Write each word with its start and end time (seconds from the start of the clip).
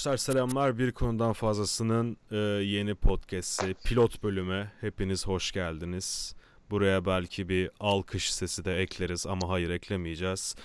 Arkadaşlar 0.00 0.34
selamlar. 0.34 0.78
Bir 0.78 0.92
konudan 0.92 1.32
fazlasının 1.32 2.16
e, 2.30 2.36
yeni 2.36 2.94
podcast'i, 2.94 3.74
pilot 3.84 4.22
bölüme 4.22 4.72
hepiniz 4.80 5.26
hoş 5.26 5.52
geldiniz. 5.52 6.34
Buraya 6.70 7.04
belki 7.06 7.48
bir 7.48 7.70
alkış 7.80 8.34
sesi 8.34 8.64
de 8.64 8.76
ekleriz 8.76 9.26
ama 9.26 9.48
hayır 9.48 9.70
eklemeyeceğiz. 9.70 10.56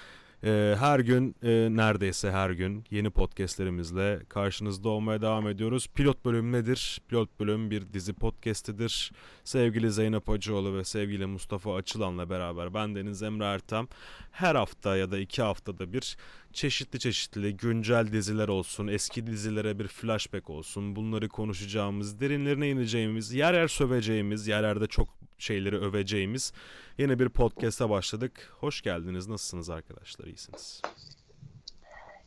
E, 0.43 0.75
her 0.79 0.99
gün, 0.99 1.35
e, 1.43 1.49
neredeyse 1.71 2.31
her 2.31 2.49
gün 2.49 2.83
yeni 2.91 3.09
podcastlerimizle 3.09 4.19
karşınızda 4.29 4.89
olmaya 4.89 5.21
devam 5.21 5.47
ediyoruz. 5.47 5.87
Pilot 5.95 6.25
bölüm 6.25 6.51
nedir? 6.51 7.01
Pilot 7.07 7.39
bölüm 7.39 7.71
bir 7.71 7.93
dizi 7.93 8.13
podcastidir. 8.13 9.11
Sevgili 9.43 9.91
Zeynep 9.91 10.27
Hacıoğlu 10.27 10.77
ve 10.77 10.83
sevgili 10.83 11.25
Mustafa 11.25 11.75
Açılan'la 11.75 12.29
beraber 12.29 12.73
ben 12.73 12.95
Deniz 12.95 13.23
Emre 13.23 13.45
Ertem 13.45 13.87
her 14.31 14.55
hafta 14.55 14.97
ya 14.97 15.11
da 15.11 15.19
iki 15.19 15.41
haftada 15.41 15.93
bir 15.93 16.17
çeşitli 16.53 16.99
çeşitli 16.99 17.57
güncel 17.57 18.11
diziler 18.11 18.47
olsun, 18.47 18.87
eski 18.87 19.27
dizilere 19.27 19.79
bir 19.79 19.87
flashback 19.87 20.49
olsun. 20.49 20.95
Bunları 20.95 21.29
konuşacağımız, 21.29 22.19
derinlerine 22.19 22.69
ineceğimiz, 22.69 23.33
yer 23.33 23.53
yer 23.53 23.67
söveceğimiz, 23.67 24.47
yerlerde 24.47 24.87
çok 24.87 25.09
şeyleri 25.37 25.77
öveceğimiz 25.77 26.53
yeni 26.97 27.19
bir 27.19 27.29
podcast'a 27.29 27.89
başladık. 27.89 28.53
Hoş 28.59 28.81
geldiniz. 28.81 29.27
Nasılsınız 29.27 29.69
arkadaşlar? 29.69 30.25
İyisiniz. 30.25 30.81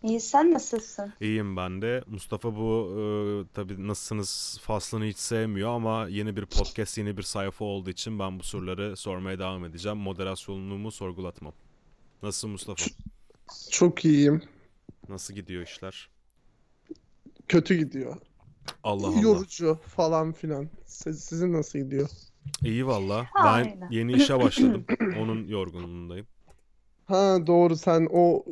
İyi 0.03 0.21
sen 0.21 0.53
nasılsın? 0.55 1.13
İyiyim 1.21 1.57
ben 1.57 1.83
de. 1.83 2.03
Mustafa 2.07 2.57
bu 2.57 2.91
e, 2.99 3.01
tabii 3.55 3.89
nasılsınız 3.89 4.59
faslını 4.62 5.05
hiç 5.05 5.17
sevmiyor 5.19 5.70
ama 5.70 6.09
yeni 6.09 6.37
bir 6.37 6.47
podcast, 6.47 6.98
yeni 6.98 7.17
bir 7.17 7.23
sayfa 7.23 7.65
olduğu 7.65 7.91
için 7.91 8.19
ben 8.19 8.39
bu 8.39 8.42
soruları 8.42 8.97
sormaya 8.97 9.39
devam 9.39 9.65
edeceğim. 9.65 9.98
Moderasyonumu 9.98 10.91
sorgulatmam. 10.92 11.53
Nasılsın 12.23 12.51
Mustafa? 12.51 12.85
Çok 13.70 14.05
iyiyim. 14.05 14.42
Nasıl 15.09 15.35
gidiyor 15.35 15.62
işler? 15.62 16.09
Kötü 17.48 17.75
gidiyor. 17.75 18.17
Allah 18.83 19.07
Allah. 19.07 19.20
Yorucu 19.20 19.79
falan 19.97 20.33
filan. 20.33 20.69
Siz- 20.87 21.25
Sizin 21.25 21.53
nasıl 21.53 21.79
gidiyor? 21.79 22.09
İyi 22.62 22.86
valla. 22.86 23.27
Ben 23.36 23.42
Aynen. 23.44 23.89
yeni 23.91 24.12
işe 24.12 24.39
başladım. 24.42 24.84
Onun 25.20 25.47
yorgunluğundayım. 25.47 26.27
Ha 27.05 27.39
doğru 27.47 27.77
sen 27.77 28.08
o 28.12 28.45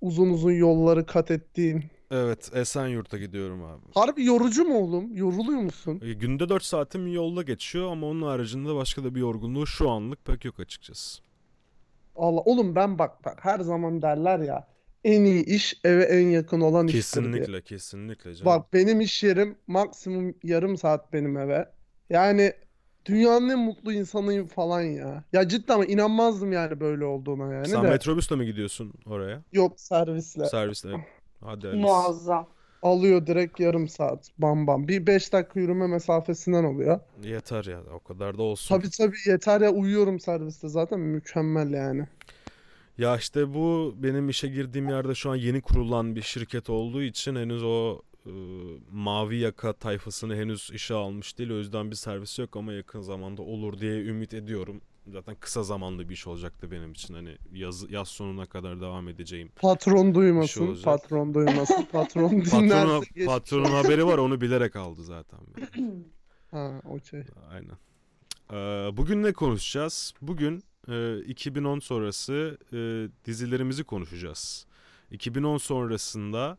uzun 0.00 0.30
uzun 0.30 0.50
yolları 0.52 1.06
kat 1.06 1.30
ettiğin. 1.30 1.84
Evet, 2.10 2.50
Esenyurt'a 2.54 3.18
gidiyorum 3.18 3.64
abi. 3.64 3.82
Harbi 3.94 4.24
yorucu 4.24 4.64
mu 4.64 4.78
oğlum? 4.78 5.16
Yoruluyor 5.16 5.60
musun? 5.60 6.00
E, 6.04 6.12
Günde 6.12 6.48
4 6.48 6.62
saatim 6.64 7.06
yolda 7.12 7.42
geçiyor 7.42 7.92
ama 7.92 8.06
onun 8.06 8.22
haricinde 8.22 8.74
başka 8.74 9.04
da 9.04 9.14
bir 9.14 9.20
yorgunluğu 9.20 9.66
şu 9.66 9.90
anlık 9.90 10.24
pek 10.24 10.44
yok 10.44 10.60
açıkçası. 10.60 11.22
Allah 12.16 12.40
oğlum 12.40 12.74
ben 12.74 12.98
bak 12.98 13.24
bak 13.24 13.38
her 13.42 13.60
zaman 13.60 14.02
derler 14.02 14.38
ya 14.38 14.68
en 15.04 15.24
iyi 15.24 15.44
iş 15.44 15.74
eve 15.84 16.04
en 16.04 16.28
yakın 16.28 16.60
olan 16.60 16.86
iştir 16.88 17.22
diye. 17.22 17.32
Kesinlikle, 17.32 17.62
kesinlikle 17.62 18.34
canım. 18.34 18.46
Bak 18.46 18.72
benim 18.72 19.00
iş 19.00 19.22
yerim 19.22 19.56
maksimum 19.66 20.34
yarım 20.42 20.76
saat 20.76 21.12
benim 21.12 21.36
eve. 21.36 21.68
Yani 22.10 22.52
dünyanın 23.06 23.48
en 23.48 23.58
mutlu 23.58 23.92
insanıyım 23.92 24.46
falan 24.46 24.80
ya. 24.80 25.24
Ya 25.32 25.48
cidden 25.48 25.74
ama 25.74 25.84
inanmazdım 25.84 26.52
yani 26.52 26.80
böyle 26.80 27.04
olduğuna 27.04 27.54
yani 27.54 27.68
Sen 27.68 27.84
de. 27.84 27.88
metrobüsle 27.88 28.36
mi 28.36 28.46
gidiyorsun 28.46 28.92
oraya? 29.06 29.42
Yok 29.52 29.80
servisle. 29.80 30.46
Servisle. 30.46 31.06
Hadi 31.40 31.68
Alice. 31.68 31.82
Muazzam. 31.82 32.48
Alıyor 32.82 33.26
direkt 33.26 33.60
yarım 33.60 33.88
saat. 33.88 34.28
Bam 34.38 34.66
bam. 34.66 34.88
Bir 34.88 35.06
5 35.06 35.32
dakika 35.32 35.60
yürüme 35.60 35.86
mesafesinden 35.86 36.64
oluyor. 36.64 37.00
Yeter 37.22 37.64
ya, 37.64 37.80
o 37.94 38.00
kadar 38.00 38.38
da 38.38 38.42
olsun. 38.42 38.76
Tabii 38.76 38.90
tabii 38.90 39.16
yeter 39.26 39.60
ya 39.60 39.70
uyuyorum 39.70 40.20
serviste 40.20 40.68
zaten 40.68 41.00
mükemmel 41.00 41.70
yani. 41.72 42.06
Ya 42.98 43.16
işte 43.16 43.54
bu 43.54 43.94
benim 43.96 44.28
işe 44.28 44.48
girdiğim 44.48 44.88
yerde 44.88 45.14
şu 45.14 45.30
an 45.30 45.36
yeni 45.36 45.60
kurulan 45.60 46.16
bir 46.16 46.22
şirket 46.22 46.70
olduğu 46.70 47.02
için 47.02 47.36
henüz 47.36 47.62
o 47.64 48.02
e, 48.26 48.30
mavi 48.90 49.36
yaka 49.38 49.72
tayfasını 49.72 50.36
henüz 50.36 50.70
işe 50.74 50.94
almış 50.94 51.38
değil. 51.38 51.50
O 51.50 51.56
yüzden 51.58 51.90
bir 51.90 51.96
servis 51.96 52.38
yok 52.38 52.56
ama 52.56 52.72
yakın 52.72 53.00
zamanda 53.00 53.42
olur 53.42 53.78
diye 53.80 54.04
ümit 54.04 54.34
ediyorum. 54.34 54.80
Zaten 55.06 55.36
kısa 55.40 55.62
zamanlı 55.62 56.08
bir 56.08 56.14
iş 56.14 56.26
olacaktı 56.26 56.70
benim 56.70 56.92
için. 56.92 57.14
Hani 57.14 57.36
yaz, 57.52 57.90
yaz 57.90 58.08
sonuna 58.08 58.46
kadar 58.46 58.80
devam 58.80 59.08
edeceğim. 59.08 59.50
Patron 59.56 60.14
duymasın, 60.14 60.66
olacak. 60.66 60.84
patron 60.84 61.34
duymasın. 61.34 61.86
Patron 61.92 62.30
dinlerse 62.44 63.06
geç. 63.14 63.26
patronun 63.26 63.70
haberi 63.70 64.06
var 64.06 64.18
onu 64.18 64.40
bilerek 64.40 64.76
aldı 64.76 65.04
zaten. 65.04 65.40
Ha, 66.52 66.80
okey. 66.84 67.22
Aynen. 67.50 67.76
Ee, 68.52 68.96
bugün 68.96 69.22
ne 69.22 69.32
konuşacağız? 69.32 70.14
Bugün 70.22 70.62
e, 70.88 71.18
2010 71.18 71.78
sonrası 71.78 72.58
e, 72.72 72.78
dizilerimizi 73.24 73.84
konuşacağız. 73.84 74.66
2010 75.10 75.58
sonrasında 75.58 76.58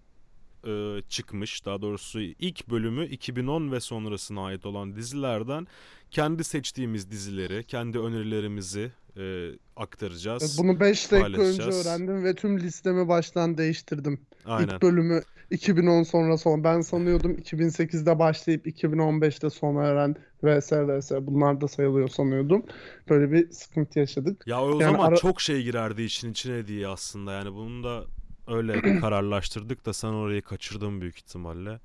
e, 0.68 1.02
çıkmış, 1.10 1.66
daha 1.66 1.82
doğrusu 1.82 2.20
ilk 2.22 2.70
bölümü 2.70 3.06
2010 3.08 3.72
ve 3.72 3.80
sonrasına 3.80 4.46
ait 4.46 4.66
olan 4.66 4.96
dizilerden 4.96 5.68
kendi 6.12 6.44
seçtiğimiz 6.44 7.12
dizileri, 7.12 7.64
kendi 7.64 8.00
önerilerimizi 8.00 8.92
e, 9.18 9.50
aktaracağız. 9.76 10.58
Bunu 10.60 10.80
5 10.80 11.12
dakika 11.12 11.42
önce 11.42 11.64
öğrendim 11.64 12.24
ve 12.24 12.36
tüm 12.36 12.60
listemi 12.60 13.08
baştan 13.08 13.58
değiştirdim. 13.58 14.20
Aynen. 14.46 14.74
İlk 14.74 14.82
bölümü 14.82 15.22
2010 15.52 16.04
sonra 16.04 16.38
son. 16.38 16.64
Ben 16.64 16.82
sanıyordum 16.82 17.32
2008'de 17.32 18.20
başlayıp 18.20 18.68
2015'te 18.68 19.50
sona 19.50 19.84
eren 19.86 20.16
vs 20.44 20.72
vs 20.72 21.12
bunlar 21.22 21.62
da 21.62 21.68
sayılıyor 21.68 22.08
sanıyordum. 22.08 22.66
Böyle 23.10 23.32
bir 23.32 23.52
sıkıntı 23.52 24.00
yaşadık. 24.00 24.44
Ya 24.48 24.62
o 24.62 24.70
Yani 24.80 24.84
zaman 24.84 25.08
ara- 25.08 25.16
çok 25.16 25.42
şey 25.42 25.64
girerdi 25.64 26.02
işin 26.02 26.32
içine 26.32 26.68
diye 26.68 26.88
aslında 26.88 27.34
yani 27.34 27.54
bunu 27.54 27.84
da 27.84 28.04
öyle 28.48 29.00
kararlaştırdık 29.00 29.86
da 29.86 29.94
sen 29.94 30.08
orayı 30.08 30.42
kaçırdın 30.42 31.02
büyük 31.02 31.18
ihtimalle. 31.18 31.80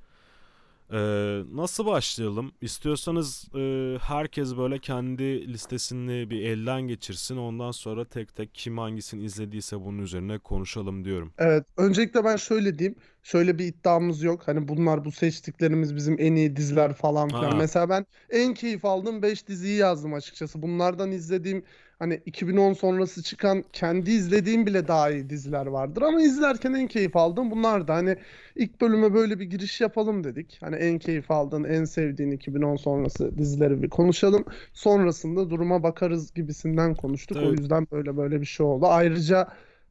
Ee, 0.93 1.43
nasıl 1.53 1.87
başlayalım? 1.87 2.53
İstiyorsanız 2.61 3.49
e, 3.55 3.97
herkes 4.01 4.57
böyle 4.57 4.79
kendi 4.79 5.53
listesini 5.53 6.31
bir 6.31 6.43
elden 6.45 6.83
geçirsin. 6.83 7.37
Ondan 7.37 7.71
sonra 7.71 8.05
tek 8.05 8.37
tek 8.37 8.55
kim 8.55 8.79
hangisini 8.79 9.25
izlediyse 9.25 9.81
bunun 9.81 9.99
üzerine 9.99 10.39
konuşalım 10.39 11.05
diyorum. 11.05 11.33
Evet, 11.39 11.65
öncelikle 11.77 12.25
ben 12.25 12.37
şöyle 12.37 12.79
diyeyim. 12.79 12.99
Şöyle 13.23 13.59
bir 13.59 13.65
iddiamız 13.65 14.23
yok. 14.23 14.49
Hani 14.49 14.69
bunlar 14.69 15.05
bu 15.05 15.13
seçtiklerimiz 15.13 15.97
bizim 15.97 16.17
en 16.19 16.35
iyi 16.35 16.57
diziler 16.57 16.93
falan 16.93 17.29
filan. 17.29 17.51
Ha. 17.51 17.57
Mesela 17.57 17.89
ben 17.89 18.07
en 18.31 18.55
keyif 18.55 18.85
aldığım 18.85 19.23
5 19.23 19.49
diziyi 19.49 19.77
yazdım 19.77 20.15
açıkçası. 20.15 20.63
Bunlardan 20.63 21.13
izlediğim 21.13 21.65
hani 21.99 22.21
2010 22.27 22.73
sonrası 22.73 23.23
çıkan 23.23 23.65
kendi 23.73 24.11
izlediğim 24.11 24.67
bile 24.67 24.89
daha 24.89 25.11
iyi 25.11 25.31
diziler 25.31 25.67
vardır 25.67 26.03
ama 26.03 26.23
izlerken 26.23 26.73
en 26.73 26.87
keyif 26.87 27.17
aldığım 27.17 27.51
bunlar 27.51 27.89
da 27.89 27.95
hani 27.95 28.17
ilk 28.57 28.81
bölüme 28.81 29.15
böyle 29.15 29.41
bir 29.41 29.45
giriş 29.45 29.81
yapalım 29.81 30.25
dedik. 30.25 30.59
Hani 30.61 30.77
en 30.77 30.99
keyif 30.99 31.31
aldığın, 31.31 31.65
en 31.65 31.85
sevdiğin 31.85 32.31
2010 32.31 32.77
sonrası 32.77 33.39
dizileri 33.39 33.83
bir 33.83 33.91
konuşalım. 33.91 34.45
Sonrasında 34.73 35.51
duruma 35.51 35.83
bakarız 35.83 36.35
gibisinden 36.35 36.95
konuştuk. 36.95 37.43
O 37.43 37.51
Tabii. 37.51 37.53
yüzden 37.53 37.87
böyle 37.93 38.17
böyle 38.17 38.41
bir 38.41 38.47
şey 38.47 38.67
oldu. 38.67 38.87
Ayrıca 38.87 39.49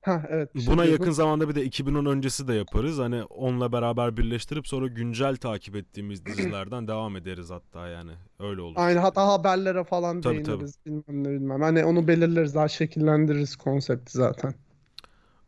ha 0.07 0.23
evet 0.29 0.50
şey 0.59 0.68
Buna 0.68 0.75
diyordun. 0.84 0.91
yakın 0.91 1.12
zamanda 1.12 1.50
bir 1.50 1.56
de 1.56 1.63
2010 1.63 2.06
öncesi 2.06 2.47
de 2.47 2.53
yaparız. 2.53 3.00
Hani 3.00 3.23
onunla 3.23 3.72
beraber 3.72 4.18
birleştirip 4.18 4.68
sonra 4.68 4.88
güncel 4.88 5.35
takip 5.35 5.75
ettiğimiz 5.75 6.25
dizilerden 6.25 6.88
devam 6.88 7.16
ederiz 7.16 7.50
hatta 7.50 7.88
yani. 7.88 8.12
Öyle 8.40 8.62
olur. 8.62 8.75
Aynen 8.78 9.01
hatta 9.01 9.28
haberlere 9.28 9.84
falan 9.84 10.22
Tabii, 10.22 10.45
değiniriz 10.45 10.75
bilmem 10.85 11.23
ne 11.23 11.29
bilmem. 11.29 11.62
Hani 11.62 11.85
onu 11.85 12.07
belirleriz 12.07 12.56
daha 12.56 12.68
şekillendiririz 12.68 13.56
konsepti 13.56 14.12
zaten. 14.18 14.53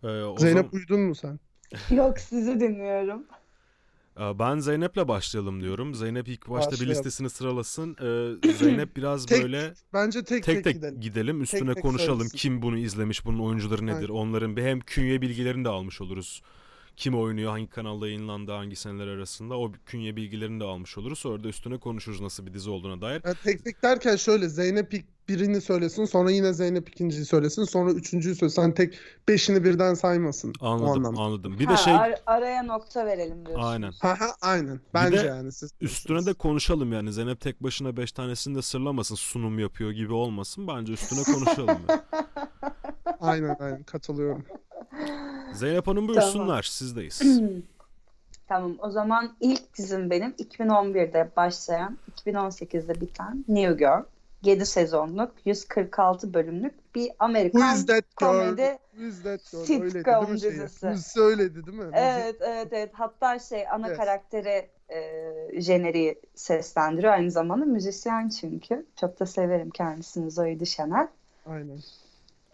Ee, 0.04 0.08
o 0.08 0.38
Zeynep 0.38 0.58
zaman- 0.58 0.72
uyudun 0.74 1.02
mu 1.02 1.16
sen? 1.16 1.40
Yok 1.96 2.20
sizi 2.20 2.60
dinliyorum. 2.60 3.24
Ee, 4.20 4.40
Ben 4.40 4.60
Zeynep'le 4.60 5.08
başlayalım 5.08 5.62
diyorum. 5.62 5.96
Zeynep 5.96 6.28
ilk 6.28 6.50
başta 6.50 6.72
bir 6.72 6.72
Başlayalım. 6.74 6.96
listesini 6.96 7.30
sıralasın. 7.30 7.96
Ee, 8.48 8.54
Zeynep 8.54 8.98
biraz 8.98 9.26
Tek 9.26 9.44
böyle 9.44 9.74
Bence 9.94 10.24
tek 10.24 10.44
tek 10.44 10.56
tek 10.56 10.64
tek 10.64 10.74
gidelim. 10.76 11.02
gidelim, 11.02 11.42
üstüne 11.42 11.74
tek 11.74 11.84
konuşalım. 11.84 12.18
söylesin. 12.20 12.38
Kim 12.38 12.62
bunu 12.62 12.78
izlemiş, 12.78 13.26
bunun 13.26 13.40
oyuncuları 13.40 13.86
nedir? 13.86 13.96
Aynen. 14.10 14.14
Onların 14.20 14.58
bir 14.58 14.64
hem 14.64 14.80
künye 14.80 15.22
bilgilerini 15.22 15.66
de 15.66 15.70
almış 15.70 16.02
oluruz. 16.02 16.42
Kim 17.00 17.20
oynuyor, 17.20 17.52
hangi 17.52 17.68
kanalda 17.70 18.08
yayınlandı, 18.08 18.52
hangi 18.52 18.76
seneler 18.76 19.08
arasında 19.08 19.58
o 19.60 19.72
künye 19.86 20.16
bilgilerini 20.16 20.60
de 20.60 20.64
almış 20.64 20.98
oluruz. 20.98 21.20
Sonra 21.20 21.44
da 21.44 21.48
üstüne 21.48 21.78
konuşuruz 21.78 22.22
nasıl 22.22 22.46
bir 22.46 22.54
dizi 22.54 22.70
olduğuna 22.70 23.02
dair. 23.02 23.22
Yani 23.26 23.36
tek 23.44 23.66
tek 23.66 23.84
derken 23.84 24.16
şöyle 24.16 24.50
Zeynep 24.50 24.94
ilk 24.94 25.06
birini 25.30 25.62
söylesin 25.62 26.06
sonra 26.06 26.32
yine 26.32 26.54
Zeynep 26.54 26.90
ikinciyi 26.90 27.26
söylesin 27.26 27.64
sonra 27.64 27.92
üçüncüyü 27.92 28.36
söylesin. 28.36 28.62
Hani 28.62 28.74
tek 28.74 28.98
beşini 29.28 29.64
birden 29.64 29.94
saymasın 29.94 30.54
Anladım, 30.62 31.20
anladım. 31.20 31.60
Bir 31.60 31.66
Ha, 31.66 31.74
de 31.74 31.78
şey 31.78 31.94
ar- 31.94 32.22
araya 32.26 32.64
nokta 32.64 33.06
verelim 33.06 33.46
diyorsunuz. 33.46 33.70
aynen. 33.70 33.92
Ha 34.02 34.16
ha 34.20 34.28
aynen. 34.42 34.80
Bence 34.94 35.18
de 35.24 35.28
yani 35.28 35.52
siz 35.52 35.72
Üstüne 35.82 36.26
de 36.26 36.34
konuşalım 36.34 36.94
yani. 36.94 37.14
Zeynep 37.14 37.42
tek 37.42 37.64
başına 37.64 37.98
beş 37.98 38.12
tanesini 38.12 38.56
de 38.56 38.62
sırlamasın. 38.62 39.16
Sunum 39.16 39.60
yapıyor 39.60 39.92
gibi 39.92 40.14
olmasın. 40.14 40.68
Bence 40.68 40.94
üstüne 40.94 41.24
konuşalım. 41.36 41.80
yani. 41.90 42.02
Aynen 43.22 43.56
aynen 43.60 43.84
katılıyorum. 43.84 44.46
Zeynep 45.54 45.88
Hanım 45.88 46.08
buyursunlar. 46.08 46.64
Sizdeyiz. 46.64 47.22
Tamam 48.48 48.76
o 48.80 48.90
zaman 48.90 49.36
ilk 49.40 49.78
dizim 49.78 50.10
benim 50.10 50.32
2011'de 50.32 51.32
başlayan 51.36 51.98
2018'de 52.26 53.02
biten 53.02 53.46
New 53.48 53.74
Girl. 53.74 54.04
7 54.44 54.66
sezonluk, 54.66 55.32
146 55.46 56.34
bölümlük 56.34 56.96
bir 56.96 57.12
Amerikan 57.20 57.60
Who 57.60 57.76
is 57.76 57.86
that 57.86 58.04
girl? 58.20 58.28
komedi. 58.28 58.78
Who 58.92 59.06
is 59.08 59.24
that 59.24 59.52
girl? 59.52 59.64
Sitcom 59.64 59.82
Öyleydi 60.26 60.40
şeyi? 60.42 60.52
dizisi. 60.54 60.98
Söyledi 60.98 61.66
değil 61.66 61.78
mi? 61.78 61.86
Evet, 61.94 62.36
evet, 62.42 62.68
evet. 62.72 62.90
Hatta 62.94 63.40
şey 63.40 63.68
ana 63.70 63.88
Evet. 63.88 63.98
karakteri 63.98 64.70
e, 64.90 65.62
jeneriği 65.62 66.20
seslendiriyor. 66.36 67.14
Aynı 67.14 67.32
zamanda 67.32 67.66
müzisyen 67.66 68.30
çünkü. 68.30 68.86
Çok 69.00 69.20
da 69.20 69.26
severim 69.26 69.70
kendisini 69.70 70.32
Zoe 70.32 70.60
Deschanel. 70.60 71.08
Aynen. 71.46 71.80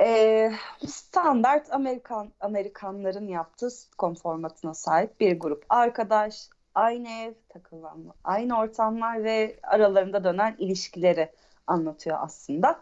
E, 0.01 0.51
standart 0.88 1.74
Amerikan 1.74 2.31
Amerikanların 2.39 3.27
yaptığı 3.27 3.71
sitcom 3.71 4.15
formatına 4.15 4.74
sahip 4.74 5.19
bir 5.19 5.39
grup 5.39 5.65
arkadaş, 5.69 6.50
aynı 6.75 7.09
ev, 7.09 7.33
takılan, 7.50 8.03
aynı 8.24 8.59
ortamlar 8.59 9.24
ve 9.24 9.59
aralarında 9.63 10.24
dönen 10.24 10.56
ilişkileri 10.59 11.31
anlatıyor 11.68 12.18
aslında. 12.21 12.80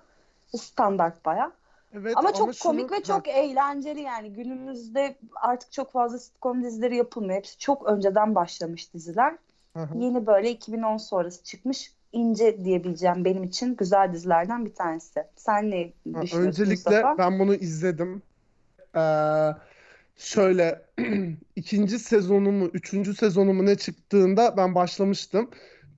Standart 0.58 1.26
baya. 1.26 1.52
Evet 1.94 2.14
Ama 2.18 2.34
çok 2.34 2.56
şunu- 2.56 2.72
komik 2.72 2.92
ve 2.92 3.04
çok 3.04 3.28
eğlenceli 3.28 4.02
yani. 4.02 4.34
Günümüzde 4.34 5.16
artık 5.36 5.72
çok 5.72 5.92
fazla 5.92 6.20
sitcom 6.20 6.64
dizileri 6.64 6.96
yapılmıyor. 6.96 7.38
Hepsi 7.38 7.58
çok 7.58 7.88
önceden 7.88 8.36
başlamış 8.36 8.94
diziler. 8.94 9.36
hı 9.74 9.84
hı. 9.84 9.98
Yeni 9.98 10.26
böyle 10.28 10.52
2010 10.52 10.98
sonrası 10.98 11.44
çıkmış 11.44 11.94
ince 12.14 12.66
diyebileceğim 12.66 13.26
benim 13.26 13.44
için 13.44 13.76
güzel 13.76 14.14
dizilerden 14.14 14.66
bir 14.66 14.74
tanesi. 14.74 15.24
Sen 15.36 15.72
ne 15.72 15.94
düşünüyorsun 16.06 16.38
Öncelikle 16.38 16.74
Mustafa? 16.74 17.18
ben 17.18 17.40
bunu 17.40 17.56
izledim. 17.56 18.22
Ee, 18.96 19.00
şöyle 20.16 20.82
ikinci 21.56 22.00
sezonu 22.00 22.52
mu, 22.52 22.70
üçüncü 22.74 23.14
sezonu 23.16 23.54
mu 23.54 23.66
ne 23.66 23.76
çıktığında 23.76 24.58
ben 24.58 24.76
başlamıştım. 24.76 25.50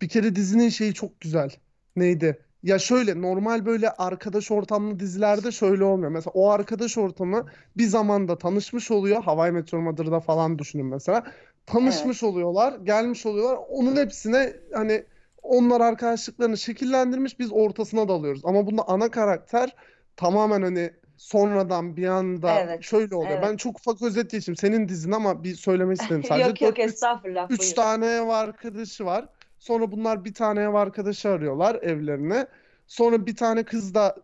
Bir 0.01 0.09
kere 0.09 0.35
dizinin 0.35 0.69
şeyi 0.69 0.93
çok 0.93 1.21
güzel. 1.21 1.49
Neydi? 1.95 2.45
Ya 2.63 2.79
şöyle 2.79 3.21
normal 3.21 3.65
böyle 3.65 3.89
arkadaş 3.89 4.51
ortamlı 4.51 4.99
dizilerde 4.99 5.51
şöyle 5.51 5.83
olmuyor. 5.83 6.11
Mesela 6.11 6.31
o 6.33 6.49
arkadaş 6.49 6.97
ortamı 6.97 7.45
bir 7.77 7.85
zamanda 7.87 8.37
tanışmış 8.37 8.91
oluyor. 8.91 9.23
Hawaii 9.23 9.51
Meteor 9.51 9.81
Mother'da 9.81 10.19
falan 10.19 10.59
düşünün 10.59 10.85
mesela. 10.85 11.23
Tanışmış 11.65 12.23
oluyorlar, 12.23 12.79
gelmiş 12.83 13.25
oluyorlar. 13.25 13.59
Onun 13.69 13.95
hepsine 13.95 14.53
hani 14.73 15.05
onlar 15.45 15.81
arkadaşlıklarını 15.81 16.57
şekillendirmiş 16.57 17.39
biz 17.39 17.51
ortasına 17.53 18.07
dalıyoruz. 18.07 18.41
Ama 18.45 18.67
bunda 18.67 18.87
ana 18.87 19.11
karakter 19.11 19.75
tamamen 20.15 20.61
hani 20.61 20.91
sonradan 21.17 21.97
bir 21.97 22.07
anda 22.07 22.59
Evet, 22.59 22.83
şöyle 22.83 23.15
oluyor. 23.15 23.31
evet. 23.31 23.43
Ben 23.43 23.57
çok 23.57 23.79
ufak 23.79 24.01
özet 24.01 24.31
geçeyim. 24.31 24.55
Senin 24.55 24.89
dizin 24.89 25.11
ama 25.11 25.43
bir 25.43 25.55
söylemek 25.55 26.01
istedim. 26.01 26.23
Sadece 26.27 26.47
Yok 26.49 26.61
yok 26.61 26.77
4-5 26.77 26.81
estağfurullah 26.81 27.51
Üç 27.51 27.73
tane 27.73 28.05
ev 28.05 28.27
arkadaşı 28.27 29.05
var. 29.05 29.25
Sonra 29.59 29.91
bunlar 29.91 30.25
bir 30.25 30.33
tane 30.33 30.61
ev 30.61 30.73
arkadaşı 30.73 31.29
arıyorlar 31.29 31.75
evlerine. 31.75 32.47
Sonra 32.87 33.25
bir 33.25 33.35
tane 33.35 33.63
kız 33.63 33.93
da 33.93 34.15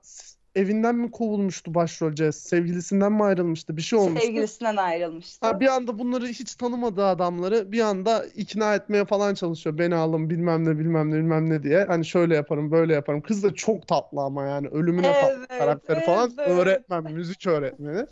evinden 0.56 0.96
mi 0.96 1.12
kovulmuştu 1.12 1.74
başrol 1.74 2.16
Jess? 2.16 2.36
Sevgilisinden 2.38 3.12
mi 3.12 3.24
ayrılmıştı? 3.24 3.78
Bir 3.78 3.82
şey 3.82 4.00
olmuştu. 4.00 4.28
Sevgilisinden 4.28 4.76
ayrılmıştı. 4.78 5.48
Ha, 5.48 5.60
bir 5.60 5.68
anda 5.68 6.00
bunları 6.00 6.28
hiç 6.28 6.56
tanımadığı 6.56 7.06
adamları 7.06 7.72
bir 7.72 7.80
anda 7.80 8.26
ikna 8.26 8.76
etmeye 8.76 9.06
falan 9.06 9.34
çalışıyor. 9.34 9.78
Beni 9.78 9.96
alın 9.96 10.30
bilmem 10.30 10.66
ne 10.66 10.80
bilmem 10.80 11.12
ne 11.12 11.16
bilmem 11.16 11.50
ne 11.50 11.64
diye. 11.64 11.84
Hani 11.84 12.06
şöyle 12.06 12.36
yaparım 12.36 12.72
böyle 12.72 12.94
yaparım. 12.94 13.22
Kız 13.22 13.44
da 13.44 13.54
çok 13.54 13.88
tatlı 13.88 14.22
ama 14.22 14.46
yani 14.46 14.68
ölümüne 14.68 15.14
tatlı 15.14 15.46
Evet, 15.50 15.60
karakteri 15.60 16.02
falan. 16.02 16.32
evet. 16.38 16.48
Öğretmen, 16.48 17.04
müzik 17.04 17.48
öğretmeni. 17.48 18.06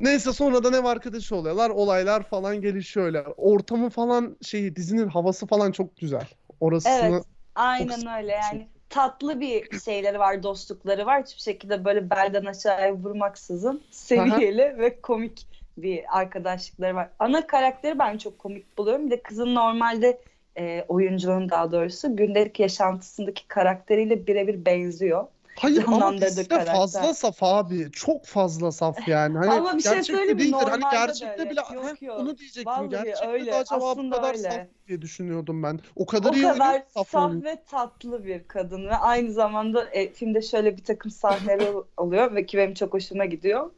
Neyse 0.00 0.32
sonradan 0.32 0.72
ev 0.72 0.84
arkadaşı 0.84 1.36
oluyorlar. 1.36 1.70
Olaylar 1.70 2.22
falan 2.22 2.60
gelişiyor 2.60 3.06
öyle. 3.06 3.22
Ortamı 3.22 3.90
falan 3.90 4.36
şeyi 4.42 4.76
dizinin 4.76 5.08
havası 5.08 5.46
falan 5.46 5.72
çok 5.72 5.96
güzel. 5.96 6.28
Orasını 6.60 7.14
Evet, 7.14 7.24
aynen 7.54 8.22
öyle 8.22 8.32
yani 8.32 8.68
tatlı 8.90 9.40
bir 9.40 9.80
şeyleri 9.80 10.18
var, 10.18 10.42
dostlukları 10.42 11.06
var. 11.06 11.22
Hiçbir 11.22 11.42
şekilde 11.42 11.84
böyle 11.84 12.10
belden 12.10 12.44
aşağıya 12.44 12.94
vurmaksızın 12.94 13.82
seviyeli 13.90 14.78
ve 14.78 15.00
komik 15.00 15.46
bir 15.76 16.18
arkadaşlıkları 16.18 16.94
var. 16.94 17.08
Ana 17.18 17.46
karakteri 17.46 17.98
ben 17.98 18.18
çok 18.18 18.38
komik 18.38 18.78
buluyorum. 18.78 19.06
Bir 19.06 19.10
de 19.10 19.22
kızın 19.22 19.54
normalde 19.54 20.20
e, 20.58 20.84
oyuncunun 20.88 21.50
daha 21.50 21.72
doğrusu 21.72 22.16
gündelik 22.16 22.60
yaşantısındaki 22.60 23.48
karakteriyle 23.48 24.26
birebir 24.26 24.64
benziyor. 24.64 25.26
Hayır 25.60 25.84
ama 25.86 26.20
dizide 26.20 26.64
fazla 26.64 27.14
saf 27.14 27.42
abi. 27.42 27.92
Çok 27.92 28.24
fazla 28.26 28.72
saf 28.72 28.96
yani. 29.08 29.38
Hani 29.38 29.50
Ama 29.50 29.76
bir 29.76 29.82
şey 29.82 30.02
söyleyeyim 30.02 30.32
mi? 30.36 30.38
değildir. 30.38 30.56
Hani 30.70 30.82
gerçekte 30.92 31.40
öyle. 31.42 31.50
bile 31.50 31.60
Yok, 31.74 32.02
yok. 32.02 32.18
onu 32.20 32.38
diyecektim. 32.38 32.66
Vallahi 32.72 32.90
Gerçekte 32.90 33.28
öyle. 33.28 33.46
de 33.52 33.54
acaba 33.54 33.80
bu 33.80 33.86
Aslında 33.90 34.16
kadar 34.16 34.28
öyle. 34.34 34.50
saf 34.50 34.66
diye 34.88 35.02
düşünüyordum 35.02 35.62
ben. 35.62 35.80
O 35.96 36.06
kadar 36.06 36.30
O 36.30 36.34
iyi 36.36 36.42
kadar 36.42 36.82
saf 36.94 37.08
saf 37.08 37.32
ve 37.44 37.62
tatlı 37.70 38.24
bir 38.24 38.48
kadın 38.48 38.86
ve 38.88 38.96
aynı 38.96 39.32
zamanda 39.32 39.84
e, 39.84 40.12
filmde 40.12 40.42
şöyle 40.42 40.76
bir 40.76 40.84
takım 40.84 41.10
sahneler 41.10 41.72
oluyor 41.96 42.34
ve 42.34 42.46
ki 42.46 42.58
benim 42.58 42.74
çok 42.74 42.94
hoşuma 42.94 43.24
gidiyor. 43.24 43.70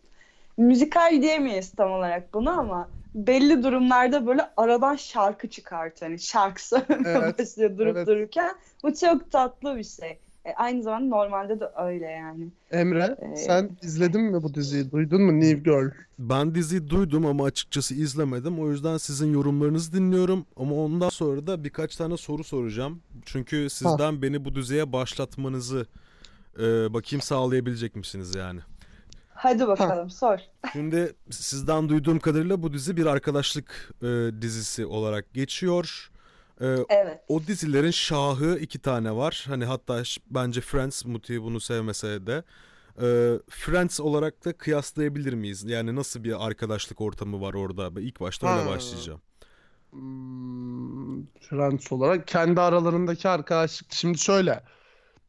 Müzikal 0.57 1.23
diyemeyiz 1.23 1.73
tam 1.73 1.93
olarak 1.93 2.35
bunu 2.35 2.51
ama 2.61 2.89
belli 3.15 3.63
durumlarda 3.63 4.27
böyle 4.27 4.51
aradan 4.57 4.97
şarkı 4.97 5.49
çıkartıyor. 5.51 6.11
Hani 6.11 6.21
şarkı 6.21 6.69
söylemeye 6.69 7.19
Evet, 7.19 7.39
başlıyor 7.39 7.79
durup 7.79 7.97
evet. 7.97 8.07
dururken. 8.07 8.55
Bu 8.83 8.95
çok 8.95 9.31
tatlı 9.33 9.77
bir 9.77 9.85
şey. 9.85 10.19
E, 10.45 10.53
aynı 10.57 10.83
zamanda 10.83 11.07
normalde 11.17 11.61
de 11.61 11.65
öyle 11.85 12.07
yani. 12.07 12.49
Emre, 12.71 13.17
Ee, 13.23 13.37
sen 13.37 13.71
izledin 13.83 14.21
mi 14.21 14.43
bu 14.43 14.55
diziyi? 14.55 14.91
Duydun 14.93 15.23
mu 15.23 15.41
New 15.41 15.59
Girl? 15.59 15.91
Ben 16.19 16.55
diziyi 16.55 16.89
duydum 16.89 17.27
ama 17.27 17.45
açıkçası 17.45 17.95
izlemedim. 17.95 18.59
O 18.61 18.71
yüzden 18.71 18.97
sizin 18.97 19.33
yorumlarınızı 19.33 19.93
dinliyorum. 19.93 20.47
Ama 20.57 20.75
ondan 20.75 21.09
sonra 21.09 21.47
da 21.47 21.65
birkaç 21.65 21.97
tane 21.97 22.17
soru 22.17 22.45
soracağım. 22.45 23.01
Çünkü 23.25 23.71
sizden 23.71 24.23
beni 24.23 24.45
bu 24.45 24.55
diziye 24.55 24.93
başlatmanızı 24.93 25.87
e, 26.59 26.63
bakayım 26.95 27.21
sağlayabilecek 27.23 27.97
misiniz 27.97 28.35
yani? 28.35 28.61
Hadi 29.35 29.67
bakalım 29.67 30.11
sor. 30.11 30.39
Şimdi 30.73 31.13
sizden 31.31 31.89
duyduğum 31.89 32.19
kadarıyla 32.19 32.63
bu 32.63 32.73
dizi 32.73 32.97
bir 32.97 33.07
arkadaşlık 33.07 33.93
e, 34.03 34.07
dizisi 34.43 34.87
olarak 34.87 35.35
geçiyor. 35.35 36.11
E, 36.63 36.67
Evet. 36.89 37.21
o 37.29 37.43
dizilerin 37.47 37.91
şahı 37.91 38.59
iki 38.59 38.79
tane 38.79 39.17
var. 39.17 39.45
Hani 39.49 39.65
hatta 39.65 40.03
bence 40.31 40.61
Friends 40.61 41.05
Muti 41.05 41.43
bunu 41.43 41.61
sevmese 41.61 42.27
de. 42.27 42.45
E, 43.03 43.39
Friends 43.51 44.01
olarak 44.01 44.45
da 44.45 44.53
kıyaslayabilir 44.57 45.33
miyiz? 45.33 45.65
Yani 45.65 45.97
nasıl 45.97 46.25
bir 46.25 46.47
arkadaşlık 46.47 47.01
ortamı 47.01 47.41
var 47.41 47.55
orada? 47.55 47.97
Ben 47.97 48.01
ilk 48.03 48.21
başta 48.21 48.53
öyle 48.53 48.63
Ha. 48.63 48.71
başlayacağım. 48.75 49.21
Hmm, 49.91 51.27
Friends 51.27 51.93
olarak 51.93 52.27
kendi 52.29 52.61
aralarındaki 52.61 53.29
arkadaşlık. 53.29 53.93
Şimdi 53.93 54.19
şöyle. 54.19 54.63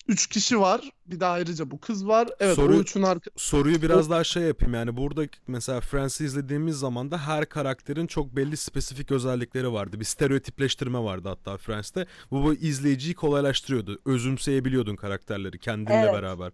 Üç 0.07 0.27
kişi 0.27 0.59
var. 0.59 0.89
Bir 1.05 1.19
de 1.19 1.25
ayrıca 1.25 1.71
bu 1.71 1.79
kız 1.79 2.07
var. 2.07 2.27
Evet 2.39 2.55
Soru- 2.55 2.77
o 2.77 2.79
üçün 2.79 3.03
arka... 3.03 3.31
Soruyu 3.35 3.81
biraz 3.81 4.09
daha 4.09 4.23
şey 4.23 4.43
yapayım 4.43 4.73
yani 4.73 4.97
burada 4.97 5.21
mesela 5.47 5.81
Friends'i 5.81 6.25
izlediğimiz 6.25 6.75
zaman 6.75 7.11
da 7.11 7.17
her 7.17 7.45
karakterin 7.45 8.07
çok 8.07 8.35
belli 8.35 8.57
spesifik 8.57 9.11
özellikleri 9.11 9.73
vardı. 9.73 9.99
Bir 9.99 10.05
stereotipleştirme 10.05 10.99
vardı 10.99 11.29
hatta 11.29 11.57
Friends'te. 11.57 12.05
Bu, 12.31 12.43
bu 12.43 12.53
izleyiciyi 12.53 13.13
kolaylaştırıyordu. 13.15 13.99
Özümseyebiliyordun 14.05 14.95
karakterleri 14.95 15.59
kendinle 15.59 15.93
Evet. 15.95 16.13
beraber. 16.13 16.51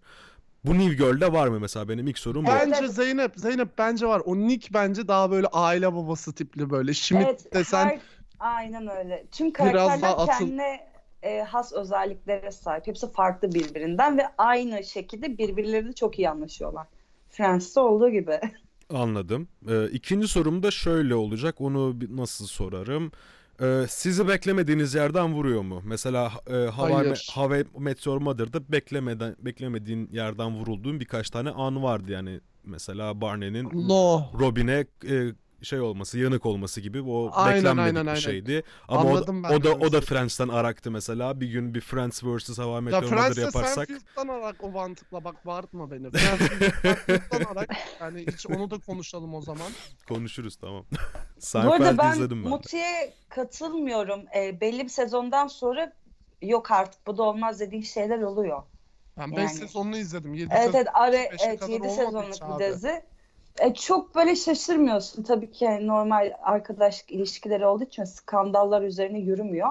Bu 0.66 0.80
New 0.80 0.94
Girl'de 0.94 1.34
var 1.34 1.48
mı 1.48 1.60
mesela 1.60 1.90
benim 1.90 2.08
ilk 2.08 2.20
sorum 2.20 2.46
bu. 2.46 2.50
Bence. 2.50 2.88
Zeynep, 2.88 3.32
Zeynep 3.36 3.78
bence 3.78 4.06
var. 4.08 4.22
O 4.26 4.36
Nick 4.36 4.74
bence 4.74 5.08
daha 5.08 5.32
böyle 5.32 5.48
aile 5.48 5.94
babası 5.96 6.34
tipli 6.34 6.70
böyle. 6.70 6.94
Schmidt 6.94 7.26
Evet, 7.28 7.54
desen 7.54 7.86
her- 7.86 8.00
aynen 8.40 8.88
öyle. 8.88 9.26
Tüm 9.32 9.48
Biraz 9.48 9.58
karakterler 9.58 10.02
daha 10.02 10.18
atıl- 10.18 10.38
kendine 10.40 10.89
e, 11.24 11.40
has 11.42 11.74
özelliklere 11.74 12.52
sahip. 12.52 12.88
Hepsi 12.88 13.12
farklı 13.12 13.52
birbirinden 13.52 14.18
ve 14.18 14.24
aynı 14.38 14.84
şekilde 14.84 15.38
birbirleriyle 15.38 15.94
çok 15.94 16.20
iyi 16.20 16.30
anlaşıyorlar. 16.30 16.88
Friends'te 17.30 17.80
olduğu 17.80 18.10
gibi. 18.10 18.40
Anladım. 18.94 19.48
Ee, 19.70 19.88
ikinci 19.90 20.28
sorum 20.28 20.64
da 20.64 20.72
şöyle 20.72 21.16
olacak. 21.16 21.62
Onu 21.62 21.96
nasıl 22.10 22.46
sorarım? 22.46 23.12
Ee, 23.62 23.86
sizi 23.90 24.28
beklemediğiniz 24.28 24.96
yerden 24.96 25.34
vuruyor 25.34 25.62
mu? 25.62 25.82
Mesela 25.86 26.32
e. 26.48 26.54
Me- 26.54 27.32
Hawaii 27.32 27.66
Meteor 27.78 28.18
Mother'da 28.18 28.72
beklemeden 28.72 29.36
beklemediğin 29.40 30.10
yerden 30.12 30.56
vurulduğun 30.56 31.00
birkaç 31.00 31.30
tane 31.30 31.50
an 31.50 31.84
vardı 31.84 32.12
yani. 32.12 32.40
Mesela 32.64 33.22
Barney'nin 33.22 33.90
no. 33.90 34.32
Robin'e 34.40 34.86
e, 35.10 35.34
şey 35.62 35.82
olması, 35.82 36.20
yanık 36.20 36.46
olması 36.46 36.82
gibi 36.82 37.02
o 37.02 37.32
Aynen, 37.34 37.58
beklenmedik 37.58 37.86
aynen, 37.88 38.04
bir 38.04 38.10
aynen. 38.10 38.20
şeydi. 38.20 38.64
Ama 38.88 39.02
o, 39.02 39.06
da- 39.06 39.10
Anladım 39.10 39.44
ben 39.44 39.50
o 39.50 39.64
da 39.64 39.74
o 39.74 39.92
da. 39.92 40.02
Friends'ten 40.02 40.48
araktı 40.48 40.92
mesela. 40.92 41.42
Bir 41.42 41.48
gün 41.48 41.74
bir 41.74 41.82
Friends 41.82 42.24
vs 42.24 42.60
Ya 42.60 42.82
Meteor 42.82 43.04
Mother 43.04 43.18
Friends'te 43.18 43.42
yaparsak 43.42 43.88
Seinfeld'den 43.88 44.28
arak 44.28 44.56
o 44.64 44.70
mantıkla 44.70 45.24
bak 45.24 45.46
bağırtma 45.46 45.92
beni. 45.92 46.12
Friends'te 46.12 46.72
Seinfeld'den 46.82 47.46
arak 47.56 47.70
yani 48.02 48.26
hiç 48.28 48.48
onu 48.48 48.72
da 48.72 48.78
konuşalım 48.80 49.34
o 49.34 49.42
zaman. 49.42 49.68
konuşuruz 50.08 50.56
tamam. 50.56 50.86
Bu 51.54 51.74
arada 51.74 51.98
ben 51.98 52.12
izledim 52.12 52.44
ben. 52.44 52.50
Muti'ye 52.50 53.14
katılmıyorum. 53.30 54.22
E, 54.36 54.62
belli 54.62 54.84
bir 54.84 54.90
sezondan 54.90 55.48
sonra 55.48 55.94
yok 56.42 56.72
artık 56.72 57.08
bu 57.08 57.18
da 57.18 57.24
olmaz 57.24 57.60
dediğin 57.60 57.84
şeyler 57.84 58.22
oluyor. 58.22 58.64
Ben 59.18 59.32
5 59.32 59.38
Yani. 59.38 59.50
sezonunu 59.50 59.98
izledim. 59.98 60.34
7 60.34 60.50
Evet 60.54 60.64
sezon. 60.66 60.78
evet, 60.78 60.88
ara, 60.94 61.16
evet 61.18 61.60
kadar 61.60 61.72
7 61.72 61.84
olmadı 61.84 61.96
sezonluk 61.96 62.60
bir 62.60 62.66
abi. 62.66 62.74
dizi. 62.74 63.02
E, 63.60 63.74
çok 63.74 64.16
böyle 64.16 64.36
şaşırmıyorsun 64.36 65.24
tabii 65.24 65.52
ki 65.52 65.66
yani 65.66 65.88
normal 65.88 66.34
arkadaşlık 66.44 67.12
ilişkileri 67.12 67.66
olduğu 67.66 67.84
için 67.84 68.04
skandallar 68.04 68.82
üzerine 68.82 69.20
yürümüyor. 69.20 69.70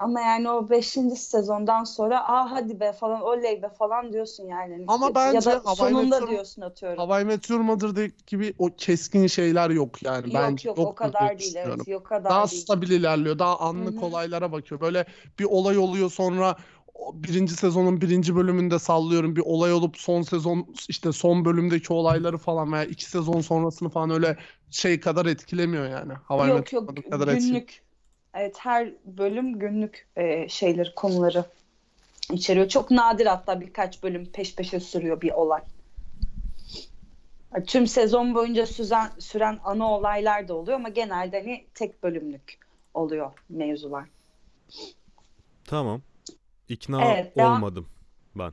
Ama 0.00 0.20
yani 0.20 0.50
o 0.50 0.70
5. 0.70 1.16
sezondan 1.16 1.84
sonra 1.84 2.28
aa 2.28 2.50
hadi 2.50 2.80
be 2.80 2.92
falan 2.92 3.22
oley 3.22 3.62
be 3.62 3.68
falan 3.68 4.12
diyorsun 4.12 4.44
yani. 4.48 4.86
Ama 4.86 5.06
ya 5.06 5.14
bence 5.14 5.50
da 5.50 5.62
Hawaii 5.64 5.92
sonunda 5.92 6.16
Meteor- 6.16 6.30
diyorsun 6.30 6.62
atıyorum. 6.62 6.98
Hawaii 6.98 7.24
Meteor 7.24 7.60
Mother'daki 7.60 8.14
gibi 8.26 8.54
o 8.58 8.76
keskin 8.76 9.26
şeyler 9.26 9.70
yok 9.70 10.02
yani. 10.02 10.24
yok 10.26 10.34
Bence 10.34 10.68
yok 10.68 10.78
o 10.78 10.80
yoktur 10.82 11.04
diye 11.18 11.18
kadar 11.18 11.38
değil 11.38 11.54
evet 11.56 11.88
yok 11.88 12.06
kadar 12.06 12.30
Daha 12.30 12.46
değil. 12.50 12.62
stabil 12.62 12.90
ilerliyor. 12.90 13.38
Daha 13.38 13.58
anlık 13.58 13.96
Hı 13.96 14.00
hı. 14.00 14.04
olaylara 14.06 14.52
bakıyor. 14.52 14.80
Böyle 14.80 15.04
bir 15.38 15.44
olay 15.44 15.78
oluyor 15.78 16.10
sonra 16.10 16.56
o 16.79 16.79
birinci 17.14 17.54
sezonun 17.54 18.00
birinci 18.00 18.36
bölümünde 18.36 18.78
sallıyorum 18.78 19.36
bir 19.36 19.42
olay 19.44 19.72
olup 19.72 19.96
son 19.96 20.22
sezon 20.22 20.74
işte 20.88 21.12
son 21.12 21.44
bölümdeki 21.44 21.92
olayları 21.92 22.38
falan 22.38 22.72
veya 22.72 22.84
iki 22.84 23.04
sezon 23.04 23.40
sonrasını 23.40 23.88
falan 23.88 24.10
öyle 24.10 24.36
şey 24.70 25.00
kadar 25.00 25.26
etkilemiyor 25.26 25.88
yani. 25.88 26.12
Hawaii 26.12 26.50
Yok 26.50 26.72
yok 26.72 26.88
kadar 27.10 27.28
etkilemiyor. 27.28 27.40
günlük 27.40 27.82
evet 28.34 28.56
her 28.58 28.92
bölüm 29.04 29.58
günlük 29.58 30.08
e, 30.16 30.48
şeyleri 30.48 30.94
konuları 30.94 31.44
içeriyor. 32.32 32.68
Çok 32.68 32.90
nadir 32.90 33.26
hatta 33.26 33.60
birkaç 33.60 34.02
bölüm 34.02 34.26
peş 34.26 34.54
peşe 34.54 34.80
sürüyor 34.80 35.20
bir 35.20 35.30
olay. 35.30 35.62
Tüm 37.66 37.86
sezon 37.86 38.34
boyunca 38.34 38.66
süren, 38.66 39.10
süren 39.18 39.58
ana 39.64 39.90
olaylar 39.92 40.48
da 40.48 40.54
oluyor 40.54 40.76
ama 40.76 40.88
genelde 40.88 41.38
hani 41.38 41.66
tek 41.74 42.02
bölümlük 42.02 42.58
oluyor 42.94 43.30
mevzular. 43.48 44.04
Tamam. 45.64 46.02
İkna 46.70 47.04
Evet, 47.04 47.36
devam- 47.36 47.56
olmadım 47.56 47.86
ben. 48.34 48.52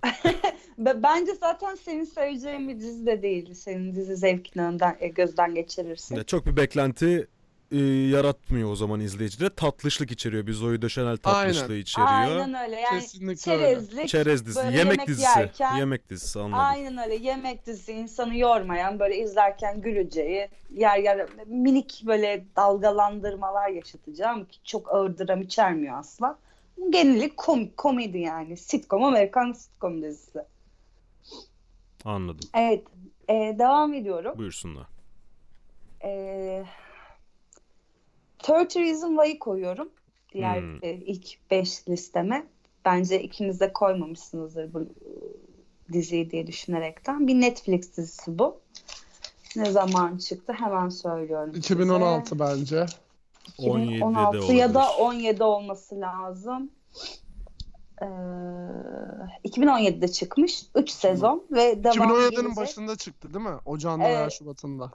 Bence 1.03 1.31
zaten 1.39 1.75
senin 1.75 2.03
seveceğin 2.03 2.69
bir 2.69 2.79
dizi 2.79 3.05
de 3.05 3.21
değil. 3.21 3.53
Senin 3.53 3.95
dizi 3.95 4.15
zevkini 4.15 4.63
önden, 4.63 4.97
e, 4.99 5.07
gözden 5.07 5.55
geçirirsin. 5.55 6.15
Ya 6.15 6.23
çok 6.23 6.45
bir 6.45 6.57
beklenti 6.57 7.27
e, 7.71 7.77
yaratmıyor 7.85 8.71
o 8.71 8.75
zaman 8.75 8.99
izleyicide. 8.99 9.49
Tatlışlık 9.49 10.11
içeriyor. 10.11 10.47
Bir 10.47 10.53
Zoe 10.53 10.81
Deschanel 10.81 11.17
tatlışlığı 11.17 11.63
Aynen. 11.65 11.81
içeriyor. 11.81 12.11
Aynen 12.41 12.53
öyle. 12.53 12.75
Yani 12.79 12.99
Kesinlikle 12.99 13.51
öyle. 13.51 13.63
çerezlik, 13.63 14.07
Çerez 14.07 14.45
dizisi, 14.45 14.65
böyle 14.65 14.77
yemek, 14.77 14.93
yemek 14.93 15.07
dizisi. 15.07 15.39
yerken- 15.39 15.75
Yemek 15.77 16.09
dizisi 16.09 16.39
anladım. 16.39 16.59
Aynen 16.59 16.97
öyle. 16.97 17.15
Yemek 17.15 17.65
dizisi 17.65 17.93
insanı 17.93 18.37
yormayan, 18.37 18.99
böyle 18.99 19.17
izlerken 19.17 19.81
güleceği, 19.81 20.47
yer 20.75 20.97
yer 20.99 21.27
minik 21.45 22.03
böyle 22.07 22.45
dalgalandırmalar 22.55 23.69
yaşatacağı 23.69 24.31
ama 24.31 24.45
ki 24.45 24.57
çok 24.63 24.93
ağır 24.93 25.17
dram 25.17 25.41
içermiyor 25.41 25.99
asla. 25.99 26.37
Genellik 26.89 27.37
komik, 27.37 27.77
komedi 27.77 28.17
yani. 28.19 28.57
Sitcom, 28.57 29.03
Amerikan 29.03 29.51
sitcom 29.51 30.01
dizisi. 30.03 30.39
Anladım. 32.05 32.49
Evet, 32.53 32.83
e, 33.29 33.33
devam 33.59 33.93
ediyorum. 33.93 34.33
Buyursunlar. 34.37 34.87
E, 36.03 36.63
30 38.49 38.75
Reason 38.75 39.15
Why'ı 39.15 39.39
koyuyorum. 39.39 39.89
Diğer 40.33 40.59
Hmm. 40.61 40.83
e, 40.83 40.91
ilk 40.93 41.51
5 41.51 41.89
listeme. 41.89 42.47
Bence 42.85 43.21
ikiniz 43.21 43.59
de 43.59 43.73
koymamışsınızdır 43.73 44.73
bu 44.73 44.87
diziyi 45.93 46.31
diye 46.31 46.47
düşünerekten. 46.47 47.27
Bir 47.27 47.33
Netflix 47.41 47.97
dizisi 47.97 48.39
bu. 48.39 48.59
Ne 49.55 49.71
zaman 49.71 50.17
çıktı 50.17 50.53
hemen 50.53 50.89
söylüyorum 50.89 51.49
size. 51.53 51.59
2016 51.59 52.39
bence. 52.39 52.85
17'de 53.59 53.95
2016 53.95 54.53
ya 54.53 54.73
da 54.73 54.79
olabilir. 54.79 55.03
17 55.03 55.43
olması 55.43 56.01
lazım. 56.01 56.71
Ee, 58.01 58.05
2017'de 59.45 60.07
çıkmış. 60.07 60.63
3 60.75 60.89
sezon 60.89 61.43
ve 61.51 61.83
devam 61.83 61.97
2017'nin 61.97 62.29
gelecek. 62.29 62.57
başında 62.57 62.95
çıktı 62.95 63.33
değil 63.33 63.45
mi? 63.45 63.55
Ocağında 63.65 64.03
veya 64.05 64.21
Evet. 64.21 64.31
Şubat'ında. 64.31 64.91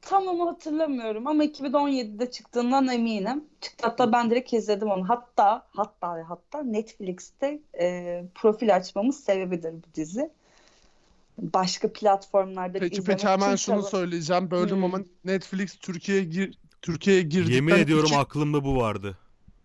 Tam 0.00 0.26
onu 0.26 0.46
hatırlamıyorum 0.46 1.26
ama 1.26 1.44
2017'de 1.44 2.30
çıktığından 2.30 2.88
eminim. 2.88 3.44
Çıktı 3.60 3.86
hatta 3.86 4.12
ben 4.12 4.30
direkt 4.30 4.52
izledim 4.52 4.90
onu. 4.90 5.08
Hatta 5.08 5.66
hatta 5.70 6.16
ve 6.16 6.22
hatta 6.22 6.62
Netflix'te 6.62 7.60
e, 7.80 8.24
profil 8.34 8.76
açmamız 8.76 9.20
sebebidir 9.20 9.72
bu 9.72 9.94
dizi. 9.94 10.30
Başka 11.38 11.92
platformlarda 11.92 12.78
Peki 12.78 12.96
izlemek 12.96 13.20
peki 13.20 13.28
hemen 13.28 13.56
şunu 13.56 13.82
söyleyeceğim. 13.82 14.50
Böldüm 14.50 14.76
Hmm. 14.76 14.84
ama 14.84 14.98
Netflix 15.24 15.76
Türkiye'ye 15.76 16.24
gir 16.24 16.58
Türkiye'ye 16.86 17.22
girdikten 17.22 17.54
Yemin 17.54 17.74
ediyorum 17.74 18.06
iki- 18.06 18.16
aklımda 18.16 18.64
bu 18.64 18.76
vardı. 18.76 19.18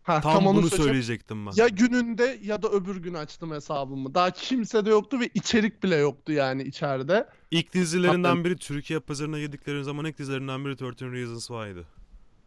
Ha, 0.03 0.21
Tam, 0.21 0.33
tam 0.33 0.47
onu 0.47 0.57
bunu 0.57 0.69
söyleyecektim 0.69 1.45
ben. 1.45 1.51
Ya 1.55 1.67
gününde 1.67 2.39
ya 2.43 2.61
da 2.61 2.69
öbür 2.69 2.95
gün 2.97 3.13
açtım 3.13 3.51
hesabımı. 3.51 4.13
Daha 4.15 4.31
kimse 4.31 4.85
de 4.85 4.89
yoktu 4.89 5.19
ve 5.19 5.29
içerik 5.33 5.83
bile 5.83 5.95
yoktu 5.95 6.31
yani 6.31 6.63
içeride. 6.63 7.27
İlk 7.51 7.73
dizilerinden 7.73 8.29
Hatta- 8.29 8.43
biri 8.45 8.57
Türkiye 8.57 8.99
pazarına 8.99 9.37
yedikleri 9.37 9.83
zaman 9.83 10.05
ilk 10.05 10.17
dizilerinden 10.17 10.65
biri 10.65 10.85
13 10.85 11.01
Reasons 11.01 11.47
Why'dı. 11.47 11.85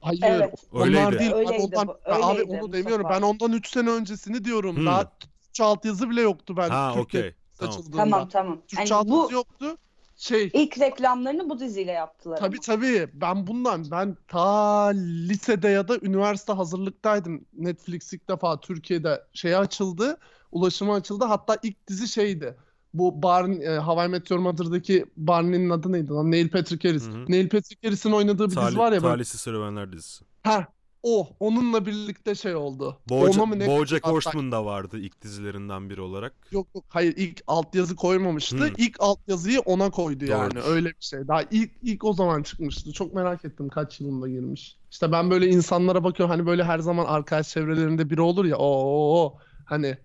Hayır, 0.00 0.20
Evet. 0.24 0.54
onlar 0.72 0.86
Öyleydi. 0.86 1.18
değil. 1.18 1.32
Öyleydi 1.32 1.62
ondan, 1.62 1.88
bu, 1.88 1.96
Ben 2.06 2.12
abi 2.22 2.24
öyleydi 2.32 2.50
onu 2.50 2.56
Mustafa. 2.56 2.72
demiyorum. 2.72 3.06
Ben 3.10 3.22
ondan 3.22 3.52
3 3.52 3.68
sene 3.68 3.90
öncesini 3.90 4.44
diyorum. 4.44 4.76
Hmm. 4.76 4.86
Daha 4.86 5.12
Türkçe 5.42 5.64
altyazı 5.64 6.10
bile 6.10 6.20
yoktu 6.20 6.56
ben 6.56 6.70
Ha 6.70 6.94
okey. 6.98 7.34
Tamam. 7.58 7.82
Tamam 7.96 8.28
tamam. 8.28 8.60
Türkçe 8.68 8.94
Yani 8.94 9.08
bu 9.08 9.28
yoktu. 9.32 9.76
Şey 10.16 10.50
ilk 10.52 10.80
reklamlarını 10.80 11.50
bu 11.50 11.60
diziyle 11.60 11.92
yaptılar. 11.92 12.36
Tabii 12.36 12.56
ama. 12.56 12.62
tabii. 12.76 13.08
Ben 13.14 13.46
bundan 13.46 13.90
ben 13.90 14.16
ta 14.28 14.86
lisede 15.28 15.68
ya 15.68 15.88
da 15.88 15.98
üniversite 16.02 16.52
hazırlıktaydım. 16.52 17.44
Netflix 17.52 18.12
ilk 18.12 18.28
defa 18.28 18.60
Türkiye'de 18.60 19.22
şey 19.32 19.56
açıldı. 19.56 20.16
Ulaşıma 20.52 20.94
açıldı. 20.94 21.24
Hatta 21.24 21.58
ilk 21.62 21.86
dizi 21.86 22.08
şeydi. 22.08 22.56
Bu 22.94 23.22
Barney, 23.22 23.66
e, 23.66 23.78
How 23.78 24.04
I 24.04 24.08
Met 24.08 24.30
Your 24.30 24.40
Mother'daki 24.40 25.06
Barney'nin 25.16 25.70
adı 25.70 25.92
neydi 25.92 26.10
lan? 26.10 26.30
Neil 26.30 26.48
Patrick 26.50 26.88
Harris. 26.88 27.06
Hı 27.06 27.10
hı. 27.10 27.24
Neil 27.28 27.48
Patrick 27.48 27.88
Harris'in 27.88 28.12
oynadığı 28.12 28.44
bir 28.44 28.50
dizi 28.50 28.60
Tali- 28.60 28.78
var 28.78 28.92
ya. 28.92 29.00
Talihsiz 29.00 29.40
Serüvenler 29.40 29.92
dizisi. 29.92 30.24
Ha, 30.42 30.66
o. 31.04 31.28
Onunla 31.40 31.86
birlikte 31.86 32.34
şey 32.34 32.54
oldu. 32.54 32.98
Bojack, 33.08 33.38
Ona 33.38 33.46
mı 33.46 33.58
ne? 33.58 33.66
Bojack 33.66 34.06
Horseman 34.06 34.52
da 34.52 34.64
vardı 34.64 34.98
ilk 34.98 35.22
dizilerinden 35.22 35.90
biri 35.90 36.00
olarak. 36.00 36.34
Yok 36.50 36.66
yok 36.74 36.84
hayır 36.88 37.14
ilk 37.16 37.42
altyazı 37.46 37.96
koymamıştı. 37.96 38.58
Hmm. 38.58 38.74
İlk 38.76 38.96
altyazıyı 38.98 39.60
ona 39.60 39.90
koydu 39.90 40.24
yani. 40.24 40.54
Doğrudur. 40.54 40.68
Öyle 40.68 40.88
bir 40.88 41.04
şey. 41.04 41.28
Daha 41.28 41.42
ilk 41.50 41.70
ilk 41.82 42.04
o 42.04 42.12
zaman 42.12 42.42
çıkmıştı. 42.42 42.92
Çok 42.92 43.14
merak 43.14 43.44
ettim 43.44 43.68
kaç 43.68 44.00
yılında 44.00 44.28
girmiş. 44.28 44.76
İşte 44.90 45.12
ben 45.12 45.30
böyle 45.30 45.46
insanlara 45.48 46.04
bakıyorum 46.04 46.30
hani 46.30 46.46
böyle 46.46 46.64
her 46.64 46.78
zaman 46.78 47.04
arkadaş 47.04 47.48
çevrelerinde 47.48 48.10
biri 48.10 48.20
olur 48.20 48.44
ya. 48.44 48.56
O 48.58 49.38
hani 49.64 49.96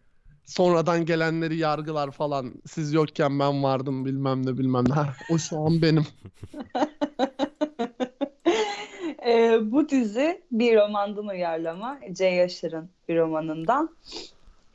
sonradan 0.45 1.05
gelenleri 1.05 1.57
yargılar 1.57 2.11
falan. 2.11 2.53
Siz 2.65 2.93
yokken 2.93 3.39
ben 3.39 3.63
vardım 3.63 4.05
bilmem 4.05 4.45
ne 4.45 4.57
bilmem 4.57 4.83
ne. 4.89 4.95
O 5.33 5.37
şu 5.37 5.59
an 5.59 5.81
benim. 5.81 6.05
Ee, 9.29 9.71
bu 9.71 9.89
dizi 9.89 10.41
bir 10.51 10.75
romandan 10.75 11.27
uyarlama. 11.27 11.99
C. 12.11 12.25
Yaşar'ın 12.25 12.89
bir 13.09 13.17
romanından. 13.17 13.89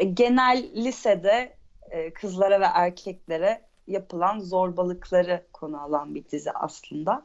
E, 0.00 0.04
genel 0.04 0.64
lisede 0.74 1.52
e, 1.90 2.10
kızlara 2.10 2.60
ve 2.60 2.64
erkeklere 2.64 3.60
yapılan 3.86 4.40
zorbalıkları 4.40 5.42
konu 5.52 5.82
alan 5.82 6.14
bir 6.14 6.24
dizi 6.24 6.50
aslında. 6.50 7.22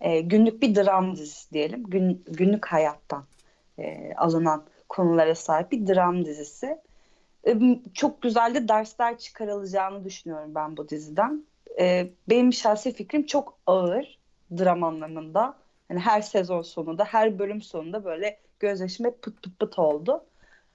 E, 0.00 0.20
günlük 0.20 0.62
bir 0.62 0.74
dram 0.74 1.16
dizisi 1.16 1.52
diyelim. 1.52 1.82
Gün, 1.82 2.24
günlük 2.26 2.66
hayattan 2.66 3.24
e, 3.78 4.14
alınan 4.14 4.64
konulara 4.88 5.34
sahip 5.34 5.72
bir 5.72 5.86
dram 5.86 6.24
dizisi. 6.24 6.78
E, 7.46 7.58
çok 7.94 8.22
güzel 8.22 8.54
de 8.54 8.68
dersler 8.68 9.18
çıkarılacağını 9.18 10.04
düşünüyorum 10.04 10.54
ben 10.54 10.76
bu 10.76 10.88
diziden. 10.88 11.44
E, 11.78 12.08
benim 12.28 12.52
şahsi 12.52 12.92
fikrim 12.92 13.26
çok 13.26 13.58
ağır 13.66 14.18
dram 14.58 14.84
anlamında. 14.84 15.54
Hani 15.88 16.00
her 16.00 16.22
sezon 16.22 16.62
sonunda, 16.62 17.04
her 17.04 17.38
bölüm 17.38 17.62
sonunda 17.62 18.04
böyle 18.04 18.38
gözyaşım 18.60 19.06
hep 19.06 19.22
pıt 19.22 19.42
pıt 19.42 19.58
pıt 19.58 19.78
oldu. 19.78 20.24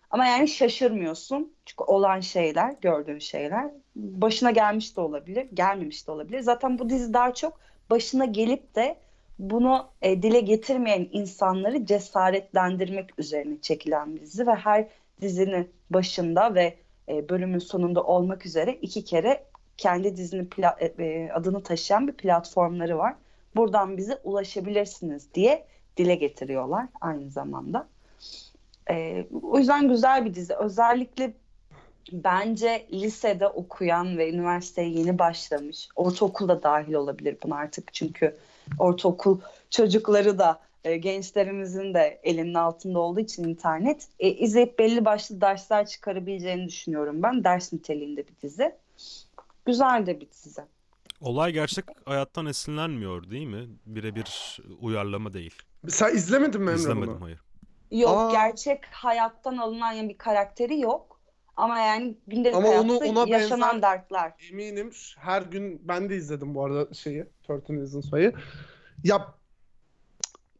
Ama 0.09 0.25
yani 0.25 0.47
şaşırmıyorsun. 0.47 1.53
Çünkü 1.65 1.83
olan 1.83 2.19
şeyler, 2.19 2.75
gördüğün 2.81 3.19
şeyler 3.19 3.71
başına 3.95 4.51
gelmiş 4.51 4.97
de 4.97 5.01
olabilir, 5.01 5.47
gelmemiş 5.53 6.07
de 6.07 6.11
olabilir. 6.11 6.39
Zaten 6.39 6.79
bu 6.79 6.89
dizi 6.89 7.13
daha 7.13 7.33
çok 7.33 7.59
başına 7.89 8.25
gelip 8.25 8.75
de 8.75 8.97
bunu 9.39 9.87
e, 10.01 10.23
dile 10.23 10.39
getirmeyen 10.39 11.07
insanları 11.11 11.85
cesaretlendirmek 11.85 13.19
üzerine 13.19 13.61
çekilen 13.61 14.15
bir 14.15 14.21
dizi 14.21 14.47
ve 14.47 14.55
her 14.55 14.87
dizinin 15.21 15.71
başında 15.89 16.55
ve 16.55 16.75
e, 17.09 17.29
bölümün 17.29 17.59
sonunda 17.59 18.03
olmak 18.03 18.45
üzere 18.45 18.73
iki 18.73 19.03
kere 19.05 19.43
kendi 19.77 20.17
dizinin 20.17 20.45
pla- 20.45 21.01
e, 21.01 21.31
adını 21.31 21.63
taşıyan 21.63 22.07
bir 22.07 22.13
platformları 22.13 22.97
var. 22.97 23.15
Buradan 23.55 23.97
bize 23.97 24.19
ulaşabilirsiniz 24.23 25.33
diye 25.33 25.65
dile 25.97 26.15
getiriyorlar 26.15 26.87
aynı 27.01 27.29
zamanda. 27.29 27.87
E, 28.89 29.25
o 29.41 29.57
yüzden 29.57 29.87
güzel 29.87 30.25
bir 30.25 30.33
dizi. 30.33 30.55
Özellikle 30.55 31.33
bence 32.11 32.87
lisede 32.91 33.47
okuyan 33.47 34.17
ve 34.17 34.29
üniversiteye 34.29 34.89
yeni 34.89 35.19
başlamış, 35.19 35.89
ortaokulda 35.95 36.63
dahil 36.63 36.93
olabilir 36.93 37.37
buna 37.43 37.55
artık 37.55 37.93
çünkü 37.93 38.35
ortaokul 38.79 39.39
çocukları 39.69 40.39
da 40.39 40.59
e, 40.83 40.97
gençlerimizin 40.97 41.93
de 41.93 42.19
elinin 42.23 42.53
altında 42.53 42.99
olduğu 42.99 43.19
için 43.19 43.43
internet 43.43 44.07
e, 44.19 44.29
izleyip 44.29 44.79
belli 44.79 45.05
başlı 45.05 45.41
dersler 45.41 45.85
çıkarabileceğini 45.85 46.67
düşünüyorum 46.67 47.23
ben. 47.23 47.43
Ders 47.43 47.73
niteliğinde 47.73 48.27
bir 48.27 48.35
dizi. 48.41 48.75
Güzel 49.65 50.05
de 50.05 50.21
bir 50.21 50.27
dizi. 50.31 50.61
Olay 51.21 51.51
gerçek 51.53 51.85
hayattan 52.05 52.45
esinlenmiyor 52.45 53.29
değil 53.29 53.47
mi? 53.47 53.67
Birebir 53.85 54.59
uyarlama 54.79 55.33
değil. 55.33 55.55
Sen 55.87 56.15
izlemedin 56.15 56.61
mi 56.61 56.69
Emre 56.69 56.79
İzlemedim 56.79 57.13
bunu? 57.13 57.25
hayır. 57.25 57.39
Yok 57.91 58.17
Aa. 58.17 58.31
gerçek 58.31 58.85
hayattan 58.85 59.57
alınan 59.57 59.91
yani 59.91 60.09
bir 60.09 60.17
karakteri 60.17 60.79
yok. 60.79 61.21
Ama 61.57 61.79
yani 61.79 62.17
gündelik 62.27 62.55
Ama 62.55 62.67
hayatta 62.67 62.81
onu- 62.87 62.97
ona 62.97 63.29
yaşanan 63.29 63.75
benzer- 63.77 63.81
dertler. 63.81 64.33
Eminim 64.51 64.91
her 65.17 65.41
gün 65.41 65.87
ben 65.87 66.09
de 66.09 66.15
izledim 66.15 66.55
bu 66.55 66.65
arada 66.65 66.93
şeyi 66.93 67.25
13 67.49 67.69
Reasons 67.69 68.03
Why'ı. 68.09 68.33
Ya 69.03 69.35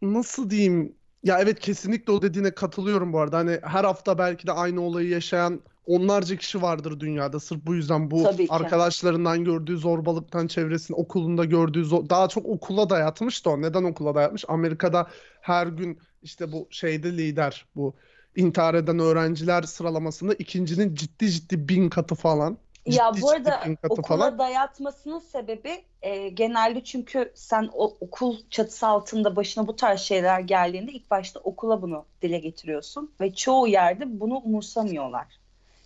nasıl 0.02 0.50
diyeyim? 0.50 0.96
Ya 1.24 1.40
evet 1.40 1.60
kesinlikle 1.60 2.14
o 2.14 2.22
dediğine 2.22 2.52
katılıyorum 2.56 3.14
bu 3.14 3.20
arada. 3.20 3.38
Hani 3.38 3.60
her 3.64 3.84
hafta 3.84 4.18
belki 4.18 4.48
de 4.48 4.52
aynı 4.52 4.82
olayı 4.82 5.10
yaşayan 5.10 5.62
onlarca 5.96 6.36
kişi 6.36 6.62
vardır 6.62 7.00
dünyada. 7.00 7.40
Sırf 7.40 7.66
bu 7.66 7.76
yüzden 7.76 8.12
bu 8.12 8.24
Tabii 8.24 8.48
ki. 8.48 8.54
arkadaşlarından 8.54 9.44
gördüğü 9.44 9.78
zorbalıktan 9.78 10.48
çevresinin 10.48 10.98
okulunda 11.00 11.46
gördüğü 11.46 11.86
zor- 11.86 12.10
daha 12.10 12.28
çok 12.28 12.46
okula 12.46 12.90
dayatmış 12.90 13.46
da 13.46 13.50
o. 13.50 13.62
Neden 13.62 13.84
okula 13.84 14.16
dayatmış? 14.16 14.46
Amerika'da 14.48 15.08
her 15.42 15.68
gün 15.68 16.00
işte 16.22 16.52
bu 16.52 16.68
şeyde 16.72 17.18
lider 17.18 17.66
bu 17.76 17.96
intihar 18.36 18.74
eden 18.74 19.00
öğrenciler 19.00 19.64
sıralamasında 19.64 20.34
ikincinin 20.34 20.96
ciddi 20.96 21.32
ciddi 21.32 21.70
bin 21.70 21.90
katı 21.90 22.16
falan. 22.16 22.58
Ya 22.86 23.12
Ciddi 23.14 23.22
bu 23.22 23.30
arada 23.30 23.60
okula 23.90 24.18
falan. 24.18 24.40
dayatmasının 24.40 25.20
sebebi 25.20 25.86
e, 26.02 26.30
genelde 26.30 26.84
çünkü 26.84 27.32
sen 27.36 27.70
o, 27.74 27.98
okul 28.00 28.38
çatısı 28.50 28.88
altında 28.88 29.36
başına 29.36 29.68
bu 29.68 29.76
tarz 29.76 30.00
şeyler 30.00 30.40
geldiğinde 30.40 30.92
ilk 30.92 31.12
başta 31.12 31.40
okula 31.40 31.82
bunu 31.82 32.06
dile 32.22 32.40
getiriyorsun 32.40 33.16
ve 33.22 33.34
çoğu 33.34 33.68
yerde 33.68 34.20
bunu 34.20 34.38
umursamıyorlar. 34.38 35.41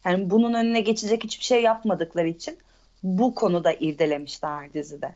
Yani 0.06 0.30
bunun 0.30 0.54
önüne 0.54 0.82
geçecek 0.82 1.24
hiçbir 1.24 1.44
şey 1.46 1.62
yapmadıkları 1.64 2.28
için 2.28 2.58
bu 3.04 3.36
konuda 3.36 3.74
irdelemişler 3.74 4.74
dizide. 4.74 5.16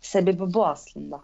Sebebi 0.00 0.54
bu 0.54 0.66
aslında. 0.66 1.20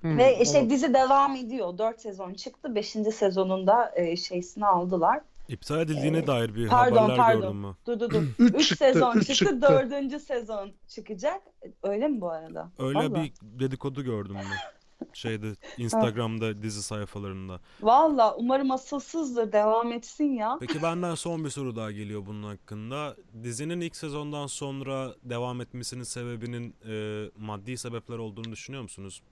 Hmm, 0.00 0.18
Ve 0.18 0.38
işte 0.40 0.58
evet. 0.58 0.70
dizi 0.70 0.94
devam 0.94 1.36
ediyor. 1.36 1.78
4 1.78 2.00
sezon 2.00 2.34
çıktı. 2.34 2.74
5. 2.74 2.88
sezonunda 3.14 3.92
e, 3.96 4.16
şeysini 4.16 4.66
aldılar. 4.66 5.20
İptal 5.48 5.80
edildiğine 5.80 6.18
Ee, 6.18 6.26
dair 6.26 6.54
bir 6.54 6.68
pardon, 6.68 6.96
haberler 6.96 7.16
pardon. 7.16 7.40
gördüm 7.40 7.56
mü? 7.56 7.76
Dur 7.86 8.00
dur 8.00 8.10
dur. 8.10 8.22
Üç 8.38 8.54
3 8.54 8.68
çıktı, 8.68 8.84
sezon 8.84 9.16
üç 9.16 9.26
çıktı. 9.26 9.44
çıktı. 9.44 9.62
4. 9.62 10.22
sezon 10.22 10.72
çıkacak. 10.88 11.42
Öyle 11.82 12.08
mi 12.08 12.20
bu 12.20 12.30
arada? 12.30 12.68
Öyle 12.78 12.98
Vallahi. 12.98 13.14
bir 13.14 13.32
dedikodu 13.60 14.02
gördüm 14.04 14.36
ben. 14.38 14.44
Şeyde 15.12 15.46
Instagram'da 15.78 16.62
dizi 16.62 16.82
sayfalarında. 16.82 17.60
Valla 17.82 18.36
umarım 18.36 18.70
asılsızdır. 18.70 19.52
Devam 19.52 19.92
etsin 19.92 20.32
ya. 20.32 20.56
Peki 20.60 20.82
benden 20.82 21.14
son 21.14 21.44
bir 21.44 21.50
soru 21.50 21.76
daha 21.76 21.90
geliyor 21.90 22.26
bunun 22.26 22.42
hakkında. 22.42 23.16
Dizinin 23.42 23.80
ilk 23.80 23.96
sezondan 23.96 24.46
sonra 24.46 25.14
devam 25.22 25.60
etmesinin 25.60 26.02
sebebinin 26.02 26.74
e, 26.88 27.24
maddi 27.38 27.76
sebepler 27.76 28.18
olduğunu 28.18 28.52
düşünüyor 28.52 28.82
musunuz? 28.82 29.22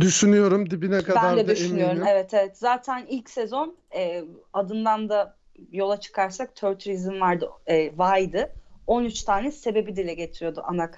Düşünüyorum 0.00 0.70
dibine 0.70 1.02
kadar 1.02 1.22
Ben 1.22 1.36
de 1.36 1.48
da 1.48 1.52
düşünüyorum. 1.52 1.90
eminim. 1.96 2.06
Evet 2.10 2.34
evet. 2.34 2.58
Zaten 2.58 3.06
ilk 3.08 3.30
sezon 3.30 3.76
e, 3.96 4.24
adından 4.52 5.08
da 5.08 5.36
yola 5.72 6.00
çıkarsak 6.00 6.56
Third 6.56 6.86
Reason 6.86 7.20
vardı. 7.20 7.50
E, 7.66 7.98
Vay'dı. 7.98 8.52
13 8.88 9.22
tane 9.22 9.52
sebebi 9.52 9.96
dile 9.96 10.14
getiriyordu 10.14 10.62
ana, 10.64 10.90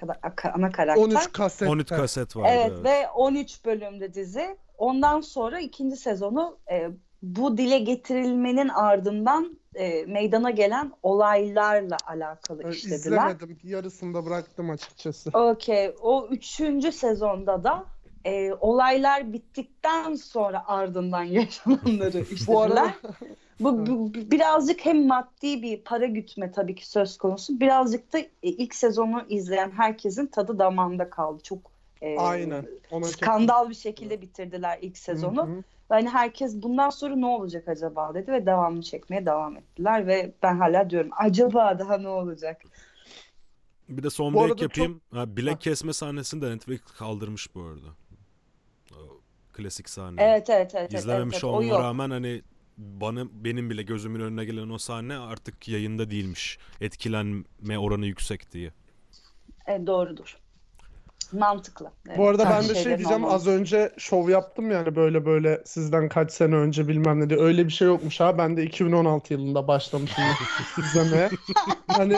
ana 0.53 0.71
karakter. 0.71 1.03
13 1.03 1.31
kaset. 1.31 1.67
13 1.69 1.89
kaset 1.89 2.35
vardı. 2.35 2.49
Evet, 2.51 2.71
evet. 2.75 2.85
ve 2.85 3.09
13 3.09 3.65
bölümde 3.65 4.13
dizi. 4.13 4.57
Ondan 4.77 5.21
sonra 5.21 5.59
ikinci 5.59 5.97
sezonu 5.97 6.57
e, 6.71 6.89
bu 7.21 7.57
dile 7.57 7.79
getirilmenin 7.79 8.69
ardından 8.69 9.57
e, 9.75 10.05
meydana 10.05 10.49
gelen 10.49 10.91
olaylarla 11.03 11.97
alakalı 12.07 12.63
Ee, 12.63 12.69
işlediler. 12.69 12.97
İzlemedim. 12.97 13.57
Yarısında 13.63 14.25
bıraktım 14.25 14.69
açıkçası. 14.69 15.29
Okey. 15.33 15.95
O 16.01 16.27
üçüncü 16.27 16.91
sezonda 16.91 17.63
da 17.63 17.85
e, 18.25 18.53
olaylar 18.53 19.33
bittikten 19.33 20.15
sonra 20.15 20.67
ardından 20.67 21.23
yaşananları 21.39 22.19
işlediler. 22.19 22.47
Bu 22.47 22.61
arada 22.61 22.93
Bu, 23.61 23.87
bu- 23.87 24.13
birazcık 24.13 24.85
hem 24.85 25.07
maddi 25.07 25.61
bir 25.61 25.81
para 25.81 26.05
gütme 26.05 26.51
tabii 26.51 26.75
ki 26.75 26.89
söz 26.89 27.17
konusu. 27.17 27.59
Birazcık 27.59 28.13
da 28.13 28.19
e, 28.19 28.27
ilk 28.43 28.75
sezonu 28.75 29.25
izleyen 29.29 29.71
herkesin 29.71 30.27
tadı 30.27 30.59
damağında 30.59 31.09
kaldı. 31.09 31.43
Çok 31.43 31.71
e, 32.01 32.17
aynen. 32.19 32.67
Ona 32.91 33.05
skandal 33.05 33.69
bir 33.69 33.75
şekilde 33.75 34.21
bitirdiler 34.21 34.79
ilk 34.81 34.97
sezonu. 34.97 35.41
Hı 35.41 35.51
hı. 35.51 35.57
Ve 35.91 35.95
hani 35.95 36.09
herkes 36.09 36.61
bundan 36.61 36.89
sonra 36.89 37.15
ne 37.15 37.25
olacak 37.25 37.67
acaba 37.67 38.13
dedi 38.13 38.31
ve 38.31 38.45
devamını 38.45 38.81
çekmeye 38.81 39.25
devam 39.25 39.57
ettiler 39.57 40.07
ve 40.07 40.31
ben 40.43 40.57
hala 40.57 40.89
diyorum 40.89 41.09
acaba 41.17 41.79
daha 41.79 41.97
ne 41.97 42.07
olacak? 42.07 42.61
Bir 43.89 44.03
de 44.03 44.09
son 44.09 44.33
Bu 44.33 44.45
ek 44.47 44.63
yapayım. 44.63 45.01
Ha, 45.13 45.37
bilek 45.37 45.53
Ha. 45.53 45.59
kesme 45.59 45.93
sahnesini 45.93 46.41
de 46.41 46.49
Netflix 46.51 46.81
kaldırmış 46.81 47.55
bu 47.55 47.61
arada. 47.61 47.87
O 48.91 49.21
klasik 49.53 49.89
sahne. 49.89 50.23
Evet 50.23 50.49
evet 50.49 50.75
evet. 50.75 50.93
İzlememiş 50.93 51.33
evet, 51.35 51.43
evet. 51.43 51.53
Olmama 51.53 51.83
rağmen 51.83 52.09
hani 52.09 52.41
bana 52.81 53.25
benim 53.31 53.69
bile 53.69 53.83
gözümün 53.83 54.19
önüne 54.19 54.45
gelen 54.45 54.69
o 54.69 54.77
sahne 54.77 55.17
artık 55.17 55.67
yayında 55.67 56.09
değilmiş. 56.11 56.57
Etkilenme 56.81 57.77
oranı 57.79 58.05
yüksek 58.05 58.51
diye. 58.51 58.71
E, 59.67 59.87
doğrudur. 59.87 60.37
Mantıklı. 61.33 61.91
Evet, 62.07 62.17
Bu 62.17 62.27
arada 62.27 62.45
ben 62.49 62.69
de 62.69 62.75
şey 62.75 62.85
diyeceğim 62.97 63.23
olmaması. 63.23 63.35
az 63.35 63.47
önce 63.47 63.91
şov 63.97 64.29
yaptım 64.29 64.71
yani 64.71 64.95
böyle 64.95 65.25
böyle 65.25 65.61
sizden 65.65 66.09
kaç 66.09 66.31
sene 66.31 66.55
önce 66.55 66.87
bilmem 66.87 67.19
ne 67.19 67.29
diye. 67.29 67.39
Öyle 67.39 67.65
bir 67.65 67.71
şey 67.71 67.87
yokmuş 67.87 68.19
ha. 68.19 68.37
Ben 68.37 68.57
de 68.57 68.63
2016 68.63 69.33
yılında 69.33 69.67
başlamışım 69.67 70.23
izlemeye. 70.77 71.29
Hani 71.87 72.15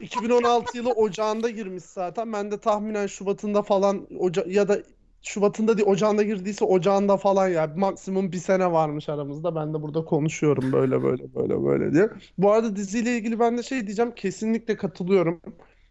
2016 0.00 0.76
yılı 0.76 0.90
ocağında 0.92 1.50
girmiş 1.50 1.84
zaten. 1.84 2.32
Ben 2.32 2.50
de 2.50 2.58
tahminen 2.60 3.06
Şubat'ında 3.06 3.62
falan 3.62 4.06
oca 4.18 4.44
ya 4.46 4.68
da 4.68 4.78
Şubat'ında 5.22 5.78
değil 5.78 5.88
ocağında 5.88 6.22
girdiyse 6.22 6.64
ocağında 6.64 7.16
falan 7.16 7.48
ya 7.48 7.72
maksimum 7.76 8.32
bir 8.32 8.36
sene 8.36 8.72
varmış 8.72 9.08
aramızda. 9.08 9.54
Ben 9.54 9.74
de 9.74 9.82
burada 9.82 10.04
konuşuyorum 10.04 10.72
böyle 10.72 11.02
böyle 11.02 11.34
böyle 11.34 11.64
böyle 11.64 11.92
diye. 11.92 12.08
Bu 12.38 12.52
arada 12.52 12.76
diziyle 12.76 13.16
ilgili 13.16 13.40
ben 13.40 13.58
de 13.58 13.62
şey 13.62 13.86
diyeceğim 13.86 14.12
kesinlikle 14.14 14.76
katılıyorum 14.76 15.40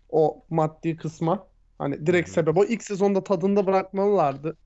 o 0.09 0.43
maddi 0.49 0.97
kısma. 0.97 1.47
Hani 1.79 2.05
direkt 2.05 2.29
sebep 2.29 2.57
o 2.57 2.65
ilk 2.65 2.83
sezonda 2.83 3.23
tadında 3.23 3.67
bırakmalılardı. 3.67 4.57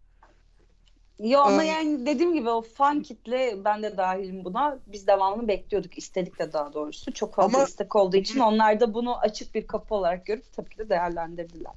Yo 1.19 1.39
ama 1.39 1.63
Ee, 1.63 1.67
yani 1.67 2.06
dediğim 2.06 2.34
gibi 2.34 2.50
o 2.50 2.62
fan 2.62 3.02
kitle 3.02 3.65
ben 3.65 3.84
de 3.84 3.97
dahilim 3.97 4.45
buna. 4.45 4.80
Biz 4.88 5.08
devamını 5.08 5.47
bekliyorduk. 5.47 5.97
istedik 5.97 6.39
de 6.39 6.54
daha 6.54 6.74
doğrusu. 6.74 7.13
Çok 7.13 7.36
fazla 7.36 7.58
Ama- 7.58 7.67
istek 7.67 7.95
olduğu 7.95 8.17
için 8.17 8.39
onlar 8.39 8.80
da 8.80 8.93
bunu 8.93 9.17
açık 9.17 9.56
bir 9.56 9.67
kapı 9.67 9.95
olarak 9.95 10.26
görüp 10.26 10.54
tabii 10.54 10.69
ki 10.69 10.78
de 10.78 10.89
değerlendirdiler. 10.89 11.74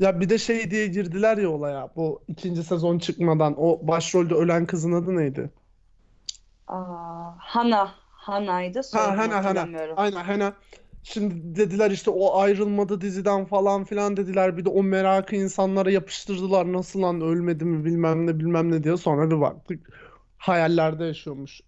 Ya 0.00 0.20
bir 0.20 0.28
de 0.28 0.38
şey 0.38 0.70
diye 0.70 0.86
girdiler 0.86 1.38
ya 1.38 1.50
olaya. 1.50 1.88
Bu 1.96 2.22
ikinci 2.28 2.62
sezon 2.62 2.98
çıkmadan 2.98 3.54
o 3.58 3.88
başrolde 3.88 4.34
ölen 4.34 4.66
kızın 4.66 4.92
adı 4.92 5.16
neydi? 5.16 5.50
Aa, 6.68 7.32
Hana. 7.38 7.90
Hana'ydı. 8.10 8.82
Soyadını 8.82 9.16
Hana, 9.16 9.44
Hana. 9.44 9.94
Aynen 9.96 10.24
hani 10.24 10.52
şimdi 11.02 11.56
dediler 11.56 11.90
işte 11.90 12.10
o 12.10 12.38
ayrılmadı 12.38 13.00
diziden 13.00 13.44
falan 13.44 13.84
filan 13.84 14.16
dediler. 14.16 14.56
Bir 14.56 14.64
de 14.64 14.68
o 14.68 14.82
merakı 14.82 15.36
insanlara 15.36 15.90
yapıştırdılar. 15.90 16.72
Nasıl 16.72 17.02
lan 17.02 17.20
ölmedi 17.20 17.64
mi 17.64 17.84
bilmem 17.84 18.26
ne 18.26 18.38
bilmem 18.38 18.72
ne 18.72 18.84
diye. 18.84 18.96
Sonra 18.96 19.30
bir 19.30 19.40
baktık 19.40 19.90
hayallerde 20.38 21.04
yaşıyormuş 21.04 21.60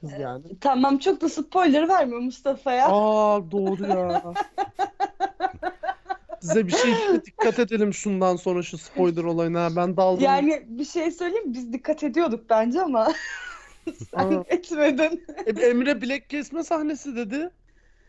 kız 0.00 0.12
yani. 0.20 0.58
Tamam 0.60 0.98
çok 0.98 1.20
da 1.20 1.28
spoiler 1.28 1.88
verme 1.88 2.18
Mustafa 2.18 2.72
ya. 2.72 2.86
Aa 2.88 3.50
doğru 3.50 3.86
ya. 3.86 4.22
Size 6.40 6.66
bir 6.66 6.72
şey 6.72 6.94
dikkat 7.26 7.58
edelim 7.58 7.94
şundan 7.94 8.36
sonra 8.36 8.62
şu 8.62 8.78
spoiler 8.78 9.24
olayına. 9.24 9.76
Ben 9.76 9.96
daldım. 9.96 10.24
Yani 10.24 10.64
bir 10.68 10.84
şey 10.84 11.10
söyleyeyim 11.10 11.54
biz 11.54 11.72
dikkat 11.72 12.02
ediyorduk 12.02 12.50
bence 12.50 12.82
ama 12.82 13.12
sen 14.10 14.32
Aa. 14.32 14.44
etmedin. 14.48 15.24
E, 15.46 15.66
Emre 15.66 16.02
bilek 16.02 16.30
kesme 16.30 16.64
sahnesi 16.64 17.16
dedi. 17.16 17.50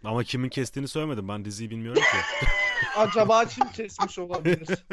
Ama 0.03 0.23
kimin 0.23 0.49
kestiğini 0.49 0.87
söylemedim. 0.87 1.27
Ben 1.27 1.45
diziyi 1.45 1.69
bilmiyorum 1.69 2.01
ki. 2.01 2.45
Acaba 2.97 3.45
kim 3.45 3.67
kesmiş 3.67 4.19
olabilir? 4.19 4.85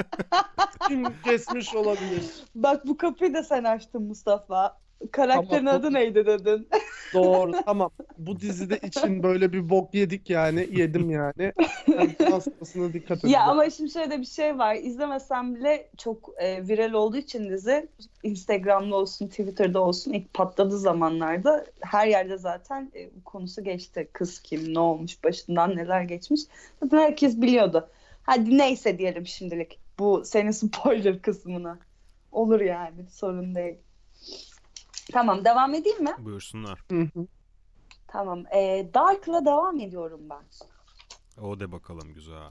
Kim 0.89 1.05
kesmiş 1.25 1.75
olabilir? 1.75 2.25
Bak 2.55 2.87
bu 2.87 2.97
kapıyı 2.97 3.35
da 3.35 3.43
sen 3.43 3.65
açtın 3.65 4.03
Mustafa. 4.03 4.84
Karakterin 5.13 5.65
Tamam. 5.65 5.81
adı 5.81 5.93
neydi 5.93 6.27
dedin. 6.27 6.69
Doğru 7.15 7.53
tamam. 7.65 7.91
Bu 8.19 8.41
dizide 8.41 8.79
için 8.79 9.23
böyle 9.23 9.53
bir 9.53 9.71
bok 9.71 9.95
yedik 9.95 10.31
yani. 10.31 10.69
Yedim 10.73 11.11
yani. 11.11 11.53
Yani 11.89 12.15
dikkat 12.93 13.19
edin. 13.19 13.29
Ya 13.29 13.43
ama 13.43 13.71
şimdi 13.71 13.91
şöyle 13.91 14.11
de 14.11 14.21
bir 14.21 14.27
şey 14.27 14.59
var. 14.59 14.75
İzlemesem 14.75 15.55
bile 15.55 15.89
çok 15.99 16.31
e, 16.39 16.69
viral 16.69 16.93
olduğu 16.93 17.17
için 17.17 17.51
dizi 17.51 17.89
Instagram'da 18.23 18.97
olsun, 18.97 19.29
Twitter'da 19.29 19.81
olsun 19.81 20.13
ilk 20.13 20.35
patladığı 20.35 20.79
zamanlarda 20.79 21.65
her 21.81 22.07
yerde 22.07 22.39
zaten 22.39 22.91
e, 22.95 23.11
konusu 23.25 23.65
geçti. 23.65 24.09
Kız 24.13 24.39
kim, 24.39 24.75
ne 24.75 24.79
olmuş, 24.79 25.25
başından 25.25 25.77
neler 25.77 26.03
geçmiş. 26.03 26.41
Zaten 26.83 26.99
herkes 26.99 27.41
biliyordu. 27.41 27.89
Hadi 28.23 28.59
neyse 28.59 28.99
diyelim 28.99 29.27
şimdilik 29.27 29.79
bu 29.99 30.23
senin 30.25 30.51
spoiler 30.51 31.23
kısmına. 31.23 31.79
Olur 32.33 32.61
yani 32.61 33.07
sorun 33.11 33.55
değil. 33.55 33.77
Tamam 35.13 35.45
devam 35.45 35.75
edeyim 35.75 36.03
mi? 36.03 36.15
Buyursunlar. 36.19 36.81
Hı 36.91 37.01
hı. 37.01 37.27
Tamam. 38.07 38.45
E, 38.55 38.87
Dark'la 38.95 39.45
devam 39.45 39.81
ediyorum 39.81 40.21
ben. 40.31 40.43
O 41.45 41.61
de 41.61 41.73
bakalım 41.73 42.15
güzel. 42.15 42.49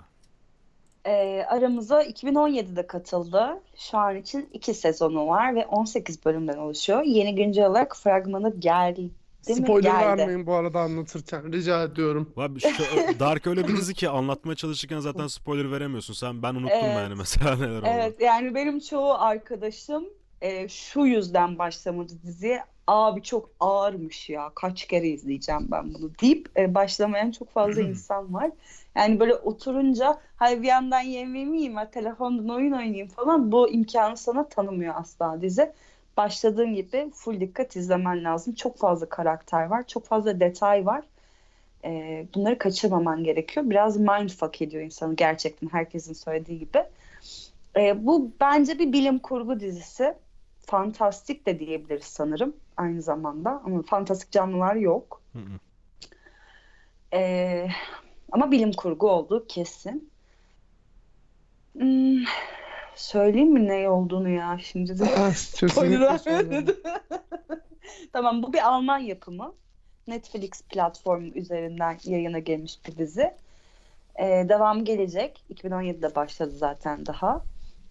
Ee, 1.06 1.46
aramıza 1.50 2.04
2017'de 2.04 2.88
katıldı. 2.88 3.62
Şu 3.78 3.98
an 3.98 4.16
için 4.18 4.50
iki 4.54 4.74
sezonu 4.74 5.28
var 5.28 5.56
ve 5.56 5.66
18 5.66 6.26
bölümden 6.26 6.58
oluşuyor. 6.58 7.02
Yeni 7.04 7.36
güncel 7.36 7.66
olarak 7.66 7.98
fragmanı 7.98 8.60
geldi 8.60 9.02
mi? 9.02 9.10
Spoiler 9.42 9.92
Geldi. 9.92 10.20
vermeyin 10.20 10.48
bu 10.48 10.54
arada 10.54 10.80
anlatırken. 10.80 11.54
Rica 11.54 11.84
ediyorum. 11.84 12.34
Abi 12.38 12.60
şu, 12.60 12.70
Dark 13.20 13.48
öyle 13.48 13.68
bir 13.68 13.78
dizi 13.78 13.94
ki 13.94 14.10
anlatmaya 14.10 14.56
çalışırken 14.56 15.00
zaten 15.00 15.28
spoiler 15.28 15.72
veremiyorsun. 15.72 16.14
Sen 16.14 16.44
ben 16.44 16.56
unuttum 16.56 16.70
Evet. 16.82 16.96
yani 16.96 17.16
mesela 17.16 17.56
neler 17.56 17.80
oldu. 17.80 17.88
Evet 17.92 18.22
yani 18.22 18.56
benim 18.56 18.80
çoğu 18.80 19.14
arkadaşım 19.14 20.06
e, 20.44 20.68
şu 20.68 21.00
yüzden 21.06 21.60
başlamadı 21.60 22.14
diziye. 22.24 22.64
Abi 22.88 23.22
çok 23.24 23.50
ağırmış 23.60 24.30
ya 24.30 24.52
kaç 24.56 24.86
kere 24.88 25.08
izleyeceğim 25.08 25.68
ben 25.72 25.94
bunu 25.94 26.12
deyip 26.22 26.50
e, 26.58 26.76
başlamayan 26.76 27.32
çok 27.32 27.50
fazla 27.50 27.82
insan 27.90 28.34
var. 28.34 28.52
Yani 28.96 29.20
böyle 29.20 29.36
oturunca 29.36 30.20
hay 30.36 30.62
bir 30.62 30.68
yandan 30.68 31.02
yemeğimi 31.02 31.58
yiyeyim, 31.58 31.90
telefondan 31.92 32.50
oyun 32.50 32.72
oynayayım 32.72 33.08
falan 33.08 33.52
bu 33.52 33.70
imkanı 33.70 34.18
sana 34.18 34.50
tanımıyor 34.50 34.94
asla 34.98 35.42
dizi. 35.42 35.72
Başladığın 36.18 36.74
gibi 36.74 37.12
full 37.14 37.40
dikkat 37.40 37.76
izlemen 37.76 38.24
lazım. 38.24 38.54
Çok 38.54 38.78
fazla 38.78 39.10
karakter 39.10 39.66
var, 39.66 39.88
çok 39.88 40.06
fazla 40.06 40.40
detay 40.40 40.86
var. 40.86 41.04
E, 41.86 42.26
bunları 42.36 42.58
kaçırmaman 42.58 43.24
gerekiyor. 43.24 43.70
Biraz 43.70 43.98
mindfuck 43.98 44.62
ediyor 44.62 44.84
insanı 44.84 45.16
gerçekten 45.16 45.68
herkesin 45.68 46.14
söylediği 46.14 46.60
gibi. 46.60 46.84
E, 47.78 48.06
bu 48.06 48.32
bence 48.42 48.80
bir 48.80 48.94
bilim 48.94 49.20
kurgu 49.20 49.60
dizisi. 49.60 50.14
Fantastik 50.66 51.46
de 51.46 51.60
diyebiliriz 51.60 52.06
sanırım 52.06 52.56
aynı 52.78 53.02
zamanda. 53.02 53.62
Ama 53.66 53.82
fantastik 53.82 54.32
canlılar 54.32 54.76
yok. 54.76 55.22
Hı 55.34 55.40
hı. 55.40 55.60
E, 57.14 57.68
ama 58.32 58.52
bilim 58.52 58.74
kurgu 58.74 59.10
olduğu 59.10 59.48
kesin. 59.48 60.10
Hmm, 61.74 62.24
söyleyeyim 62.96 63.54
mi 63.54 63.68
ne 63.68 63.90
olduğunu 63.90 64.30
ya 64.30 64.60
şimdi 64.62 65.00
de. 65.00 65.06
Spoiler 65.36 66.22
vermedim. 66.28 66.76
tamam 68.14 68.44
bu 68.44 68.54
bir 68.54 68.68
Alman 68.68 69.00
yapımı. 69.00 69.54
Netflix 70.08 70.62
platformu 70.70 71.28
üzerinden 71.28 71.98
yayına 72.04 72.40
gelmiş 72.40 72.80
bir 72.88 72.98
dizi. 72.98 73.34
Ee, 74.20 74.46
devam 74.50 74.86
gelecek. 74.86 75.44
2017'de 75.54 76.16
başladı 76.16 76.52
zaten 76.52 77.06
daha. 77.06 77.42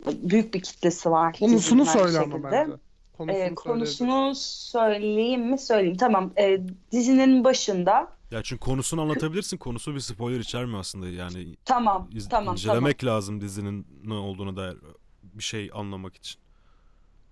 Büyük 0.07 0.55
bir 0.55 0.63
kitlesi 0.63 1.11
var. 1.11 1.37
Konusunu 1.39 1.87
söyle 1.87 2.19
ama 2.19 2.43
bence. 2.53 2.73
Konusunu 3.13 3.43
Ee, 3.43 3.55
konusunu 3.55 4.33
söyleyeyim 4.35 5.51
mi? 5.51 5.59
Söyleyeyim. 5.59 5.97
Tamam. 5.97 6.33
Ee, 6.39 6.61
dizinin 6.93 7.45
başında 7.45 8.09
Ya 8.31 8.43
çünkü 8.43 8.61
konusunu 8.61 9.01
anlatabilirsin. 9.03 9.57
Konusu 9.57 9.95
bir 9.95 10.01
spoiler 10.01 10.41
içermiyor 10.41 10.81
aslında. 10.81 11.09
Yani 11.09 11.57
tamam 11.65 12.09
iz- 12.13 12.29
tamam 12.29 12.55
incelemek 12.55 13.05
lazım 13.05 13.41
dizinin 13.41 13.87
ne 14.05 14.15
olduğunu 14.15 14.57
dair 14.57 14.77
bir 15.23 15.43
şey 15.45 15.71
anlamak 15.75 16.17
için. 16.17 16.41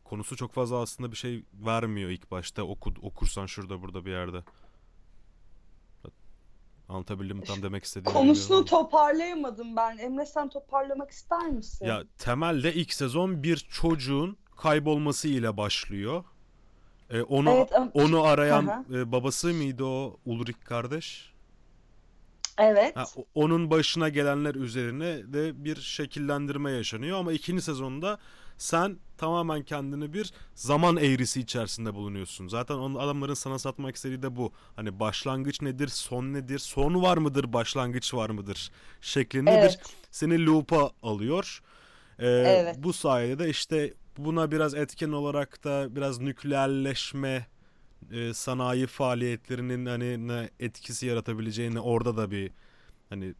Konusu 0.05 0.37
çok 0.37 0.53
fazla 0.53 0.77
aslında 0.77 1.11
bir 1.13 1.17
şey 1.17 1.45
vermiyor 1.53 2.11
ilk 2.11 2.31
başta. 2.31 2.63
Oku, 2.63 2.93
okursan 3.03 3.47
şurada 3.47 3.83
burada 3.83 4.05
bir 4.05 4.11
yerde. 4.11 4.45
Anlatabildim 6.91 7.37
mi 7.37 7.45
tam 7.45 7.63
demek 7.63 7.85
istediğimi. 7.85 8.13
Konusunu 8.19 8.59
bilmiyorum 8.59 8.69
ama. 8.79 8.85
toparlayamadım 8.91 9.77
ben. 9.77 9.99
Emre 9.99 10.27
sen 10.27 10.49
toparlamak 10.49 11.11
ister 11.11 11.49
misin? 11.51 11.87
Ya 11.87 12.03
temelde 12.19 12.75
ilk 12.75 12.93
sezon 12.93 13.43
bir 13.43 13.57
çocuğun 13.57 14.37
kaybolması 14.57 15.29
ile 15.29 15.57
başlıyor. 15.57 16.25
Ee, 17.11 17.23
onu 17.23 17.51
Evet, 17.51 17.73
ama- 17.77 17.91
onu 17.95 18.23
arayan 18.23 18.87
e, 18.95 19.13
babası 19.13 19.49
mıydı 19.55 19.85
o 19.85 20.17
Ulrich 20.27 20.59
kardeş? 20.65 21.31
Evet. 22.59 22.97
Ha, 22.97 23.05
o- 23.17 23.25
onun 23.35 23.71
başına 23.71 24.09
gelenler 24.09 24.55
üzerine 24.55 25.33
de 25.33 25.65
bir 25.65 25.77
şekillendirme 25.77 26.71
yaşanıyor 26.71 27.19
ama 27.19 27.33
ikinci 27.33 27.63
sezonda 27.63 28.19
sen 28.61 28.99
tamamen 29.19 29.63
kendini 29.63 30.13
bir 30.13 30.33
zaman 30.55 30.97
eğrisi 30.97 31.41
içerisinde 31.41 31.95
bulunuyorsun. 31.95 32.49
Zaten 32.49 32.75
onun 32.75 32.95
adamların 32.95 33.35
sana 33.35 33.59
satmak 33.59 33.97
istediği 33.97 34.23
de 34.23 34.37
bu. 34.37 34.53
Hani 34.77 35.01
başlangıç 35.01 35.63
nedir, 35.63 35.89
son 35.89 36.33
nedir, 36.33 36.59
son 36.59 37.03
var 37.03 37.17
mıdır, 37.17 37.53
başlangıç 37.53 38.15
var 38.15 38.31
mıdır 38.31 38.71
şeklinde 39.01 39.51
Evet. 39.51 39.81
bir 39.85 39.93
seni 40.11 40.47
loop'a 40.47 40.91
alıyor. 41.03 41.63
Ee, 42.19 42.27
Evet. 42.27 42.77
Bu 42.79 42.93
sayede 42.93 43.39
de 43.39 43.49
işte 43.51 43.95
buna 44.19 44.51
biraz 44.51 44.75
etken 44.75 45.13
olarak 45.13 45.65
da 45.65 45.97
biraz 45.97 46.21
nükleerleşme 46.21 47.47
e, 48.13 48.35
sanayi 48.35 48.87
faaliyetlerinin 48.87 49.87
hani 49.87 50.29
ne 50.29 50.51
etkisi 50.61 51.07
yaratabileceğini 51.07 51.81
orada 51.81 52.17
da 52.17 52.31
bir 52.31 52.51
hani 53.09 53.35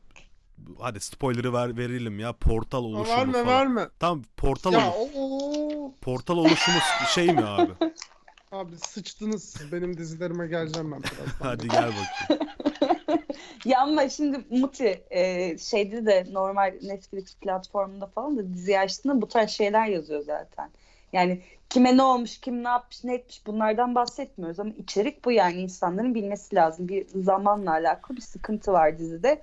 hadi 0.79 1.01
spoiler'ı 1.01 1.53
ver, 1.53 1.77
verelim 1.77 2.19
ya 2.19 2.33
portal 2.33 2.85
oluşumu 2.85 3.17
verme 3.17 3.33
falan. 3.33 3.47
verme. 3.47 3.89
Tam 4.01 4.23
portal 4.37 4.73
Ya 4.73 4.93
olu- 4.93 5.93
portal 6.01 6.37
oluşumu 6.39 6.79
şey 7.15 7.33
mi 7.33 7.45
abi? 7.45 7.73
abi 8.53 8.77
sıçtınız 8.77 9.45
siz. 9.45 9.73
Benim 9.73 9.97
dizilerime 9.97 10.47
geleceğim 10.47 10.93
ben 10.93 11.03
birazdan. 11.03 11.27
hadi 11.43 11.69
gel 11.69 11.89
bakayım. 11.89 12.51
Ya 13.65 13.81
ama 13.81 14.09
şimdi 14.09 14.41
Muti 14.51 15.05
e, 15.11 15.59
şeyde 15.59 16.07
de 16.07 16.27
normal 16.33 16.75
Netflix 16.83 17.35
platformunda 17.35 18.07
falan 18.07 18.37
da 18.37 18.55
dizi 18.55 18.79
açtığında 18.79 19.23
bu 19.23 19.29
tarz 19.29 19.51
şeyler 19.51 19.87
yazıyor 19.87 20.21
zaten. 20.21 20.71
Yani 21.13 21.41
kime 21.71 21.97
ne 21.97 22.03
olmuş, 22.03 22.39
kim 22.39 22.65
ne 22.65 22.69
yapmış, 22.69 23.05
ne 23.05 23.15
etmiş 23.15 23.47
bunlardan 23.47 23.95
bahsetmiyoruz 23.95 24.61
ama 24.61 24.71
içerik 24.71 25.25
bu 25.25 25.33
yani 25.33 25.55
insanların 25.61 26.15
bilmesi 26.15 26.55
lazım. 26.57 26.89
Bir 26.89 27.07
zamanla 27.23 27.71
alakalı 27.71 28.17
bir 28.17 28.23
sıkıntı 28.23 28.73
var 28.73 28.99
dizide. 28.99 29.43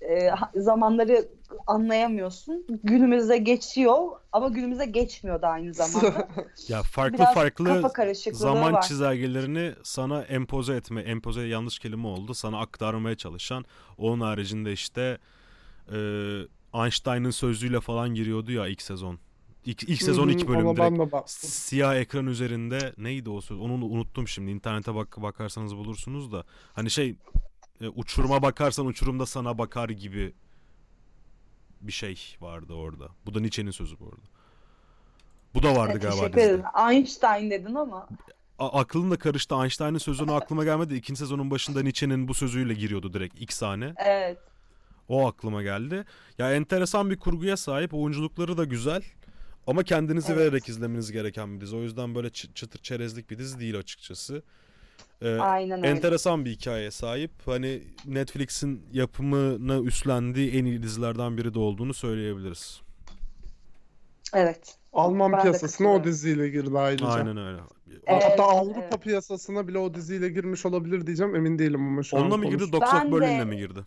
E, 0.00 0.30
zamanları 0.54 1.28
anlayamıyorsun. 1.66 2.66
Günümüzde 2.84 3.38
geçiyor 3.38 3.96
ama 4.32 4.48
günümüze 4.48 4.86
geçmiyor 4.86 5.42
da 5.42 5.48
aynı 5.48 5.74
zamanda. 5.74 6.28
Ya 6.68 6.82
farklı 6.82 7.18
Biraz 7.18 7.34
farklı 7.34 7.82
zaman 8.32 8.72
var. 8.72 8.82
çizelgelerini 8.82 9.74
sana 9.82 10.22
empoze 10.22 10.74
etme, 10.74 11.00
empoze 11.00 11.42
yanlış 11.42 11.78
kelime 11.78 12.06
oldu. 12.06 12.34
Sana 12.34 12.60
aktarmaya 12.60 13.16
çalışan. 13.16 13.64
Onun 13.98 14.20
haricinde 14.20 14.72
işte 14.72 15.18
e, 15.92 15.98
Einstein'ın 16.74 17.30
sözlüğüyle 17.30 17.80
falan 17.80 18.14
giriyordu 18.14 18.52
ya 18.52 18.66
ilk 18.66 18.82
sezon. 18.82 19.18
İlk, 19.64 19.82
ilk 19.82 20.02
sezon 20.02 20.28
ilk 20.28 20.48
bölüm 20.48 20.76
direkt 20.76 21.30
siyah 21.30 21.96
ekran 21.96 22.26
üzerinde 22.26 22.92
neydi 22.98 23.30
o 23.30 23.40
söz? 23.40 23.60
Onu 23.60 23.72
unuttum 23.72 24.28
şimdi. 24.28 24.50
İnternete 24.50 24.94
bak 24.94 25.22
bakarsanız 25.22 25.76
bulursunuz 25.76 26.32
da. 26.32 26.44
Hani 26.72 26.90
şey 26.90 27.16
e, 27.80 27.88
uçuruma 27.88 28.42
bakarsan 28.42 28.86
uçurumda 28.86 29.26
sana 29.26 29.58
bakar 29.58 29.88
gibi 29.88 30.34
bir 31.80 31.92
şey 31.92 32.18
vardı 32.40 32.72
orada. 32.74 33.08
Bu 33.26 33.34
da 33.34 33.40
Nietzsche'nin 33.40 33.70
sözü 33.70 33.98
bu 34.00 34.04
arada. 34.04 34.22
Bu 35.54 35.62
da 35.62 35.76
vardı 35.76 35.98
galiba 35.98 36.10
teşekkür 36.10 36.36
dizide. 36.36 36.42
ederim. 36.44 36.64
Einstein 36.90 37.50
dedin 37.50 37.74
ama. 37.74 38.08
A- 38.58 38.80
aklım 38.80 39.10
da 39.10 39.16
karıştı. 39.18 39.54
Einstein'ın 39.54 39.98
sözünü 39.98 40.32
aklıma 40.32 40.64
gelmedi. 40.64 40.94
İkinci 40.94 41.18
sezonun 41.18 41.50
başında 41.50 41.82
Nietzsche'nin 41.82 42.28
bu 42.28 42.34
sözüyle 42.34 42.74
giriyordu 42.74 43.12
direkt 43.12 43.34
ilk 43.40 43.52
sahne. 43.52 43.94
Evet. 43.96 44.38
O 45.08 45.26
aklıma 45.26 45.62
geldi. 45.62 46.04
Ya 46.38 46.52
enteresan 46.54 47.10
bir 47.10 47.16
kurguya 47.18 47.56
sahip. 47.56 47.94
Oyunculukları 47.94 48.56
da 48.58 48.64
güzel. 48.64 49.02
Ama 49.66 49.82
kendinizi 49.82 50.32
Evet. 50.32 50.40
vererek 50.40 50.68
izlemeniz 50.68 51.12
gereken 51.12 51.56
bir 51.56 51.60
dizi. 51.60 51.76
O 51.76 51.80
yüzden 51.82 52.14
böyle 52.14 52.28
çı- 52.28 52.54
çıtır 52.54 52.78
çerezlik 52.82 53.30
bir 53.30 53.38
dizi 53.38 53.60
değil 53.60 53.78
açıkçası. 53.78 54.42
Ee, 55.22 55.34
Aynen 55.38 55.78
öyle. 55.78 55.88
enteresan 55.88 56.44
bir 56.44 56.50
hikayeye 56.50 56.90
sahip. 56.90 57.30
Hani 57.46 57.82
Netflix'in 58.06 58.82
yapımını 58.92 59.84
üstlendiği 59.86 60.52
en 60.54 60.64
iyi 60.64 60.82
dizilerden 60.82 61.36
biri 61.36 61.54
de 61.54 61.58
olduğunu 61.58 61.94
söyleyebiliriz. 61.94 62.80
Evet. 64.34 64.76
Alman 64.92 65.32
Ben 65.32 65.42
piyasasına 65.42 65.88
o 65.88 66.04
diziyle 66.04 66.48
girdi 66.48 66.78
ayrıca. 66.78 67.06
Aynen 67.06 67.36
öyle. 67.36 67.58
Evet, 68.06 68.22
Hatta 68.24 68.42
Avrupa 68.44 68.80
evet. 68.80 69.02
piyasasına 69.02 69.68
bile 69.68 69.78
o 69.78 69.94
diziyle 69.94 70.28
girmiş 70.28 70.66
olabilir 70.66 71.06
diyeceğim. 71.06 71.36
Emin 71.36 71.58
değilim 71.58 71.86
ama 71.86 72.02
şu 72.02 72.16
Onunla 72.16 72.34
an 72.34 72.40
mı 72.40 72.46
girdi? 72.46 72.58
konuş- 72.58 72.72
Dogs 72.72 72.94
of 72.94 73.00
Ben 73.02 73.12
Berlin'le 73.12 73.40
de- 73.40 73.44
mi 73.44 73.56
girdi? 73.56 73.80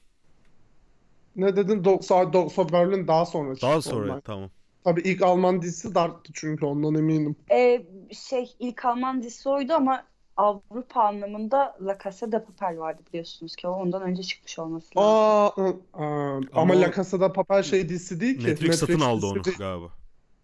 Ne 1.36 1.56
dedin? 1.56 1.84
Dogs, 1.84 2.10
Dogs 2.10 2.60
of 2.60 2.72
Berlin 2.74 3.08
daha 3.08 3.26
sonra 3.26 3.54
çıktı. 3.56 3.68
Daha 3.68 3.82
sonra 3.82 4.12
onlar. 4.12 4.22
tamam. 4.22 4.50
Tabii 4.84 5.02
ilk 5.02 5.22
Alman 5.22 5.62
dizisi 5.62 5.96
Dark'tı 5.96 6.32
çünkü 6.36 6.66
ondan 6.66 6.96
eminim. 6.96 7.36
Ee, 7.52 7.86
şey 8.30 8.52
ilk 8.60 8.86
Alman 8.86 9.24
dizisi 9.24 9.50
oydu 9.50 9.74
ama 9.74 10.04
Avrupa 10.38 11.02
anlamında 11.04 11.78
La 11.82 11.98
Casa 12.04 12.32
de 12.32 12.44
Papel 12.46 12.80
vardı 12.80 13.02
biliyorsunuz 13.10 13.56
ki 13.56 13.68
o 13.68 13.72
ondan 13.72 14.02
önce 14.02 14.24
çıkmış 14.24 14.60
olması 14.60 14.88
lazım. 14.98 15.02
Aa, 15.04 15.48
ı, 15.48 15.76
aa, 15.94 16.36
ama 16.54 16.74
Ama 16.74 16.82
La 16.82 16.92
Casa 16.94 17.22
de 17.22 17.34
Papel 17.34 17.64
şey 17.64 17.90
dizisi 17.90 18.20
değil 18.20 18.40
ki. 18.40 18.48
Netflix 18.48 18.76
satın 18.80 19.00
aldı 19.00 19.26
onu 19.26 19.44
değil. 19.44 19.58
galiba. 19.58 19.90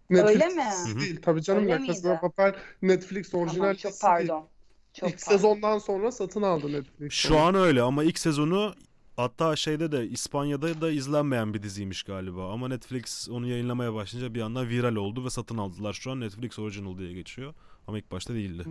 Netflix 0.10 0.30
Öyle 0.30 0.48
mi? 0.56 0.64
Hı 0.64 0.90
hı. 0.92 1.00
değil. 1.00 1.22
Tabii 1.22 1.42
canım 1.42 1.64
Öyle 1.64 1.74
La 1.74 1.86
Casa 1.86 2.10
de? 2.10 2.20
Papel 2.20 2.56
Netflix 2.82 3.34
orijinal 3.36 3.60
Tamam, 3.62 3.76
çok 3.76 3.92
dizisi 3.92 4.18
değil. 4.18 4.30
pardon. 4.30 4.48
Çok 4.94 5.10
İlk 5.10 5.26
pardon. 5.26 5.38
sezondan 5.38 5.78
sonra 5.78 6.12
satın 6.12 6.42
aldı 6.42 6.72
Netflix. 6.72 7.14
Şu 7.14 7.38
an 7.40 7.56
öyle 7.56 7.82
ama 7.82 8.04
ilk 8.04 8.20
sezonu 8.20 8.76
hatta 9.16 9.56
şeyde 9.56 9.92
de 9.92 10.08
İspanya'da 10.08 10.82
da 10.82 10.92
izlenmeyen 10.92 11.54
bir 11.54 11.64
diziymiş 11.64 12.04
galiba. 12.04 12.54
Ama 12.54 12.68
Netflix 12.68 13.30
onu 13.30 13.48
yayınlamaya 13.48 13.94
başlayınca 13.94 14.34
bir 14.34 14.42
anda 14.42 14.68
viral 14.70 14.96
oldu 14.96 15.26
ve 15.26 15.30
satın 15.30 15.58
aldılar. 15.58 15.94
Şu 15.94 16.12
an 16.12 16.20
Netflix 16.20 16.60
Original 16.60 16.98
diye 16.98 17.14
geçiyor. 17.14 17.54
Ama 17.88 17.98
ilk 17.98 18.12
başta 18.12 18.34
değildi. 18.34 18.66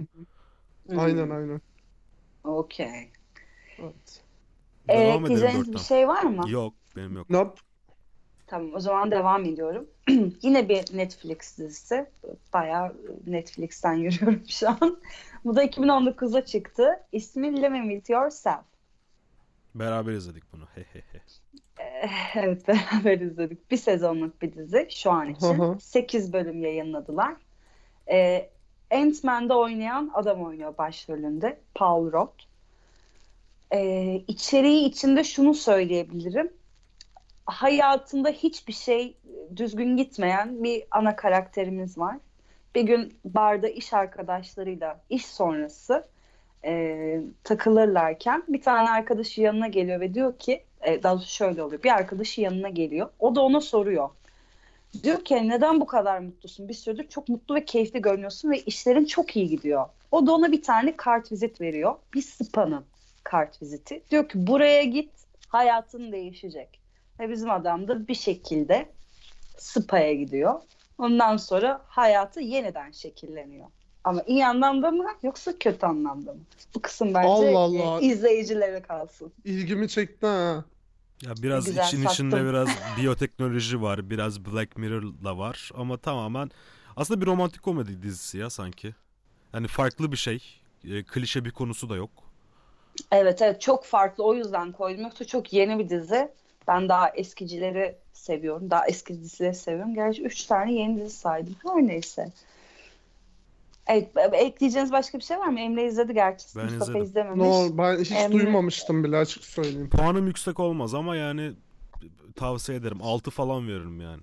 Hmm, 0.88 0.98
Aynen 0.98 1.30
aynen. 1.30 1.60
Okey. 2.44 3.10
Evet. 3.78 4.22
Ee, 4.88 4.98
Devam 4.98 5.26
edelim 5.26 5.26
diyeceğiniz 5.26 5.72
bir 5.72 5.78
şey 5.78 6.08
var 6.08 6.22
mı? 6.22 6.50
Yok 6.50 6.74
benim 6.96 7.16
yok. 7.16 7.30
Nope. 7.30 7.60
Tamam 8.46 8.74
o 8.74 8.80
zaman 8.80 9.10
devam 9.10 9.44
ediyorum. 9.44 9.86
Yine 10.42 10.68
bir 10.68 10.96
Netflix 10.96 11.58
dizisi. 11.58 12.06
Bayağı 12.52 12.96
Netflix'ten 13.26 13.92
yürüyorum 13.94 14.42
şu 14.48 14.68
an. 14.68 14.98
Bu 15.44 15.56
da 15.56 15.64
2019'da 15.64 16.44
çıktı. 16.44 17.00
İsmi 17.12 17.62
Living 17.62 17.90
With 17.92 18.10
Yourself. 18.10 18.64
Beraber 19.74 20.12
izledik 20.12 20.52
bunu. 20.52 20.64
Hehehe. 20.74 21.20
Ee, 21.80 22.08
Evet 22.34 22.68
beraber 22.68 23.20
izledik. 23.20 23.70
Bir 23.70 23.76
sezonluk 23.76 24.42
bir 24.42 24.52
dizi 24.52 24.88
şu 24.90 25.10
an 25.10 25.30
için. 25.30 25.54
hı. 25.54 25.76
8 25.80 26.32
bölüm 26.32 26.62
yayınladılar. 26.62 27.36
Ee, 28.10 28.50
Ant-Man'da 28.90 29.58
oynayan 29.58 30.10
adam 30.14 30.42
oynuyor 30.42 30.78
başrolünde. 30.78 31.58
Paul 31.74 32.12
Rudd. 32.12 32.40
Ee, 33.72 34.22
içeriği 34.28 34.84
içinde 34.84 35.24
şunu 35.24 35.54
söyleyebilirim. 35.54 36.52
Hayatında 37.46 38.28
hiçbir 38.28 38.72
şey 38.72 39.16
düzgün 39.56 39.96
gitmeyen 39.96 40.64
bir 40.64 40.84
ana 40.90 41.16
karakterimiz 41.16 41.98
var. 41.98 42.16
Bir 42.74 42.82
gün 42.82 43.18
barda 43.24 43.68
iş 43.68 43.92
arkadaşlarıyla 43.92 45.00
iş 45.10 45.26
sonrası 45.26 46.04
e, 46.64 47.20
takılırlarken 47.44 48.44
bir 48.48 48.62
tane 48.62 48.90
arkadaşı 48.90 49.40
yanına 49.40 49.68
geliyor 49.68 50.00
ve 50.00 50.14
diyor 50.14 50.38
ki 50.38 50.64
e, 50.80 51.02
daha 51.02 51.18
şöyle 51.18 51.62
oluyor. 51.62 51.82
Bir 51.82 51.90
arkadaşı 51.90 52.40
yanına 52.40 52.68
geliyor. 52.68 53.08
O 53.18 53.34
da 53.34 53.40
ona 53.40 53.60
soruyor. 53.60 54.08
Diyor 55.02 55.24
ki 55.24 55.48
neden 55.48 55.80
bu 55.80 55.86
kadar 55.86 56.18
mutlusun? 56.18 56.68
Bir 56.68 56.74
süredir 56.74 57.08
çok 57.08 57.28
mutlu 57.28 57.54
ve 57.54 57.64
keyifli 57.64 58.02
görünüyorsun 58.02 58.50
ve 58.50 58.60
işlerin 58.60 59.04
çok 59.04 59.36
iyi 59.36 59.48
gidiyor. 59.48 59.86
O 60.10 60.26
da 60.26 60.32
ona 60.32 60.52
bir 60.52 60.62
tane 60.62 60.96
kart 60.96 61.32
vizit 61.32 61.60
veriyor. 61.60 61.94
Bir 62.14 62.22
spa'nın 62.22 62.84
kart 63.24 63.62
viziti. 63.62 64.02
Diyor 64.10 64.28
ki 64.28 64.46
buraya 64.46 64.84
git 64.84 65.10
hayatın 65.48 66.12
değişecek. 66.12 66.80
Ve 67.20 67.30
bizim 67.30 67.50
adam 67.50 67.88
da 67.88 68.08
bir 68.08 68.14
şekilde 68.14 68.88
spa'ya 69.58 70.14
gidiyor. 70.14 70.60
Ondan 70.98 71.36
sonra 71.36 71.80
hayatı 71.86 72.40
yeniden 72.40 72.90
şekilleniyor. 72.90 73.66
Ama 74.04 74.22
iyi 74.26 74.46
anlamda 74.46 74.90
mı 74.90 75.06
yoksa 75.22 75.58
kötü 75.58 75.86
anlamda 75.86 76.32
mı? 76.32 76.40
Bu 76.74 76.82
kısım 76.82 77.14
bence 77.14 77.28
Allah 77.28 77.58
Allah. 77.58 78.00
izleyicilere 78.00 78.82
kalsın. 78.82 79.32
İlgimi 79.44 79.88
çekti 79.88 80.26
ha. 80.26 80.64
Ya 81.22 81.32
biraz 81.42 81.64
Güzel 81.64 81.86
için 81.86 81.96
sattın. 82.02 82.14
içinde 82.14 82.44
biraz 82.48 82.68
biyoteknoloji 83.00 83.82
var, 83.82 84.10
biraz 84.10 84.44
Black 84.44 84.76
Mirror'la 84.78 85.38
var 85.38 85.70
ama 85.74 85.96
tamamen 85.96 86.50
aslında 86.96 87.20
bir 87.20 87.26
romantik 87.26 87.62
komedi 87.62 88.02
dizisi 88.02 88.38
ya 88.38 88.50
sanki. 88.50 88.94
Yani 89.54 89.68
farklı 89.68 90.12
bir 90.12 90.16
şey, 90.16 90.42
e, 90.84 91.02
klişe 91.04 91.44
bir 91.44 91.50
konusu 91.50 91.88
da 91.88 91.96
yok. 91.96 92.10
Evet 93.12 93.42
evet 93.42 93.60
çok 93.60 93.84
farklı 93.84 94.24
o 94.24 94.34
yüzden 94.34 94.72
koydum. 94.72 95.02
Yoksa 95.02 95.24
çok 95.24 95.52
yeni 95.52 95.78
bir 95.78 95.88
dizi. 95.88 96.28
Ben 96.68 96.88
daha 96.88 97.08
eskicileri 97.10 97.96
seviyorum. 98.12 98.70
Daha 98.70 98.86
eski 98.86 99.20
dizileri 99.20 99.54
seviyorum. 99.54 99.94
Gerçi 99.94 100.22
3 100.22 100.44
tane 100.44 100.72
yeni 100.74 101.00
dizi 101.00 101.16
saydım. 101.16 101.56
Her 101.62 101.82
neyse. 101.86 102.32
Evet, 103.86 104.08
ekleyeceğiniz 104.32 104.92
başka 104.92 105.18
bir 105.18 105.22
şey 105.24 105.38
var 105.38 105.48
mı? 105.48 105.60
Emre 105.60 105.86
izledi 105.86 106.14
gerçi. 106.14 106.46
Ben 106.56 106.64
Mustafa 106.64 106.84
izledim. 106.84 107.02
izlememiş. 107.02 107.46
No, 107.46 107.78
ben 107.78 107.98
hiç 108.00 108.10
Emre- 108.10 108.32
duymamıştım 108.32 109.04
bile 109.04 109.16
açık 109.16 109.44
söyleyeyim. 109.44 109.90
Puanım 109.90 110.26
yüksek 110.26 110.60
olmaz 110.60 110.94
ama 110.94 111.16
yani 111.16 111.52
tavsiye 112.36 112.78
ederim. 112.78 112.98
6 113.02 113.30
falan 113.30 113.68
veririm 113.68 114.00
yani. 114.00 114.22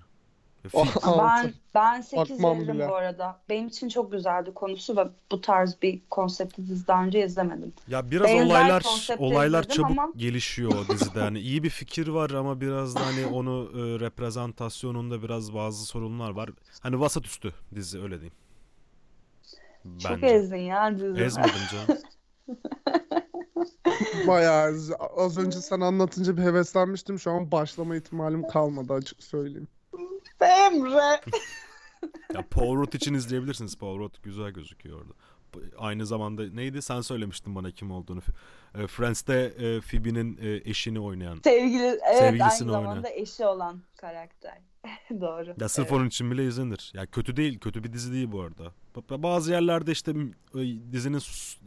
Altı. 0.73 1.19
Ben 1.19 1.53
ben 1.75 2.01
8 2.01 2.35
Bakmam 2.35 2.57
veririm 2.59 2.75
bile. 2.75 2.89
bu 2.89 2.95
arada. 2.95 3.41
Benim 3.49 3.67
için 3.67 3.89
çok 3.89 4.11
güzeldi 4.11 4.53
konusu 4.53 4.97
ve 4.97 5.07
bu 5.31 5.41
tarz 5.41 5.81
bir 5.81 6.01
konseptli 6.09 6.67
dizi 6.67 6.87
daha 6.87 7.03
önce 7.03 7.25
izlemedim. 7.25 7.73
Ya 7.87 8.11
biraz 8.11 8.27
Benzer 8.27 8.45
olaylar 8.45 8.83
olaylar 9.17 9.63
çabuk 9.63 9.91
ama- 9.91 10.11
gelişiyor 10.15 10.71
o 10.71 10.93
dizide. 10.93 11.19
Yani 11.19 11.39
iyi 11.49 11.63
bir 11.63 11.69
fikir 11.69 12.07
var 12.07 12.29
ama 12.29 12.61
biraz 12.61 12.95
da 12.95 12.99
hani 13.05 13.25
onu 13.25 13.69
e, 13.73 13.99
reprezentasyonunda 13.99 15.23
biraz 15.23 15.53
bazı 15.53 15.85
sorunlar 15.85 16.31
var. 16.31 16.49
Hani 16.81 16.99
vasat 16.99 17.25
üstü 17.25 17.53
dizi 17.75 18.01
öyle 18.01 18.15
diyeyim. 18.15 18.33
Çok 19.99 20.11
Bence. 20.11 20.25
ezdin 20.25 20.57
ya 20.57 20.97
dizi. 20.97 21.23
Ezmedim 21.23 21.51
canım. 21.71 22.01
Bayağı 24.27 24.73
az 25.17 25.37
önce 25.37 25.61
sen 25.61 25.79
anlatınca 25.79 26.37
bir 26.37 26.41
heveslenmiştim. 26.41 27.19
Şu 27.19 27.31
an 27.31 27.51
başlama 27.51 27.95
ihtimalim 27.95 28.47
kalmadı 28.47 28.93
açık 28.93 29.23
söyleyeyim. 29.23 29.67
Emre. 30.41 31.21
Ya 32.33 32.45
Paul 32.51 32.77
Rudd 32.77 32.93
için 32.93 33.13
izleyebilirsiniz. 33.13 33.77
Paul 33.77 33.99
Rudd 33.99 34.15
güzel 34.23 34.51
gözüküyor 34.51 35.01
orada. 35.01 35.13
Aynı 35.77 36.05
zamanda 36.05 36.49
neydi? 36.49 36.81
Sen 36.81 37.01
söylemiştin 37.01 37.55
bana 37.55 37.71
kim 37.71 37.91
olduğunu. 37.91 38.21
E, 38.75 38.87
Friends'te 38.87 39.33
e, 39.33 39.81
Phoebe'nin 39.81 40.37
e, 40.41 40.69
eşini 40.69 40.99
oynayan. 40.99 41.39
Sevgili, 41.43 41.83
evet 41.83 42.01
aynı 42.03 42.17
Sevgilisini 42.17 42.71
zamanda 42.71 43.09
eşi 43.09 43.45
olan 43.45 43.81
karakter. 43.97 44.57
Doğru. 45.21 45.55
Ya 45.59 45.69
sırf 45.69 45.85
Evet. 45.87 45.97
onun 45.99 46.07
için 46.07 46.31
bile 46.31 46.47
izlenir. 46.47 46.91
Ya 46.95 47.05
kötü 47.05 47.35
değil, 47.35 47.59
kötü 47.59 47.83
bir 47.83 47.93
dizi 47.93 48.13
değil 48.13 48.31
bu 48.31 48.41
arada. 48.41 48.71
Ba- 48.95 49.23
Bazı 49.23 49.51
yerlerde 49.51 49.91
işte 49.91 50.13
dizinin 50.91 51.17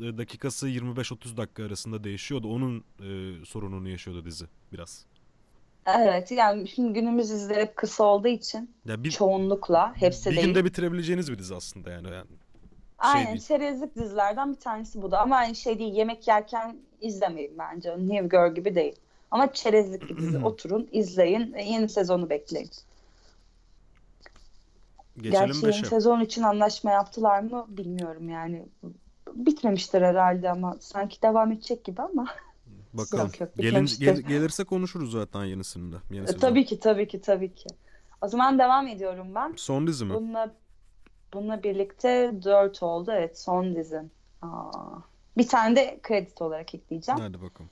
e, 0.01 0.19
dakikası 0.19 0.69
25-30 0.69 1.37
dakika 1.37 1.65
arasında 1.65 2.05
değişiyordu. 2.05 2.49
Onun 2.55 2.79
e, 3.01 3.45
sorununu 3.45 3.89
yaşıyordu 3.89 4.25
dizi 4.25 4.45
biraz. 4.73 5.05
Evet 5.87 6.31
yani 6.31 6.69
şimdi 6.69 6.93
günümüz 6.93 7.31
izleri 7.31 7.61
hep 7.61 7.77
kısa 7.77 8.05
olduğu 8.05 8.29
için 8.29 8.71
Ya 8.87 9.05
bir, 9.05 9.11
çoğunlukla 9.11 9.93
hepsi 9.97 10.31
bir 10.31 10.37
değil. 10.37 10.47
günde 10.47 10.65
bitirebileceğiniz 10.65 11.33
bir 11.33 11.39
dizi 11.39 11.55
aslında 11.55 11.91
yani. 11.91 12.11
yani 12.11 12.27
Aynen 12.99 13.27
değil. 13.33 13.41
çerezlik 13.41 13.97
dizilerden 13.97 14.53
bir 14.53 14.61
tanesi 14.61 15.03
bu 15.03 15.11
da 15.11 15.21
ama 15.21 15.37
aynı 15.37 15.55
şey 15.55 15.79
değil 15.79 15.95
yemek 15.95 16.29
yerken 16.29 16.77
izlemeyin 17.01 17.59
bence. 17.59 17.91
New 17.99 18.29
Girl 18.29 18.55
gibi 18.55 18.75
değil. 18.75 18.95
Ama 19.31 19.53
çerezlik 19.53 20.03
bir 20.11 20.17
dizi. 20.17 20.39
Oturun, 20.45 20.89
izleyin, 20.93 21.55
yeni 21.67 21.89
sezonu 21.89 22.31
bekleyin. 22.31 22.71
Geçelim 25.23 25.47
Gerçi 25.47 25.67
5'e. 25.67 25.89
sezon 25.89 26.21
için 26.21 26.43
anlaşma 26.43 26.91
yaptılar 26.91 27.41
mı 27.41 27.65
bilmiyorum 27.69 28.29
yani. 28.29 28.67
Bitmemiştir 29.35 30.03
herhalde 30.03 30.51
ama 30.51 30.77
sanki 30.81 31.23
devam 31.23 31.53
edecek 31.53 31.85
gibi 31.85 32.03
ama. 32.03 32.27
Bakalım. 32.93 33.27
Yok, 33.27 33.41
yok, 33.41 33.51
Gelin, 33.57 33.89
gel- 34.01 34.21
gelirse 34.21 34.65
konuşuruz 34.65 35.13
zaten 35.13 35.45
yenisini 35.45 35.93
de. 35.93 35.97
Yeni 36.11 36.25
E, 36.25 36.27
sezon. 36.27 36.41
tabii 36.41 36.65
ki 36.65 36.81
tabii 36.81 37.09
ki 37.09 37.21
tabii 37.21 37.55
ki. 37.55 37.69
O 38.23 38.29
zaman 38.29 38.59
devam 38.59 38.89
ediyorum 38.89 39.35
ben. 39.35 39.53
Son 39.57 39.87
dizi 39.87 40.05
mi? 40.05 40.15
Bununla 40.15 40.51
bununla 41.35 41.63
birlikte 41.63 42.33
4 42.45 42.83
oldu. 42.83 43.11
Evet 43.15 43.39
son 43.41 43.75
dizim. 43.77 44.11
Aa, 44.43 44.71
bir 45.39 45.49
tane 45.49 45.77
de 45.77 46.01
kredi 46.03 46.31
olarak 46.45 46.75
ekleyeceğim. 46.75 47.21
Hadi 47.21 47.43
bakalım. 47.43 47.71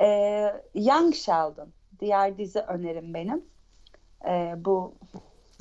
Ee, 0.00 0.62
Young 0.74 1.14
Sheldon. 1.14 1.68
Diğer 2.00 2.38
dizi 2.38 2.58
önerim 2.60 3.14
benim. 3.14 3.42
Ee, 4.28 4.54
bu 4.58 4.94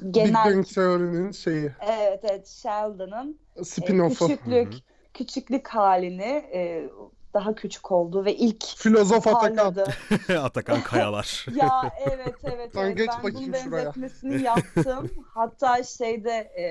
Big 0.01 0.13
genel 0.13 0.45
Bang 0.45 0.67
Theory'nin 0.67 1.31
şeyi, 1.31 1.71
evet 1.81 2.19
evet 2.23 2.47
Sheldon'ın 2.47 3.39
e, 3.55 3.63
spin-off'u. 3.63 4.27
küçüklük 4.27 4.73
Hı 4.73 4.77
hı. 4.77 4.81
küçüklük 5.13 5.67
halini 5.67 6.45
e, 6.53 6.89
daha 7.33 7.55
küçük 7.55 7.91
olduğu 7.91 8.25
ve 8.25 8.35
ilk 8.35 8.63
Filozof 8.77 9.27
Atakan. 9.27 9.55
parladı. 9.55 9.85
Atakan 10.41 10.81
Kayalar. 10.81 11.45
Ya 11.55 11.93
evet 11.99 12.35
evet 12.43 12.71
Sen 12.73 12.81
evet 12.81 12.97
geç 12.97 13.07
ben 13.07 13.23
bunun 13.23 13.33
bakayım 13.33 13.55
şuraya. 13.55 13.95
benzetmesini 13.95 14.37
yaptım. 14.41 15.11
Hatta 15.33 15.83
şeyde 15.83 16.31
e, 16.31 16.65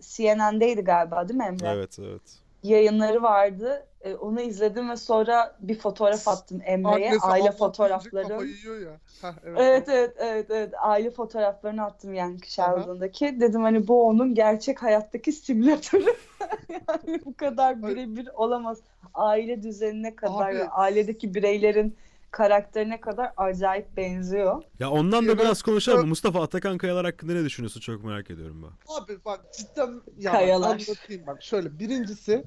CNN'deydi 0.00 0.80
galiba 0.80 1.28
değil 1.28 1.38
mi 1.38 1.44
Emre? 1.44 1.68
evet 1.68 1.98
evet. 1.98 2.22
Yayınları 2.62 3.22
vardı. 3.22 3.86
E, 4.00 4.14
onu 4.14 4.40
izledim 4.40 4.90
ve 4.90 4.96
sonra 4.96 5.56
bir 5.60 5.78
fotoğraf 5.78 6.28
attım 6.28 6.60
Emre'ye. 6.64 7.08
Annesi 7.08 7.26
Aile 7.26 7.42
anlatınca 7.42 7.66
fotoğrafları. 7.66 8.28
Kafayı 8.28 8.50
yiyor 8.50 8.80
ya. 8.80 9.00
Heh, 9.22 9.34
evet. 9.44 9.58
Evet 9.60 9.88
evet 9.88 10.14
evet 10.18 10.50
evet 10.50 10.74
aile 10.80 11.10
fotoğraflarını 11.10 11.84
attım 11.84 12.14
yani 12.14 12.36
Sheldon'daki. 12.46 13.40
Dedim 13.40 13.62
hani 13.62 13.88
bu 13.88 14.06
onun 14.06 14.34
gerçek 14.34 14.82
hayattaki 14.82 15.32
simülatörü. 15.32 16.04
yani 16.68 17.20
bu 17.24 17.34
kadar 17.36 17.82
birebir 17.82 18.28
olamaz. 18.34 18.78
Aile 19.14 19.62
düzenine 19.62 20.16
kadar 20.16 20.50
Abi. 20.50 20.58
ve 20.58 20.68
ailedeki 20.68 21.34
bireylerin 21.34 21.96
karakterine 22.30 23.00
kadar 23.00 23.32
acayip 23.36 23.96
benziyor. 23.96 24.62
Ya 24.78 24.90
ondan 24.90 25.24
da 25.24 25.28
ben- 25.28 25.38
biraz 25.38 25.62
konuşalım. 25.62 26.00
mı? 26.00 26.06
Mustafa 26.06 26.42
Atakan 26.42 26.78
Kayalar 26.78 27.04
hakkında 27.06 27.32
ne 27.32 27.44
düşünüyorsun? 27.44 27.80
Çok 27.80 28.04
merak 28.04 28.30
ediyorum 28.30 28.62
ben. 28.62 28.94
Abi 29.02 29.24
bak 29.24 29.40
cidden 29.58 30.00
ya 30.18 30.32
Kayalar. 30.32 30.66
anlatayım 30.70 31.26
bak 31.26 31.42
şöyle 31.42 31.78
birincisi 31.78 32.44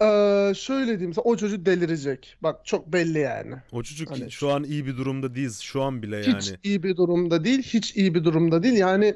eee 0.00 0.52
şöyle 0.56 0.86
diyeyim 0.86 1.14
sana 1.14 1.24
o 1.24 1.36
çocuk 1.36 1.66
delirecek. 1.66 2.36
Bak 2.42 2.66
çok 2.66 2.92
belli 2.92 3.18
yani. 3.18 3.54
O 3.72 3.82
çocuk 3.82 4.10
Hani- 4.10 4.30
şu 4.30 4.50
an 4.52 4.64
iyi 4.64 4.86
bir 4.86 4.96
durumda 4.96 5.34
değil. 5.34 5.50
Şu 5.60 5.82
an 5.82 6.02
bile 6.02 6.16
yani. 6.16 6.36
Hiç 6.38 6.52
iyi 6.62 6.82
bir 6.82 6.96
durumda 6.96 7.44
değil. 7.44 7.62
Hiç 7.62 7.96
iyi 7.96 8.14
bir 8.14 8.24
durumda 8.24 8.62
değil. 8.62 8.74
Yani 8.78 9.14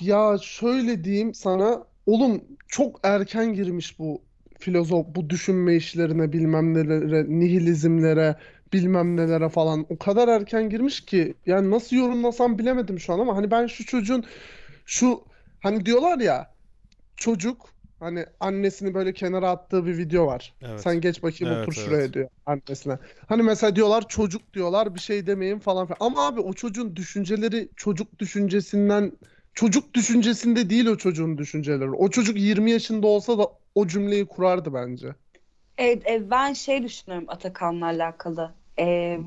ya 0.00 0.36
şöyle 0.42 1.04
diyeyim 1.04 1.34
sana 1.34 1.84
oğlum 2.06 2.44
çok 2.68 3.00
erken 3.02 3.52
girmiş 3.54 3.98
bu 3.98 4.22
filozof 4.58 5.06
bu 5.08 5.30
düşünme 5.30 5.76
işlerine 5.76 6.32
bilmem 6.32 6.74
nelere 6.74 7.24
nihilizmlere 7.28 8.36
bilmem 8.72 9.16
nelere 9.16 9.48
falan 9.48 9.86
o 9.88 9.98
kadar 9.98 10.28
erken 10.28 10.70
girmiş 10.70 11.04
ki 11.04 11.34
yani 11.46 11.70
nasıl 11.70 11.96
yorumlasam 11.96 12.58
bilemedim 12.58 13.00
şu 13.00 13.12
an 13.12 13.18
ama 13.18 13.36
hani 13.36 13.50
ben 13.50 13.66
şu 13.66 13.86
çocuğun 13.86 14.24
şu 14.86 15.24
hani 15.60 15.86
diyorlar 15.86 16.18
ya 16.18 16.54
çocuk 17.16 17.78
Hani 18.00 18.26
annesini 18.40 18.94
böyle 18.94 19.12
kenara 19.12 19.50
attığı 19.50 19.86
bir 19.86 19.98
video 19.98 20.26
var. 20.26 20.54
Evet. 20.62 20.80
Sen 20.80 21.00
geç 21.00 21.22
bakayım 21.22 21.54
Evet, 21.54 21.68
otur 21.68 21.76
evet. 21.78 21.86
şuraya 21.86 22.12
diyor 22.12 22.28
annesine. 22.46 22.98
Hani 23.26 23.42
mesela 23.42 23.76
diyorlar 23.76 24.08
çocuk 24.08 24.54
diyorlar 24.54 24.94
bir 24.94 25.00
şey 25.00 25.26
demeyin 25.26 25.58
falan 25.58 25.86
filan. 25.86 25.96
Ama 26.00 26.26
abi 26.26 26.40
o 26.40 26.52
çocuğun 26.52 26.96
düşünceleri 26.96 27.68
çocuk 27.76 28.18
düşüncesinden 28.18 29.12
çocuk 29.58 29.94
düşüncesinde 29.94 30.70
değil 30.70 30.86
o 30.86 30.96
çocuğun 30.96 31.38
düşünceleri. 31.38 31.90
O 31.90 32.10
çocuk 32.10 32.36
20 32.38 32.70
yaşında 32.70 33.06
olsa 33.06 33.38
da 33.38 33.48
o 33.74 33.86
cümleyi 33.86 34.26
kurardı 34.26 34.74
bence. 34.74 35.14
Evet, 35.78 36.06
e, 36.10 36.30
ben 36.30 36.52
şey 36.52 36.82
düşünüyorum 36.82 37.24
Atakan'la 37.28 37.86
alakalı. 37.86 38.52
E, 38.78 39.18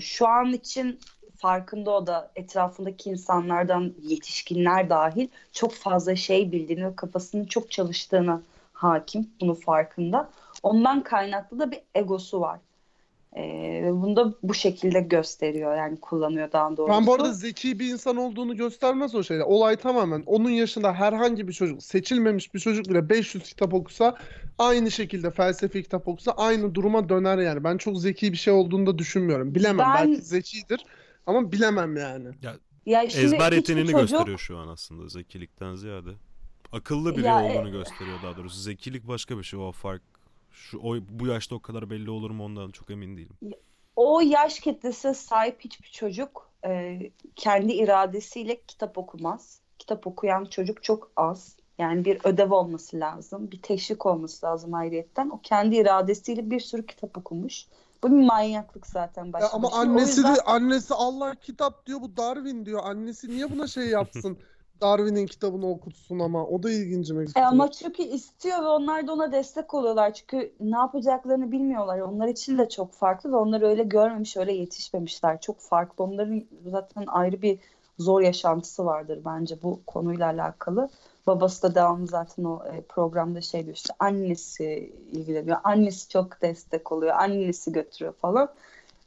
şu 0.00 0.28
an 0.28 0.52
için 0.52 0.98
farkında 1.36 1.90
o 1.90 2.06
da 2.06 2.32
etrafındaki 2.36 3.10
insanlardan 3.10 3.94
yetişkinler 4.02 4.90
dahil 4.90 5.28
çok 5.52 5.72
fazla 5.74 6.16
şey 6.16 6.52
bildiğini 6.52 6.86
ve 6.86 6.96
kafasının 6.96 7.44
çok 7.44 7.70
çalıştığını 7.70 8.42
hakim. 8.72 9.30
Bunun 9.40 9.54
farkında. 9.54 10.30
Ondan 10.62 11.02
kaynaklı 11.02 11.58
da 11.58 11.70
bir 11.70 11.80
egosu 11.94 12.40
var. 12.40 12.60
E, 13.34 13.42
ve 13.84 13.92
bunu 13.92 14.16
da 14.16 14.34
bu 14.42 14.54
şekilde 14.54 15.00
gösteriyor 15.00 15.76
yani 15.76 16.00
kullanıyor 16.00 16.52
daha 16.52 16.76
doğrusu. 16.76 16.92
Ben 16.98 17.06
bu 17.06 17.14
arada 17.14 17.32
zeki 17.32 17.78
bir 17.78 17.90
insan 17.92 18.16
olduğunu 18.16 18.56
göstermez 18.56 19.14
o 19.14 19.24
şeyler. 19.24 19.42
Olay 19.44 19.76
tamamen 19.76 20.22
onun 20.26 20.50
yaşında 20.50 20.92
herhangi 20.94 21.48
bir 21.48 21.52
çocuk, 21.52 21.82
seçilmemiş 21.82 22.54
bir 22.54 22.60
çocuk 22.60 22.88
bile 22.88 23.08
500 23.08 23.44
kitap 23.44 23.74
okusa 23.74 24.16
aynı 24.58 24.90
şekilde 24.90 25.30
felsefi 25.30 25.82
kitap 25.82 26.08
okusa 26.08 26.32
aynı 26.32 26.74
duruma 26.74 27.08
döner 27.08 27.38
yani. 27.38 27.64
Ben 27.64 27.76
çok 27.76 27.98
zeki 27.98 28.32
bir 28.32 28.36
şey 28.38 28.52
olduğunu 28.54 28.86
da 28.86 28.98
düşünmüyorum. 28.98 29.54
Bilemem. 29.54 29.86
Ben- 29.94 30.08
Belki 30.08 30.22
zekidir 30.22 30.84
ama 31.26 31.52
bilemem 31.52 31.96
yani. 31.96 32.28
ya 32.86 33.10
şimdi 33.10 33.24
Ezber 33.24 33.38
hiçbir 33.46 33.56
yeteneğini 33.56 33.90
çocuk- 33.90 34.10
gösteriyor 34.10 34.38
şu 34.38 34.58
an 34.58 34.68
aslında 34.68 35.08
zekilikten 35.08 35.74
ziyade. 35.74 36.10
Akıllı 36.72 37.16
biri 37.16 37.26
Ya, 37.26 37.42
e- 37.42 37.58
olduğunu 37.58 37.72
gösteriyor 37.72 38.16
daha 38.24 38.36
doğrusu. 38.36 38.60
Zekilik 38.60 39.08
başka 39.08 39.38
bir 39.38 39.42
şey 39.42 39.58
o 39.60 39.72
fark. 39.72 40.02
Şu 40.54 40.78
o 40.78 40.96
bu 41.08 41.26
yaşta 41.26 41.54
o 41.54 41.60
kadar 41.62 41.90
belli 41.90 42.10
olur 42.10 42.30
mu 42.30 42.44
ondan 42.44 42.70
çok 42.70 42.90
emin 42.90 43.16
değilim. 43.16 43.36
o 43.96 44.20
yaş 44.20 44.60
kitlesine 44.60 45.14
sahip 45.14 45.60
hiçbir 45.60 45.88
çocuk 45.88 46.50
e, 46.66 47.00
kendi 47.36 47.72
iradesiyle 47.72 48.60
kitap 48.66 48.98
okumaz. 48.98 49.60
Kitap 49.78 50.06
okuyan 50.06 50.44
çocuk 50.44 50.82
çok 50.82 51.10
az. 51.16 51.56
Yani 51.78 52.04
bir 52.04 52.18
ödev 52.24 52.50
olması 52.52 53.00
lazım, 53.00 53.50
bir 53.50 53.62
teşvik 53.62 54.06
olması 54.06 54.46
lazım 54.46 54.74
ayrıyetten. 54.74 55.30
O 55.30 55.40
kendi 55.42 55.76
iradesiyle 55.76 56.50
bir 56.50 56.60
sürü 56.60 56.86
kitap 56.86 57.18
okumuş. 57.18 57.66
Bu 58.02 58.08
bir 58.10 58.26
manyaklık 58.26 58.86
zaten 58.86 59.26
Ya 59.26 59.32
başlı 59.32 59.48
ama. 59.52 59.68
O 59.68 59.74
annesi 59.74 60.20
yüzden- 60.20 60.36
de 60.36 60.40
annesi 60.40 60.94
Allah 60.94 61.34
kitap 61.34 61.86
diyor 61.86 62.00
bu 62.00 62.16
Darwin 62.16 62.66
diyor. 62.66 62.80
Annesi 62.84 63.28
niye 63.28 63.50
buna 63.50 63.66
şey 63.66 63.86
yapsın? 63.86 64.38
Darwin'in 64.84 65.26
kitabını 65.26 65.70
okutsun 65.70 66.18
ama 66.18 66.46
o 66.46 66.62
da 66.62 66.70
ilgincime 66.70 67.22
E 67.22 67.24
gitti. 67.26 67.40
ama 67.40 67.70
çünkü 67.70 68.02
istiyor 68.02 68.62
ve 68.62 68.66
onlar 68.66 69.06
da 69.06 69.12
ona 69.12 69.32
destek 69.32 69.74
oluyorlar. 69.74 70.14
Çünkü 70.14 70.52
ne 70.60 70.76
yapacaklarını 70.76 71.52
bilmiyorlar. 71.52 71.98
Onlar 71.98 72.28
için 72.28 72.58
de 72.58 72.68
çok 72.68 72.92
farklı 72.92 73.32
ve 73.32 73.36
onlar 73.36 73.62
öyle 73.62 73.82
görmemiş, 73.82 74.36
öyle 74.36 74.52
yetişmemişler. 74.52 75.40
Çok 75.40 75.60
farklı. 75.60 76.04
Onların 76.04 76.44
zaten 76.66 77.04
ayrı 77.06 77.42
bir 77.42 77.58
zor 77.98 78.20
yaşantısı 78.20 78.86
vardır 78.86 79.18
bence 79.24 79.62
bu 79.62 79.80
konuyla 79.86 80.26
alakalı. 80.26 80.88
Babası 81.26 81.62
da 81.62 81.74
devamlı 81.74 82.06
zaten 82.06 82.44
o 82.44 82.62
e, 82.72 82.80
programda 82.80 83.40
şey 83.40 83.64
diyor 83.64 83.76
işte 83.76 83.94
annesi 83.98 84.92
ilgileniyor. 85.12 85.56
Annesi 85.64 86.08
çok 86.08 86.42
destek 86.42 86.92
oluyor. 86.92 87.14
Annesi 87.16 87.72
götürüyor 87.72 88.12
falan. 88.12 88.48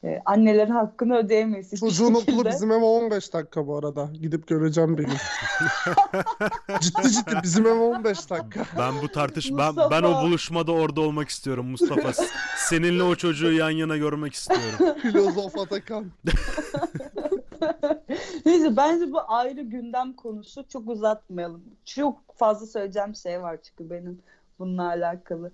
E, 0.03 0.21
annelerin 0.25 0.71
hakkını 0.71 1.17
ödeyemeyiz 1.17 1.79
Çocuğun 1.79 2.13
okulu 2.13 2.45
bizim 2.45 2.71
eve 2.71 2.85
15 2.85 3.33
dakika 3.33 3.67
bu 3.67 3.77
arada. 3.77 4.09
Gidip 4.21 4.47
göreceğim 4.47 4.97
bir 4.97 5.03
gün. 5.03 5.13
Ciddi 6.79 7.11
ciddi 7.11 7.35
bizim 7.43 7.65
eve 7.65 7.79
15 7.79 8.29
dakika. 8.29 8.65
Ben 8.77 8.93
bu 9.01 9.07
tartış 9.07 9.51
ben 9.51 9.65
Mustafa. 9.65 9.91
ben 9.91 10.03
o 10.03 10.21
buluşmada 10.21 10.71
orada 10.71 11.01
olmak 11.01 11.29
istiyorum 11.29 11.67
Mustafa. 11.67 12.23
Seninle 12.57 13.03
o 13.03 13.15
çocuğu 13.15 13.51
yan 13.51 13.69
yana 13.69 13.97
görmek 13.97 14.33
istiyorum. 14.33 14.99
Filozof 15.01 15.57
Atakan. 15.59 16.05
Neyse 18.45 18.77
bence 18.77 19.11
bu 19.11 19.19
ayrı 19.27 19.61
gündem 19.61 20.13
konusu. 20.13 20.67
Çok 20.69 20.89
uzatmayalım. 20.89 21.63
Çok 21.85 22.37
fazla 22.37 22.65
söyleyeceğim 22.67 23.15
şey 23.15 23.41
var 23.41 23.57
çünkü 23.63 23.89
benim 23.89 24.19
bununla 24.59 24.87
alakalı. 24.87 25.51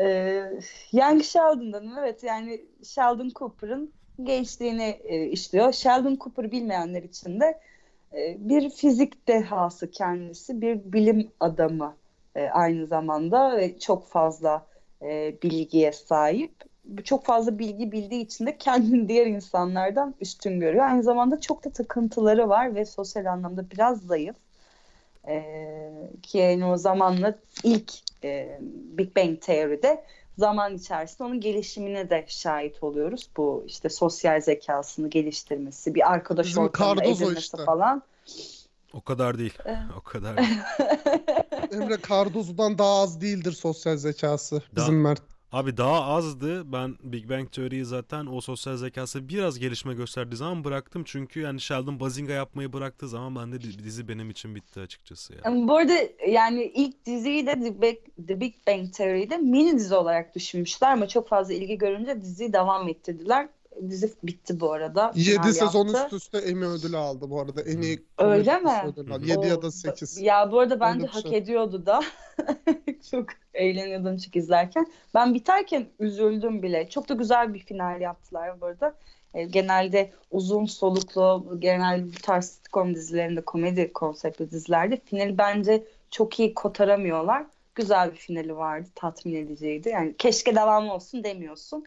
Ee, 0.00 0.60
Young 0.92 1.22
Sheldon'dan 1.22 1.96
evet 1.98 2.22
yani 2.22 2.64
Sheldon 2.84 3.30
Cooper'ın 3.34 3.92
gençliğini 4.22 5.00
e, 5.04 5.24
işliyor. 5.24 5.72
Sheldon 5.72 6.16
Cooper 6.20 6.52
bilmeyenler 6.52 7.02
için 7.02 7.40
de 7.40 7.60
e, 8.12 8.36
bir 8.38 8.70
fizik 8.70 9.28
dehası 9.28 9.90
kendisi, 9.90 10.60
bir 10.60 10.92
bilim 10.92 11.30
adamı 11.40 11.96
e, 12.34 12.48
aynı 12.48 12.86
zamanda 12.86 13.56
ve 13.56 13.78
çok 13.78 14.08
fazla 14.08 14.66
e, 15.02 15.34
bilgiye 15.42 15.92
sahip. 15.92 16.52
Çok 17.04 17.24
fazla 17.24 17.58
bilgi 17.58 17.92
bildiği 17.92 18.24
için 18.24 18.46
de 18.46 18.58
kendini 18.58 19.08
diğer 19.08 19.26
insanlardan 19.26 20.14
üstün 20.20 20.60
görüyor. 20.60 20.84
Aynı 20.84 21.02
zamanda 21.02 21.40
çok 21.40 21.64
da 21.64 21.70
takıntıları 21.70 22.48
var 22.48 22.74
ve 22.74 22.84
sosyal 22.84 23.24
anlamda 23.24 23.70
biraz 23.70 24.00
zayıf. 24.00 24.36
Ee, 25.28 25.92
ki 26.22 26.38
yani 26.38 26.64
o 26.64 26.76
zamanla 26.76 27.34
ilk 27.64 27.92
e, 28.24 28.58
Big 28.98 29.16
Bang 29.16 29.40
Theory'de 29.40 30.04
zaman 30.38 30.74
içerisinde 30.74 31.22
onun 31.22 31.40
gelişimine 31.40 32.10
de 32.10 32.24
şahit 32.28 32.82
oluyoruz. 32.82 33.28
Bu 33.36 33.64
işte 33.66 33.88
sosyal 33.88 34.40
zekasını 34.40 35.10
geliştirmesi, 35.10 35.94
bir 35.94 36.12
arkadaş 36.12 36.46
Bizim 36.46 36.62
ortamında 36.62 37.04
edinmesi 37.04 37.38
işte. 37.38 37.64
falan. 37.64 38.02
O 38.92 39.00
kadar 39.00 39.38
değil. 39.38 39.58
O 39.98 40.00
kadar 40.00 40.36
değil. 40.36 40.58
Emre 41.72 41.98
Cardozo'dan 42.08 42.78
daha 42.78 43.02
az 43.02 43.20
değildir 43.20 43.52
sosyal 43.52 43.96
zekası 43.96 44.62
bizim 44.76 45.00
Mert. 45.00 45.22
Abi 45.52 45.76
daha 45.76 46.04
azdı. 46.04 46.72
Ben 46.72 46.96
Big 47.02 47.30
Bang 47.30 47.52
Theory'yi 47.52 47.84
zaten 47.84 48.26
o 48.26 48.40
sosyal 48.40 48.76
zekası 48.76 49.28
biraz 49.28 49.58
gelişme 49.58 49.94
gösterdiği 49.94 50.36
zaman 50.36 50.64
bıraktım. 50.64 51.02
Çünkü 51.06 51.40
yani 51.40 51.60
Sheldon 51.60 52.00
Bazinga 52.00 52.32
yapmayı 52.32 52.72
bıraktığı 52.72 53.08
zaman 53.08 53.36
ben 53.36 53.52
de 53.52 53.60
dizi 53.60 54.08
benim 54.08 54.30
için 54.30 54.54
bitti 54.54 54.80
açıkçası 54.80 55.32
ya. 55.32 55.40
Ama 55.44 55.68
Bu 55.68 55.76
arada 55.76 55.94
yani 56.28 56.72
ilk 56.74 57.06
diziyi 57.06 57.46
de 57.46 57.82
Big, 57.82 57.98
The 58.28 58.40
Big 58.40 58.54
Bang 58.66 58.92
Theory'de 58.92 59.36
mini 59.36 59.78
dizi 59.78 59.94
olarak 59.94 60.34
düşünmüşler 60.34 60.92
ama 60.92 61.08
çok 61.08 61.28
fazla 61.28 61.54
ilgi 61.54 61.78
görünce 61.78 62.20
diziyi 62.20 62.52
devam 62.52 62.88
ettirdiler. 62.88 63.48
Dizi 63.88 64.12
bitti 64.22 64.60
bu 64.60 64.72
arada. 64.72 65.12
7 65.14 65.30
Final 65.30 65.52
sezon 65.52 65.88
yaptı. 65.88 66.16
üst 66.16 66.24
üste 66.24 66.38
Emmy 66.38 66.64
ödülü 66.66 66.96
aldı 66.96 67.30
bu 67.30 67.40
arada. 67.40 67.62
En 67.62 67.82
iyi 67.82 68.04
Öyle 68.18 68.58
mi? 68.58 68.72
ödülü 68.86 69.14
aldı. 69.14 69.26
7 69.26 69.46
ya 69.46 69.62
da 69.62 69.70
8. 69.70 70.18
Ya 70.20 70.52
bu 70.52 70.60
arada 70.60 70.80
bence 70.80 71.06
hak 71.06 71.22
şey. 71.22 71.36
ediyordu 71.38 71.86
da. 71.86 72.00
Çok 73.10 73.26
eğleniyordum 73.54 74.16
çünkü 74.16 74.38
izlerken. 74.38 74.86
Ben 75.14 75.34
biterken 75.34 75.86
üzüldüm 75.98 76.62
bile. 76.62 76.88
Çok 76.88 77.08
da 77.08 77.14
güzel 77.14 77.54
bir 77.54 77.58
final 77.60 78.00
yaptılar 78.00 78.60
bu 78.60 78.66
arada. 78.66 78.94
E, 79.34 79.44
genelde 79.44 80.12
uzun 80.30 80.64
soluklu, 80.66 81.56
genelde 81.58 82.06
bu 82.06 82.22
tarz 82.22 82.44
sitcom 82.46 82.94
dizilerinde, 82.94 83.40
komedi 83.40 83.92
konseptli 83.92 84.50
dizilerde 84.50 85.00
finali 85.04 85.38
bence 85.38 85.84
çok 86.10 86.40
iyi 86.40 86.54
kotaramıyorlar. 86.54 87.46
Güzel 87.74 88.12
bir 88.12 88.16
finali 88.16 88.56
vardı, 88.56 88.88
tatmin 88.94 89.34
ediciydi. 89.34 89.88
Yani 89.88 90.14
keşke 90.18 90.54
devam 90.56 90.88
olsun 90.88 91.24
demiyorsun. 91.24 91.84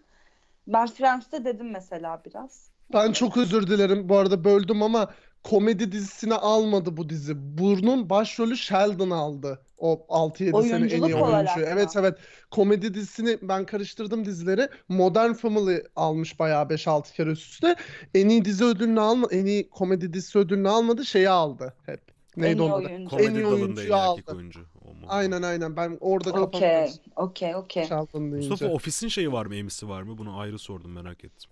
Ben 0.67 0.87
Friends'te 0.87 1.45
dedim 1.45 1.71
mesela 1.71 2.21
biraz. 2.25 2.69
Ben 2.93 3.11
çok 3.11 3.37
özür 3.37 3.67
dilerim 3.67 4.09
bu 4.09 4.17
arada 4.17 4.43
böldüm 4.43 4.83
ama 4.83 5.13
komedi 5.43 5.91
dizisine 5.91 6.33
almadı 6.33 6.97
bu 6.97 7.09
dizi. 7.09 7.33
Bunun 7.57 8.09
başrolü 8.09 8.57
Sheldon 8.57 9.09
aldı. 9.09 9.59
O 9.77 10.05
6-7 10.09 10.63
sene 10.67 10.85
en 10.85 11.01
iyi 11.03 11.15
oyuncu. 11.15 11.59
Evet 11.59 11.89
evet. 11.99 12.17
Komedi 12.51 12.93
dizisini 12.93 13.37
ben 13.41 13.65
karıştırdım 13.65 14.25
dizileri. 14.25 14.69
Modern 14.89 15.33
Family 15.33 15.83
almış 15.95 16.39
bayağı 16.39 16.63
5-6 16.63 17.13
kere 17.15 17.29
üst 17.29 17.51
üste. 17.51 17.75
En 18.15 18.29
iyi 18.29 18.45
dizi 18.45 18.63
ödülünü 18.63 18.99
almadı. 18.99 19.35
En 19.35 19.45
iyi 19.45 19.69
komedi 19.69 20.13
dizisi 20.13 20.39
ödülünü 20.39 20.69
almadı. 20.69 21.05
Şeyi 21.05 21.29
aldı 21.29 21.73
hep. 21.85 22.01
Neydi 22.37 22.51
En 22.53 22.57
iyi 22.57 22.61
onun 22.61 22.81
adı? 22.83 22.87
oyuncu. 22.89 23.09
Komedi 23.09 23.27
en 23.27 23.35
iyi 23.35 23.45
oyuncuyu 23.45 23.95
aldı. 23.95 24.21
oyuncu. 24.35 24.65
Mu? 25.03 25.09
Aynen 25.09 25.41
aynen. 25.41 25.75
Ben 25.75 25.97
orada 26.01 26.31
kafam 26.31 26.47
Okey, 26.47 26.91
okey, 27.15 27.55
okey. 27.55 27.89
Deyince. 27.89 28.49
Mustafa 28.49 28.73
ofisin 28.73 29.07
şeyi 29.07 29.31
var 29.31 29.45
mı, 29.45 29.55
emisi 29.55 29.89
var 29.89 30.01
mı? 30.01 30.17
Bunu 30.17 30.39
ayrı 30.39 30.59
sordum 30.59 30.91
merak 30.91 31.23
ettim. 31.23 31.51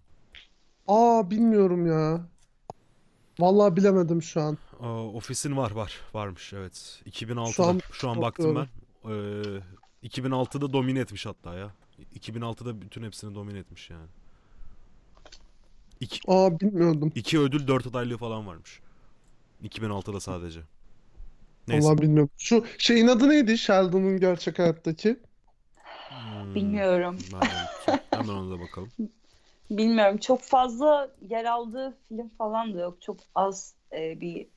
Aa 0.88 1.32
bilmiyorum 1.32 1.86
ya. 1.86 2.26
Vallahi 3.40 3.76
bilemedim 3.76 4.22
şu 4.22 4.42
an. 4.42 4.58
Aa, 4.80 5.04
ofisin 5.04 5.58
var 5.58 5.72
var 5.72 6.00
varmış 6.14 6.54
evet. 6.54 7.02
2006'da 7.10 7.52
Şu 7.52 7.64
an 7.66 7.82
şu 7.92 8.10
an 8.10 8.22
baktım 8.22 8.56
ben. 8.56 8.68
Ee, 9.12 9.62
2006'da 10.04 10.74
domine 10.74 11.00
etmiş 11.00 11.26
hatta 11.26 11.54
ya. 11.56 11.72
2006'da 12.20 12.82
bütün 12.82 13.04
hepsini 13.04 13.36
domine 13.36 13.60
etmiş 13.60 13.90
yani. 13.90 14.08
İki, 16.00 16.20
Aa 16.28 16.60
bilmiyordum. 16.60 17.12
iki 17.16 17.40
ödül 17.40 17.68
dört 17.68 17.88
adaylığı 17.88 18.18
falan 18.18 18.48
varmış. 18.48 18.80
2006'da 19.64 20.20
sadece. 20.20 20.62
Neyse. 21.68 21.88
Vallahi 21.88 22.02
bilmiyorum. 22.02 22.30
Şu 22.38 22.66
şeyin 22.78 23.08
adı 23.08 23.30
neydi? 23.30 23.58
Sheldon'un 23.58 24.20
gerçek 24.20 24.60
hayattaki. 24.60 25.20
Hmm, 26.10 26.56
Bilmiyorum. 26.56 27.18
ben. 27.34 28.00
Hemen 28.12 28.28
ona 28.30 28.56
da 28.58 28.60
bakalım. 28.60 28.92
Bilmiyorum. 29.72 30.18
Çok 30.18 30.42
fazla 30.42 31.12
yer 31.30 31.46
aldığı 31.46 31.98
film 32.10 32.30
falan 32.38 32.74
da 32.74 32.80
yok. 32.80 33.02
Çok 33.02 33.18
az 33.36 33.74
e, 33.94 34.22
bir 34.22 34.48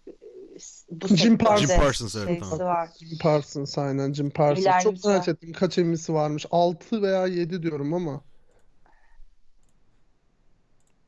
bu 0.90 1.08
Jim 1.08 1.16
sektörde 1.16 1.36
Parsons. 1.44 1.70
Jim 1.70 1.78
Parsons, 1.80 2.16
evet, 2.16 2.26
şeysi 2.28 2.40
tamam. 2.40 2.66
var. 2.66 2.88
Jim 2.98 3.18
Parsons 3.18 3.78
aynen 3.78 4.12
Jim 4.12 4.30
Parsons. 4.30 4.62
İlerlemiş 4.64 4.84
Çok 4.84 5.04
merak 5.04 5.28
var. 5.28 5.32
ettim 5.32 5.52
kaç 5.52 5.78
emisi 5.78 6.14
varmış. 6.14 6.46
6 6.50 7.02
veya 7.02 7.26
7 7.26 7.62
diyorum 7.62 7.94
ama. 7.94 8.20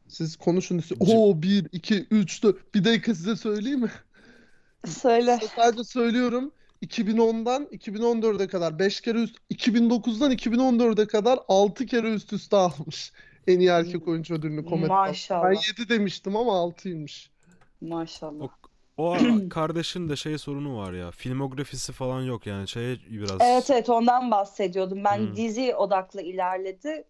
Siz 0.08 0.36
konuşun. 0.36 0.78
Jim- 0.78 0.96
Oo 1.00 1.42
1, 1.42 1.66
2, 1.72 2.06
3, 2.10 2.42
4. 2.42 2.74
Bir 2.74 2.84
dakika 2.84 3.14
size 3.14 3.36
söyleyeyim 3.36 3.80
mi? 3.80 3.90
Söyle. 4.86 5.38
Sadece 5.56 5.84
söylüyorum. 5.84 6.52
2010'dan 6.82 7.64
2014'e 7.72 8.48
kadar 8.48 8.78
5 8.78 9.00
kere 9.00 9.18
üst 9.18 9.36
2009'dan 9.50 10.32
2014'e 10.32 11.06
kadar 11.06 11.38
6 11.48 11.86
kere 11.86 12.14
üst 12.14 12.32
üste 12.32 12.56
almış. 12.56 13.12
En 13.46 13.60
iyi 13.60 13.68
erkek 13.68 14.08
oyuncu 14.08 14.34
ödülünü 14.34 14.64
komedi. 14.64 14.88
Maşallah. 14.88 15.50
Ben 15.50 15.56
7 15.80 15.88
demiştim 15.88 16.36
ama 16.36 16.52
6'ymış. 16.52 17.28
Maşallah. 17.80 18.48
O 18.96 19.16
kardeşin 19.50 20.08
de 20.08 20.16
şey 20.16 20.38
sorunu 20.38 20.76
var 20.76 20.92
ya. 20.92 21.10
Filmografisi 21.10 21.92
falan 21.92 22.22
yok 22.22 22.46
yani 22.46 22.68
şeye 22.68 22.96
biraz 23.10 23.40
Evet 23.40 23.70
evet 23.70 23.88
ondan 23.90 24.30
bahsediyordum. 24.30 25.04
Ben 25.04 25.18
Hmm. 25.18 25.36
dizi 25.36 25.74
odaklı 25.74 26.22
ilerledi. 26.22 27.04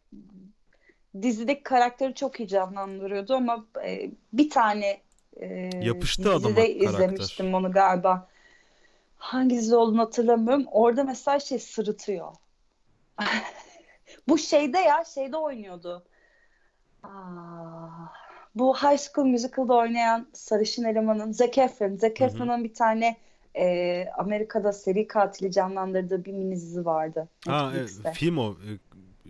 Dizideki 1.23 1.63
karakteri 1.63 2.15
çok 2.15 2.41
iyi 2.41 2.49
canlandırıyordu 2.49 3.35
ama 3.35 3.67
e, 3.85 4.11
bir 4.33 4.51
tane 4.51 5.01
e, 5.41 5.71
Yapıştı 5.83 6.35
adama 6.35 6.55
karakter. 6.55 6.75
izlemiştim 6.77 7.55
onu 7.55 7.73
galiba. 7.73 8.29
Hangi 9.19 9.57
dizi 9.57 9.77
olduğunu 9.77 10.01
hatırlamıyorum. 10.01 10.65
Orada 10.71 11.05
mesela 11.05 11.41
şey 11.41 11.59
sırıtıyor. 11.59 12.33
Bu 14.29 14.39
şeyde 14.39 14.79
ya 14.79 15.05
şeyde 15.05 15.37
oynuyordu. 15.37 16.03
Aa, 17.03 17.09
bu 18.55 18.77
High 18.77 18.99
School 18.99 19.27
Musical'da 19.27 19.75
oynayan 19.75 20.29
sarışın 20.33 20.85
elemanın 20.85 21.33
Zac 21.33 21.59
Efron. 21.61 21.97
Zac. 21.97 22.25
Efron'un 22.25 22.65
bir 22.65 22.75
tane 22.75 23.17
e, 23.57 24.07
Amerika'da 24.19 24.73
seri 24.73 25.07
katili 25.07 25.53
canlandırdığı 25.53 26.25
bir 26.25 26.33
mini 26.33 26.55
dizi 26.55 26.85
vardı 26.85 27.29
Ha 27.47 27.73
e, 28.05 28.13
film 28.13 28.39
o. 28.39 28.57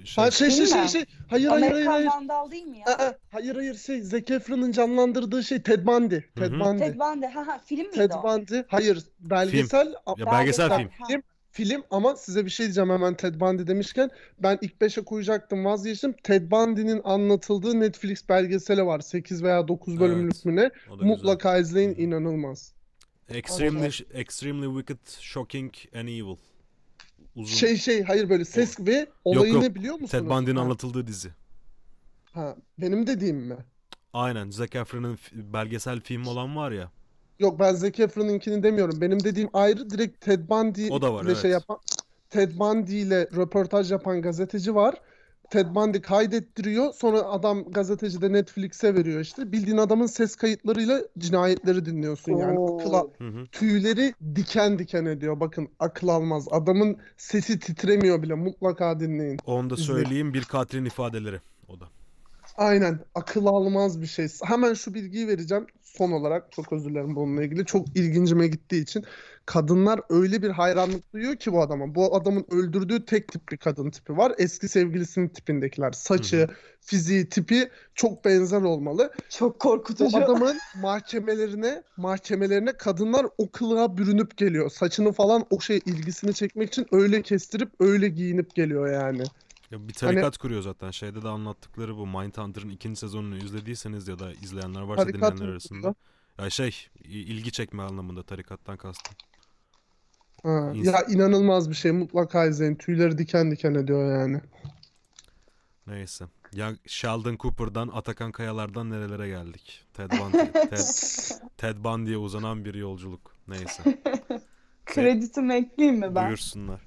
e, 0.06 0.08
şey. 0.08 0.24
Ha 0.24 0.30
şey 0.30 0.50
şey 0.50 0.58
Değil 0.58 0.72
şey 0.72 0.82
mi? 0.82 0.88
şey. 0.88 1.04
Hayır 1.30 1.48
hayır 1.48 1.62
hayır 1.62 1.72
Amerikan 1.72 1.92
hayır. 1.92 2.06
Vandal 2.06 2.50
değil 2.50 2.64
mi 2.66 2.78
ya? 2.78 2.94
Aa, 2.94 3.14
hayır 3.32 3.54
hayır 3.54 3.74
şey 3.74 4.00
Zac 4.02 4.34
Efron'un 4.34 4.72
canlandırdığı 4.72 5.44
şey 5.44 5.62
Ted 5.62 5.86
Bundy. 5.86 6.18
Ted 6.36 6.52
Hı 6.52 6.56
hı. 6.56 6.60
Bundy. 6.60 6.78
Ted 6.78 6.98
Bundy. 6.98 7.26
Ha 7.26 7.46
ha 7.46 7.60
film 7.64 7.80
miydi 7.80 7.96
Ted 7.96 8.10
o? 8.10 8.22
Bundy. 8.22 8.62
Hayır 8.68 9.02
belgesel. 9.20 9.86
Ya 10.18 10.26
belgesel 10.26 10.70
Belgesel. 10.70 10.76
film. 10.78 10.88
Ha. 10.98 11.06
Film, 11.08 11.22
film 11.50 11.82
ama 11.90 12.16
size 12.16 12.44
bir 12.44 12.50
şey 12.50 12.66
diyeceğim 12.66 12.90
hemen 12.90 13.14
Ted 13.14 13.40
Bundy 13.40 13.66
demişken 13.66 14.10
ben 14.38 14.58
ilk 14.60 14.72
5'e 14.80 15.04
koyacaktım 15.04 15.64
vazgeçtim. 15.64 16.12
Ted 16.22 16.50
Bundy'nin 16.50 17.00
anlatıldığı 17.04 17.80
Netflix 17.80 18.28
belgeseli 18.28 18.86
var. 18.86 19.00
8 19.00 19.42
veya 19.42 19.68
9 19.68 20.00
bölümlük 20.00 20.34
Evet, 20.34 20.44
mü 20.44 20.56
ne? 20.56 20.70
O 20.88 20.90
da 20.90 20.94
güzel. 20.94 21.06
Mutlaka 21.06 21.58
izleyin 21.58 21.94
inanılmaz. 21.94 22.72
Extremely, 23.28 23.90
extremely 24.14 24.66
wicked, 24.78 25.20
shocking 25.20 25.72
and 25.94 26.08
evil. 26.08 26.36
Uzun. 27.36 27.56
Şey 27.56 27.76
şey 27.76 28.02
hayır 28.02 28.28
böyle 28.28 28.44
ses 28.44 28.80
ve 28.80 29.06
olayı 29.24 29.52
yok. 29.52 29.62
ne 29.62 29.74
biliyor 29.74 29.94
musunuz? 29.94 30.10
Ted 30.10 30.30
Bundy'nin 30.30 30.56
anlatıldığı 30.56 31.06
dizi. 31.06 31.30
ha, 32.32 32.56
benim 32.78 33.06
dediğim 33.06 33.36
mi? 33.36 33.56
Aynen. 34.12 34.50
Zac 34.50 34.76
Efron'un 34.76 35.18
belgesel 35.32 36.00
film 36.00 36.26
olan 36.26 36.56
var 36.56 36.70
ya. 36.70 36.90
Yok 37.38 37.60
ben 37.60 37.74
Zac 37.74 38.00
Efron'unkini 38.02 38.62
demiyorum. 38.62 39.00
Benim 39.00 39.24
dediğim 39.24 39.48
ayrı 39.52 39.90
direkt 39.90 40.20
Ted 40.20 40.48
Bundy 40.48 40.88
O 40.90 41.02
da 41.02 41.14
var, 41.14 41.24
ile 41.24 41.34
şey 41.34 41.50
evet. 41.50 41.60
yapan 41.60 41.78
Ted 42.30 42.58
Bundy 42.58 43.02
ile 43.02 43.28
röportaj 43.36 43.92
yapan 43.92 44.22
gazeteci 44.22 44.74
var. 44.74 44.94
Ted 45.50 45.74
Bundy 45.74 46.00
kaydettiriyor. 46.00 46.92
Sonra 46.92 47.22
adam 47.22 47.64
gazeteci 47.70 48.22
de 48.22 48.32
Netflix'e 48.32 48.94
veriyor 48.94 49.20
işte. 49.20 49.52
Bildiğin 49.52 49.76
adamın 49.78 50.06
ses 50.06 50.36
kayıtlarıyla 50.36 51.02
cinayetleri 51.18 51.86
dinliyorsun 51.86 52.32
yani. 52.36 52.58
Oo. 52.58 52.80
Akıl 52.80 52.92
al- 52.92 53.08
Hı 53.18 53.28
hı. 53.28 53.46
tüyleri 53.52 54.14
diken 54.34 54.78
diken 54.78 55.04
ediyor. 55.04 55.40
Bakın 55.40 55.68
akıl 55.78 56.08
almaz. 56.08 56.46
Adamın 56.50 56.96
sesi 57.16 57.58
titremiyor 57.58 58.22
bile. 58.22 58.34
Mutlaka 58.34 59.00
dinleyin. 59.00 59.38
Onu 59.46 59.70
da 59.70 59.76
söyleyeyim. 59.76 60.34
Bir 60.34 60.44
katilin 60.44 60.84
ifadeleri. 60.84 61.40
O 61.68 61.80
da. 61.80 61.84
Aynen 62.56 63.00
akıl 63.14 63.46
almaz 63.46 64.00
bir 64.02 64.06
şey. 64.06 64.28
Hemen 64.44 64.74
şu 64.74 64.94
bilgiyi 64.94 65.28
vereceğim 65.28 65.66
son 65.82 66.12
olarak 66.12 66.52
çok 66.52 66.72
özür 66.72 66.90
dilerim 66.90 67.16
bununla 67.16 67.42
ilgili. 67.44 67.64
Çok 67.66 67.96
ilgincime 67.96 68.46
gittiği 68.48 68.82
için. 68.82 69.04
Kadınlar 69.46 70.00
öyle 70.08 70.42
bir 70.42 70.50
hayranlık 70.50 71.12
duyuyor 71.12 71.36
ki 71.36 71.52
bu 71.52 71.62
adama. 71.62 71.94
Bu 71.94 72.16
adamın 72.16 72.46
öldürdüğü 72.50 73.04
tek 73.04 73.28
tip 73.28 73.52
bir 73.52 73.56
kadın 73.56 73.90
tipi 73.90 74.16
var. 74.16 74.32
Eski 74.38 74.68
sevgilisinin 74.68 75.28
tipindekiler. 75.28 75.92
Saçı, 75.92 76.48
fiziği, 76.80 77.28
tipi 77.28 77.68
çok 77.94 78.24
benzer 78.24 78.62
olmalı. 78.62 79.12
Çok 79.30 79.54
Bu 79.54 79.58
korkutucu. 79.58 80.18
adamın 80.18 80.58
mahkemelerine, 80.76 81.82
mahkemelerine 81.96 82.72
kadınlar 82.72 83.26
o 83.38 83.50
kılığa 83.50 83.96
bürünüp 83.96 84.36
geliyor. 84.36 84.70
Saçını 84.70 85.12
falan 85.12 85.46
o 85.50 85.60
şey 85.60 85.80
ilgisini 85.86 86.34
çekmek 86.34 86.68
için 86.68 86.86
öyle 86.92 87.22
kestirip 87.22 87.70
öyle 87.80 88.08
giyinip 88.08 88.54
geliyor 88.54 88.92
yani. 88.92 89.22
Ya 89.70 89.88
bir 89.88 89.94
tarikat 89.94 90.38
kuruyor 90.38 90.62
zaten. 90.62 90.90
Şeyde 90.90 91.22
de 91.22 91.28
anlattıkları 91.28 91.96
bu 91.96 92.06
Mindhunter'ın 92.06 92.68
ikinci 92.68 93.00
sezonunu 93.00 93.36
izlediyseniz 93.36 94.08
ya 94.08 94.18
da 94.18 94.32
izleyenler 94.32 94.80
varsa 94.80 95.08
dinleyenler 95.08 95.48
arasında. 95.48 95.94
Ya 96.38 96.50
şey 96.50 96.86
ilgi 97.04 97.52
çekme 97.52 97.82
anlamında 97.82 98.22
tarikattan 98.22 98.76
kastım. 98.76 99.16
Ha, 100.42 100.72
ya 100.74 101.02
inanılmaz 101.08 101.70
bir 101.70 101.74
şey. 101.74 101.92
Mutlaka 101.92 102.46
izleyin. 102.46 102.74
Tüyleri 102.74 103.18
diken 103.18 103.50
diken 103.50 103.74
ediyor 103.74 104.20
yani. 104.20 104.40
Neyse. 105.86 106.24
Ya 106.52 106.72
Sheldon 106.86 107.36
Cooper'dan 107.36 107.88
Atakan 107.88 108.32
Kayalar'dan 108.32 108.90
nerelere 108.90 109.28
geldik? 109.28 109.84
Ted 109.94 110.10
Bundy. 110.20 110.52
Ted, 110.52 110.78
Ted 111.56 111.76
Bundy'ye 111.84 112.16
uzanan 112.16 112.64
bir 112.64 112.74
yolculuk. 112.74 113.36
Neyse. 113.48 113.82
Kreditimi 114.84 115.54
ekleyeyim 115.54 116.00
mi 116.00 116.14
ben? 116.14 116.26
Buyursunlar. 116.26 116.80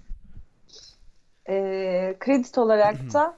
Ee, 1.50 2.16
kredit 2.20 2.58
olarak 2.58 3.14
da 3.14 3.38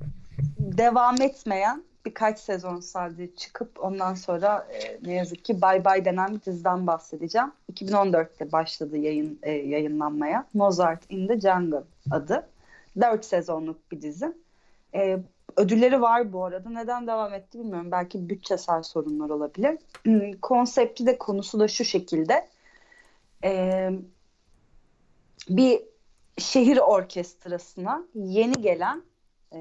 devam 0.58 1.22
etmeyen 1.22 1.84
birkaç 2.06 2.38
sezon 2.38 2.80
sadece 2.80 3.36
çıkıp 3.36 3.84
ondan 3.84 4.14
sonra 4.14 4.68
e, 4.72 4.98
ne 5.08 5.14
yazık 5.14 5.44
ki 5.44 5.62
Bye 5.62 5.84
Bye 5.84 6.04
denen 6.04 6.34
bir 6.34 6.42
diziden 6.42 6.86
bahsedeceğim. 6.86 7.52
2014'te 7.72 8.52
başladı 8.52 8.96
yayın 8.96 9.38
e, 9.42 9.52
yayınlanmaya. 9.52 10.46
Mozart 10.54 11.02
in 11.08 11.28
the 11.28 11.40
Jungle 11.40 11.82
adı. 12.10 12.48
4 13.00 13.24
sezonluk 13.24 13.92
bir 13.92 14.02
dizi. 14.02 14.32
E, 14.94 15.18
ödülleri 15.56 16.00
var 16.02 16.32
bu 16.32 16.44
arada. 16.44 16.70
Neden 16.70 17.06
devam 17.06 17.34
etti 17.34 17.58
bilmiyorum. 17.58 17.90
Belki 17.90 18.28
bütçesel 18.28 18.82
sorunlar 18.82 19.30
olabilir. 19.30 19.78
Hmm, 20.02 20.32
Konsepti 20.32 21.06
de 21.06 21.18
konusu 21.18 21.60
da 21.60 21.68
şu 21.68 21.84
şekilde. 21.84 22.48
E, 23.44 23.90
bir 25.48 25.82
şehir 26.38 26.76
orkestrasına 26.76 28.04
yeni 28.14 28.62
gelen 28.62 29.02
e, 29.52 29.60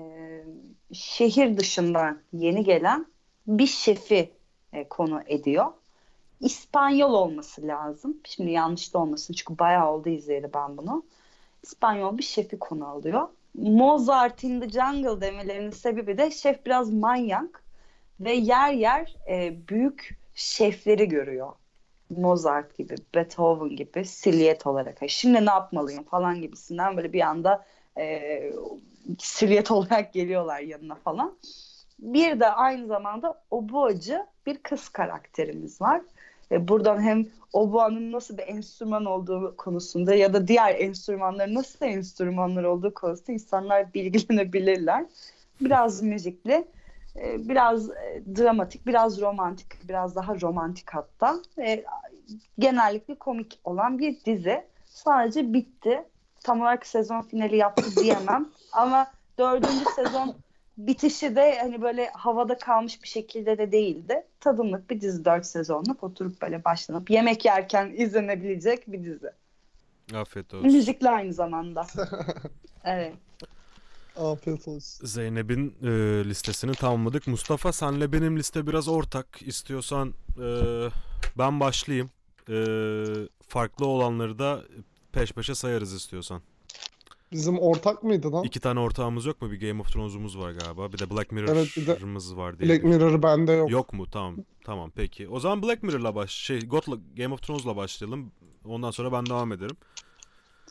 şehir 0.94 1.58
dışından 1.58 2.20
yeni 2.34 2.64
gelen 2.64 3.06
bir 3.48 3.68
şefi 3.68 4.32
e, 4.74 4.88
konu 4.88 5.22
ediyor. 5.28 5.66
İspanyol 6.40 7.14
olması 7.14 7.68
lazım. 7.68 8.18
Şimdi 8.26 8.52
yanlış 8.52 8.94
da 8.94 9.00
olmasın 9.00 9.34
çünkü 9.34 9.60
bayağı 9.60 9.92
oldu 9.92 10.10
izleyeli 10.10 10.54
ben 10.54 10.78
bunu. 10.78 11.04
İspanyol 11.64 12.18
bir 12.18 12.24
şefi 12.24 12.60
konu 12.60 12.88
alıyor. 12.88 13.28
Mozart 13.54 14.44
in 14.44 14.62
the 14.62 14.70
Jungle 14.70 15.22
demelerinin 15.22 15.72
sebebi 15.72 16.18
de 16.18 16.32
şef 16.32 16.66
biraz 16.66 16.94
manyak 16.94 17.64
ve 18.20 18.34
yer 18.34 18.74
yer 18.74 19.16
e, 19.30 19.68
büyük 19.68 20.20
şefleri 20.36 21.08
görüyor. 21.08 21.52
Mozart 22.10 22.78
gibi, 22.78 22.96
Beethoven 23.16 23.76
gibi 23.76 24.06
silüet 24.06 24.68
olarak. 24.68 25.02
"Ha, 25.02 25.08
Şimdi 25.08 25.46
ne 25.46 25.50
yapmalıyım 25.50 26.04
falan 26.04 26.42
gibisinden 26.42 26.98
böyle 26.98 27.14
bir 27.14 27.22
anda 27.22 27.66
e, 27.98 28.42
silüet 29.20 29.72
olarak 29.72 30.14
geliyorlar 30.14 30.60
yanına 30.60 30.96
falan. 30.96 31.38
Bir 32.00 32.40
de 32.40 32.48
aynı 32.48 32.88
zamanda 32.88 33.42
oboacı 33.52 34.26
bir 34.46 34.58
kız 34.58 34.90
karakterimiz 34.90 35.82
var. 35.82 36.02
Ve 36.52 36.68
buradan 36.68 37.02
hem 37.02 37.28
oboanın 37.54 38.12
nasıl 38.12 38.38
bir 38.38 38.48
enstrüman 38.48 39.06
olduğu 39.06 39.58
konusunda 39.58 40.16
ya 40.16 40.34
da 40.34 40.48
diğer 40.48 40.76
enstrümanların 40.76 41.56
nasıl 41.56 41.86
enstrümanlar 41.86 42.64
olduğu 42.64 42.94
konusunda 42.94 43.32
insanlar 43.32 43.94
bilgilenebilirler. 43.94 45.06
Biraz 45.62 46.02
müzikli, 46.02 46.66
e, 47.16 47.50
biraz 47.50 47.90
e, 47.90 48.24
dramatik, 48.38 48.88
biraz 48.88 49.22
romantik, 49.22 49.90
biraz 49.90 50.16
daha 50.16 50.42
romantik 50.42 50.90
hatta. 50.90 51.36
E, 51.58 51.84
genellikle 52.60 53.16
komik 53.16 53.60
olan 53.64 54.00
bir 54.00 54.26
dizi. 54.26 54.64
Sadece 54.86 55.54
bitti. 55.54 56.04
Tam 56.44 56.62
olarak 56.62 56.86
sezon 56.86 57.22
finali 57.22 57.58
yaptı 57.58 57.96
diyemem. 57.96 58.50
Ama 58.72 59.08
dördüncü 59.40 59.86
sezon 59.96 60.36
bitişi 60.78 61.36
de 61.36 61.58
hani 61.62 61.82
böyle 61.82 62.10
havada 62.10 62.58
kalmış 62.58 63.04
bir 63.04 63.08
şekilde 63.08 63.58
de 63.58 63.72
değildi. 63.72 64.24
Tadımlık 64.40 64.90
bir 64.90 65.02
dizi 65.02 65.26
dört 65.26 65.46
sezonluk 65.46 66.04
oturup 66.04 66.42
böyle 66.42 66.64
başlanıp 66.66 67.10
yemek 67.10 67.46
yerken 67.46 67.94
izlenebilecek 67.98 68.92
bir 68.92 69.04
dizi. 69.04 69.32
Afiyet 70.16 70.54
olsun. 70.54 70.72
Müzikli 70.72 71.10
aynı 71.10 71.34
zamanda. 71.34 71.88
Evet. 72.86 73.14
Afiyet 74.18 74.68
olsun. 74.68 75.08
Zeynep'in 75.08 75.76
e, 75.82 75.90
listesini 76.30 76.72
tamamladık. 76.72 77.28
Mustafa 77.28 77.72
senle 77.74 78.12
benim 78.14 78.38
liste 78.38 78.68
biraz 78.68 78.88
ortak. 78.88 79.28
İstiyorsan 79.42 80.14
e, 80.38 80.48
ben 81.38 81.60
başlayayım. 81.60 82.10
e, 82.50 82.56
farklı 83.48 83.86
olanları 83.86 84.40
da 84.40 84.62
peş 85.14 85.32
peşe 85.32 85.56
sayarız 85.56 85.94
istiyorsan. 85.94 86.42
Bizim 87.32 87.60
ortak 87.60 88.04
mıydı 88.04 88.32
lan? 88.34 88.44
İki 88.44 88.60
tane 88.60 88.80
ortağımız 88.80 89.26
yok 89.26 89.42
mu? 89.42 89.52
Bir 89.52 89.68
Game 89.68 89.82
of 89.82 89.94
Thrones'umuz 89.94 90.38
var 90.38 90.52
galiba. 90.52 90.94
Bir 90.94 91.00
de 91.00 91.10
Black 91.10 91.34
Evet, 91.34 91.78
de 91.78 91.82
Mirror'ımız 91.82 92.38
var 92.38 92.60
diye. 92.60 92.70
Black 92.70 92.84
Mirror 92.84 93.24
bende 93.24 93.52
yok. 93.52 93.72
Yok 93.72 93.94
mu? 93.94 94.06
Tamam. 94.12 94.38
Tamam 94.64 94.92
peki. 94.96 95.30
O 95.30 95.40
zaman 95.40 95.64
Black 95.64 95.84
Mirror'la 95.84 96.16
baş 96.16 96.32
şey 96.32 96.60
God'la 96.60 96.98
Game 97.18 97.34
of 97.34 97.42
Thrones'la 97.42 97.76
başlayalım. 97.76 98.32
Ondan 98.66 98.92
sonra 98.92 99.12
ben 99.12 99.26
devam 99.26 99.52
ederim. 99.52 99.78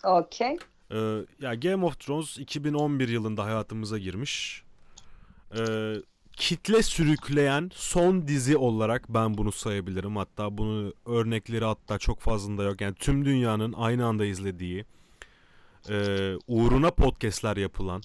Okey. 0.05 0.57
Ee, 0.91 1.25
ya 1.41 1.55
Game 1.55 1.85
of 1.85 2.01
Thrones 2.01 2.39
2011 2.39 3.09
yılında 3.09 3.45
hayatımıza 3.45 3.99
girmiş. 3.99 4.63
Ee, 5.59 5.95
kitle 6.37 6.83
sürükleyen 6.83 7.71
son 7.75 8.29
dizi 8.29 8.57
olarak 8.57 9.09
ben 9.09 9.39
bunu 9.39 9.53
sayabilirim. 9.53 10.17
Hatta 10.17 10.59
bunu 10.59 10.93
örnekleri 11.07 11.65
hatta 11.65 11.99
çok 11.99 12.21
fazla 12.21 12.63
yok. 12.63 12.81
Yani 12.81 12.95
tüm 12.95 13.25
dünyanın 13.25 13.73
aynı 13.73 14.07
anda 14.07 14.25
izlediği, 14.25 14.85
e, 15.91 15.95
uğruna 16.47 16.91
podcastler 16.91 17.57
yapılan, 17.57 18.03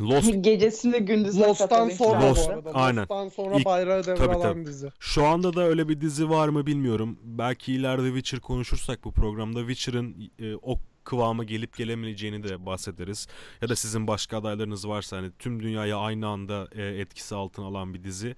Lost 0.00 0.32
Gecesinde 0.44 0.98
gündüzüne 0.98 1.46
Lost'tan 1.46 1.88
sonra 1.88 2.28
Lost, 2.28 2.48
bu 2.48 2.52
arada. 2.52 2.70
aynen. 2.74 3.00
Lost'tan 3.00 3.28
sonra 3.28 3.54
İlk- 3.56 3.64
bayrağı 3.64 4.02
tabii, 4.02 4.20
devralan 4.20 4.42
tabii. 4.42 4.66
dizi. 4.66 4.92
Şu 5.00 5.24
anda 5.26 5.54
da 5.56 5.62
öyle 5.62 5.88
bir 5.88 6.00
dizi 6.00 6.30
var 6.30 6.48
mı 6.48 6.66
bilmiyorum. 6.66 7.18
Belki 7.22 7.72
ileride 7.72 8.06
Witcher 8.06 8.40
konuşursak 8.40 9.04
bu 9.04 9.12
programda 9.12 9.58
Witcher'ın 9.60 10.30
e, 10.38 10.54
o 10.62 10.78
kıvama 11.04 11.44
gelip 11.44 11.76
gelemeyeceğini 11.76 12.42
de 12.42 12.66
bahsederiz. 12.66 13.26
Ya 13.62 13.68
da 13.68 13.76
sizin 13.76 14.06
başka 14.06 14.38
adaylarınız 14.38 14.88
varsa 14.88 15.16
hani 15.16 15.30
tüm 15.38 15.62
dünyayı 15.62 15.96
aynı 15.96 16.26
anda 16.28 16.68
e, 16.74 16.82
etkisi 16.82 17.34
altına 17.34 17.66
alan 17.66 17.94
bir 17.94 18.04
dizi. 18.04 18.36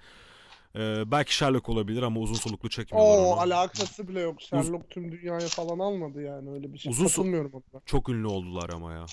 E, 0.76 1.10
belki 1.10 1.34
Sherlock 1.36 1.68
olabilir 1.68 2.02
ama 2.02 2.20
uzun 2.20 2.34
soluklu 2.34 2.68
çekmiyorlar 2.70 3.18
Oo 3.18 3.32
onu. 3.32 3.40
alakası 3.40 4.08
bile 4.08 4.20
yok. 4.20 4.42
Sherlock 4.42 4.90
tüm 4.90 5.12
dünyaya 5.12 5.48
falan 5.48 5.78
almadı 5.78 6.22
yani 6.22 6.50
öyle 6.50 6.72
bir 6.72 6.78
şey. 6.78 6.90
Uzun 6.92 7.06
Katılmıyorum 7.06 7.52
ona. 7.54 7.80
Çok 7.86 8.08
ünlü 8.08 8.26
oldular 8.26 8.70
ama 8.74 8.92
ya. 8.92 9.06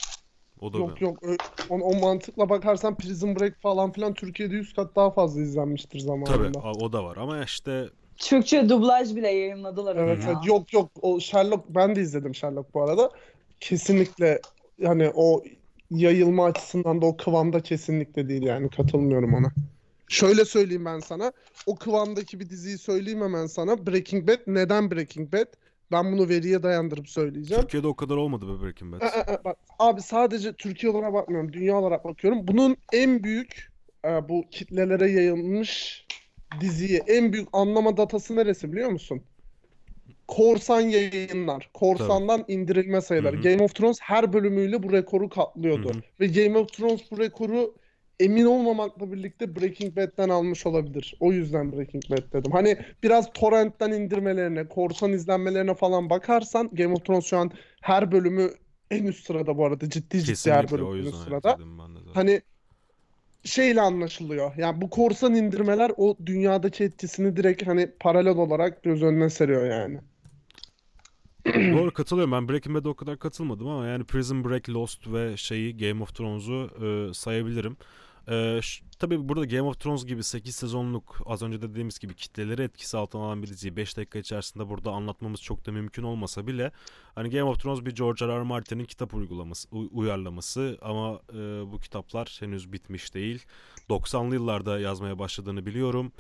O 0.62 0.74
da 0.74 0.78
Yok 0.78 1.02
yok 1.02 1.24
ö- 1.24 1.38
o, 1.70 1.76
o 1.76 2.00
mantıkla 2.00 2.50
bakarsan 2.50 2.96
Prison 2.98 3.36
Break 3.40 3.62
falan 3.62 3.92
filan 3.92 4.14
Türkiye'de 4.14 4.56
100 4.56 4.74
kat 4.74 4.96
daha 4.96 5.12
fazla 5.12 5.42
izlenmiştir 5.42 6.00
Tabii 6.00 6.08
zamanında. 6.08 6.60
a- 6.60 6.72
o 6.74 6.94
da 6.94 7.04
var 7.04 7.18
ama 7.18 7.44
işte 7.44 7.90
Türkçe 8.18 8.70
dublaj 8.70 9.16
bile 9.16 9.28
yayınladılar 9.30 9.96
onu 9.96 10.02
Evet, 10.02 10.24
ya. 10.24 10.32
evet. 10.32 10.46
Yok 10.46 10.74
yok 10.74 10.92
o 11.02 11.20
Sherlock 11.20 11.64
ben 11.70 11.96
de 11.96 12.02
izledim 12.02 12.36
Sherlock 12.36 12.74
bu 12.74 12.84
arada. 12.84 13.12
Kesinlikle 13.62 14.42
yani 14.78 15.12
o 15.16 15.44
yayılma 15.92 16.46
açısından 16.46 17.02
da 17.02 17.06
o 17.06 17.18
kıvamda 17.18 17.62
kesinlikle 17.62 18.30
değil 18.30 18.44
yani 18.44 18.70
katılmıyorum 18.70 19.34
ona. 19.34 19.52
Şöyle 20.08 20.46
söyleyeyim 20.46 20.86
ben 20.86 21.00
sana. 21.00 21.32
O 21.66 21.76
kıvamdaki 21.76 22.40
bir 22.40 22.50
diziyi 22.50 22.78
söyleyeyim 22.78 23.22
hemen 23.22 23.46
sana. 23.46 23.88
Breaking 23.88 24.28
Bad. 24.28 24.40
Neden 24.48 24.92
Breaking 24.92 25.34
Bad? 25.34 25.46
Ben 25.92 26.12
bunu 26.12 26.30
veriye 26.30 26.64
dayandırıp 26.64 27.10
söyleyeceğim. 27.10 27.62
Türkiye'de 27.62 27.88
o 27.88 27.96
kadar 27.96 28.18
olmadı 28.18 28.46
be 28.48 28.64
Breaking 28.64 28.94
Bad. 28.94 29.02
Aa, 29.02 29.34
aa, 29.34 29.44
bak, 29.44 29.58
abi 29.80 30.02
sadece 30.02 30.54
Türkiye 30.54 30.92
olarak 30.92 31.14
bakmıyorum. 31.14 31.54
Dünya 31.54 31.76
olarak 31.78 32.06
bakıyorum. 32.06 32.48
Bunun 32.48 32.78
en 32.94 33.24
büyük 33.24 33.72
e, 34.06 34.30
bu 34.30 34.44
kitlelere 34.52 35.12
yayılmış 35.12 36.06
diziyi 36.62 37.02
en 37.08 37.34
büyük 37.34 37.48
anlama 37.54 37.98
datası 37.98 38.36
neresi 38.36 38.72
biliyor 38.72 38.90
musun? 38.90 39.24
Korsan 40.28 40.82
yayınlar. 40.82 41.70
Korsandan 41.74 42.46
indirilme 42.48 43.02
sayıları. 43.02 43.36
Hı 43.36 43.40
hı. 43.40 43.44
Game 43.44 43.64
of 43.64 43.76
Thrones 43.76 44.00
her 44.02 44.34
bölümüyle 44.34 44.84
bu 44.84 44.92
rekoru 44.92 45.30
katlıyordu. 45.30 45.90
Hı 45.90 45.94
hı. 45.94 46.02
Ve 46.20 46.28
Game 46.28 46.58
of 46.58 46.74
Thrones 46.74 47.02
bu 47.12 47.20
rekoru 47.20 47.76
emin 48.20 48.46
olmamakla 48.46 49.12
birlikte 49.12 49.56
Breaking 49.56 49.98
Bad'den 49.98 50.30
almış 50.30 50.66
olabilir. 50.66 51.16
O 51.20 51.32
yüzden 51.32 51.72
Breaking 51.72 52.04
Bad 52.10 52.34
dedim. 52.34 52.52
Hani 52.52 52.78
biraz 53.04 53.34
torrentten 53.34 53.92
indirmelerine, 53.92 54.68
korsan 54.68 55.14
izlenmelerine 55.14 55.74
falan 55.74 56.10
bakarsan 56.10 56.70
Game 56.74 56.94
of 56.94 57.06
Thrones 57.06 57.26
şu 57.26 57.38
an 57.38 57.52
her 57.82 58.12
bölümü 58.12 58.50
en 58.92 59.04
üst 59.04 59.26
sırada 59.26 59.58
bu 59.58 59.66
arada. 59.66 59.90
Ciddi 59.90 60.24
ciddi 60.24 60.52
her 60.52 60.62
Kesinlikle 60.62 60.72
bölüm 60.72 60.88
o 60.88 60.94
en 60.94 60.98
yüzden 60.98 61.12
üst 61.12 61.24
sırada. 61.24 61.58
Hani 62.14 62.42
şeyle 63.44 63.82
anlaşılıyor. 63.82 64.52
Yani 64.58 64.82
bu 64.82 64.90
korsan 64.90 65.36
indirmeler 65.36 65.92
o 65.98 66.18
dünyadaki 66.26 66.84
etkisini 66.84 67.38
direkt 67.38 67.68
hani 67.68 67.92
paralel 68.00 68.38
olarak 68.38 68.84
göz 68.84 69.04
önüne 69.04 69.30
seriyor 69.30 69.70
yani. 69.70 70.00
Doğru 71.46 71.94
katılıyorum. 71.94 72.32
Ben 72.32 72.50
Breaking 72.50 72.78
Bad'e 72.78 72.90
o 72.90 72.96
kadar 72.96 73.20
katılmadım 73.20 73.68
ama 73.68 73.86
yani 73.88 74.04
Prison 74.04 74.44
Break, 74.44 74.70
Lost 74.70 75.08
ve 75.08 75.38
şeyi 75.38 75.78
Game 75.78 76.04
of 76.04 76.16
Thrones'u 76.16 76.70
e, 76.86 77.14
sayabilirim. 77.14 77.78
E, 78.28 78.60
ş- 78.62 78.84
tabii 79.00 79.30
burada 79.30 79.46
Game 79.46 79.62
of 79.62 79.80
Thrones 79.80 80.06
gibi 80.06 80.24
8 80.24 80.56
sezonluk 80.56 81.22
az 81.26 81.42
önce 81.42 81.62
dediğimiz 81.62 82.00
gibi 82.00 82.16
kitleleri 82.16 82.62
etkisi 82.62 82.98
altına 82.98 83.22
alan 83.24 83.44
bir 83.44 83.48
diziyi 83.48 83.76
5 83.76 83.98
dakika 83.98 84.20
içerisinde 84.20 84.70
burada 84.70 84.92
anlatmamız 84.92 85.42
çok 85.42 85.66
da 85.66 85.72
mümkün 85.72 86.04
olmasa 86.04 86.48
bile 86.48 86.72
hani 87.16 87.30
Game 87.30 87.44
of 87.44 87.60
Thrones 87.60 87.86
bir 87.86 87.96
George 87.96 88.26
R. 88.28 88.40
R. 88.40 88.42
Martin'in 88.44 88.86
kitap 88.86 89.14
uygulaması, 89.14 89.70
uyarlaması 89.72 90.78
ama 90.82 91.20
e, 91.34 91.38
bu 91.72 91.78
kitaplar 91.80 92.38
henüz 92.40 92.74
bitmiş 92.74 93.14
değil. 93.14 93.46
90'lı 93.90 94.34
yıllarda 94.36 94.80
yazmaya 94.80 95.20
başladığını 95.20 95.66
biliyorum. 95.66 96.12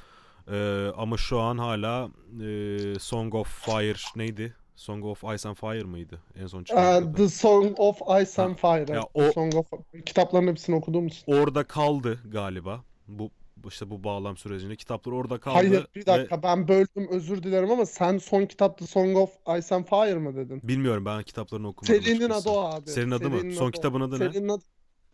E, 0.51 0.87
ama 0.97 1.17
şu 1.17 1.39
an 1.39 1.57
hala 1.57 2.09
e, 2.43 2.99
Song 2.99 3.35
of 3.35 3.65
Fire 3.65 3.97
neydi? 4.15 4.55
Song 4.81 5.05
of 5.05 5.23
Ice 5.23 5.49
and 5.49 5.55
Fire 5.55 5.83
mıydı? 5.83 6.19
En 6.35 6.47
son 6.47 6.63
çıkan 6.63 6.99
kitabı. 6.99 7.17
The 7.17 7.29
Song 7.29 7.79
of 7.79 8.01
Ice 8.21 8.41
and 8.41 8.55
Fire. 8.55 8.93
Ya 8.93 9.03
o- 9.13 9.31
Song 9.31 9.55
of 9.55 9.65
kitapların 10.05 10.47
hepsini 10.47 10.75
okudum 10.75 11.03
musun? 11.03 11.33
Orada 11.33 11.63
kaldı 11.63 12.19
galiba. 12.31 12.83
Bu 13.07 13.29
işte 13.67 13.89
bu 13.89 14.03
bağlam 14.03 14.37
sürecinde 14.37 14.75
kitaplar 14.75 15.11
orada 15.11 15.39
kaldı. 15.39 15.55
Hayır 15.55 15.87
bir 15.95 16.01
ve 16.01 16.05
dakika 16.05 16.43
ben 16.43 16.67
böldüm 16.67 17.07
özür 17.09 17.43
dilerim 17.43 17.71
ama 17.71 17.85
sen 17.85 18.17
son 18.17 18.45
kitap 18.45 18.77
The 18.77 18.87
Song 18.87 19.17
of 19.17 19.29
Ice 19.57 19.75
and 19.75 19.85
Fire 19.85 20.15
mı 20.19 20.35
dedin? 20.35 20.59
bilmiyorum 20.63 21.05
ben 21.05 21.23
kitaplarını 21.23 21.67
okumadım 21.67 22.03
Serinin 22.03 22.29
adı 22.29 22.49
o 22.49 22.59
abi. 22.59 22.89
Serinin 22.89 23.11
adı 23.11 23.29
mı? 23.29 23.37
Serinin 23.37 23.55
Son 23.55 23.61
adı 23.65 23.69
o. 23.69 23.71
kitabın 23.71 24.01
adı 24.01 24.19
ne? 24.19 24.31
Serinin 24.31 24.49
adı... 24.49 24.63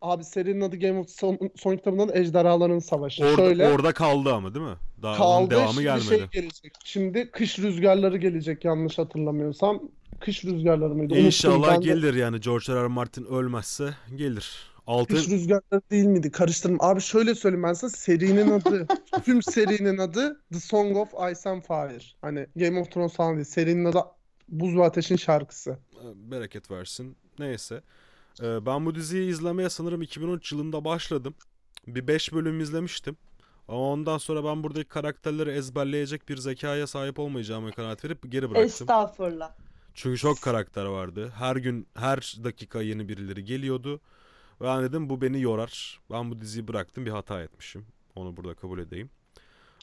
Abi 0.02 0.24
serinin 0.24 0.62
adı 0.62 0.76
Game 0.76 1.00
of 1.00 1.10
son, 1.10 1.40
son 1.56 1.76
kitabının 1.78 2.04
adı 2.08 2.18
Ejderhaların 2.18 2.80
Savaşı. 2.80 3.24
Orada, 3.26 3.36
Şöyle 3.36 3.68
orada 3.70 3.92
kaldı 3.94 4.34
ama 4.34 4.56
değil 4.56 4.66
mi? 4.66 4.76
Daha 5.02 5.18
kaldı 5.18 5.50
devamı 5.52 5.72
şimdi 5.74 5.84
gelmedi. 5.84 6.06
şey 6.08 6.28
gelecek. 6.42 6.74
Şimdi 6.86 7.32
kış 7.32 7.60
rüzgarları 7.60 8.18
gelecek 8.18 8.66
yanlış 8.66 8.98
hatırlamıyorsam. 8.98 9.82
Kış 10.20 10.46
rüzgarları 10.46 10.90
mıydı? 10.90 11.14
Unuttum 11.14 11.26
İnşallah 11.26 11.74
ben 11.74 11.82
de. 11.82 11.86
gelir 11.86 12.14
yani 12.14 12.40
George 12.42 12.74
R. 12.74 12.84
R. 12.84 12.88
Martin 12.88 13.26
ölmezse 13.26 13.90
gelir. 14.16 14.52
Altın 14.88 15.16
Kış 15.16 15.30
rüzgarları 15.30 15.82
değil 15.92 16.06
miydi? 16.06 16.32
Karıştırdım. 16.32 16.78
Abi 16.80 17.02
şöyle 17.02 17.36
söyleyeyim 17.36 17.64
ben 17.64 17.74
sana. 17.74 17.90
Serinin 17.92 18.52
adı, 18.52 18.88
tüm 19.26 19.42
serinin 19.42 19.98
adı 19.98 20.42
The 20.54 20.60
Song 20.60 20.98
of 20.98 21.10
Ice 21.32 21.50
and 21.50 21.62
Fire. 21.62 22.00
Hani 22.22 22.48
Game 22.56 22.80
of 22.80 22.92
Thrones 22.92 23.14
falan 23.14 23.36
değil. 23.36 23.46
Serinin 23.46 23.86
adı 23.86 24.00
Buz 24.50 24.76
ve 24.76 24.84
Ateş'in 24.84 25.16
şarkısı. 25.16 25.78
bereket 26.16 26.72
versin. 26.72 27.18
Neyse. 27.40 27.82
Ee, 28.42 28.66
ben 28.66 28.86
bu 28.86 28.96
diziyi 28.96 29.30
izlemeye 29.30 29.70
sanırım 29.70 30.02
2013 30.02 30.52
yılında 30.52 30.86
başladım. 30.86 31.36
Bir 31.88 32.08
5 32.08 32.34
bölüm 32.34 32.60
izlemiştim. 32.60 33.18
Ama 33.68 33.80
ondan 33.80 34.18
sonra 34.18 34.44
ben 34.44 34.64
buradaki 34.64 34.88
karakterleri 34.90 35.50
ezberleyecek 35.50 36.30
bir 36.30 36.38
zekaya 36.38 36.88
sahip 36.88 37.20
olmayacağıma 37.20 37.72
kanaat 37.72 38.06
verip 38.06 38.32
geri 38.32 38.50
bıraktım. 38.50 38.66
Estağfurullah. 38.66 39.52
Çünkü 39.94 40.18
çok 40.18 40.42
karakter 40.42 40.86
vardı. 40.86 41.32
Her 41.36 41.56
gün, 41.56 41.88
her 41.96 42.36
dakika 42.44 42.82
yeni 42.82 43.10
birileri 43.10 43.44
geliyordu. 43.44 44.00
Ve 44.62 44.66
ben 44.66 44.84
dedim 44.84 45.10
bu 45.10 45.22
beni 45.22 45.42
yorar. 45.42 46.00
Ben 46.12 46.32
bu 46.32 46.42
diziyi 46.42 46.68
bıraktım 46.68 47.06
bir 47.06 47.12
hata 47.12 47.42
etmişim. 47.42 47.86
Onu 48.16 48.38
burada 48.38 48.54
kabul 48.54 48.80
edeyim. 48.80 49.10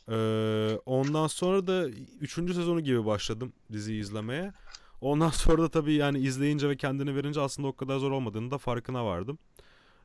Ee, 0.09 0.79
ondan 0.87 1.27
sonra 1.27 1.67
da 1.67 1.89
3. 2.21 2.33
sezonu 2.33 2.81
gibi 2.81 3.07
başladım 3.07 3.53
diziyi 3.73 4.01
izlemeye. 4.01 4.53
Ondan 5.05 5.29
sonra 5.31 5.63
da 5.63 5.69
tabii 5.69 5.93
yani 5.95 6.19
izleyince 6.19 6.69
ve 6.69 6.77
kendini 6.77 7.17
verince 7.17 7.41
aslında 7.41 7.69
o 7.69 7.73
kadar 7.77 7.99
zor 7.99 8.11
olmadığını 8.11 8.51
da 8.51 8.59
farkına 8.59 9.05
vardım. 9.07 9.39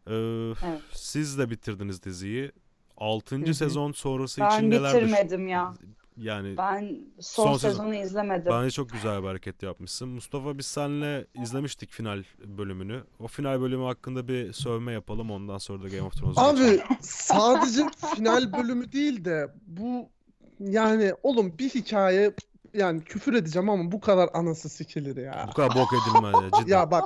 Ee, 0.07 0.13
Evet. 0.13 0.81
Siz 0.93 1.37
de 1.37 1.49
bitirdiniz 1.49 2.03
diziyi. 2.03 2.51
6. 2.97 3.35
Hı 3.35 3.45
hı. 3.45 3.53
sezon 3.53 3.91
sonrası 3.91 4.41
Ben 4.41 4.57
için 4.57 4.69
neler 4.71 4.93
düşün- 4.93 5.07
bitirmedim 5.07 5.47
ya. 5.47 5.73
Yani 6.17 6.57
Ben 6.57 6.97
son, 7.19 7.43
Son 7.43 7.53
sezon. 7.53 7.69
sezonu 7.69 7.95
izlemedim. 7.95 8.51
Bence 8.51 8.71
çok 8.71 8.89
güzel 8.89 9.21
bir 9.23 9.27
hareket 9.27 9.63
yapmışsın. 9.63 10.09
Mustafa 10.09 10.57
biz 10.57 10.65
seninle 10.65 11.27
izlemiştik 11.43 11.91
final 11.91 12.23
bölümünü. 12.45 13.03
O 13.19 13.27
final 13.27 13.61
bölümü 13.61 13.83
hakkında 13.83 14.27
bir 14.27 14.53
sövme 14.53 14.91
yapalım 14.91 15.31
ondan 15.31 15.57
sonra 15.57 15.83
da 15.83 15.87
Game 15.87 16.01
of 16.01 16.13
Thrones'a 16.13 16.41
Abi 16.49 16.59
geçelim. 16.59 16.81
sadece 17.01 17.83
final 18.15 18.53
bölümü 18.53 18.91
değil 18.91 19.25
de 19.25 19.47
bu 19.67 20.09
yani 20.59 21.13
oğlum 21.23 21.57
bir 21.59 21.69
hikaye 21.69 22.33
yani 22.73 23.03
küfür 23.03 23.33
edeceğim 23.33 23.69
ama 23.69 23.91
bu 23.91 23.99
kadar 23.99 24.29
anası 24.33 24.69
sikilir 24.69 25.17
ya. 25.17 25.45
Bu 25.49 25.53
kadar 25.53 25.69
bok 25.69 25.89
edilmez 25.93 26.33
ya 26.43 26.59
cidden. 26.59 26.77
Ya 26.77 26.91
bak 26.91 27.03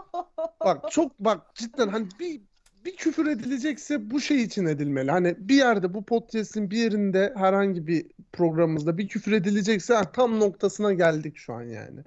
bak 0.65 0.91
çok 0.91 1.19
bak 1.19 1.55
cidden 1.55 1.87
hani 1.87 2.07
bir 2.19 2.41
bir 2.85 2.95
küfür 2.95 3.27
edilecekse 3.27 4.11
bu 4.11 4.21
şey 4.21 4.43
için 4.43 4.65
edilmeli. 4.65 5.11
Hani 5.11 5.35
bir 5.39 5.55
yerde 5.55 5.93
bu 5.93 6.03
podcast'in 6.05 6.71
bir 6.71 6.77
yerinde 6.77 7.33
herhangi 7.37 7.87
bir 7.87 8.05
programımızda 8.33 8.97
bir 8.97 9.07
küfür 9.07 9.31
edilecekse 9.31 10.01
tam 10.13 10.39
noktasına 10.39 10.93
geldik 10.93 11.37
şu 11.37 11.53
an 11.53 11.63
yani. 11.63 11.99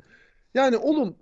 Yani 0.55 0.77
oğlum 0.77 1.17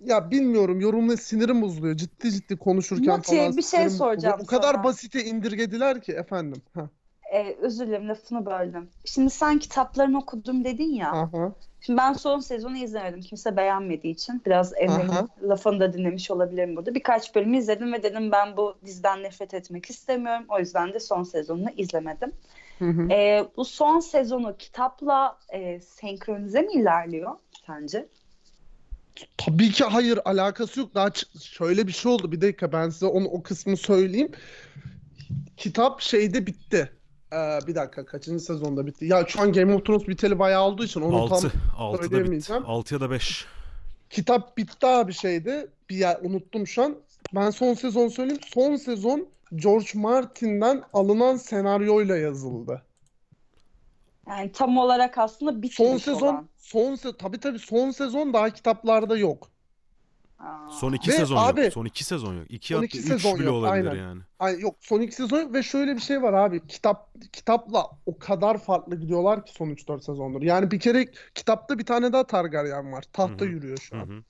ya 0.00 0.30
bilmiyorum 0.30 0.80
yorumla 0.80 1.16
sinirim 1.16 1.62
bozuluyor. 1.62 1.96
Ciddi 1.96 2.32
ciddi 2.32 2.56
konuşurken 2.56 3.16
Muti, 3.16 3.36
falan 3.36 3.56
bir 3.56 3.62
şey 3.62 3.62
sinirim 3.62 3.86
bozuluyor. 3.86 4.10
soracağım 4.10 4.40
O 4.42 4.46
kadar 4.46 4.74
sana. 4.74 4.84
basite 4.84 5.24
indirgediler 5.24 6.02
ki 6.02 6.12
efendim. 6.12 6.62
Ha, 6.74 6.90
Ee, 7.32 7.56
özür 7.60 7.86
dilerim 7.86 8.08
lafını 8.08 8.46
böldüm. 8.46 8.90
Şimdi 9.04 9.30
sen 9.30 9.58
kitaplarını 9.58 10.18
okudum 10.18 10.64
dedin 10.64 10.94
ya. 10.94 11.12
aha. 11.12 11.52
Şimdi 11.80 11.96
ben 11.96 12.12
son 12.12 12.40
sezonu 12.40 12.76
izlemedim. 12.76 13.20
Kimse 13.20 13.56
beğenmediği 13.56 14.14
için 14.14 14.42
biraz 14.46 14.72
Emre'nin 14.76 15.48
lafını 15.48 15.80
da 15.80 15.92
dinlemiş 15.92 16.30
olabilirim 16.30 16.76
burada. 16.76 16.94
Birkaç 16.94 17.34
bölüm 17.34 17.54
izledim 17.54 17.92
ve 17.92 18.02
dedim 18.02 18.32
ben 18.32 18.56
bu 18.56 18.74
diziden 18.84 19.22
nefret 19.22 19.54
etmek 19.54 19.90
istemiyorum. 19.90 20.44
O 20.48 20.58
yüzden 20.58 20.92
de 20.92 21.00
son 21.00 21.22
sezonunu 21.22 21.70
izlemedim. 21.76 22.32
Hı 22.78 22.84
hı. 22.84 23.08
Ee, 23.10 23.44
bu 23.56 23.64
son 23.64 24.00
sezonu 24.00 24.56
kitapla 24.56 25.38
e, 25.52 25.80
senkronize 25.80 26.62
mi 26.62 26.72
ilerliyor 26.72 27.32
sence? 27.66 28.08
Tabii 29.38 29.70
ki 29.70 29.84
hayır 29.84 30.18
alakası 30.24 30.80
yok. 30.80 30.94
Daha 30.94 31.08
ç- 31.08 31.44
şöyle 31.44 31.86
bir 31.86 31.92
şey 31.92 32.12
oldu. 32.12 32.32
Bir 32.32 32.40
dakika 32.40 32.72
ben 32.72 32.90
size 32.90 33.06
onu 33.06 33.28
o 33.28 33.42
kısmı 33.42 33.76
söyleyeyim. 33.76 34.32
Kitap 35.56 36.00
şeyde 36.00 36.46
bitti. 36.46 36.92
Ee, 37.32 37.58
bir 37.66 37.74
dakika 37.74 38.04
kaçıncı 38.04 38.44
sezonda 38.44 38.86
bitti? 38.86 39.04
Ya 39.04 39.24
şu 39.28 39.40
an 39.40 39.52
Game 39.52 39.74
of 39.74 39.84
Thrones 39.86 40.08
biteli 40.08 40.38
bayağı 40.38 40.62
olduğu 40.62 40.84
için 40.84 41.00
onu 41.00 41.28
tam 41.28 41.32
6. 41.38 41.46
6'da 41.78 41.98
bitti. 41.98 42.08
söyleyemeyeceğim. 42.08 42.62
6 42.66 42.94
ya 42.94 43.00
da 43.00 43.10
5. 43.10 43.46
kitap 44.10 44.56
bitti 44.56 44.86
abi 44.86 45.12
şeyde. 45.12 45.68
Bir 45.90 45.96
yer 45.96 46.18
unuttum 46.22 46.66
şu 46.66 46.82
an. 46.82 46.96
Ben 47.34 47.50
son 47.50 47.74
sezon 47.74 48.08
söyleyeyim. 48.08 48.40
Son 48.54 48.76
sezon 48.76 49.28
George 49.54 49.88
Martin'den 49.94 50.82
alınan 50.92 51.36
senaryoyla 51.36 52.16
yazıldı. 52.16 52.82
Yani 54.28 54.52
tam 54.52 54.78
olarak 54.78 55.18
aslında 55.18 55.56
bitmiş 55.56 55.76
Son 55.76 55.96
sezon 55.98 56.26
olan. 56.26 56.48
son 56.58 56.94
se 56.94 57.16
tabii 57.18 57.40
tabii 57.40 57.58
son 57.58 57.90
sezon 57.90 58.32
daha 58.32 58.50
kitaplarda 58.50 59.16
yok. 59.18 59.48
Aa. 60.42 60.70
Son 60.70 60.92
2 60.92 61.10
Ve 61.10 61.16
sezon 61.16 61.36
abi- 61.36 61.60
yok. 61.60 61.72
Son 61.72 61.84
2 61.84 62.04
sezon 62.04 62.34
yok. 62.34 62.46
2 62.48 62.68
Son 62.68 62.76
hatta 62.76 62.86
iki 62.86 62.98
3 62.98 63.06
sezon 63.06 63.38
bile 63.38 63.44
yok, 63.44 63.54
olabilir 63.54 63.86
aynen. 63.86 63.98
yani. 64.02 64.20
Ay 64.38 64.60
yok 64.60 64.76
son 64.80 65.00
iki 65.00 65.14
sezon 65.14 65.54
ve 65.54 65.62
şöyle 65.62 65.96
bir 65.96 66.00
şey 66.00 66.22
var 66.22 66.32
abi. 66.32 66.66
Kitap 66.66 67.08
kitapla 67.32 67.86
o 68.06 68.18
kadar 68.18 68.58
farklı 68.58 68.96
gidiyorlar 69.00 69.46
ki 69.46 69.52
son 69.52 69.68
3-4 69.70 70.00
sezondur. 70.04 70.42
Yani 70.42 70.70
bir 70.70 70.80
kere 70.80 71.06
kitapta 71.34 71.78
bir 71.78 71.86
tane 71.86 72.12
daha 72.12 72.24
Targaryen 72.26 72.92
var. 72.92 73.04
Tahta 73.12 73.44
Hı 73.44 73.48
hı. 73.48 73.52
yürüyor 73.52 73.78
şu 73.78 73.96
an. 73.96 74.06
hı. 74.06 74.22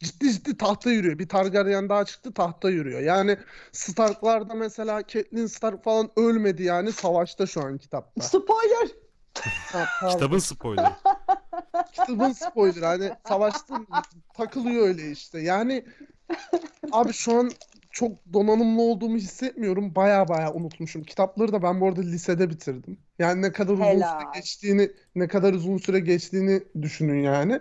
Ciddi 0.00 0.32
ciddi 0.32 0.56
tahta 0.56 0.90
yürüyor. 0.90 1.18
Bir 1.18 1.28
Targaryen 1.28 1.88
daha 1.88 2.04
çıktı 2.04 2.32
tahta 2.34 2.70
yürüyor. 2.70 3.00
Yani 3.00 3.36
Stark'larda 3.72 4.54
mesela 4.54 5.02
Catelyn 5.06 5.46
Stark 5.46 5.84
falan 5.84 6.10
ölmedi 6.16 6.62
yani 6.62 6.92
savaşta 6.92 7.46
şu 7.46 7.60
an 7.62 7.78
kitapta. 7.78 8.22
Spoiler! 8.22 8.88
Ha. 9.72 10.08
Kitabın 10.08 10.38
spoilerı. 10.38 10.92
Kitabın 11.92 12.32
spoiler 12.32 12.82
hani 12.82 13.10
savaşta 13.28 13.80
takılıyor 14.34 14.88
öyle 14.88 15.10
işte. 15.10 15.40
Yani 15.40 15.84
abi 16.92 17.12
şu 17.12 17.38
an 17.38 17.50
çok 17.90 18.32
donanımlı 18.32 18.82
olduğumu 18.82 19.16
hissetmiyorum. 19.16 19.94
Baya 19.94 20.28
baya 20.28 20.52
unutmuşum. 20.52 21.02
Kitapları 21.04 21.52
da 21.52 21.62
ben 21.62 21.80
bu 21.80 21.88
arada 21.88 22.00
lisede 22.00 22.50
bitirdim. 22.50 22.98
Yani 23.18 23.42
ne 23.42 23.52
kadar 23.52 23.72
uzun 23.72 23.84
Helal. 23.84 24.20
süre 24.20 24.28
geçtiğini 24.34 24.90
ne 25.14 25.28
kadar 25.28 25.52
uzun 25.52 25.78
süre 25.78 26.00
geçtiğini 26.00 26.62
düşünün 26.82 27.22
yani. 27.22 27.60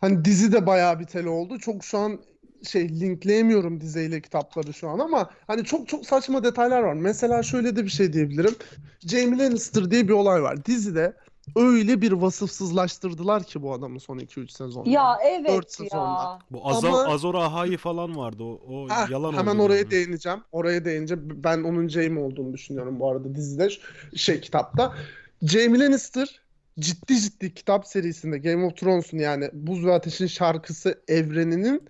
Hani 0.00 0.24
dizi 0.24 0.52
de 0.52 0.66
bayağı 0.66 1.00
biteli 1.00 1.28
oldu. 1.28 1.58
Çok 1.58 1.84
şu 1.84 1.98
an 1.98 2.20
şey 2.62 3.00
linkleyemiyorum 3.00 3.80
diziyle 3.80 4.20
kitapları 4.20 4.74
şu 4.74 4.88
an 4.88 4.98
ama 4.98 5.30
hani 5.46 5.64
çok 5.64 5.88
çok 5.88 6.06
saçma 6.06 6.44
detaylar 6.44 6.82
var. 6.82 6.94
Mesela 6.94 7.42
şöyle 7.42 7.76
de 7.76 7.84
bir 7.84 7.90
şey 7.90 8.12
diyebilirim. 8.12 8.54
Jaime 9.00 9.38
Lannister 9.38 9.90
diye 9.90 10.08
bir 10.08 10.12
olay 10.12 10.42
var. 10.42 10.64
Dizide 10.64 11.16
öyle 11.56 12.00
bir 12.02 12.12
vasıfsızlaştırdılar 12.12 13.44
ki 13.44 13.62
bu 13.62 13.72
adamı 13.72 14.00
son 14.00 14.18
2-3 14.18 14.52
sezonda. 14.52 14.90
Ya 14.90 15.16
evet 15.24 15.48
Dört 15.48 15.80
ya. 15.80 15.84
sezonda. 15.84 16.38
Bu 16.50 16.68
Azor, 16.68 16.88
Ama- 16.88 17.04
Azor 17.04 17.34
Ahai 17.34 17.76
falan 17.76 18.16
vardı. 18.16 18.42
O, 18.42 18.60
o 18.68 18.88
Heh, 18.88 19.10
yalan 19.10 19.32
hemen 19.32 19.54
oldu 19.54 19.62
oraya 19.62 19.76
yani. 19.78 19.90
değineceğim. 19.90 20.38
Oraya 20.52 20.84
değineceğim. 20.84 21.28
Ben 21.44 21.62
onun 21.62 21.88
Jaime 21.88 22.20
olduğunu 22.20 22.52
düşünüyorum 22.52 23.00
bu 23.00 23.10
arada 23.10 23.34
dizide 23.34 23.68
şey 24.16 24.40
kitapta. 24.40 24.94
Jaime 25.42 25.78
Lannister 25.78 26.40
ciddi 26.80 27.20
ciddi 27.20 27.54
kitap 27.54 27.86
serisinde 27.86 28.38
Game 28.38 28.66
of 28.66 28.76
Thrones'un 28.76 29.18
yani 29.18 29.50
Buz 29.52 29.84
ve 29.84 29.92
Ateş'in 29.92 30.26
şarkısı 30.26 31.02
evreninin 31.08 31.82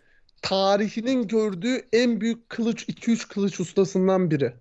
tarihinin 0.43 1.29
gördüğü 1.29 1.83
en 1.93 2.21
büyük 2.21 2.49
kılıç 2.49 2.89
2-3 2.89 3.29
kılıç 3.29 3.61
ustasından 3.61 4.31
biri. 4.31 4.53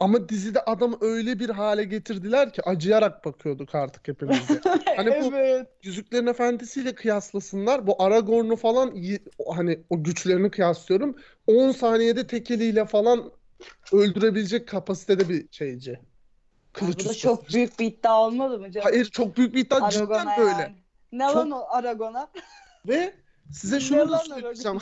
Ama 0.00 0.28
dizide 0.28 0.60
adam 0.60 0.98
öyle 1.00 1.38
bir 1.38 1.50
hale 1.50 1.84
getirdiler 1.84 2.52
ki 2.52 2.62
acıyarak 2.62 3.24
bakıyorduk 3.24 3.74
artık 3.74 4.08
hepimiz 4.08 4.48
de. 4.48 4.60
Hani 4.96 5.10
bu 5.10 5.36
Evet. 5.36 5.68
Yüzüklerin 5.82 6.26
Efendisi'yle 6.26 6.94
kıyaslasınlar. 6.94 7.86
Bu 7.86 8.02
Aragorn'u 8.02 8.56
falan 8.56 8.94
hani 9.54 9.80
o 9.90 10.02
güçlerini 10.02 10.50
kıyaslıyorum. 10.50 11.16
10 11.46 11.72
saniyede 11.72 12.26
tek 12.26 12.50
eliyle 12.50 12.84
falan 12.84 13.30
öldürebilecek 13.92 14.68
kapasitede 14.68 15.28
bir 15.28 15.46
şeyci. 15.50 16.00
Kılıç 16.72 17.04
Bu 17.04 17.08
da 17.08 17.14
çok 17.14 17.48
büyük 17.48 17.78
bir 17.78 17.86
iddia 17.86 18.20
olmadı 18.20 18.58
mı 18.58 18.70
canım? 18.70 18.88
Hayır 18.90 19.04
çok 19.04 19.36
büyük 19.36 19.54
bir 19.54 19.60
iddia 19.60 19.90
cidden 19.90 20.06
Aragon'a 20.06 20.36
böyle. 20.38 20.62
yani. 20.62 20.76
Ne 21.12 21.24
lan 21.24 21.50
o 21.50 21.64
Aragon'a? 21.68 22.28
Ve 22.88 23.14
size 23.52 23.80
şunu 23.80 24.10
da 24.10 24.18
söyleyeceğim. 24.18 24.78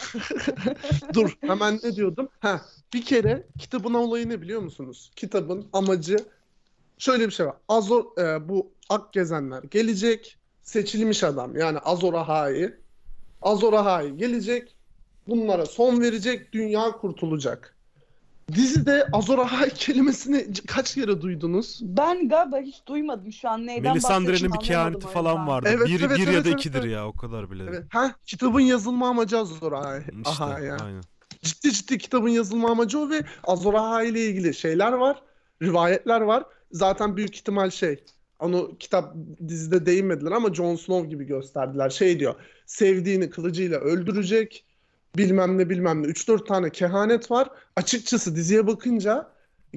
Dur 1.14 1.38
hemen 1.40 1.80
ne 1.82 1.96
diyordum? 1.96 2.28
Ha, 2.40 2.60
bir 2.94 3.04
kere 3.04 3.46
kitabın 3.58 3.94
olayı 3.94 4.28
ne 4.28 4.42
biliyor 4.42 4.60
musunuz? 4.60 5.10
Kitabın 5.16 5.66
amacı 5.72 6.16
şöyle 6.98 7.26
bir 7.26 7.32
şey 7.32 7.46
var. 7.46 7.56
Azor 7.68 8.18
e, 8.18 8.48
bu 8.48 8.72
Ak 8.88 9.12
Gezenler 9.12 9.62
gelecek. 9.62 10.38
Seçilmiş 10.62 11.24
adam 11.24 11.56
yani 11.56 11.78
Azor 11.78 12.14
Ahai. 12.14 12.74
Azor 13.42 13.72
Ahai 13.72 14.16
gelecek. 14.16 14.76
Bunlara 15.28 15.66
son 15.66 16.00
verecek. 16.00 16.52
Dünya 16.52 16.92
kurtulacak. 16.92 17.76
Dizide 18.52 19.06
Azor 19.12 19.38
Ahai 19.38 19.70
kelimesini 19.70 20.46
kaç 20.66 20.94
kere 20.94 21.20
duydunuz? 21.20 21.80
Ben 21.82 22.28
galiba 22.28 22.58
hiç 22.58 22.86
duymadım 22.86 23.32
şu 23.32 23.48
an 23.48 23.66
neyden 23.66 23.92
Melisandre'nin 23.92 24.52
bir 24.52 24.58
kehaneti 24.58 25.06
falan 25.06 25.46
vardı. 25.48 25.68
Evet, 25.72 25.88
bir, 25.88 26.00
evet, 26.00 26.18
bir 26.18 26.26
ya 26.26 26.32
evet, 26.32 26.44
da 26.44 26.48
evet, 26.48 26.60
ikidir 26.60 26.78
evet. 26.78 26.92
ya 26.92 27.06
o 27.06 27.12
kadar 27.12 27.50
bile. 27.50 27.64
Evet. 27.68 27.84
Ha, 27.88 28.14
kitabın 28.26 28.60
yazılma 28.60 29.08
amacı 29.08 29.38
Azor 29.38 29.72
Ahai. 29.72 30.00
İşte, 30.00 30.44
Ahai 30.44 30.64
yani. 30.64 30.82
aynen. 30.82 31.02
ciddi 31.42 31.72
ciddi 31.72 31.98
kitabın 31.98 32.28
yazılma 32.28 32.70
amacı 32.70 32.98
o 32.98 33.10
ve 33.10 33.20
Azor 33.44 33.74
Ahai 33.74 34.08
ile 34.08 34.26
ilgili 34.26 34.54
şeyler 34.54 34.92
var. 34.92 35.22
Rivayetler 35.62 36.20
var. 36.20 36.44
Zaten 36.72 37.16
büyük 37.16 37.36
ihtimal 37.36 37.70
şey 37.70 38.04
onu 38.38 38.76
kitap 38.80 39.14
dizide 39.48 39.86
değinmediler 39.86 40.32
ama 40.32 40.54
Jon 40.54 40.76
Snow 40.76 41.08
gibi 41.08 41.24
gösterdiler. 41.24 41.90
Şey 41.90 42.20
diyor. 42.20 42.34
Sevdiğini 42.66 43.30
kılıcıyla 43.30 43.78
öldürecek. 43.78 44.64
Bilmem 45.16 45.58
ne 45.58 45.70
bilmem 45.70 46.02
ne. 46.02 46.06
3-4 46.06 46.46
tane 46.46 46.70
kehanet 46.70 47.30
var. 47.30 47.50
Açıkçası 47.76 48.36
diziye 48.36 48.66
bakınca 48.66 49.30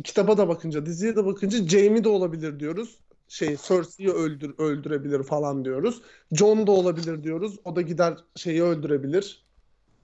kitaba 0.03 0.37
da 0.37 0.47
bakınca 0.47 0.85
diziye 0.85 1.15
de 1.15 1.25
bakınca 1.25 1.67
Jaime 1.67 2.03
de 2.03 2.09
olabilir 2.09 2.59
diyoruz. 2.59 2.97
Şey 3.27 3.57
Cersei'yi 3.67 4.09
öldür, 4.09 4.55
öldürebilir 4.57 5.23
falan 5.23 5.65
diyoruz. 5.65 6.01
Jon 6.31 6.67
da 6.67 6.71
olabilir 6.71 7.23
diyoruz. 7.23 7.59
O 7.63 7.75
da 7.75 7.81
gider 7.81 8.17
şeyi 8.35 8.63
öldürebilir. 8.63 9.47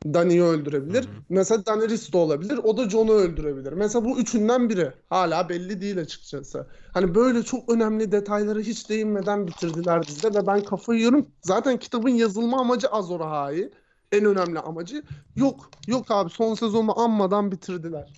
Dany'yi 0.05 0.43
öldürebilir. 0.43 1.03
Hı 1.03 1.07
hı. 1.07 1.23
Mesela 1.29 1.65
Daenerys 1.65 2.13
de 2.13 2.17
olabilir. 2.17 2.59
O 2.63 2.77
da 2.77 2.89
Jon'u 2.89 3.11
öldürebilir. 3.11 3.73
Mesela 3.73 4.05
bu 4.05 4.19
üçünden 4.19 4.69
biri. 4.69 4.91
Hala 5.09 5.49
belli 5.49 5.81
değil 5.81 5.99
açıkçası. 5.99 6.67
Hani 6.93 7.15
böyle 7.15 7.43
çok 7.43 7.71
önemli 7.71 8.11
detaylara 8.11 8.59
hiç 8.59 8.89
değinmeden 8.89 9.47
bitirdiler 9.47 10.07
dizide 10.07 10.39
ve 10.39 10.47
ben 10.47 10.63
kafayı 10.63 10.99
yiyorum. 10.99 11.27
Zaten 11.41 11.77
kitabın 11.77 12.09
yazılma 12.09 12.59
amacı 12.59 12.87
Azor 12.87 13.19
Ahai. 13.19 13.71
En 14.13 14.25
önemli 14.25 14.59
amacı. 14.59 15.03
Yok. 15.35 15.69
Yok 15.87 16.11
abi 16.11 16.29
son 16.29 16.53
sezonu 16.53 16.99
anmadan 16.99 17.51
bitirdiler. 17.51 18.13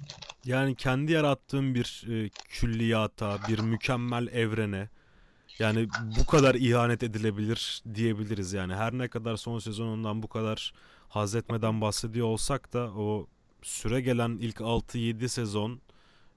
Yani 0.46 0.76
kendi 0.76 1.12
yarattığım 1.12 1.76
bir 1.76 2.06
e, 2.10 2.30
külliyata, 2.30 3.38
bir 3.50 3.60
mükemmel 3.60 4.28
evrene 4.28 4.90
yani 5.60 5.88
bu 6.20 6.26
kadar 6.26 6.56
ihanet 6.56 7.04
edilebilir 7.04 7.84
diyebiliriz 7.94 8.54
yani. 8.54 8.76
Her 8.76 8.94
ne 8.94 9.08
kadar 9.08 9.36
son 9.38 9.60
sezonundan 9.60 10.24
bu 10.24 10.28
kadar 10.28 10.74
haz 11.10 11.36
etmeden 11.36 11.82
bahsediyor 11.82 12.28
olsak 12.28 12.74
da 12.74 12.92
o 12.92 13.28
süre 13.62 14.02
gelen 14.02 14.38
ilk 14.42 14.58
6-7 14.58 15.28
sezon 15.28 15.82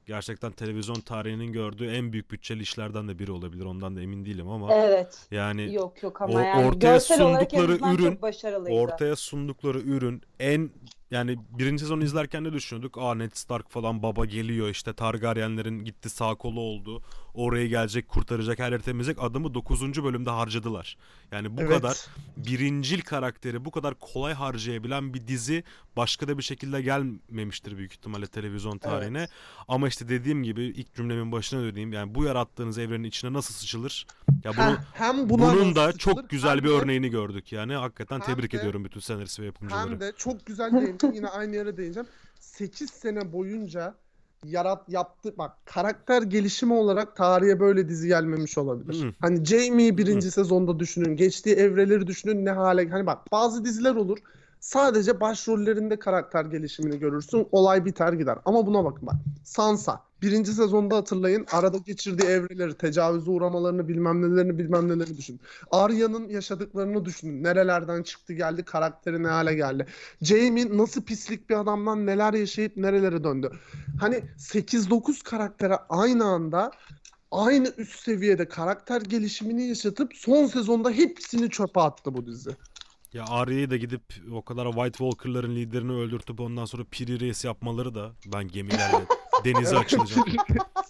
gerçekten 0.09 0.53
televizyon 0.53 0.95
tarihinin 1.01 1.53
gördüğü 1.53 1.87
en 1.91 2.13
büyük 2.13 2.31
bütçeli 2.31 2.63
işlerden 2.63 3.09
de 3.09 3.19
biri 3.19 3.33
olabilir. 3.33 3.65
Ondan 3.65 3.97
da 3.97 4.01
emin 4.03 4.25
değilim 4.25 4.49
ama 4.49 4.75
Evet. 4.75 5.27
yani 5.31 5.75
Yok 5.75 6.03
yok 6.03 6.23
ama 6.23 6.35
o 6.35 6.39
yani 6.41 6.67
ortaya 6.67 7.01
sundukları 7.01 7.73
ürün- 7.77 8.71
ortaya 8.71 9.17
sundukları 9.17 9.81
ürün 9.81 10.23
en 10.41 10.71
yani 11.11 11.39
birinci 11.59 11.81
sezonu 11.83 12.05
izlerken 12.05 12.45
ne 12.45 12.53
düşünüyorduk? 12.53 12.99
Aa 12.99 13.15
Ned 13.15 13.31
Stark 13.35 13.71
falan 13.71 14.03
baba 14.03 14.25
geliyor 14.25 14.69
işte 14.69 14.93
Targaryenlerin 14.93 15.85
gitti 15.85 16.11
sağ 16.11 16.35
kolu 16.35 16.61
oldu. 16.61 17.03
Oraya 17.35 17.67
gelecek 17.67 18.09
kurtaracak 18.09 18.59
her 18.59 18.73
yeri 18.73 18.83
temizleyecek. 18.83 19.25
Adamı 19.25 19.55
9. 19.55 20.05
bölümde 20.05 20.31
harcadılar. 20.31 20.97
Yani 21.33 21.57
bu 21.57 21.61
Evet. 21.61 21.71
kadar 21.71 21.97
birincil 22.37 23.01
karakteri 23.01 23.65
bu 23.65 23.71
kadar 23.71 23.95
kolay 23.95 24.33
harcayabilen 24.35 25.15
bir 25.15 25.27
dizi 25.27 25.65
başka 25.97 26.29
da 26.29 26.39
bir 26.39 26.43
şekilde 26.43 26.83
gelmemiştir 26.83 27.77
büyük 27.79 27.93
ihtimalle 27.93 28.27
televizyon 28.27 28.79
tarihine. 28.79 29.19
Evet. 29.19 29.31
Ama 29.69 29.89
işte 29.89 30.09
dediğim 30.09 30.43
gibi 30.43 30.63
ilk 30.63 30.95
cümlemin 30.95 31.33
başına 31.33 31.63
dediğim 31.63 31.93
yani 31.93 32.15
bu 32.15 32.25
yarattığınız 32.25 32.79
evrenin 32.79 33.05
içine 33.05 33.33
nasıl 33.33 33.55
sıçılır? 33.55 34.07
Ya 34.45 34.53
bunu 34.57 34.65
Heh, 34.65 34.77
hem 34.93 35.29
bunun 35.31 35.75
da 35.77 35.93
sıçılır, 35.93 36.15
çok 36.15 36.31
güzel 36.31 36.59
bir 36.65 36.69
de- 36.69 36.73
örneğini 36.73 37.09
gördük 37.11 37.53
yani. 37.53 37.75
Hakikaten 37.75 38.21
tebrik 38.21 38.53
de- 38.53 38.57
ediyorum 38.57 38.85
bütün 38.85 39.01
senarist 39.01 39.41
ve 39.41 39.45
yapımcıları. 39.45 39.91
Hem 39.91 40.01
de 40.01 40.13
çok 40.17 40.47
güzel 40.47 40.71
değindim. 41.03 41.17
Yine 41.17 41.29
aynı 41.29 41.57
yere 41.57 41.77
değineceğim. 41.77 42.09
8 42.41 42.91
sene 42.91 43.33
boyunca 43.33 43.95
yarat 44.45 44.89
yaptı 44.89 45.35
bak 45.39 45.53
karakter 45.65 46.23
gelişimi 46.23 46.73
olarak 46.73 47.17
tarihe 47.17 47.61
böyle 47.61 47.89
dizi 47.89 48.09
gelmemiş 48.09 48.59
olabilir. 48.59 49.05
Hı. 49.05 49.13
Hani 49.21 49.45
Jamie'yi 49.45 49.99
birinci 49.99 50.31
sezonda 50.31 50.81
düşünün, 50.81 51.17
geçtiği 51.17 51.55
evreleri 51.55 52.07
düşünün 52.07 52.45
ne 52.45 52.51
hale 52.51 52.89
hani 52.89 53.07
bak 53.07 53.33
bazı 53.33 53.65
diziler 53.65 53.95
olur. 53.95 54.19
Sadece 54.61 55.21
başrollerinde 55.21 55.99
karakter 55.99 56.45
gelişimini 56.45 56.99
görürsün. 56.99 57.49
Olay 57.53 57.85
biter 57.85 58.13
gider. 58.13 58.39
Ama 58.45 58.67
buna 58.67 58.85
bakın 58.85 59.07
bak. 59.07 59.15
Sansa. 59.45 60.09
Birinci 60.23 60.53
sezonda 60.53 60.97
hatırlayın. 60.97 61.47
Arada 61.53 61.79
geçirdiği 61.79 62.27
evreleri, 62.27 62.75
tecavüze 62.75 63.31
uğramalarını, 63.31 63.89
bilmem 63.89 64.23
nelerini, 64.23 64.59
bilmem 64.59 64.89
neleri 64.89 65.17
düşünün. 65.17 65.41
Arya'nın 65.71 66.29
yaşadıklarını 66.29 67.05
düşünün. 67.05 67.43
Nerelerden 67.45 68.03
çıktı 68.03 68.33
geldi, 68.33 68.65
karakteri 68.65 69.23
ne 69.23 69.29
hale 69.29 69.55
geldi. 69.55 69.87
Jaime 70.23 70.79
nasıl 70.79 71.03
pislik 71.03 71.51
bir 71.51 71.61
adamdan 71.61 72.07
neler 72.07 72.35
yaşayıp 72.35 72.77
nerelere 72.77 73.25
döndü. 73.25 73.51
Hani 74.01 74.23
8-9 74.39 75.23
karaktere 75.25 75.77
aynı 75.89 76.25
anda 76.25 76.71
aynı 77.31 77.73
üst 77.77 78.01
seviyede 78.01 78.49
karakter 78.49 79.01
gelişimini 79.01 79.69
yaşatıp 79.69 80.15
son 80.15 80.47
sezonda 80.47 80.91
hepsini 80.91 81.51
çöpe 81.51 81.81
attı 81.81 82.15
bu 82.15 82.27
dizi. 82.27 82.51
Ya 83.13 83.25
Arya'yı 83.25 83.71
da 83.71 83.77
gidip 83.77 84.03
o 84.33 84.43
kadar 84.43 84.67
White 84.73 84.99
Walker'ların 84.99 85.57
liderini 85.57 85.93
öldürtüp 85.93 86.41
ondan 86.41 86.65
sonra 86.65 86.83
Piri 86.91 87.21
Reis 87.21 87.45
yapmaları 87.45 87.95
da 87.95 88.11
ben 88.27 88.49
gemilerle 88.49 89.07
denize 89.45 89.77
açılacağım. 89.79 90.25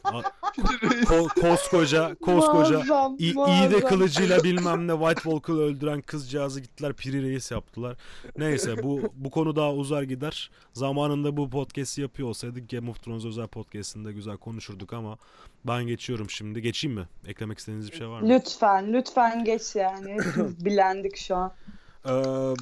A- 0.05 0.23
Ko- 0.59 1.41
koskoca 1.41 2.14
koskoca 2.14 2.77
Muazzam, 2.77 3.16
İ- 3.19 3.23
iyi 3.25 3.35
de 3.35 3.35
muazzam. 3.35 3.81
kılıcıyla 3.89 4.45
bilmem 4.45 4.87
ne 4.89 4.93
White 4.93 5.23
Walker'ı 5.23 5.57
öldüren 5.59 6.01
kızcağızı 6.01 6.61
gittiler 6.61 6.93
Piri 6.93 7.23
Reis 7.23 7.51
yaptılar. 7.51 7.97
Neyse 8.39 8.83
bu 8.83 9.03
bu 9.14 9.31
konu 9.31 9.57
daha 9.57 9.73
uzar 9.75 10.03
gider. 10.03 10.51
Zamanında 10.73 11.37
bu 11.37 11.51
podcast'i 11.51 12.01
yapıyor 12.01 12.29
olsaydık 12.29 12.71
Game 12.71 12.91
of 12.91 13.03
Thrones 13.03 13.25
özel 13.25 13.47
podcast'inde 13.47 14.12
güzel 14.12 14.37
konuşurduk 14.37 14.93
ama 14.93 15.19
ben 15.64 15.87
geçiyorum 15.87 16.31
şimdi. 16.31 16.62
Geçeyim 16.62 16.97
mi? 16.99 17.09
Eklemek 17.27 17.59
istediğiniz 17.59 17.93
bir 17.93 17.97
şey 17.97 18.09
var 18.09 18.21
mı? 18.21 18.29
Lütfen, 18.29 18.93
lütfen 18.93 19.45
geç 19.45 19.62
yani. 19.77 20.12
Hepimiz 20.25 20.64
bilendik 20.64 21.16
şu 21.16 21.37
an. 21.37 21.53
Ee, 22.07 22.11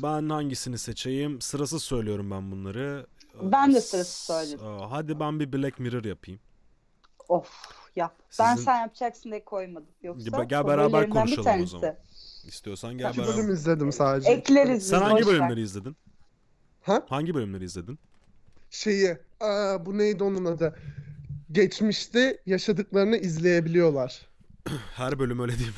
ben 0.02 0.28
hangisini 0.28 0.78
seçeyim? 0.78 1.40
Sırasız 1.40 1.82
söylüyorum 1.82 2.30
ben 2.30 2.50
bunları. 2.52 3.06
Ee, 3.42 3.52
Ben 3.52 3.74
de 3.74 3.80
sırasız 3.80 4.14
s- 4.14 4.32
söyledim. 4.32 4.66
Hadi 4.90 5.20
ben 5.20 5.40
bir 5.40 5.52
Black 5.52 5.78
Mirror 5.78 6.04
yapayım. 6.04 6.40
Of 7.28 7.50
yap. 7.96 8.14
Ben 8.38 8.52
Sizin- 8.54 8.64
sen 8.64 8.80
yapacaksın 8.80 9.30
diye 9.30 9.44
koymadım. 9.44 9.86
Yoksa 10.02 10.30
Gel- 10.30 10.48
gel 10.48 10.66
beraber 10.66 10.76
favorilerimden 10.90 11.06
bir 11.10 11.10
konuşalım 11.36 11.40
o 11.40 11.44
tanesi. 11.44 11.70
zaman. 11.70 11.96
İstiyorsan 12.46 12.98
gel 12.98 13.08
İki 13.10 13.18
beraber. 13.18 13.36
bölüm 13.36 13.50
izledim 13.50 13.92
sadece. 13.92 14.30
Ekleriz 14.30 14.88
Sen 14.88 15.00
hangi 15.00 15.14
boş 15.14 15.20
ver. 15.26 15.26
bölümleri 15.40 15.60
izledin? 15.60 15.96
Ha? 16.82 17.02
Hangi 17.08 17.34
bölümleri 17.34 17.64
izledin? 17.64 17.98
Şeyi, 18.70 19.18
aa, 19.40 19.86
bu 19.86 19.98
neydi 19.98 20.24
onun 20.24 20.44
adı? 20.44 20.76
Geçmişte 21.52 22.42
yaşadıklarını 22.46 23.16
izleyebiliyorlar. 23.16 24.26
Her 24.94 25.18
bölüm 25.18 25.40
öyle 25.40 25.52
değil 25.58 25.68
mi? 25.68 25.74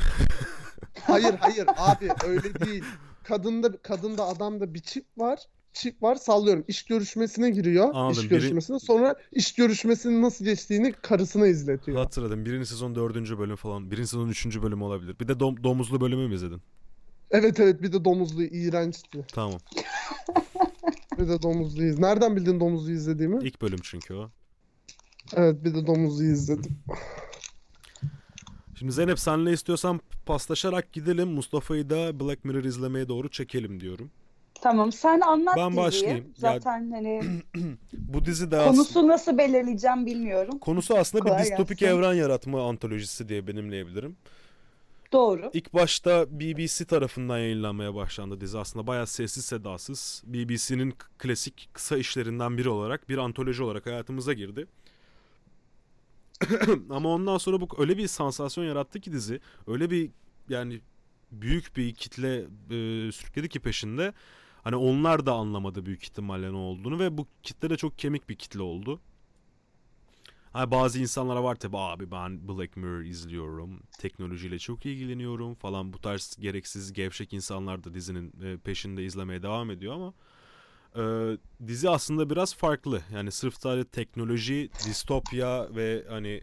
Hayır 1.03 1.35
hayır 1.41 1.67
abi 1.77 2.09
öyle 2.27 2.55
değil. 2.61 2.85
Kadında 3.29 3.77
kadında 3.83 4.25
adamda 4.27 4.75
bir 4.75 4.81
çip 4.81 5.05
var. 5.19 5.39
Çip 5.73 6.03
var 6.03 6.15
sallıyorum. 6.17 6.65
İş 6.69 6.83
görüşmesine 6.85 7.51
giriyor. 7.51 7.91
Anladım, 7.95 8.13
İş 8.13 8.19
biri- 8.19 8.29
görüşmesine. 8.29 8.79
Sonra 8.79 9.15
iş 9.33 9.55
görüşmesinin 9.55 10.23
nasıl 10.23 10.45
geçtiğini 10.45 10.93
karısına 10.93 11.47
izletiyor. 11.47 11.99
Hatırladım. 11.99 12.45
Birinci 12.45 12.67
sezon 12.67 12.95
dördüncü 12.95 13.39
bölüm 13.39 13.57
falan. 13.57 13.91
Birinci 13.91 14.09
sezon 14.09 14.29
üçüncü 14.29 14.63
bölüm 14.63 14.83
olabilir. 14.83 15.17
Bir 15.21 15.29
de 15.29 15.33
dom- 15.33 15.63
domuzlu 15.65 16.01
bölümü 16.01 16.29
mü 16.29 16.35
izledin? 16.35 16.63
Evet 17.31 17.61
evet 17.61 17.83
bir 17.83 17.93
de 17.93 18.05
domuzlu 18.05 18.43
iğrençti. 18.43 19.27
Tamam. 19.33 19.61
Bir 21.19 21.29
de 21.29 21.43
domuzlu 21.43 21.85
iz. 21.85 21.99
Nereden 21.99 22.37
bildin 22.37 22.61
domuzlu 22.61 22.91
izlediğimi? 22.93 23.45
İlk 23.45 23.63
bölüm 23.63 23.79
çünkü 23.83 24.15
o. 24.15 24.31
Evet 25.37 25.65
bir 25.65 25.75
de 25.75 25.87
domuzlu 25.87 26.25
izledim. 26.25 26.79
Şimdi 28.79 28.93
Zeynep 28.93 29.19
senle 29.19 29.53
istiyorsan 29.53 30.01
paslaşarak 30.27 30.93
gidelim. 30.93 31.29
Mustafa'yı 31.29 31.91
da 31.91 32.21
Black 32.21 32.45
Mirror 32.45 32.65
izlemeye 32.65 33.09
doğru 33.09 33.29
çekelim 33.29 33.81
diyorum. 33.81 34.11
Tamam 34.63 34.93
sen 34.93 35.21
anlat 35.21 35.57
Ben 35.57 35.71
diziyi. 35.71 35.85
başlayayım. 35.85 36.25
Ya- 36.25 36.33
Zaten 36.37 36.91
hani 36.91 37.23
Bu 37.93 38.25
dizi 38.25 38.51
de 38.51 38.57
aslında... 38.57 38.71
konusu 38.77 39.09
nasıl 39.09 39.39
belirleyeceğim 39.39 40.07
bilmiyorum. 40.07 40.59
Konusu 40.59 40.97
aslında 40.99 41.25
bir 41.25 41.31
Kolay 41.31 41.43
distopik 41.45 41.79
gelsin. 41.79 41.97
evren 41.97 42.13
yaratma 42.15 42.69
antolojisi 42.69 43.29
diye 43.29 43.47
benimleyebilirim. 43.47 44.17
Doğru. 45.13 45.51
İlk 45.53 45.75
başta 45.75 46.27
BBC 46.41 46.85
tarafından 46.85 47.39
yayınlanmaya 47.39 47.95
başlandı 47.95 48.41
dizi. 48.41 48.59
Aslında 48.59 48.87
bayağı 48.87 49.07
sessiz 49.07 49.45
sedasız. 49.45 50.23
BBC'nin 50.27 50.95
klasik 51.19 51.69
kısa 51.73 51.97
işlerinden 51.99 52.59
biri 52.59 52.69
olarak 52.69 53.09
bir 53.09 53.19
antoloji 53.19 53.63
olarak 53.63 53.87
hayatımıza 53.87 54.33
girdi. 54.33 54.67
Ama 56.91 57.09
ondan 57.09 57.39
sonra 57.39 57.61
bu 57.61 57.69
öyle 57.79 57.97
bir 57.97 58.07
sansasyon 58.09 58.65
yarattı 58.65 59.01
ki 59.01 59.13
dizi. 59.13 59.41
Öyle 59.67 59.91
bir 59.91 60.11
yani 60.49 60.81
büyük 61.33 61.77
bir 61.77 61.95
kitle 61.95 62.37
e, 62.71 63.13
sürükledi 63.13 63.49
ki 63.49 63.61
peşinde. 63.61 64.13
Hani 64.65 64.77
onlar 64.77 65.27
da 65.27 65.33
anlamadı 65.33 65.87
büyük 65.87 66.03
ihtimalle 66.03 66.53
ne 66.53 66.57
olduğunu 66.57 66.99
ve 66.99 67.19
bu 67.19 67.27
kitle 67.43 67.71
de 67.71 67.77
çok 67.77 67.99
kemik 67.99 68.29
bir 68.29 68.35
kitle 68.35 68.63
oldu. 68.63 69.01
Hani 70.53 70.71
bazı 70.71 71.01
insanlara 71.01 71.45
var 71.45 71.55
tabi 71.55 71.79
abi 71.79 72.11
ben 72.11 72.49
Black 72.49 72.77
Mirror 72.77 73.01
izliyorum, 73.01 73.83
teknolojiyle 73.99 74.59
çok 74.59 74.87
ilgileniyorum 74.87 75.55
falan 75.55 75.93
bu 75.93 75.99
tarz 76.01 76.37
gereksiz 76.41 76.93
gevşek 76.93 77.33
insanlar 77.33 77.85
da 77.85 77.95
dizinin 77.95 78.33
e, 78.43 78.57
peşinde 78.59 79.05
izlemeye 79.05 79.43
devam 79.43 79.71
ediyor 79.71 79.95
ama 79.95 80.15
e, 80.99 81.03
dizi 81.67 81.91
aslında 81.91 82.31
biraz 82.31 82.55
farklı. 82.55 83.01
Yani 83.15 83.33
sırf 83.33 83.55
sadece 83.55 83.89
teknoloji, 83.89 84.71
distopya 84.87 85.77
ve 85.77 86.05
hani 86.09 86.41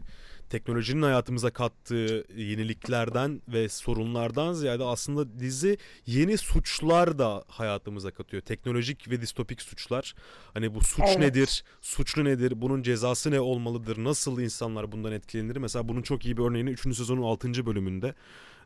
teknolojinin 0.50 1.02
hayatımıza 1.02 1.50
kattığı 1.50 2.24
yeniliklerden 2.36 3.42
ve 3.48 3.68
sorunlardan 3.68 4.52
ziyade 4.52 4.84
aslında 4.84 5.38
dizi 5.40 5.78
yeni 6.06 6.38
suçlar 6.38 7.18
da 7.18 7.44
hayatımıza 7.48 8.10
katıyor. 8.10 8.42
Teknolojik 8.42 9.10
ve 9.10 9.20
distopik 9.20 9.62
suçlar. 9.62 10.14
Hani 10.54 10.74
bu 10.74 10.80
suç 10.80 11.04
Evet. 11.06 11.18
nedir? 11.18 11.64
Suçlu 11.80 12.24
nedir? 12.24 12.52
Bunun 12.56 12.82
cezası 12.82 13.30
ne 13.30 13.40
olmalıdır? 13.40 14.04
Nasıl 14.04 14.40
insanlar 14.40 14.92
bundan 14.92 15.12
etkilenir? 15.12 15.56
Mesela 15.56 15.88
bunun 15.88 16.02
çok 16.02 16.24
iyi 16.26 16.36
bir 16.36 16.42
örneğini 16.42 16.70
3. 16.70 16.80
sezonun 16.96 17.22
6. 17.22 17.66
bölümünde 17.66 18.14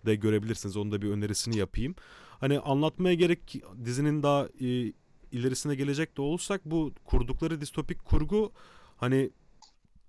de 0.07 0.15
görebilirsiniz. 0.15 0.77
Onun 0.77 0.93
da 0.93 1.03
bir 1.03 1.11
önerisini 1.11 1.57
yapayım. 1.57 1.95
Hani 2.41 2.59
anlatmaya 2.59 3.15
gerek 3.15 3.63
dizinin 3.85 4.23
daha 4.23 4.49
e, 4.61 4.93
ilerisine 5.33 5.75
gelecek 5.75 6.17
de 6.17 6.23
olursak 6.23 6.65
bu 6.65 6.93
kurdukları 7.05 7.61
distopik 7.61 8.05
kurgu 8.05 8.53
hani 8.97 9.31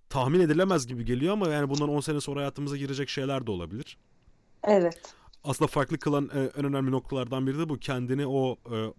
tahmin 0.10 0.40
edilemez 0.40 0.88
gibi 0.88 1.06
geliyor 1.06 1.34
ama 1.34 1.48
yani 1.50 1.70
bundan 1.70 1.90
10 1.90 2.00
sene 2.00 2.22
sonra 2.22 2.40
hayatımıza 2.40 2.78
girecek 2.78 3.10
şeyler 3.10 3.48
de 3.48 3.52
olabilir. 3.52 3.98
Evet. 4.64 5.16
Aslında 5.44 5.68
farklı 5.68 5.98
kılan 5.98 6.30
e, 6.34 6.40
en 6.40 6.66
önemli 6.66 6.92
noktalardan 6.92 7.48
biri 7.48 7.60
de 7.60 7.70
bu 7.70 7.80
kendini 7.80 8.28
o 8.28 8.58
e, 8.72 8.94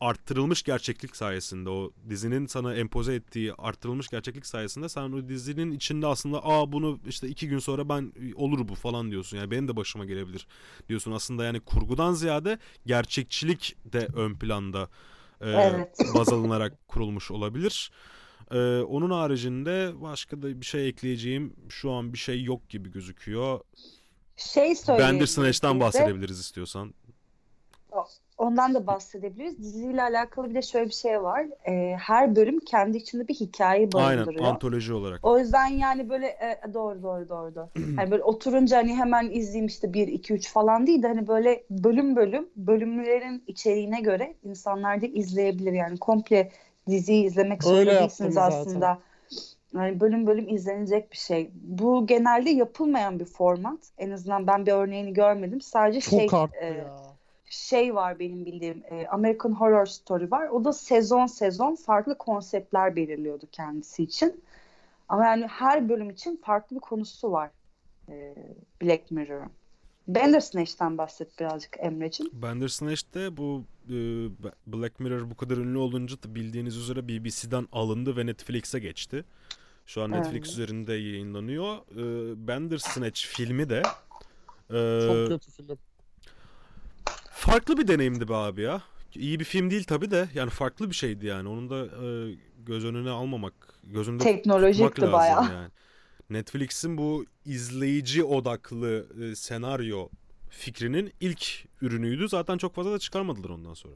arttırılmış 0.00 0.62
gerçeklik 0.62 1.16
sayesinde 1.16 1.70
o 1.70 1.92
dizinin 2.08 2.46
sana 2.46 2.74
empoze 2.74 3.14
ettiği 3.14 3.54
arttırılmış 3.54 4.08
gerçeklik 4.08 4.46
sayesinde 4.46 4.88
sen 4.88 5.02
o 5.02 5.28
dizinin 5.28 5.72
içinde 5.72 6.06
aslında 6.06 6.44
aa 6.44 6.72
bunu 6.72 6.98
işte 7.06 7.28
iki 7.28 7.48
gün 7.48 7.58
sonra 7.58 7.88
ben 7.88 8.12
olur 8.34 8.68
bu 8.68 8.74
falan 8.74 9.10
diyorsun 9.10 9.36
yani 9.36 9.50
benim 9.50 9.68
de 9.68 9.76
başıma 9.76 10.04
gelebilir 10.04 10.46
diyorsun 10.88 11.12
aslında 11.12 11.44
yani 11.44 11.60
kurgudan 11.60 12.12
ziyade 12.12 12.58
gerçekçilik 12.86 13.76
de 13.84 14.08
ön 14.14 14.34
planda 14.34 14.88
e, 15.40 15.50
Evet. 15.50 15.98
baz 16.14 16.28
alınarak 16.28 16.88
kurulmuş 16.88 17.30
olabilir. 17.30 17.90
E, 18.50 18.80
onun 18.80 19.10
haricinde 19.10 19.92
başka 20.00 20.42
da 20.42 20.60
bir 20.60 20.66
şey 20.66 20.88
ekleyeceğim 20.88 21.56
şu 21.68 21.90
an 21.90 22.12
bir 22.12 22.18
şey 22.18 22.42
yok 22.42 22.68
gibi 22.68 22.90
gözüküyor. 22.90 23.60
Şey 24.36 24.74
söyleyeyim. 24.74 25.12
Bandersnatch'tan 25.12 25.80
bahsedebiliriz 25.80 26.40
istiyorsan. 26.40 26.94
Ondan 28.38 28.74
da 28.74 28.86
bahsedebiliriz. 28.86 29.58
Diziyle 29.58 30.02
alakalı 30.02 30.50
bir 30.50 30.54
de 30.54 30.62
şöyle 30.62 30.86
bir 30.86 30.94
şey 30.94 31.22
var. 31.22 31.46
Ee, 31.68 31.96
her 32.00 32.36
bölüm 32.36 32.60
kendi 32.60 32.96
içinde 32.96 33.28
bir 33.28 33.34
hikaye 33.34 33.88
Aynen 33.94 34.16
barındırıyor. 34.18 34.44
antoloji 34.44 34.92
olarak. 34.92 35.20
O 35.22 35.38
yüzden 35.38 35.66
yani 35.66 36.08
böyle 36.08 36.26
e, 36.26 36.74
doğru 36.74 37.02
doğru 37.02 37.28
doğru 37.28 37.54
doğru. 37.54 37.68
hani 37.96 38.10
böyle 38.10 38.22
oturunca 38.22 38.76
hani 38.76 38.94
hemen 38.94 39.30
izleyeyim 39.30 39.66
işte 39.66 39.92
1 39.92 40.08
2 40.08 40.34
3 40.34 40.52
falan 40.52 40.86
değil 40.86 41.02
de 41.02 41.08
hani 41.08 41.28
böyle 41.28 41.64
bölüm 41.70 42.16
bölüm 42.16 42.48
bölümlerin 42.56 43.44
içeriğine 43.46 44.00
göre 44.00 44.34
insanlar 44.44 45.02
da 45.02 45.06
izleyebilir 45.06 45.72
yani 45.72 45.98
komple 45.98 46.50
diziyi 46.88 47.24
izlemek 47.24 47.62
zorunda 47.64 48.00
değilsiniz 48.00 48.34
zaten. 48.34 48.60
aslında. 48.60 48.98
Yani 49.74 50.00
bölüm 50.00 50.26
bölüm 50.26 50.48
izlenecek 50.48 51.12
bir 51.12 51.16
şey. 51.16 51.50
Bu 51.54 52.06
genelde 52.06 52.50
yapılmayan 52.50 53.20
bir 53.20 53.24
format. 53.24 53.78
En 53.98 54.10
azından 54.10 54.46
ben 54.46 54.66
bir 54.66 54.72
örneğini 54.72 55.12
görmedim. 55.12 55.60
Sadece 55.60 56.00
Çok 56.00 56.10
şey 56.10 56.28
arttı 56.32 56.56
e, 56.60 56.66
ya. 56.66 57.15
Şey 57.50 57.94
var 57.94 58.18
benim 58.18 58.46
bildiğim 58.46 58.82
e, 58.90 59.06
American 59.06 59.52
Horror 59.52 59.86
Story 59.86 60.30
var. 60.30 60.48
O 60.48 60.64
da 60.64 60.72
sezon 60.72 61.26
sezon 61.26 61.74
farklı 61.74 62.18
konseptler 62.18 62.96
belirliyordu 62.96 63.46
kendisi 63.52 64.02
için. 64.02 64.44
Ama 65.08 65.24
yani 65.24 65.46
her 65.46 65.88
bölüm 65.88 66.10
için 66.10 66.40
farklı 66.44 66.76
bir 66.76 66.80
konusu 66.80 67.32
var 67.32 67.50
e, 68.08 68.34
Black 68.82 69.10
Mirror'ın. 69.10 69.50
Bandersnatch'ten 70.06 70.98
bahset 70.98 71.40
birazcık 71.40 71.76
Emre'cim. 71.78 72.26
Bandersnatch'te 72.32 73.36
bu 73.36 73.64
e, 73.88 73.94
Black 74.66 75.00
Mirror 75.00 75.30
bu 75.30 75.36
kadar 75.36 75.56
ünlü 75.56 75.78
olunca 75.78 76.22
da 76.22 76.34
bildiğiniz 76.34 76.76
üzere 76.76 77.08
BBC'den 77.08 77.68
alındı 77.72 78.16
ve 78.16 78.26
Netflix'e 78.26 78.78
geçti. 78.78 79.24
Şu 79.86 80.02
an 80.02 80.10
Netflix 80.10 80.32
Evet. 80.32 80.46
üzerinde 80.46 80.92
yayınlanıyor. 80.92 81.76
Ee, 81.76 82.46
Bandersnatch 82.48 83.20
filmi 83.26 83.68
de 83.68 83.82
Çok 84.68 85.16
e, 85.16 85.28
kötü 85.28 85.50
film. 85.50 85.78
Farklı 87.46 87.76
bir 87.76 87.88
deneyimdi 87.88 88.28
be 88.28 88.34
abi 88.34 88.62
ya. 88.62 88.82
İyi 89.14 89.40
bir 89.40 89.44
film 89.44 89.70
değil 89.70 89.84
tabii 89.84 90.10
de 90.10 90.28
yani 90.34 90.50
farklı 90.50 90.90
bir 90.90 90.94
şeydi 90.94 91.26
yani. 91.26 91.48
Onun 91.48 91.70
da 91.70 91.86
e, 92.06 92.34
göz 92.58 92.84
önüne 92.84 93.10
almamak, 93.10 93.54
göz 93.84 94.08
önünde 94.08 94.18
tutmak 94.18 94.36
Teknolojikti 94.36 95.00
lazım 95.00 95.12
bayağı. 95.12 95.52
yani. 95.52 95.70
Netflix'in 96.30 96.98
bu 96.98 97.24
izleyici 97.44 98.24
odaklı 98.24 99.06
e, 99.22 99.34
senaryo 99.36 100.08
fikrinin 100.50 101.12
ilk 101.20 101.46
ürünüydü. 101.82 102.28
Zaten 102.28 102.58
çok 102.58 102.74
fazla 102.74 102.92
da 102.92 102.98
çıkarmadılar 102.98 103.50
ondan 103.50 103.74
sonra. 103.74 103.94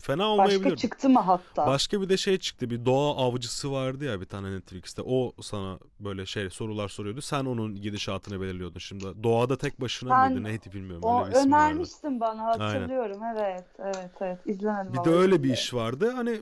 Fena 0.00 0.26
olmayabilir. 0.28 0.64
Başka 0.64 0.76
çıktı 0.76 1.08
mı 1.08 1.20
hatta? 1.20 1.66
Başka 1.66 2.00
bir 2.00 2.08
de 2.08 2.16
şey 2.16 2.38
çıktı. 2.38 2.70
Bir 2.70 2.84
doğa 2.84 3.16
avcısı 3.16 3.72
vardı 3.72 4.04
ya 4.04 4.20
bir 4.20 4.26
tane 4.26 4.50
Netflix'te. 4.50 5.02
O 5.02 5.32
sana 5.42 5.78
böyle 6.00 6.26
şey 6.26 6.50
sorular 6.50 6.88
soruyordu. 6.88 7.20
Sen 7.22 7.44
onun 7.44 7.74
gidişatını 7.74 8.40
belirliyordun 8.40 8.78
şimdi. 8.78 9.04
Doğada 9.22 9.58
tek 9.58 9.80
başına 9.80 10.10
Ben- 10.10 10.32
mıydı 10.32 10.44
neydi 10.44 10.72
bilmiyorum. 10.72 11.02
o 11.04 11.24
Öyle 11.24 11.34
bir 11.34 11.40
önermiştin 11.46 12.20
bana 12.20 12.44
hatırlıyorum. 12.44 13.20
Evet, 13.36 13.64
evet, 13.78 14.10
evet. 14.20 14.38
İzlemedim 14.46 14.92
Bir 14.94 15.04
de 15.04 15.10
öyle 15.14 15.32
bir 15.32 15.36
izledim. 15.36 15.52
iş 15.54 15.74
vardı. 15.74 16.12
Hani 16.16 16.40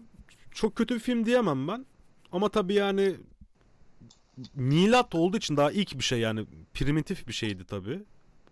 çok 0.50 0.76
kötü 0.76 0.94
bir 0.94 1.00
film 1.00 1.26
diyemem 1.26 1.68
ben. 1.68 1.86
Ama 2.32 2.48
tabii 2.48 2.74
yani 2.74 3.16
milat 4.55 5.14
olduğu 5.14 5.36
için 5.36 5.57
daha 5.57 5.70
ilk 5.72 5.98
bir 5.98 6.05
şey 6.05 6.18
yani 6.20 6.46
primitif 6.74 7.28
bir 7.28 7.32
şeydi 7.32 7.64
tabii. 7.64 8.02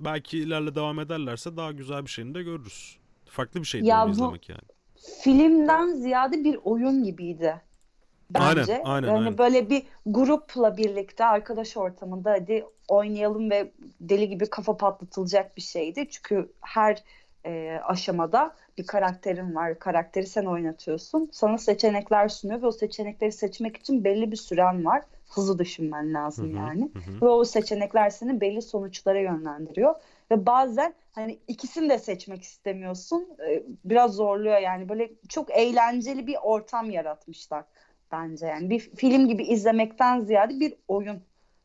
Belki 0.00 0.38
ilerle 0.38 0.74
devam 0.74 1.00
ederlerse 1.00 1.56
daha 1.56 1.72
güzel 1.72 2.04
bir 2.04 2.10
şeyini 2.10 2.34
de 2.34 2.42
görürüz. 2.42 2.96
Farklı 3.26 3.60
bir 3.60 3.66
şeydi 3.66 3.86
Ya 3.86 4.06
bu- 4.06 4.10
izlemek 4.10 4.48
yani. 4.48 4.62
Filmden 5.02 5.88
ziyade 5.88 6.44
bir 6.44 6.58
oyun 6.64 7.04
gibiydi. 7.04 7.60
Bence. 8.30 8.72
Aynen, 8.72 8.84
aynen, 8.84 9.08
Yani 9.08 9.18
aynen. 9.18 9.38
böyle 9.38 9.70
bir 9.70 9.82
grupla 10.06 10.76
birlikte 10.76 11.24
arkadaş 11.24 11.76
ortamında 11.76 12.30
hadi 12.30 12.64
oynayalım 12.88 13.50
ve 13.50 13.72
deli 14.00 14.28
gibi 14.28 14.46
kafa 14.46 14.76
patlatılacak 14.76 15.56
bir 15.56 15.62
şeydi. 15.62 16.08
Çünkü 16.10 16.52
her 16.60 17.04
e, 17.46 17.80
aşamada 17.84 18.54
bir 18.78 18.86
karakterin 18.86 19.54
var. 19.54 19.78
Karakteri 19.78 20.26
sen 20.26 20.44
oynatıyorsun. 20.44 21.28
Sana 21.32 21.58
seçenekler 21.58 22.28
sunuyor 22.28 22.62
ve 22.62 22.66
o 22.66 22.72
seçenekleri 22.72 23.32
seçmek 23.32 23.76
için 23.76 24.04
belli 24.04 24.30
bir 24.30 24.36
süren 24.36 24.84
var. 24.84 25.02
Hızlı 25.28 25.58
düşünmen 25.58 26.14
lazım 26.14 26.48
Hı 26.48 26.52
hı, 26.52 26.56
yani. 26.56 26.90
hı. 26.94 27.26
Ve 27.26 27.28
o 27.28 27.44
seçenekler 27.44 28.10
seni 28.10 28.40
belli 28.40 28.62
sonuçlara 28.62 29.20
yönlendiriyor. 29.20 29.94
Ve 30.30 30.46
bazen 30.46 30.94
hani 31.12 31.38
ikisini 31.48 31.88
de 31.88 31.98
seçmek 31.98 32.42
istemiyorsun. 32.42 33.28
Ee, 33.48 33.62
Biraz 33.84 34.14
zorluyor 34.14 34.58
yani. 34.58 34.88
Böyle 34.88 35.10
çok 35.28 35.50
eğlenceli 35.50 36.26
bir 36.26 36.36
ortam 36.42 36.90
yaratmışlar 36.90 37.64
bence. 38.12 38.46
Yani 38.46 38.70
bir 38.70 38.78
film 38.78 39.28
gibi 39.28 39.42
izlemekten 39.42 40.20
ziyade 40.20 40.60
bir 40.60 40.74
oyun 40.88 41.22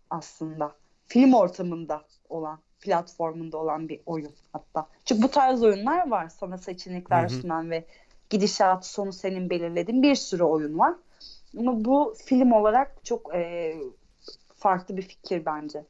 aslında. 0.10 0.76
Film 1.06 1.34
ortamında 1.34 2.02
olan, 2.30 2.60
platformunda 2.82 3.58
olan 3.58 3.89
bir 3.89 4.02
oyun 4.06 4.32
hatta. 4.54 4.88
Çünkü 5.06 5.22
bu 5.22 5.28
tarz 5.28 5.64
oyunlar 5.64 6.10
var. 6.10 6.30
Sana 6.30 6.58
seçenekler 6.58 7.22
Hı 7.22 7.26
hı. 7.26 7.30
sunan 7.30 7.70
ve 7.72 7.86
gidişat 8.30 8.86
sonu 8.86 9.14
senin 9.14 9.50
belirlediğin 9.50 10.04
bir 10.04 10.16
sürü 10.16 10.43
oyun 10.43 10.80
var. 10.80 10.93
Ama 11.60 11.86
bu 11.86 12.16
film 12.26 12.52
olarak 12.52 13.06
çok 13.06 13.36
e, 13.36 13.76
farklı 14.56 14.98
bir 14.98 15.02
fikir 15.02 15.45
bence. 15.45 15.84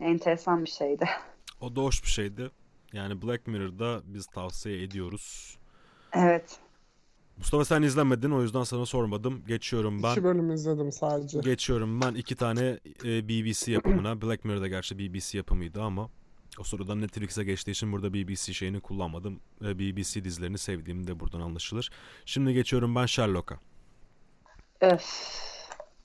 Enteresan 0.00 0.64
bir 0.64 0.70
şeydi. 0.70 1.08
O 1.60 1.76
da 1.76 1.80
hoş 1.80 2.02
bir 2.02 2.08
şeydi. 2.08 2.50
Yani 2.92 3.22
Black 3.22 3.46
Mirror'da 3.46 4.00
biz 4.04 4.26
tavsiye 4.26 4.82
ediyoruz. 4.82 5.56
Evet. 6.12 6.58
Mustafa 7.36 7.64
sen 7.64 7.82
izlemedin 7.82 8.30
o 8.30 8.42
yüzden 8.42 8.62
sana 8.62 8.86
sormadım. 8.86 9.42
Geçiyorum 9.46 10.02
ben. 10.02 10.12
İki 10.12 10.24
bölüm 10.24 10.50
izledim 10.50 10.92
sadece. 10.92 11.40
Geçiyorum 11.40 12.00
ben 12.00 12.14
iki 12.14 12.36
tane 12.36 12.80
e, 13.04 13.28
BBC 13.28 13.72
yapımına. 13.72 14.22
Black 14.22 14.44
Mirror'da 14.44 14.68
gerçi 14.68 14.98
BBC 14.98 15.38
yapımıydı 15.38 15.82
ama 15.82 16.10
o 16.58 16.64
sırada 16.64 16.94
Netflix'e 16.94 17.44
geçtiği 17.44 17.70
için 17.70 17.92
burada 17.92 18.14
BBC 18.14 18.54
şeyini 18.54 18.80
kullanmadım. 18.80 19.40
E, 19.64 19.78
BBC 19.78 20.24
dizilerini 20.24 20.58
sevdiğim 20.58 21.06
de 21.06 21.20
buradan 21.20 21.40
anlaşılır. 21.40 21.90
Şimdi 22.24 22.54
geçiyorum 22.54 22.94
ben 22.94 23.06
Sherlock'a. 23.06 23.58
Öf. 24.80 25.02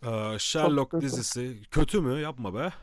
Ee, 0.06 0.40
Sherlock 0.40 0.92
kötü. 0.92 1.06
dizisi 1.06 1.58
kötü 1.72 2.02
mü? 2.02 2.22
Yapma 2.22 2.54
be. 2.56 2.74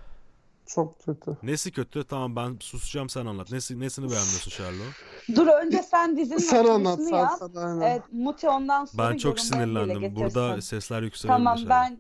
Çok 0.69 1.05
kötü. 1.05 1.37
Nesi 1.43 1.73
kötü? 1.73 2.05
Tamam 2.05 2.37
ben 2.37 2.57
susacağım 2.61 3.09
sen 3.09 3.27
anlat. 3.27 3.53
Nesi, 3.53 3.81
nesini 3.81 4.05
beğenmiyorsun 4.11 4.51
Sherlock? 4.51 5.05
Dur 5.37 5.47
önce 5.47 5.83
sen 5.83 6.17
dizinin 6.17 6.39
Sen 6.39 6.65
anlat 6.65 7.01
sen 7.09 7.17
yap. 7.17 7.31
sen 7.39 7.61
aynen. 7.61 7.81
Evet, 7.81 8.03
Muti 8.13 8.49
ondan 8.49 8.85
sonra 8.85 9.11
Ben 9.11 9.17
çok 9.17 9.41
sinirlendim. 9.41 10.17
Burada 10.17 10.63
sesler 10.63 11.03
yükseliyor. 11.03 11.39
Tamam 11.39 11.59
ben- 11.69 11.99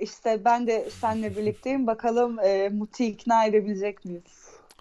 işte 0.00 0.42
ben 0.44 0.66
de 0.66 0.88
seninle 1.00 1.36
birlikteyim. 1.36 1.86
Bakalım 1.86 2.38
e, 2.38 2.68
Muti 2.68 3.06
ikna 3.06 3.44
edebilecek 3.44 4.04
miyiz? 4.04 4.22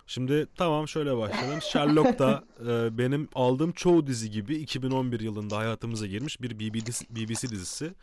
Şimdi 0.08 0.48
tamam 0.58 0.88
şöyle 0.88 1.18
başlayalım. 1.18 1.62
Sherlock 1.62 2.20
da 2.20 2.44
e, 2.62 2.98
benim 2.98 3.30
aldığım 3.36 3.72
çoğu 3.72 4.08
dizi 4.08 4.32
gibi 4.32 4.56
2011 4.56 5.20
yılında 5.20 5.58
hayatımıza 5.58 6.08
girmiş 6.08 6.42
bir 6.42 6.60
BBC, 6.60 7.06
BBC 7.10 7.50
dizisi. 7.50 7.94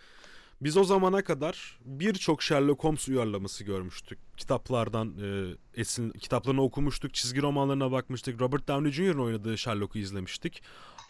Biz 0.64 0.76
o 0.76 0.84
zamana 0.84 1.24
kadar 1.24 1.78
birçok 1.84 2.42
Sherlock 2.42 2.84
Holmes 2.84 3.08
uyarlaması 3.08 3.64
görmüştük. 3.64 4.18
Kitaplardan 4.36 5.14
e, 5.22 5.56
esin 5.74 6.10
kitaplarını 6.10 6.62
okumuştuk, 6.62 7.14
çizgi 7.14 7.42
romanlarına 7.42 7.92
bakmıştık. 7.92 8.40
Robert 8.40 8.68
Downey 8.68 8.92
Jr.'ın 8.92 9.18
oynadığı 9.18 9.58
Sherlock'u 9.58 9.98
izlemiştik. 9.98 10.62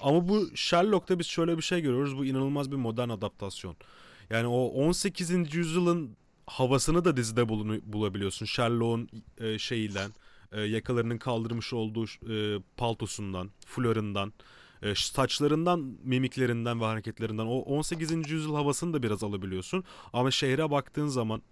Ama 0.02 0.28
bu 0.28 0.48
Sherlock'ta 0.55 1.18
biz 1.18 1.26
şöyle 1.26 1.57
bir 1.57 1.62
şey 1.62 1.80
görüyoruz. 1.80 2.18
Bu 2.18 2.24
inanılmaz 2.24 2.70
bir 2.70 2.76
modern 2.76 3.09
adaptasyon. 3.09 3.76
Yani 4.30 4.46
o 4.46 4.66
18. 4.66 5.55
yüzyılın 5.55 6.16
havasını 6.46 7.05
da 7.05 7.16
dizide 7.16 7.48
bulunu, 7.48 7.80
bulabiliyorsun. 7.82 8.46
Sherlock'un 8.46 9.09
e, 9.38 9.59
şeyiyle, 9.59 10.07
e, 10.52 10.61
yakalarının 10.61 11.18
kaldırmış 11.18 11.72
olduğu 11.72 12.05
e, 12.05 12.62
paltosundan, 12.76 13.50
florundan, 13.66 14.32
e, 14.85 14.95
saçlarından, 14.95 15.99
mimiklerinden 16.03 16.80
ve 16.80 16.85
hareketlerinden 16.85 17.47
o 17.47 17.59
18. 17.59 18.30
yüzyıl 18.30 18.55
havasını 18.55 18.93
da 18.95 19.03
biraz 19.03 19.24
alabiliyorsun. 19.24 19.85
Ama 20.12 20.30
şehre 20.30 20.70
baktığın 20.70 21.09
zaman 21.09 21.43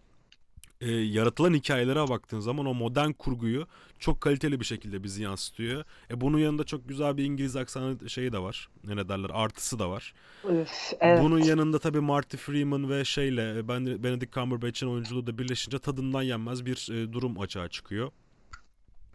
e, 0.80 0.91
yaratılan 0.91 1.55
hikayelere 1.55 2.09
baktığın 2.09 2.41
zaman 2.41 2.66
o 2.66 2.74
modern 2.74 3.12
kurguyu 3.12 3.66
çok 3.99 4.20
kaliteli 4.20 4.61
bir 4.61 4.64
şekilde 4.64 5.03
bizi 5.03 5.22
yansıtıyor. 5.22 5.85
E 6.11 6.20
bunun 6.20 6.39
yanında 6.39 6.64
çok 6.64 6.89
güzel 6.89 7.16
bir 7.16 7.24
İngiliz 7.24 7.57
aksanı 7.57 8.11
şeyi 8.11 8.33
de 8.33 8.39
var. 8.39 8.68
Ne 8.85 9.09
derler? 9.09 9.30
Artısı 9.33 9.78
da 9.78 9.91
var. 9.91 10.14
Üf, 10.45 10.93
evet. 11.01 11.22
Bunun 11.22 11.39
yanında 11.39 11.78
tabii 11.78 12.01
Marty 12.01 12.37
Freeman 12.37 12.91
ve 12.91 13.05
şeyle 13.05 13.59
e, 13.59 13.68
ben 13.68 13.87
Benedict 13.87 14.33
Cumberbatch'in 14.33 14.87
oyunculuğu 14.87 15.26
da 15.26 15.39
birleşince 15.39 15.78
tadından 15.78 16.22
yenmez 16.22 16.66
bir 16.66 16.89
e, 16.93 17.12
durum 17.12 17.41
açığa 17.41 17.68
çıkıyor. 17.68 18.11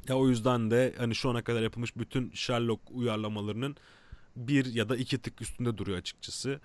Ya 0.08 0.16
o 0.18 0.30
yüzden 0.30 0.72
de 0.72 0.94
hani 0.98 1.16
şu 1.16 1.30
ana 1.30 1.44
kadar 1.44 1.62
yapılmış 1.62 1.96
bütün 1.96 2.32
Sherlock 2.34 2.82
uyarlamalarının 2.92 3.76
bir 4.38 4.66
ya 4.66 4.90
da 4.90 4.96
iki 4.96 5.18
tık 5.22 5.42
üstünde 5.42 5.78
duruyor 5.78 5.98
açıkçası. 5.98 6.60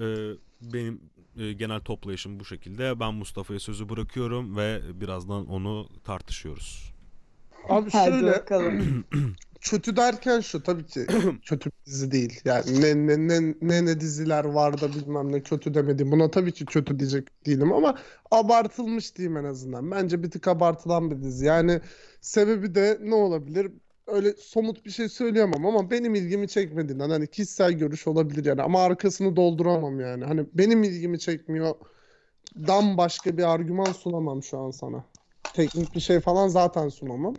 Ee, 0.00 0.30
benim 0.60 1.00
e, 1.36 1.52
genel 1.52 1.80
toplayışım 1.80 2.40
bu 2.40 2.44
şekilde. 2.44 3.00
Ben 3.00 3.14
Mustafa'ya 3.14 3.60
sözü 3.60 3.88
bırakıyorum 3.88 4.56
ve 4.56 4.80
birazdan 5.00 5.46
onu 5.46 5.88
tartışıyoruz. 6.04 6.94
Abi 7.68 7.90
Hadi 7.90 8.10
şöyle 8.10 8.32
bakalım. 8.32 9.04
kötü 9.60 9.96
derken 9.96 10.40
şu 10.40 10.62
tabii 10.62 10.86
ki 10.86 11.06
kötü 11.44 11.70
bir 11.70 11.86
dizi 11.86 12.10
değil. 12.10 12.40
Yani 12.44 12.80
ne 12.80 13.06
ne 13.06 13.28
ne 13.28 13.54
ne, 13.60 13.84
ne 13.86 14.00
diziler 14.00 14.44
var 14.44 14.80
da 14.80 14.92
bilmem 14.92 15.32
ne 15.32 15.42
kötü 15.42 15.74
demedim. 15.74 16.12
Buna 16.12 16.30
tabii 16.30 16.52
ki 16.52 16.66
kötü 16.66 16.98
diyecek 16.98 17.46
değilim 17.46 17.72
ama 17.72 17.98
abartılmış 18.30 19.16
diyeyim 19.16 19.36
en 19.36 19.44
azından. 19.44 19.90
Bence 19.90 20.22
bir 20.22 20.30
tık 20.30 20.48
abartılan 20.48 21.10
bir 21.10 21.22
dizi. 21.22 21.46
Yani 21.46 21.80
sebebi 22.20 22.74
de 22.74 22.98
ne 23.02 23.14
olabilir? 23.14 23.72
Öyle 24.06 24.32
somut 24.32 24.84
bir 24.86 24.90
şey 24.90 25.08
söyleyemem 25.08 25.66
ama 25.66 25.90
benim 25.90 26.14
ilgimi 26.14 26.48
çekmediğinden 26.48 27.10
hani 27.10 27.26
kişisel 27.26 27.72
görüş 27.72 28.06
olabilir 28.06 28.44
yani 28.44 28.62
ama 28.62 28.82
arkasını 28.84 29.36
dolduramam 29.36 30.00
yani. 30.00 30.24
Hani 30.24 30.46
benim 30.54 30.82
ilgimi 30.82 31.18
çekmiyor. 31.18 31.74
Dan 32.56 32.96
başka 32.96 33.36
bir 33.36 33.52
argüman 33.54 33.92
sunamam 33.92 34.42
şu 34.42 34.58
an 34.58 34.70
sana. 34.70 35.04
Teknik 35.54 35.94
bir 35.94 36.00
şey 36.00 36.20
falan 36.20 36.48
zaten 36.48 36.88
sunamam. 36.88 37.34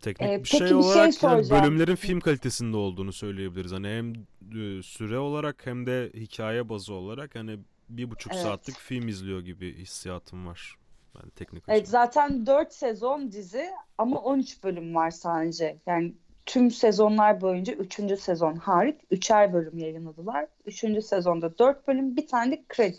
Teknik 0.00 0.30
Ee, 0.30 0.42
bir 0.44 0.48
şey 0.48 0.60
bir 0.60 0.66
şey 0.66 0.74
olarak 0.76 0.98
yani 0.98 1.12
soracağım. 1.12 1.62
bölümlerin 1.64 1.94
film 1.94 2.20
kalitesinde 2.20 2.76
olduğunu 2.76 3.12
söyleyebiliriz. 3.12 3.72
Hani 3.72 3.88
hem 3.88 4.12
e, 4.60 4.82
süre 4.82 5.18
olarak 5.18 5.66
hem 5.66 5.86
de 5.86 6.10
hikaye 6.14 6.68
bazı 6.68 6.92
olarak 6.92 7.34
hani 7.34 7.58
bir 7.88 8.10
buçuk 8.10 8.32
Evet. 8.32 8.42
saatlik 8.42 8.76
film 8.78 9.08
izliyor 9.08 9.40
gibi 9.40 9.74
hissiyatım 9.78 10.46
var. 10.46 10.76
Yani 11.22 11.30
teknik 11.30 11.64
Evet, 11.68 11.82
açıdan. 11.82 11.90
zaten 11.90 12.46
4 12.46 12.72
sezon 12.72 13.32
dizi 13.32 13.66
ama 13.98 14.20
13 14.20 14.64
bölüm 14.64 14.94
var 14.94 15.10
sadece. 15.10 15.76
Yani 15.86 16.12
tüm 16.46 16.70
sezonlar 16.70 17.40
boyunca 17.40 17.72
3. 17.72 18.18
sezon 18.20 18.56
hariç 18.56 18.96
3'er 19.10 19.52
bölüm 19.52 19.78
yayınladılar. 19.78 20.46
3. 20.66 20.84
sezonda 21.04 21.58
4 21.58 21.88
bölüm 21.88 22.16
bir 22.16 22.26
tane 22.26 22.52
de 22.52 22.64
kredi 22.68 22.96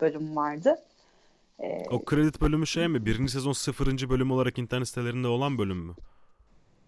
bölüm 0.00 0.36
vardı. 0.36 0.76
Ee, 1.60 1.82
O 1.90 2.04
kredi 2.04 2.40
bölümü 2.40 2.66
şey 2.66 2.88
mi? 2.88 3.06
Birinci 3.06 3.32
sezon 3.32 3.52
sıfırıncı 3.52 4.10
bölüm 4.10 4.30
olarak 4.30 4.58
internet 4.58 4.88
sitelerinde 4.88 5.28
olan 5.28 5.58
bölüm 5.58 5.76
mü? 5.78 5.94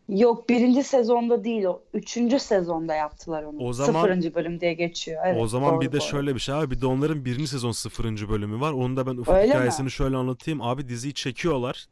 Yok 0.09 0.49
birinci 0.49 0.83
sezonda 0.83 1.45
değil 1.45 1.65
o. 1.65 1.83
Üçüncü 1.95 2.39
sezonda 2.39 2.95
yaptılar 2.95 3.43
onu. 3.43 3.59
O 3.59 3.73
zaman- 3.73 4.01
Sıfırıncı 4.01 4.35
bölüm 4.35 4.61
diye 4.61 4.75
geçiyor. 4.75 5.23
Evet, 5.27 5.43
o 5.43 5.47
zaman 5.49 5.73
doğru, 5.75 5.81
bir 5.81 5.87
de 5.89 5.93
doğru. 5.93 6.01
şöyle 6.09 6.35
bir 6.35 6.41
şey 6.41 6.55
abi 6.55 6.71
bir 6.71 6.81
de 6.81 6.87
onların 6.87 7.25
birinci 7.25 7.47
sezon 7.49 7.73
sıfırıncı 7.73 8.29
bölümü 8.29 8.61
var. 8.61 8.73
Onu 8.73 8.97
da 8.97 9.07
ben 9.07 9.17
ufak 9.17 9.35
Öyle 9.37 9.47
mi? 9.47 9.51
hikayesini 9.55 9.91
şöyle 9.91 10.17
anlatayım. 10.17 10.63
Abi 10.63 10.89
diziyi 10.89 11.15
çekiyorlar. 11.15 11.87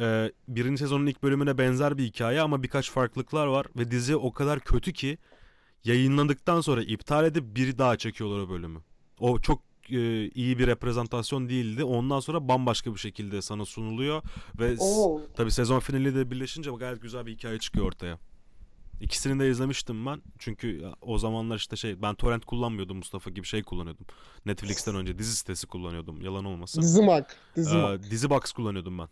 Ee, 0.00 0.32
birinci 0.48 0.78
sezonun 0.78 1.06
ilk 1.06 1.22
bölümüne 1.22 1.58
benzer 1.58 1.98
bir 1.98 2.04
hikaye 2.04 2.40
ama 2.40 2.62
birkaç 2.62 2.90
farklılıklar 2.90 3.46
var. 3.46 3.66
Ve 3.76 3.90
dizi 3.90 4.16
o 4.16 4.32
kadar 4.32 4.60
kötü 4.60 4.92
ki 4.92 5.18
yayınlandıktan 5.84 6.60
sonra 6.60 6.82
iptal 6.82 7.24
edip 7.24 7.44
bir 7.56 7.78
daha 7.78 7.96
çekiyorlar 7.96 8.38
o 8.38 8.48
bölümü. 8.48 8.78
O 9.20 9.38
çok 9.38 9.62
e, 9.90 10.28
iyi 10.28 10.58
bir 10.58 10.66
reprezentasyon 10.66 11.48
değildi. 11.48 11.84
Ondan 11.84 12.20
sonra 12.20 12.48
bambaşka 12.48 12.94
bir 12.94 12.98
şekilde 13.00 13.42
sana 13.42 13.64
sunuluyor. 13.64 14.22
Ve 14.58 14.76
Oo. 14.78 15.20
tabii 15.36 15.50
sezon 15.50 15.80
finali 15.80 16.14
de 16.14 16.30
birleşince 16.30 16.70
gayet 16.70 17.02
güzel 17.02 17.26
bir 17.26 17.32
hikaye 17.32 17.58
çıkıyor 17.58 17.86
ortaya. 17.86 18.18
İkisini 19.00 19.40
de 19.40 19.50
izlemiştim 19.50 20.06
ben. 20.06 20.22
Çünkü 20.38 20.84
o 21.00 21.18
zamanlar 21.18 21.56
işte 21.56 21.76
şey 21.76 22.02
ben 22.02 22.14
torrent 22.14 22.44
kullanmıyordum 22.44 22.96
Mustafa 22.96 23.30
gibi 23.30 23.46
şey 23.46 23.62
kullanıyordum. 23.62 24.06
Netflix'ten 24.46 24.94
önce 24.96 25.18
dizi 25.18 25.36
sitesi 25.36 25.66
kullanıyordum. 25.66 26.20
Yalan 26.22 26.44
olmasın. 26.44 26.82
Dizimak. 26.82 27.36
Dizimak. 27.56 28.06
Ee, 28.06 28.10
Dizibox 28.10 28.52
kullanıyordum 28.52 28.98
ben. 28.98 29.08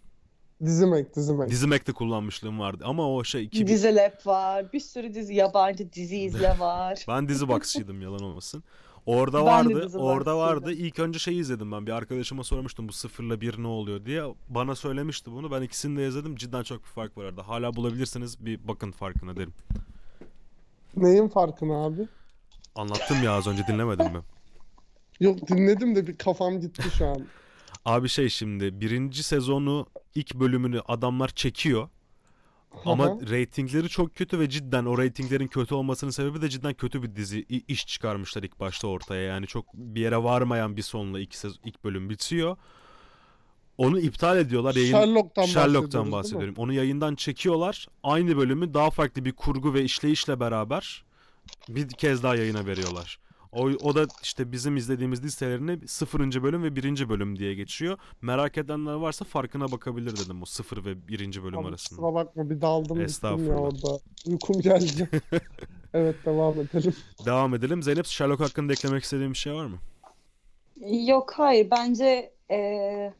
Dizimak. 0.64 1.16
Dizimak. 1.16 1.50
Dizimek'te 1.50 1.92
kullanmışlığım 1.92 2.60
vardı 2.60 2.84
ama 2.86 3.14
o 3.14 3.24
şey 3.24 3.44
2000 3.44 3.66
Dizi 3.66 3.94
Lab 3.94 4.26
var. 4.26 4.72
Bir 4.72 4.80
sürü 4.80 5.14
dizi 5.14 5.34
yabancı 5.34 5.92
dizi 5.92 6.18
izle 6.18 6.56
var. 6.58 7.04
ben 7.08 7.28
Dizibox'çıydım 7.28 8.00
yalan 8.02 8.20
olmasın. 8.22 8.64
Orada 9.06 9.38
Ben 9.38 9.44
vardı. 9.46 9.98
Orada 9.98 10.38
vardı. 10.38 10.72
İlk 10.72 10.98
önce 10.98 11.18
şey 11.18 11.38
izledim 11.38 11.72
ben. 11.72 11.86
Bir 11.86 11.92
arkadaşıma 11.92 12.44
sormuştum 12.44 12.88
bu 12.88 12.92
sıfırla 12.92 13.40
bir 13.40 13.62
ne 13.62 13.66
oluyor 13.66 14.04
diye. 14.04 14.22
Bana 14.48 14.74
söylemişti 14.74 15.32
bunu. 15.32 15.50
Ben 15.50 15.62
ikisini 15.62 15.98
de 15.98 16.08
izledim. 16.08 16.36
Cidden 16.36 16.62
çok 16.62 16.82
bir 16.82 16.88
fark 16.88 17.18
var 17.18 17.24
arada. 17.24 17.48
Hala 17.48 17.76
bulabilirsiniz 17.76 18.46
bir 18.46 18.68
bakın 18.68 18.92
farkına 18.92 19.36
derim. 19.36 19.54
Neyin 20.96 21.28
farkını 21.28 21.84
abi? 21.84 22.08
Anlattım 22.74 23.22
ya 23.22 23.32
az 23.32 23.46
önce 23.46 23.66
dinlemedin 23.66 24.12
mi? 24.12 24.20
Yok 25.20 25.48
dinledim 25.48 25.96
de 25.96 26.06
bir 26.06 26.16
kafam 26.16 26.60
gitti 26.60 26.82
şu 26.98 27.06
an. 27.06 27.26
Abi 27.84 28.08
şey 28.08 28.28
şimdi 28.28 28.80
birinci 28.80 29.22
sezonu 29.22 29.86
ilk 30.14 30.34
bölümünü 30.34 30.80
adamlar 30.88 31.28
çekiyor. 31.28 31.88
Ama 32.84 33.04
Aha. 33.04 33.18
reytingleri 33.30 33.88
çok 33.88 34.14
kötü 34.14 34.38
ve 34.40 34.48
cidden 34.48 34.84
o 34.84 34.98
reytinglerin 34.98 35.46
kötü 35.46 35.74
olmasının 35.74 36.10
sebebi 36.10 36.42
de 36.42 36.48
cidden 36.48 36.74
kötü 36.74 37.02
bir 37.02 37.16
dizi 37.16 37.44
iş 37.68 37.86
çıkarmışlar 37.86 38.42
ilk 38.42 38.60
başta 38.60 38.88
ortaya. 38.88 39.22
Yani 39.22 39.46
çok 39.46 39.74
bir 39.74 40.00
yere 40.00 40.22
varmayan 40.22 40.76
bir 40.76 40.82
sonla 40.82 41.20
ilk, 41.20 41.34
sez- 41.34 41.58
ilk 41.64 41.84
bölüm 41.84 42.10
bitiyor. 42.10 42.56
Onu 43.78 44.00
iptal 44.00 44.38
ediyorlar. 44.38 44.74
Yayın... 44.74 44.92
Sherlock'tan 44.92 45.44
Sherlock'tan 45.44 46.12
bahsediyorum. 46.12 46.54
Onu 46.58 46.72
yayından 46.72 47.14
çekiyorlar. 47.14 47.86
Aynı 48.02 48.36
bölümü 48.36 48.74
daha 48.74 48.90
farklı 48.90 49.24
bir 49.24 49.32
kurgu 49.32 49.74
ve 49.74 49.82
işleyişle 49.82 50.40
beraber 50.40 51.04
bir 51.68 51.88
kez 51.88 52.22
daha 52.22 52.36
yayına 52.36 52.66
veriyorlar. 52.66 53.18
O, 53.52 53.64
o 53.64 53.94
da 53.94 54.06
işte 54.22 54.52
bizim 54.52 54.76
izlediğimiz 54.76 55.24
listelerini 55.24 55.88
sıfırıncı 55.88 56.42
bölüm 56.42 56.62
ve 56.62 56.76
birinci 56.76 57.08
bölüm 57.08 57.38
diye 57.38 57.54
geçiyor. 57.54 57.98
Merak 58.22 58.58
edenler 58.58 58.92
varsa 58.94 59.24
farkına 59.24 59.72
bakabilir 59.72 60.16
dedim 60.16 60.42
o 60.42 60.44
sıfır 60.44 60.84
ve 60.84 61.08
birinci 61.08 61.42
bölüm 61.44 61.58
Abi 61.58 61.68
arasında. 61.68 62.00
kusura 62.00 62.14
bakma 62.14 62.50
bir 62.50 62.60
daldım 62.60 62.82
gittim 62.82 62.98
ya 62.98 63.04
Estağfurullah. 63.04 63.60
orada. 63.60 63.98
Uykum 64.26 64.60
geldi. 64.60 65.08
evet 65.94 66.16
devam 66.26 66.54
edelim. 66.60 66.94
Devam 67.26 67.54
edelim. 67.54 67.82
Zeynep 67.82 68.06
Sherlock 68.06 68.40
hakkında 68.40 68.72
eklemek 68.72 69.02
istediğin 69.02 69.32
bir 69.32 69.38
şey 69.38 69.52
var 69.54 69.66
mı? 69.66 69.78
Yok 71.06 71.32
hayır 71.36 71.68
bence 71.70 72.32
eee 72.50 73.14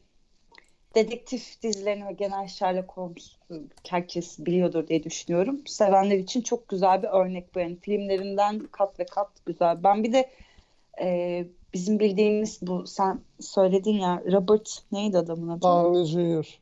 dedektif 0.95 1.62
dizilerini 1.62 2.07
ve 2.07 2.12
genel 2.12 2.49
Sherlock 2.49 2.93
Holmes 2.93 3.36
e, 3.51 3.55
herkes 3.88 4.38
biliyordur 4.38 4.86
diye 4.88 5.05
düşünüyorum. 5.05 5.61
Sevenler 5.66 6.18
için 6.18 6.40
çok 6.40 6.68
güzel 6.68 7.03
bir 7.03 7.09
örnek 7.09 7.55
bu 7.55 7.59
yani 7.61 7.76
filmlerinden 7.80 8.59
kat 8.59 9.01
ve 9.01 9.07
kat 9.07 9.28
güzel. 9.47 9.84
Ben 9.84 10.05
bir 10.05 10.12
de 10.12 10.30
eee, 11.01 11.47
bizim 11.74 11.99
bildiğimiz 11.99 12.59
bu 12.62 12.86
sen 12.86 13.20
söyledin 13.40 13.95
ya 13.95 14.22
Robert 14.32 14.82
neydi 14.93 15.18
adamın 15.18 15.49
adı? 15.49 15.62
Downey 15.62 16.05
Jr. 16.05 16.59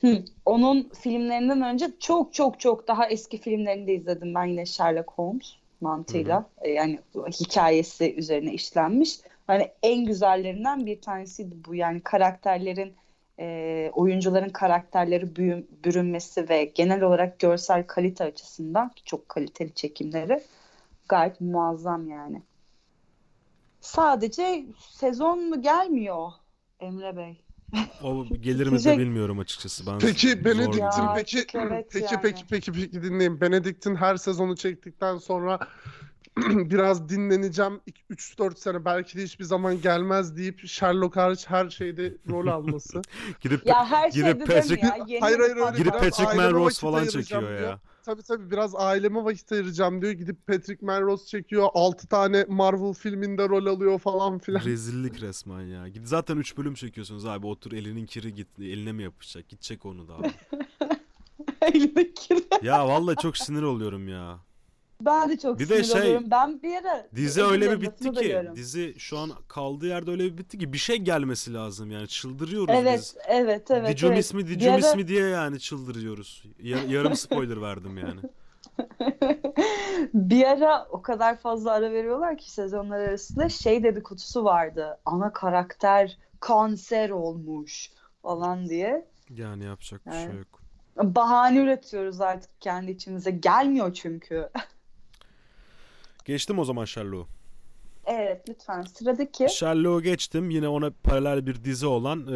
Hı, 0.00 0.24
Onun 0.46 0.90
filmlerinden 1.00 1.62
önce 1.62 1.90
çok 2.00 2.34
çok 2.34 2.60
çok 2.60 2.88
daha 2.88 3.06
eski 3.08 3.38
filmlerini 3.38 3.86
de 3.86 3.94
izledim 3.94 4.34
ben 4.34 4.44
yine 4.44 4.66
Sherlock 4.66 5.10
Holmes 5.10 5.52
mantığıyla. 5.80 6.46
E, 6.60 6.70
Yani 6.70 6.98
hikayesi 7.40 8.14
üzerine 8.14 8.52
işlenmiş. 8.52 9.18
Hani 9.46 9.68
en 9.82 10.04
güzellerinden 10.04 10.86
bir 10.86 11.00
tanesiydi 11.00 11.56
bu. 11.66 11.74
Yani 11.74 12.00
karakterlerin 12.00 12.92
e, 13.38 13.90
oyuncuların 13.94 14.48
karakterleri 14.48 15.36
büyü- 15.36 15.66
bürünmesi 15.84 16.48
ve 16.48 16.64
genel 16.64 17.02
olarak 17.02 17.40
görsel 17.40 17.86
kalite 17.86 18.24
açısından 18.24 18.88
ki 18.88 19.04
çok 19.04 19.28
kaliteli 19.28 19.74
çekimleri 19.74 20.40
gayet 21.08 21.40
muazzam 21.40 22.08
yani. 22.10 22.42
Sadece 23.80 24.66
sezon 24.78 25.48
mu 25.48 25.62
gelmiyor 25.62 26.32
Emre 26.80 27.16
Bey? 27.16 27.40
O 28.02 28.24
gelir 28.42 28.66
mi 28.66 28.84
de 28.84 28.98
bilmiyorum 28.98 29.38
açıkçası. 29.38 29.86
Ben 29.86 29.98
Peki 29.98 30.44
Benedict'in 30.44 31.14
peki 31.14 31.46
evet 31.54 31.86
peki 31.92 32.14
yani. 32.14 32.22
peki 32.22 32.44
peki 32.50 32.72
peki 32.72 33.02
dinleyin. 33.02 33.40
Benedict'in 33.40 33.94
her 33.94 34.16
sezonu 34.16 34.56
çektikten 34.56 35.18
sonra 35.18 35.58
biraz 36.70 37.08
dinleneceğim. 37.08 37.80
3-4 38.10 38.56
sene 38.58 38.84
belki 38.84 39.18
de 39.18 39.22
hiçbir 39.22 39.44
zaman 39.44 39.80
gelmez 39.80 40.36
deyip 40.36 40.66
Sherlock 40.66 41.16
hariç 41.16 41.44
her 41.50 41.70
şeyde 41.70 42.14
rol 42.30 42.46
alması. 42.52 43.02
Gidip 43.40 43.66
Ya 43.66 43.86
her 43.86 44.08
Gidip 44.10 44.24
şeyde 44.26 44.44
Patrick- 44.44 44.84
ya. 44.86 44.96
Yeni 45.06 45.20
Hayır, 45.20 45.38
hayır, 45.38 45.56
öyle 45.56 45.78
gidip 45.78 45.92
Patrick 45.92 46.36
Melrose 46.36 46.80
falan 46.80 47.06
çekiyor 47.06 47.42
diyor. 47.42 47.60
ya. 47.60 47.80
Tabii 48.04 48.22
tabii 48.22 48.50
biraz 48.50 48.74
aileme 48.74 49.24
vakit 49.24 49.52
ayıracağım 49.52 50.02
diyor. 50.02 50.12
Gidip 50.12 50.46
Patrick 50.46 50.86
Melrose 50.86 51.26
çekiyor. 51.26 51.68
6 51.74 52.06
tane 52.08 52.44
Marvel 52.48 52.92
filminde 52.92 53.48
rol 53.48 53.66
alıyor 53.66 53.98
falan 53.98 54.38
filan. 54.38 54.64
Rezillik 54.64 55.22
resmen 55.22 55.60
ya. 55.62 55.88
Git 55.88 56.06
zaten 56.08 56.36
3 56.36 56.56
bölüm 56.58 56.74
çekiyorsunuz 56.74 57.26
abi. 57.26 57.46
Otur 57.46 57.72
elinin 57.72 58.06
kiri 58.06 58.34
git. 58.34 58.48
Eline 58.60 58.92
mi 58.92 59.02
yapışacak? 59.02 59.48
Gidecek 59.48 59.86
onu 59.86 60.08
da 60.08 60.14
abi. 60.14 60.30
Elindeki 61.62 62.34
ya 62.62 62.88
vallahi 62.88 63.16
çok 63.22 63.36
sinir 63.36 63.62
oluyorum 63.62 64.08
ya. 64.08 64.38
Ben 65.00 65.28
de 65.28 65.38
çok 65.38 65.58
Bir 65.58 65.68
de 65.68 65.84
sinir 65.84 65.98
şey, 66.00 66.02
oluyorum. 66.02 66.30
Ben 66.30 66.62
bir 66.62 66.74
ara 66.76 67.06
Dizi 67.16 67.42
öyle 67.42 67.70
bir 67.70 67.80
bitti 67.80 68.10
ki. 68.10 68.16
bölüyorum. 68.16 68.56
Dizi 68.56 68.94
şu 68.98 69.18
an 69.18 69.30
kaldığı 69.48 69.86
yerde 69.86 70.10
öyle 70.10 70.24
bir 70.24 70.38
bitti 70.38 70.58
ki 70.58 70.72
bir 70.72 70.78
şey 70.78 70.96
gelmesi 70.96 71.54
lazım 71.54 71.90
yani. 71.90 72.08
Çıldırıyoruz 72.08 72.74
Evet, 72.78 72.98
biz. 72.98 73.16
evet, 73.28 73.70
evet, 73.70 73.88
Dicum 73.88 74.12
evet. 74.12 74.24
ismi, 74.24 74.46
Dicum 74.46 74.72
ara- 74.72 74.78
ismi 74.78 75.08
diye 75.08 75.28
yani 75.28 75.60
çıldırıyoruz. 75.60 76.44
Ya- 76.62 76.84
yarım 76.88 77.16
spoiler 77.16 77.62
verdim 77.62 77.98
yani. 77.98 78.20
bir 80.14 80.44
ara 80.44 80.86
o 80.90 81.02
kadar 81.02 81.38
fazla 81.38 81.72
ara 81.72 81.92
veriyorlar 81.92 82.38
ki 82.38 82.50
sezonlar 82.52 83.00
arasında 83.00 83.48
şey 83.48 83.82
dedikodusu 83.82 84.44
vardı. 84.44 84.98
Ana 85.04 85.32
karakter 85.32 86.18
kanser 86.40 87.10
olmuş 87.10 87.90
falan 88.22 88.68
diye. 88.68 89.06
Yani 89.30 89.64
yapacak 89.64 90.06
bir 90.06 90.12
şey 90.12 90.22
yok. 90.38 90.60
Bahane 91.02 91.58
üretiyoruz 91.58 92.20
artık 92.20 92.60
kendi 92.60 92.90
içimize. 92.90 93.30
Gelmiyor 93.30 93.94
çünkü. 93.94 94.48
Geçtim 96.28 96.58
o 96.58 96.64
zaman 96.64 96.84
Sherlock'u. 96.84 97.28
Evet 98.06 98.42
lütfen 98.48 98.82
sıradaki. 98.82 99.46
Sherlock'u 99.50 100.02
geçtim. 100.02 100.50
Yine 100.50 100.68
ona 100.68 100.90
paralel 101.02 101.46
bir 101.46 101.64
dizi 101.64 101.86
olan 101.86 102.26
e, 102.26 102.30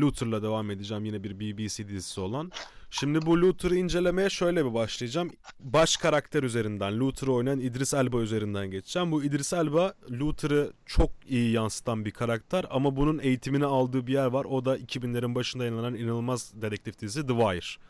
Luther'la 0.00 0.42
devam 0.42 0.70
edeceğim. 0.70 1.04
Yine 1.04 1.24
bir 1.24 1.40
BBC 1.40 1.88
dizisi 1.88 2.20
olan. 2.20 2.52
Şimdi 2.90 3.26
bu 3.26 3.40
Luther'ı 3.40 3.76
incelemeye 3.76 4.30
şöyle 4.30 4.64
bir 4.64 4.74
başlayacağım. 4.74 5.30
Baş 5.60 5.96
karakter 5.96 6.42
üzerinden, 6.42 7.00
Luther'ı 7.00 7.32
oynayan 7.32 7.60
İdris 7.60 7.94
Elba 7.94 8.20
üzerinden 8.20 8.70
geçeceğim. 8.70 9.12
Bu 9.12 9.24
İdris 9.24 9.52
Elba, 9.52 9.94
Luther'ı 10.10 10.72
çok 10.86 11.10
iyi 11.28 11.50
yansıtan 11.50 12.04
bir 12.04 12.10
karakter 12.10 12.64
ama 12.70 12.96
bunun 12.96 13.18
eğitimini 13.18 13.64
aldığı 13.64 14.06
bir 14.06 14.12
yer 14.12 14.26
var. 14.26 14.44
O 14.44 14.64
da 14.64 14.78
2000'lerin 14.78 15.34
başında 15.34 15.64
yayınlanan 15.64 15.94
inanılmaz 15.94 16.52
dedektif 16.62 16.98
dizisi 16.98 17.26
The 17.26 17.32
Wire. 17.32 17.87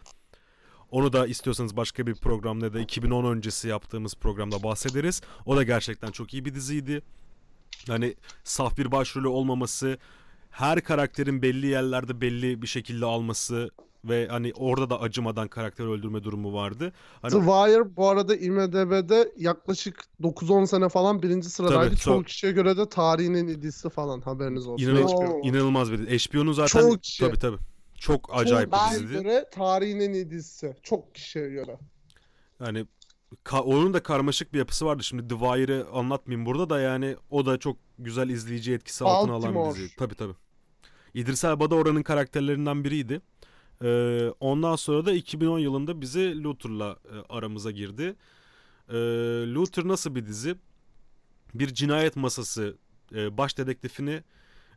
Onu 0.91 1.13
da 1.13 1.27
istiyorsanız 1.27 1.77
başka 1.77 2.07
bir 2.07 2.15
programda 2.15 2.75
da 2.75 2.81
2010 2.81 3.25
öncesi 3.25 3.69
yaptığımız 3.69 4.15
programda 4.15 4.63
bahsederiz. 4.63 5.21
O 5.47 5.57
da 5.57 5.63
gerçekten 5.63 6.11
çok 6.11 6.35
iyi 6.35 6.45
bir 6.45 6.55
diziydi. 6.55 7.03
Hani 7.89 8.15
saf 8.45 8.79
bir 8.79 8.93
başrolü 8.93 9.29
olmaması, 9.29 9.99
her 10.51 10.81
karakterin 10.81 11.43
belli 11.43 11.67
yerlerde 11.67 12.21
belli 12.21 12.63
bir 12.63 12.67
şekilde 12.67 13.05
alması 13.07 13.71
ve 14.05 14.29
hani 14.31 14.53
orada 14.57 14.91
da 14.91 15.01
acımadan 15.01 15.49
karakter 15.49 15.85
öldürme 15.87 16.25
durumu 16.25 16.53
vardı. 16.55 16.93
Hani 17.23 17.33
The 17.33 17.39
Wire 17.39 17.97
bu 17.97 18.09
arada 18.09 18.37
IMDb'de 18.37 19.33
yaklaşık 19.37 20.05
9-10 20.23 20.67
sene 20.67 20.89
falan 20.89 21.23
birinci 21.23 21.51
sıradaydı. 21.51 21.87
Tabii, 21.91 21.97
Çoğu 21.97 22.15
çok- 22.15 22.27
kişiye 22.27 22.53
göre 22.53 22.77
de 22.77 22.89
tarihinin 22.89 23.49
en 23.49 23.61
iyisi 23.61 23.89
falan 23.91 24.21
haberiniz 24.21 24.67
olsun. 24.67 24.85
inanıl- 24.87 25.49
inanılmaz 25.49 25.93
bir 25.93 25.99
dizi. 25.99 26.11
HBO'nun 26.29 26.53
zaten 26.53 26.81
Çoğu 26.81 26.99
kişi. 26.99 27.21
tabii 27.25 27.39
tabii. 27.39 27.59
Çok 27.99 28.31
acayip 28.39 28.73
bir 28.73 28.91
diziydi. 28.91 29.13
göre 29.13 29.47
tarihin 29.53 30.01
en 30.01 30.13
iyi 30.13 30.31
dizisi. 30.31 30.77
Çok 30.83 31.15
kişiye 31.15 31.49
göre. 31.51 31.79
Yani 32.61 32.87
ka- 33.45 33.61
onun 33.61 33.95
da 33.95 34.03
karmaşık 34.03 34.53
bir 34.53 34.59
yapısı 34.59 34.87
vardı. 34.87 35.03
Şimdi 35.05 35.29
The 35.29 35.35
Wire'ı 35.39 35.87
anlatmayayım 35.93 36.47
burada 36.47 36.71
da 36.71 36.81
yani 36.81 37.17
o 37.31 37.47
da 37.47 37.59
çok 37.59 37.77
güzel 37.99 38.29
izleyici 38.29 38.73
etkisi 38.73 39.05
altına 39.05 39.35
alan 39.35 39.55
bir 39.55 39.75
dizi. 39.81 39.97
Tabii 39.97 40.15
tabii. 40.15 40.35
İdris 41.15 41.45
Elba 41.45 41.71
da 41.71 41.75
oranın 41.75 42.03
karakterlerinden 42.03 42.85
biriydi. 42.85 43.21
Ee, 43.83 44.29
ondan 44.41 44.77
sonra 44.77 45.07
da 45.07 45.13
2010 45.13 45.59
yılında 45.59 46.01
bizi 46.01 46.45
Luther'la 46.45 46.97
e, 47.05 47.15
aramıza 47.29 47.71
girdi. 47.71 48.17
Ee, 48.89 48.95
Luther 49.55 49.89
nasıl 49.89 50.15
bir 50.15 50.27
dizi? 50.27 50.57
Bir 51.55 51.75
cinayet 51.75 52.17
masası 52.17 52.77
e, 53.15 53.39
baş 53.39 53.59
dedektifini 53.59 54.23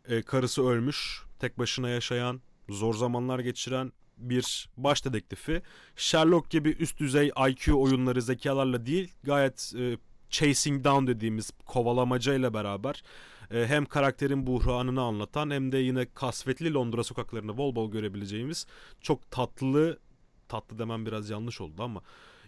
e, 0.08 0.22
karısı 0.22 0.68
ölmüş, 0.68 1.24
tek 1.40 1.60
başına 1.60 1.90
yaşayan, 1.90 2.42
zor 2.72 2.94
zamanlar 2.94 3.40
geçiren 3.40 3.92
bir 4.18 4.70
baş 4.78 5.06
dedektifi. 5.06 5.62
Sherlock 5.96 6.50
gibi 6.50 6.70
üst 6.70 7.00
düzey 7.00 7.32
IQ 7.50 7.74
oyunları 7.74 8.22
zekalarla 8.22 8.86
değil 8.86 9.12
gayet 9.24 9.74
e, 9.78 9.98
chasing 10.30 10.84
down 10.84 11.08
dediğimiz 11.08 11.52
kovalamacayla 11.66 12.54
beraber 12.54 13.04
e, 13.52 13.68
hem 13.68 13.86
karakterin 13.86 14.48
buhranını 14.48 15.02
anlatan 15.02 15.52
hem 15.52 15.72
de 15.72 15.78
yine 15.78 16.06
kasvetli 16.14 16.74
Londra 16.74 17.04
sokaklarını 17.04 17.58
bol 17.58 17.76
bol 17.76 17.92
görebileceğimiz 17.92 18.66
çok 19.02 19.32
tatlı 19.32 20.00
tatlı 20.48 20.80
demem 20.80 21.06
biraz 21.06 21.30
yanlış 21.30 21.62
oldu 21.62 21.84
ama 21.84 22.02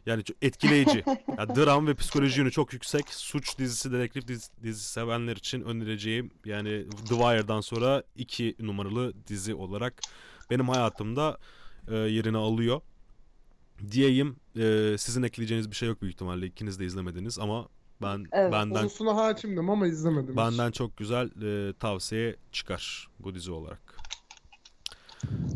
yani 0.05 0.23
çok 0.23 0.37
etkileyici. 0.41 1.03
Yani 1.37 1.55
dram 1.55 1.87
ve 1.87 1.93
psikoloji 1.95 2.39
yönü 2.39 2.51
çok 2.51 2.73
yüksek. 2.73 3.09
Suç 3.09 3.57
dizisi, 3.57 3.91
dedektif 3.91 4.27
dizi- 4.27 4.63
dizisi 4.63 4.89
sevenler 4.91 5.35
için 5.35 5.61
önereceğim 5.61 6.31
yani 6.45 6.85
The 6.89 7.15
Wire'dan 7.15 7.61
sonra 7.61 8.03
iki 8.15 8.55
numaralı 8.59 9.13
dizi 9.27 9.53
olarak 9.55 10.01
benim 10.49 10.69
hayatımda 10.69 11.37
e, 11.87 11.95
yerini 11.95 12.37
alıyor. 12.37 12.81
Diyeyim 13.91 14.35
e, 14.57 14.95
sizin 14.97 15.23
ekleyeceğiniz 15.23 15.71
bir 15.71 15.75
şey 15.75 15.89
yok 15.89 16.01
büyük 16.01 16.13
ihtimalle. 16.13 16.45
İkiniz 16.45 16.79
de 16.79 16.85
izlemediniz 16.85 17.39
ama 17.39 17.67
ben 18.01 18.25
Evet. 18.31 18.51
benden 18.51 18.73
Konusuna 18.79 19.15
hakimdim 19.15 19.69
ama 19.69 19.87
izlemedim. 19.87 20.29
hiç. 20.29 20.37
Benden 20.37 20.71
çok 20.71 20.97
güzel 20.97 21.29
e, 21.69 21.73
tavsiye 21.73 22.35
çıkar 22.51 23.07
bu 23.19 23.35
dizi 23.35 23.51
olarak. 23.51 23.97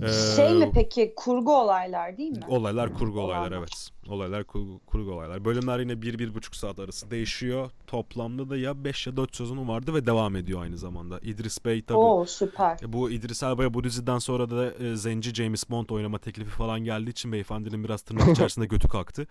Ee, 0.04 0.36
Şey 0.36 0.54
mi 0.54 0.72
peki 0.74 1.14
kurgu 1.16 1.56
olaylar 1.56 2.18
değil 2.18 2.32
mi? 2.32 2.44
Olaylar 2.48 2.94
kurgu 2.94 3.20
olaylar 3.22 3.40
Olaylar. 3.42 3.58
evet. 3.58 3.90
Olaylar 4.10 4.44
kurgu, 4.44 4.80
kurgu 4.86 5.12
olaylar. 5.12 5.46
Bölümler 5.46 5.80
yine 5.80 5.92
1-1,5 5.94 6.56
saat 6.58 6.80
arası 6.80 7.12
değişiyor. 7.12 7.70
Toplamda 7.88 8.50
da 8.50 8.58
ya 8.58 8.84
5 8.84 9.08
ya 9.08 9.18
4 9.18 9.36
sezonu 9.36 9.68
vardı 9.68 9.94
ve 9.94 10.06
devam 10.06 10.36
ediyor 10.36 10.62
aynı 10.62 10.78
zamanda. 10.78 11.20
İdris 11.20 11.66
Bey 11.66 11.82
tabii. 11.82 11.98
Oo 11.98 12.26
süper. 12.26 12.78
E, 12.84 12.94
Bu 12.94 13.12
İdris 13.12 13.44
Elba'ya 13.44 13.74
bu 13.74 13.84
diziden 13.84 14.20
sonra 14.20 14.50
da 14.50 14.72
e, 14.74 14.96
Zenci 14.96 15.34
James 15.34 15.70
Bond 15.70 15.90
oynama 15.90 16.18
teklifi 16.18 16.52
falan 16.52 16.80
geldiği 16.80 17.10
için 17.10 17.32
beyefendinin 17.32 17.84
biraz 17.84 18.02
tırnak 18.02 18.30
içerisinde 18.32 18.66
götü 18.66 18.88
kalktı. 18.88 19.28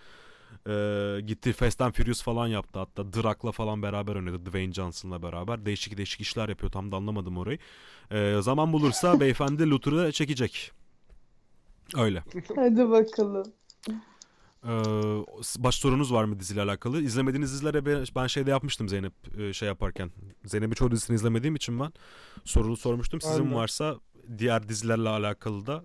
E, 0.66 1.20
gitti 1.20 1.52
Fast 1.52 1.80
and 1.80 1.92
Furious 1.92 2.22
falan 2.22 2.46
yaptı 2.46 2.78
hatta 2.78 3.12
Drak'la 3.12 3.52
falan 3.52 3.82
beraber 3.82 4.14
oynadı 4.14 4.46
Dwayne 4.46 4.72
Johnson'la 4.72 5.22
beraber. 5.22 5.66
Değişik 5.66 5.96
değişik 5.96 6.20
işler 6.20 6.48
yapıyor 6.48 6.72
tam 6.72 6.92
da 6.92 6.96
anlamadım 6.96 7.38
orayı. 7.38 7.58
E, 8.10 8.38
zaman 8.40 8.72
bulursa 8.72 9.20
beyefendi 9.20 9.70
Luther'ı 9.70 10.12
çekecek. 10.12 10.72
Öyle. 11.96 12.22
Hadi 12.56 12.90
bakalım. 12.90 13.52
Ee, 14.64 14.68
baş 15.58 15.74
sorunuz 15.74 16.12
var 16.12 16.24
mı 16.24 16.40
diziyle 16.40 16.62
alakalı? 16.62 17.02
İzlemediğiniz 17.02 17.52
dizilere 17.52 17.86
ben, 17.86 18.04
ben 18.16 18.26
şeyde 18.26 18.50
yapmıştım 18.50 18.88
Zeynep 18.88 19.12
e, 19.38 19.52
şey 19.52 19.68
yaparken. 19.68 20.10
Zeynep'in 20.44 20.74
çoğu 20.74 20.90
dizisini 20.90 21.14
izlemediğim 21.14 21.56
için 21.56 21.80
ben 21.80 21.92
sorunu 22.44 22.76
sormuştum. 22.76 23.20
Sizin 23.20 23.44
Aynen. 23.44 23.54
varsa 23.54 23.96
diğer 24.38 24.68
dizilerle 24.68 25.08
alakalı 25.08 25.66
da 25.66 25.84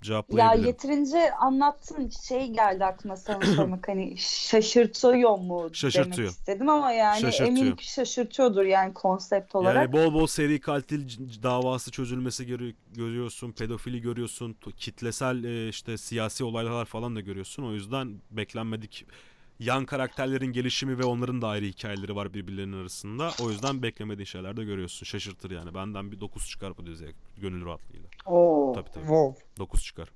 Ya 0.00 0.06
cevaplayabilirim. 0.06 0.66
yeterince 0.66 1.34
anlattın 1.34 2.10
şey 2.28 2.48
geldi 2.48 2.84
aklıma 2.84 3.16
sana 3.16 3.40
sormak 3.56 3.88
hani 3.88 4.14
şaşırtıyor 4.18 5.38
mu 5.38 5.68
Şaşırtıyor. 5.72 6.16
demek 6.16 6.30
istedim 6.30 6.68
ama 6.68 6.92
yani 6.92 7.26
eminim 7.26 7.76
ki 7.76 7.92
şaşırtıyordur 7.92 8.64
yani 8.64 8.94
konsept 8.94 9.54
olarak. 9.54 9.76
Yani 9.76 9.92
bol 9.92 10.14
bol 10.14 10.26
seri 10.26 10.60
katil 10.60 11.08
davası 11.42 11.90
çözülmesi 11.90 12.46
görü- 12.46 12.74
görüyorsun, 12.94 13.52
pedofili 13.52 14.00
görüyorsun, 14.00 14.56
kitlesel 14.76 15.44
e, 15.44 15.68
işte 15.68 15.96
siyasi 15.98 16.44
olaylar 16.44 16.84
falan 16.84 17.16
da 17.16 17.20
görüyorsun. 17.20 17.62
O 17.62 17.72
yüzden 17.72 18.20
beklenmedik 18.30 19.06
yan 19.60 19.86
karakterlerin 19.86 20.52
gelişimi 20.52 20.98
ve 20.98 21.04
onların 21.04 21.42
da 21.42 21.48
ayrı 21.48 21.64
hikayeleri 21.64 22.16
var 22.16 22.34
birbirlerinin 22.34 22.80
arasında. 22.80 23.30
O 23.44 23.50
yüzden 23.50 23.82
beklemediğin 23.82 24.24
şeyler 24.24 24.56
de 24.56 24.64
görüyorsun. 24.64 25.04
Şaşırtır 25.04 25.50
yani. 25.50 25.74
Benden 25.74 26.12
bir 26.12 26.20
9 26.20 26.48
çıkar 26.48 26.76
bu 26.76 26.86
diziye 26.86 27.10
gönül 27.36 27.64
rahatlığıyla. 27.66 28.08
Oo, 28.26 28.72
Tabii 28.74 28.90
tabii. 28.90 29.04
Wow. 29.04 29.44
9 29.58 29.84
çıkar. 29.84 30.08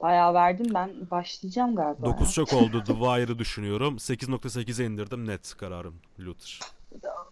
bayağı 0.00 0.34
verdim 0.34 0.66
ben 0.74 1.10
başlayacağım 1.10 1.76
galiba. 1.76 2.06
9 2.06 2.32
çok 2.34 2.52
oldu. 2.52 2.84
The 2.86 2.92
Wire'ı 2.92 3.38
düşünüyorum. 3.38 3.96
8.8'e 3.96 4.86
indirdim. 4.86 5.26
Net 5.26 5.54
kararım. 5.54 5.94
Luther. 6.20 6.60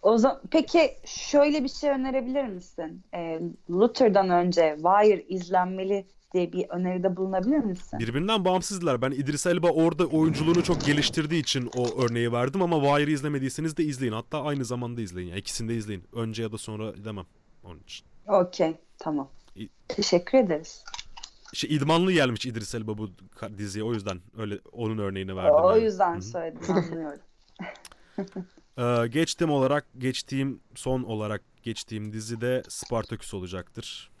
O 0.01 0.17
zaman 0.17 0.41
peki 0.51 0.97
şöyle 1.05 1.63
bir 1.63 1.69
şey 1.69 1.89
önerebilir 1.89 2.43
misin? 2.45 3.03
Ee, 3.13 3.39
Luther'dan 3.69 4.29
önce 4.29 4.75
Wire 4.75 5.23
izlenmeli 5.27 6.05
diye 6.33 6.51
bir 6.53 6.69
öneride 6.69 7.15
bulunabilir 7.15 7.57
misin? 7.57 7.99
Birbirinden 7.99 8.45
bağımsızlar. 8.45 9.01
Ben 9.01 9.11
İdris 9.11 9.45
Elba 9.47 9.69
orada 9.69 10.05
oyunculuğunu 10.05 10.63
çok 10.63 10.85
geliştirdiği 10.85 11.41
için 11.41 11.69
o 11.75 12.01
örneği 12.03 12.31
verdim 12.31 12.61
ama 12.61 12.81
Wire'ı 12.81 13.11
izlemediyseniz 13.13 13.77
de 13.77 13.83
izleyin. 13.83 14.13
Hatta 14.13 14.43
aynı 14.43 14.65
zamanda 14.65 15.01
izleyin. 15.01 15.27
Yani 15.29 15.39
ikisini 15.39 15.69
de 15.69 15.75
izleyin. 15.75 16.03
Önce 16.13 16.43
ya 16.43 16.51
da 16.51 16.57
sonra 16.57 17.05
demem. 17.05 17.25
Onun 17.63 17.79
için. 17.79 18.05
Okey, 18.27 18.75
tamam. 18.99 19.29
İ- 19.55 19.69
Teşekkür 19.87 20.37
ederiz. 20.37 20.83
Şey, 21.53 21.75
idmanlı 21.75 22.11
gelmiş 22.11 22.45
İdris 22.45 22.75
Elba 22.75 22.97
bu 22.97 23.09
diziye. 23.57 23.83
O 23.85 23.93
yüzden 23.93 24.19
öyle 24.37 24.59
onun 24.71 24.97
örneğini 24.97 25.35
verdim. 25.35 25.55
O 25.55 25.71
yani. 25.71 25.83
yüzden 25.83 26.19
söyledim, 26.19 26.61
anlıyorum. 26.71 27.19
Ee, 28.77 29.07
geçtim 29.07 29.49
olarak, 29.51 29.85
geçtiğim 29.97 30.59
son 30.75 31.03
olarak 31.03 31.41
geçtiğim 31.63 32.13
dizi 32.13 32.41
de 32.41 32.63
Spartaküs 32.69 33.33
olacaktır. 33.33 34.11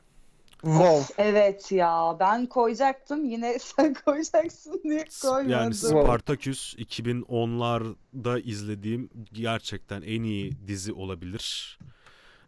Wow. 0.63 1.01
Evet 1.17 1.71
ya 1.71 2.17
ben 2.19 2.45
koyacaktım 2.45 3.25
yine 3.25 3.59
sen 3.59 3.93
koyacaksın 3.93 4.81
diye 4.83 5.05
koymadım. 5.21 5.49
Yani 5.49 5.73
Spartaküs 5.73 6.75
2010'larda 6.75 8.41
izlediğim 8.41 9.09
gerçekten 9.33 10.01
en 10.01 10.23
iyi 10.23 10.67
dizi 10.67 10.93
olabilir. 10.93 11.77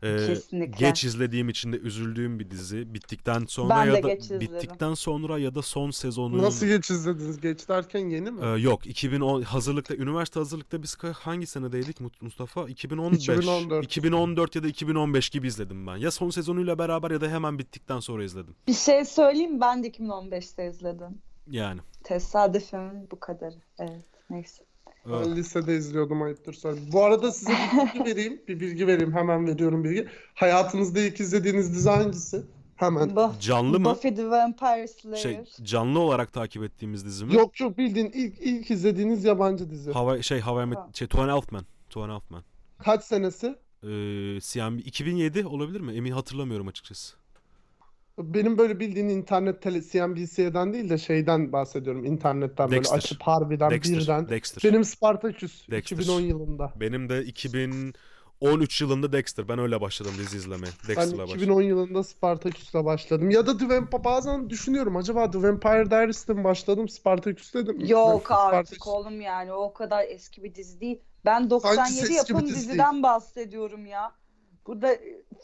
Ee, 0.05 0.27
Kesinlikle. 0.27 0.87
geç 0.87 1.03
izlediğim 1.03 1.49
için 1.49 1.73
de 1.73 1.77
üzüldüğüm 1.77 2.39
bir 2.39 2.51
dizi. 2.51 2.93
Bittikten 2.93 3.45
sonra 3.45 3.69
Ben 3.69 3.87
de 3.91 3.95
ya 3.97 4.03
da 4.03 4.07
geç 4.07 4.23
izledim. 4.23 4.41
bittikten 4.41 4.93
sonra 4.93 5.39
ya 5.39 5.55
da 5.55 5.61
son 5.61 5.91
sezonu 5.91 6.37
Nasıl 6.41 6.65
geç 6.67 6.89
izlediniz? 6.91 7.41
Geç 7.41 7.69
derken 7.69 8.09
yeni 8.09 8.31
mi? 8.31 8.41
Ee, 8.45 8.47
yok 8.47 8.87
2010 8.87 9.41
hazırlıkta 9.41 9.95
üniversite 9.95 10.39
hazırlıkta 10.39 10.83
biz 10.83 10.93
ka- 10.93 11.13
hangi 11.13 11.47
senedeydik 11.47 11.99
Mut- 12.01 12.21
Mustafa? 12.21 12.69
2015. 12.69 13.23
2014. 13.23 13.85
2014 13.85 14.55
ya 14.55 14.63
da 14.63 14.67
2015 14.67 15.29
gibi 15.29 15.47
izledim 15.47 15.87
ben. 15.87 15.97
Ya 15.97 16.11
son 16.11 16.29
sezonuyla 16.29 16.77
beraber 16.79 17.11
ya 17.11 17.21
da 17.21 17.27
hemen 17.27 17.59
bittikten 17.59 17.99
sonra 17.99 18.23
izledim. 18.23 18.55
Bir 18.67 18.73
şey 18.73 19.05
söyleyeyim 19.05 19.61
ben 19.61 19.83
de 19.83 19.87
2015'te 19.87 20.67
izledim. 20.69 21.17
Yani. 21.47 21.81
Tesadüfün 22.03 23.11
bu 23.11 23.19
kadarı. 23.19 23.55
Evet 23.79 24.05
neyse. 24.29 24.63
Ben 25.11 25.35
lisede 25.35 25.77
izliyordum 25.77 26.21
ayıptır 26.21 26.53
söyleyeyim. 26.53 26.89
Bu 26.93 27.03
arada 27.03 27.31
size 27.31 27.51
bir 27.51 27.77
bilgi 27.93 28.05
vereyim. 28.11 28.41
Bir 28.47 28.59
bilgi 28.59 28.87
vereyim. 28.87 29.13
Hemen 29.13 29.47
veriyorum 29.47 29.83
bilgi. 29.83 30.07
Hayatınızda 30.33 30.99
ilk 30.99 31.19
izlediğiniz 31.19 31.73
dizi 31.75 31.89
hangisi? 31.89 32.41
Hemen. 32.75 33.09
Buff- 33.09 33.39
Canlı 33.39 33.79
mı? 33.79 33.85
Buffy 33.85 34.15
the 34.15 34.29
Vampire 34.29 34.87
Slayer. 34.87 35.17
Şey 35.17 35.39
canlı 35.63 35.99
olarak 35.99 36.33
takip 36.33 36.63
ettiğimiz 36.63 37.05
dizi 37.05 37.25
mi? 37.25 37.35
Yok 37.35 37.59
yok 37.59 37.77
bildiğin 37.77 38.11
ilk 38.13 38.39
ilk 38.39 38.71
izlediğiniz 38.71 39.23
yabancı 39.23 39.69
dizi. 39.69 39.91
Hava 39.91 40.21
şey 40.21 40.39
Hava 40.39 40.61
Ha. 40.61 40.65
Met 40.65 40.77
şey 40.93 41.07
Two 41.07 41.21
and 41.23 41.29
a 41.29 41.33
Half 41.33 41.51
Men. 41.51 41.63
Two 41.89 42.03
and 42.03 42.09
a 42.11 42.13
Half 42.13 42.31
Men. 42.31 42.43
Kaç 42.83 43.03
senesi? 43.03 43.55
Ee, 43.83 43.87
CNB 44.41 44.79
2007 44.79 45.45
olabilir 45.45 45.81
mi? 45.81 45.93
Emin 45.93 46.11
hatırlamıyorum 46.11 46.67
açıkçası. 46.67 47.15
Benim 48.19 48.57
böyle 48.57 48.79
bildiğin 48.79 49.09
internet 49.09 49.61
tele 49.61 49.81
CNBC'den 49.81 50.73
değil 50.73 50.89
de 50.89 50.97
şeyden 50.97 51.51
bahsediyorum. 51.51 52.05
internetten 52.05 52.67
böyle 52.67 52.77
Dexter. 52.77 52.97
açıp 52.97 53.21
harbiden 53.21 53.71
Dexter. 53.71 53.97
birden. 53.97 54.29
Dexter. 54.29 54.71
Benim 54.71 54.83
Spartaküs 54.83 55.69
Dexter. 55.71 55.97
2010 55.97 56.21
yılında. 56.21 56.73
Benim 56.75 57.09
de 57.09 57.23
2013 57.25 58.81
yılında 58.81 59.11
Dexter. 59.11 59.47
Ben 59.47 59.59
öyle 59.59 59.81
başladım 59.81 60.11
dizi 60.17 60.37
izlemeye. 60.37 60.71
Ben 60.87 60.95
Dexter'la 60.95 61.17
başladım. 61.23 61.37
2010 61.37 61.61
yılında 61.61 62.03
Spartaküs'le 62.03 62.73
başladım. 62.73 63.29
Ya 63.29 63.47
da 63.47 63.57
The 63.57 63.69
Vampire 63.69 64.03
bazen 64.03 64.49
düşünüyorum 64.49 64.95
acaba 64.97 65.31
The 65.31 65.43
Vampire 65.43 65.91
Diaries'te 65.91 66.33
mi 66.33 66.43
başladım 66.43 66.89
Spartaküs'te 66.89 67.67
de 67.67 67.71
mi? 67.71 67.91
Yok 67.91 68.31
artık 68.31 68.47
Spartaküs. 68.47 68.87
oğlum 68.87 69.21
yani 69.21 69.53
o 69.53 69.73
kadar 69.73 70.05
eski 70.09 70.43
bir 70.43 70.55
dizi 70.55 70.81
değil. 70.81 70.99
Ben 71.25 71.49
97 71.49 71.99
eski 71.99 72.09
bir 72.09 72.15
yapım 72.15 72.47
dizi 72.47 72.55
diziden 72.55 73.03
bahsediyorum 73.03 73.85
ya. 73.85 74.11
Burada 74.67 74.95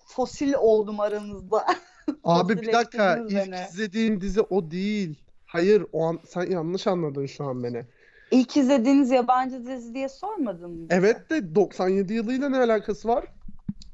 fosil 0.05 0.53
oldum 0.53 0.99
aranızda. 0.99 1.65
Abi 2.23 2.61
bir 2.61 2.73
dakika 2.73 3.17
ilk 3.17 3.35
beni. 3.35 3.55
izlediğim 3.69 4.21
dizi 4.21 4.41
o 4.41 4.71
değil. 4.71 5.23
Hayır 5.45 5.85
o 5.91 6.05
an 6.05 6.19
sen 6.27 6.51
yanlış 6.51 6.87
anladın 6.87 7.25
şu 7.25 7.45
an 7.45 7.63
beni. 7.63 7.85
İlk 8.31 8.57
izlediğiniz 8.57 9.11
yabancı 9.11 9.65
dizi 9.65 9.93
diye 9.93 10.09
sormadın 10.09 10.71
mı? 10.71 10.87
Evet 10.89 11.29
de 11.29 11.55
97 11.55 12.13
yılıyla 12.13 12.49
ne 12.49 12.57
alakası 12.57 13.07
var? 13.07 13.25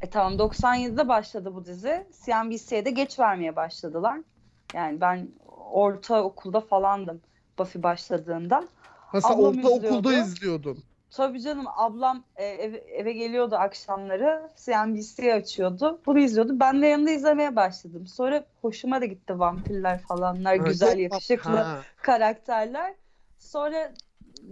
E 0.01 0.09
tamam 0.09 0.33
97'de 0.33 1.07
başladı 1.07 1.55
bu 1.55 1.65
dizi. 1.65 2.07
CNBC'ye 2.25 2.85
de 2.85 2.89
geç 2.89 3.19
vermeye 3.19 3.55
başladılar. 3.55 4.19
Yani 4.73 5.01
ben 5.01 5.29
ortaokulda 5.71 6.59
falandım 6.61 7.21
Buffy 7.59 7.83
başladığında. 7.83 8.67
Ha 8.81 9.21
sen 9.21 9.33
ortaokulda 9.33 9.79
izliyordu. 9.81 10.11
izliyordun. 10.11 10.83
Tabii 11.11 11.41
canım 11.41 11.65
ablam 11.75 12.23
e, 12.35 12.45
eve, 12.45 12.77
eve 12.77 13.13
geliyordu 13.13 13.55
akşamları. 13.55 14.49
CNBC 14.65 15.33
açıyordu. 15.33 16.01
Bunu 16.05 16.19
izliyordu. 16.19 16.59
Ben 16.59 16.81
de 16.81 16.87
yanında 16.87 17.11
izlemeye 17.11 17.55
başladım. 17.55 18.07
Sonra 18.07 18.45
hoşuma 18.61 19.01
da 19.01 19.05
gitti 19.05 19.39
vampirler 19.39 19.99
falanlar. 19.99 20.57
Ha, 20.57 20.67
güzel 20.67 20.97
yakışıklı 20.97 21.57
ha. 21.57 21.81
karakterler. 22.01 22.95
Sonra 23.39 23.93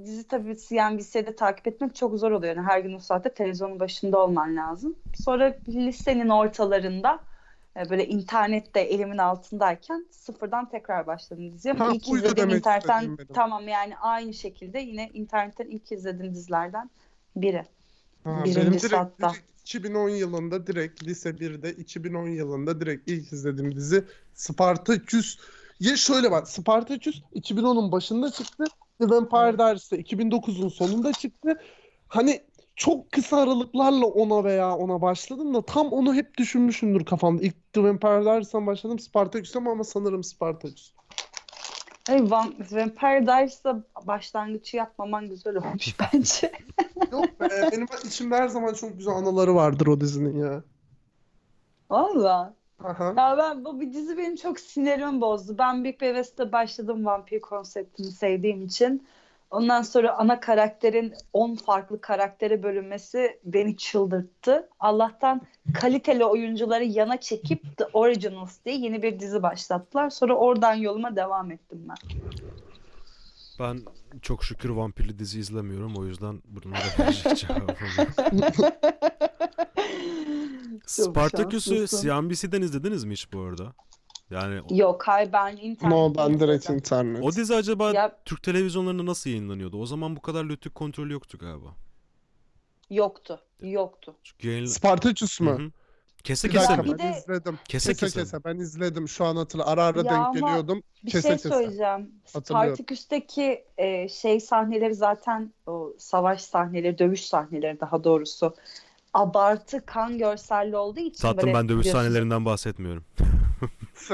dizi 0.06 0.28
tabii 0.28 0.58
CNBC'de 0.58 1.36
takip 1.36 1.68
etmek 1.68 1.96
çok 1.96 2.20
zor 2.20 2.32
oluyor. 2.32 2.56
Yani 2.56 2.68
her 2.68 2.80
gün 2.80 2.94
o 2.94 3.00
saatte 3.00 3.34
televizyonun 3.34 3.80
başında 3.80 4.20
olman 4.20 4.56
lazım. 4.56 4.96
Sonra 5.14 5.56
lisenin 5.68 6.30
ortalarında 6.30 7.20
böyle 7.76 8.08
internette 8.08 8.80
elimin 8.80 9.18
altındayken 9.18 10.06
sıfırdan 10.12 10.70
tekrar 10.70 11.08
başladım 11.08 11.52
diziye. 11.54 11.74
Ama 11.74 11.94
ilk 11.94 12.10
izlediğim 12.10 12.50
internetten 12.50 13.18
tamam 13.34 13.68
yani 13.68 13.98
aynı 13.98 14.34
şekilde 14.34 14.80
yine 14.80 15.10
internetten 15.14 15.66
ilk 15.66 15.92
izlediğim 15.92 16.36
dizilerden 16.36 16.90
biri. 17.36 17.66
Ha, 18.24 18.44
Birincisi 18.46 18.62
benim 18.62 18.74
direkt, 18.74 18.94
hatta. 18.94 19.30
direkt 19.30 19.62
2010 19.62 20.10
yılında 20.10 20.68
direkt 20.68 21.04
lise 21.04 21.30
1'de 21.30 21.74
2010 21.74 22.28
yılında 22.28 22.82
direkt 22.82 23.10
ilk 23.10 23.34
izlediğim 23.34 23.76
dizi 23.76 24.06
Spartaküs. 24.34 25.38
Ya 25.80 25.98
şöyle 25.98 26.32
bak 26.32 26.50
Spartaküs 26.50 27.22
2010'un 27.36 27.92
başında 27.92 28.32
çıktı. 28.32 28.64
The 29.02 29.10
Vampire 29.10 29.58
Diaries 29.58 29.92
de 29.92 30.02
2009'un 30.02 30.70
sonunda 30.70 31.14
çıktı. 31.14 31.60
Hani 32.08 32.44
çok 32.76 33.12
kısa 33.12 33.38
aralıklarla 33.38 34.06
ona 34.06 34.44
veya 34.44 34.76
ona 34.76 35.02
başladım 35.02 35.54
da 35.54 35.62
tam 35.66 35.88
onu 35.88 36.14
hep 36.14 36.38
düşünmüşümdür 36.38 37.06
kafamda. 37.06 37.44
İlk 37.44 37.74
The 37.74 37.84
Vampire 37.84 38.26
Diaries'ten 38.26 38.68
başladım 38.68 39.00
Spartaküs'e 39.00 39.60
ama 39.60 39.84
sanırım 39.84 40.24
Spartaküs. 40.24 40.92
Ay, 42.10 42.20
Van- 42.20 42.56
Vampire 42.72 43.28
Diaries'da 43.28 43.84
başlangıcı 44.08 44.78
yapmaman 44.78 45.30
güzel 45.30 45.56
olmuş 45.56 45.96
bence. 46.14 46.52
Yok 47.12 47.40
be 47.40 47.50
benim 47.72 47.88
içimde 48.06 48.36
her 48.36 48.48
zaman 48.48 48.74
çok 48.74 48.98
güzel 48.98 49.14
anıları 49.14 49.56
vardır 49.56 49.88
o 49.88 50.02
dizinin 50.02 50.40
ya. 50.40 50.64
Valla. 51.90 52.54
Aha. 52.84 53.14
Ya 53.18 53.38
ben 53.38 53.66
bu 53.66 53.80
bir 53.80 53.94
dizi 53.94 54.18
benim 54.18 54.36
çok 54.36 54.60
sinirimi 54.60 55.22
bozdu. 55.22 55.56
Ben 55.58 55.84
büyük 55.84 56.02
bir 56.02 56.08
hevesle 56.08 56.52
başladım 56.52 57.06
vampir 57.06 57.42
konseptini 57.42 58.12
sevdiğim 58.12 58.66
için. 58.66 59.08
Ondan 59.52 59.82
sonra 59.82 60.18
ana 60.18 60.40
karakterin 60.40 61.14
10 61.34 61.56
farklı 61.56 62.02
karaktere 62.02 62.64
bölünmesi 62.64 63.40
beni 63.44 63.78
çıldırttı. 63.78 64.70
Allah'tan 64.80 65.42
kaliteli 65.74 66.26
oyuncuları 66.26 66.84
yana 66.84 67.20
çekip 67.20 67.78
The 67.78 67.86
Originals 67.86 68.58
diye 68.66 68.76
yeni 68.76 69.04
bir 69.04 69.20
dizi 69.20 69.44
başlattılar. 69.44 70.10
Sonra 70.10 70.34
oradan 70.36 70.74
yoluma 70.74 71.16
devam 71.16 71.52
ettim 71.52 71.88
ben. 71.90 71.96
Ben 73.60 73.80
çok 74.22 74.44
şükür 74.44 74.70
vampirli 74.70 75.20
dizi 75.20 75.40
izlemiyorum. 75.40 75.96
O 75.96 76.06
yüzden 76.06 76.42
bunlara 76.46 76.80
verecek 77.00 77.50
yok. 77.50 77.78
Spartaküs'ü. 80.86 81.88
CNBC'den 81.88 82.62
izlediniz 82.62 83.04
mi 83.04 83.14
hiç 83.14 83.34
bu 83.34 83.42
arada? 83.42 83.74
Yani 84.32 84.62
Yok 84.80 85.08
hayır 85.08 85.34
ben 85.34 85.58
internet. 85.58 85.96
No 85.96 86.14
ben 86.18 86.40
direkt 86.40 86.70
internet. 86.70 87.24
o 87.24 87.32
dizi 87.32 87.56
acaba 87.56 87.92
Ya- 87.92 88.18
Türk 88.26 88.44
televizyonlarında 88.44 89.06
nasıl 89.06 89.30
yayınlanıyordu? 89.30 89.82
O 89.82 89.86
zaman 89.86 90.16
bu 90.16 90.22
kadar 90.22 90.46
lütük 90.46 90.76
kontrolü 90.76 91.14
yoktu 91.14 91.38
galiba. 91.38 91.76
Yoktu. 92.90 93.40
Yoktu. 93.62 94.16
Çünkü 94.24 94.48
yayın... 94.50 94.66
Spartaküs 94.66 95.40
Hı 95.40 95.44
mü? 95.44 95.50
hı. 95.52 95.72
Kese 96.24 96.48
Bir 96.48 96.54
kese 96.54 96.68
dakika 96.68 96.84
mi? 96.84 96.94
Bir 96.94 97.00
ben 97.00 97.14
de- 97.14 97.18
izledim. 97.18 97.60
Kese 97.68 97.94
Kese 97.94 98.06
kese. 98.06 98.20
kese 98.20 98.44
ben 98.44 98.56
izledim. 98.58 99.08
Şu 99.10 99.26
an 99.26 99.36
hatırla. 99.36 99.66
Ara 99.66 99.84
ara 99.84 99.98
Ya 99.98 100.04
denk 100.06 100.14
ama 100.14 100.34
geliyordum. 100.34 100.84
Bir 101.06 101.12
Kese 101.12 101.28
şey 101.28 101.32
kese. 101.38 101.50
söyleyeceğim. 101.50 102.12
Hatırlıyorum. 102.34 102.76
Spartaküs'teki 102.76 103.66
e, 103.78 104.10
şey 104.10 104.40
sahneleri 104.40 104.96
zaten 104.96 105.54
o 105.68 105.94
savaş 105.98 106.42
sahneleri, 106.42 106.98
dövüş 106.98 107.26
sahneleri 107.26 107.80
daha 107.80 108.04
doğrusu 108.04 108.56
abartı 109.14 109.86
kan 109.86 110.18
görselli 110.18 110.78
olduğu 110.78 111.00
için 111.00 111.22
Tatlım 111.22 111.46
böyle 111.46 111.58
ben 111.58 111.70
dövüş 111.70 111.80
biliyorsun- 111.86 112.02
sahnelerinden 112.02 112.46
bahsetmiyorum. 112.46 113.04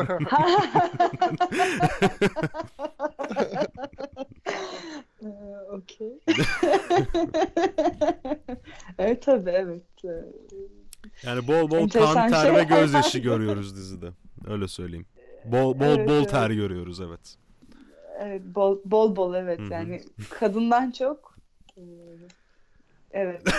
Okey. 5.71 6.19
evet 8.97 9.23
tabii 9.23 9.49
evet. 9.49 9.83
Yani 11.23 11.47
bol 11.47 11.71
bol 11.71 11.77
Enteresan 11.77 12.13
kan, 12.13 12.29
ter 12.29 12.45
şey. 12.45 12.55
ve 12.55 12.63
gözyaşı 12.63 13.19
görüyoruz 13.19 13.75
dizide. 13.75 14.09
Öyle 14.47 14.67
söyleyeyim. 14.67 15.05
Bol 15.45 15.79
bol 15.79 15.85
Evet, 15.85 16.09
bol 16.09 16.13
evet. 16.13 16.29
ter 16.29 16.49
görüyoruz 16.49 17.01
evet. 17.01 17.37
Evet 18.19 18.41
bol 18.45 18.79
bol, 18.85 19.15
bol 19.15 19.33
evet 19.33 19.59
Hı 19.59 19.63
hı. 19.63 19.73
yani 19.73 20.03
kadından 20.29 20.91
çok 20.91 21.35
evet. 23.11 23.41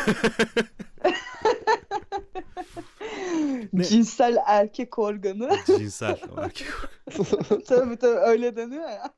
Ne? 3.72 3.84
Cinsel 3.84 4.36
erkek 4.46 4.98
organı. 4.98 5.50
Cinsel 5.66 6.18
olarak. 6.32 6.52
tabii 7.66 7.96
tabii 7.96 8.18
öyle 8.18 8.56
deniyor 8.56 8.88
ya. 8.90 9.14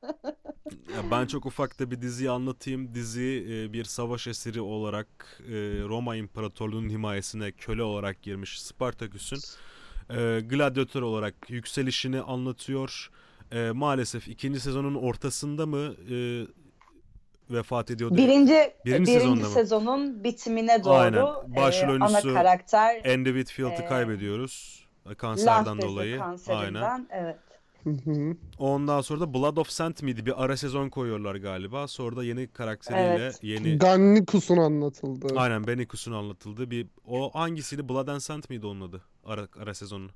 Ya 0.95 1.11
ben 1.11 1.25
çok 1.25 1.45
ufak 1.45 1.79
da 1.79 1.91
bir 1.91 2.01
diziyi 2.01 2.29
anlatayım. 2.29 2.95
Dizi 2.95 3.47
e, 3.49 3.73
bir 3.73 3.83
savaş 3.83 4.27
esiri 4.27 4.61
olarak 4.61 5.07
e, 5.47 5.53
Roma 5.87 6.15
İmparatorluğu'nun 6.15 6.89
himayesine 6.89 7.51
köle 7.51 7.83
olarak 7.83 8.21
girmiş 8.21 8.61
Spartaküs'ün 8.61 9.39
e, 10.09 10.39
gladyatör 10.39 11.01
olarak 11.01 11.49
yükselişini 11.49 12.21
anlatıyor. 12.21 13.09
E, 13.51 13.71
maalesef 13.71 14.27
ikinci 14.27 14.59
sezonun 14.59 14.95
ortasında 14.95 15.65
mı 15.65 15.95
e, 16.11 16.47
vefat 17.49 17.91
ediyordu? 17.91 18.17
Birinci, 18.17 18.53
Birinci 18.85 18.85
birinci, 18.85 19.11
sezonda 19.11 19.43
mı? 19.43 19.49
sezonun 19.49 20.23
bitimine 20.23 20.83
doğru 20.83 20.93
Aynen. 20.93 21.25
Başrol 21.55 21.81
e, 21.89 21.91
ana 21.91 22.05
oyuncusu 22.05 22.33
karakter 22.33 22.95
Andy 23.13 23.29
Whitfield'ı 23.29 23.81
Ee, 23.81 23.85
kaybediyoruz. 23.85 24.85
lenf 25.07 25.17
Kanserden 25.17 25.81
dolayı. 25.81 26.17
kanserinden. 26.19 26.81
Aynen. 26.81 27.07
Evet. 27.11 27.37
Hı 27.83 27.89
hı. 27.89 28.35
Ondan 28.59 29.01
sonra 29.01 29.19
da 29.19 29.33
Blood 29.33 29.57
of 29.57 29.69
Saint 29.69 30.03
miydi? 30.03 30.25
Bir 30.25 30.43
ara 30.43 30.57
sezon 30.57 30.89
koyuyorlar 30.89 31.35
galiba. 31.35 31.87
Sonra 31.87 32.15
da 32.15 32.23
yeni 32.23 32.47
karakteriyle 32.47 33.03
Evet. 33.23 33.39
yeni 33.43 33.77
Gannikus'un 33.77 34.57
anlatıldı. 34.57 35.27
Aynen 35.35 35.67
Benikus'un 35.67 36.11
anlatıldığı 36.11 36.71
bir 36.71 36.87
o 37.07 37.29
hangisiydi? 37.33 37.89
Blood 37.89 38.07
and 38.07 38.19
Sand 38.19 38.43
miydi 38.49 38.65
onun 38.67 38.81
adı? 38.81 39.01
Ara, 39.25 39.47
ara 39.61 39.73
sezonu. 39.73 40.07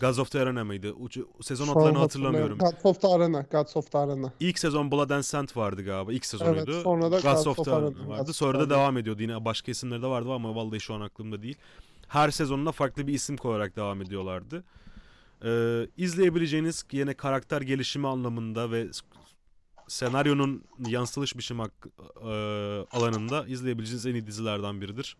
Gods 0.00 0.18
of 0.18 0.30
the 0.30 0.40
Arena 0.40 0.64
mıydı? 0.64 0.92
Ucu, 0.92 1.28
sezon 1.40 1.68
adlarını 1.68 1.98
hatırlamıyorum. 1.98 2.58
Gods 2.58 2.84
of 2.84 3.00
the 3.00 3.08
Arena. 3.08 3.46
Gods 3.50 3.76
of 3.76 3.92
the 3.92 3.98
Arena. 3.98 4.32
İlk 4.40 4.58
sezon 4.58 4.90
Blood 4.90 5.10
and 5.10 5.22
Sand 5.22 5.48
vardı 5.56 5.84
galiba. 5.84 6.12
İlk 6.12 6.26
sezonuydu. 6.26 6.70
Evet, 6.72 6.82
sonra 6.82 7.12
da 7.12 7.20
Gods 7.20 7.46
of 7.46 7.64
the 7.64 7.72
Arena 7.72 7.86
Arena 7.86 8.08
vardı. 8.08 8.24
Gods 8.24 8.36
Sonra 8.36 8.60
da 8.60 8.70
devam 8.70 8.98
ediyordu. 8.98 9.22
Yine 9.22 9.44
başka 9.44 9.70
isimleri 9.70 10.02
de 10.02 10.06
vardı 10.06 10.32
ama 10.32 10.54
vallahi 10.54 10.80
şu 10.80 10.94
an 10.94 11.00
aklımda 11.00 11.42
değil. 11.42 11.56
Her 12.08 12.30
sezonuna 12.30 12.72
farklı 12.72 13.06
bir 13.06 13.12
isim 13.12 13.36
koyarak 13.36 13.76
devam 13.76 14.02
ediyorlardı. 14.02 14.64
Ee, 15.44 15.86
izleyebileceğiniz 15.96 16.84
yine 16.92 17.14
karakter 17.14 17.60
gelişimi 17.60 18.08
anlamında 18.08 18.70
ve 18.70 18.88
senaryonun 19.88 20.64
yansıtılış 20.86 21.36
biçimi 21.36 21.62
e, 21.62 22.28
alanında 22.92 23.46
izleyebileceğiniz 23.46 24.06
en 24.06 24.14
iyi 24.14 24.26
dizilerden 24.26 24.80
biridir. 24.80 25.16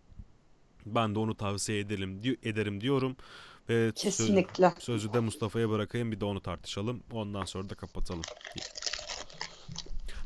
Ben 0.87 1.15
de 1.15 1.19
onu 1.19 1.35
tavsiye 1.35 1.79
edelim 1.79 2.21
ederim 2.43 2.81
diyorum 2.81 3.17
ve 3.71 3.93
Kesinlikle. 3.95 4.73
sözü 4.79 5.13
de 5.13 5.21
Mustafa'ya 5.21 5.71
bırakayım 5.71 6.13
bir 6.13 6.21
de 6.21 6.25
onu 6.25 6.41
tartışalım. 6.41 7.03
Ondan 7.13 7.45
sonra 7.45 7.71
da 7.71 7.75
kapatalım. 7.75 8.23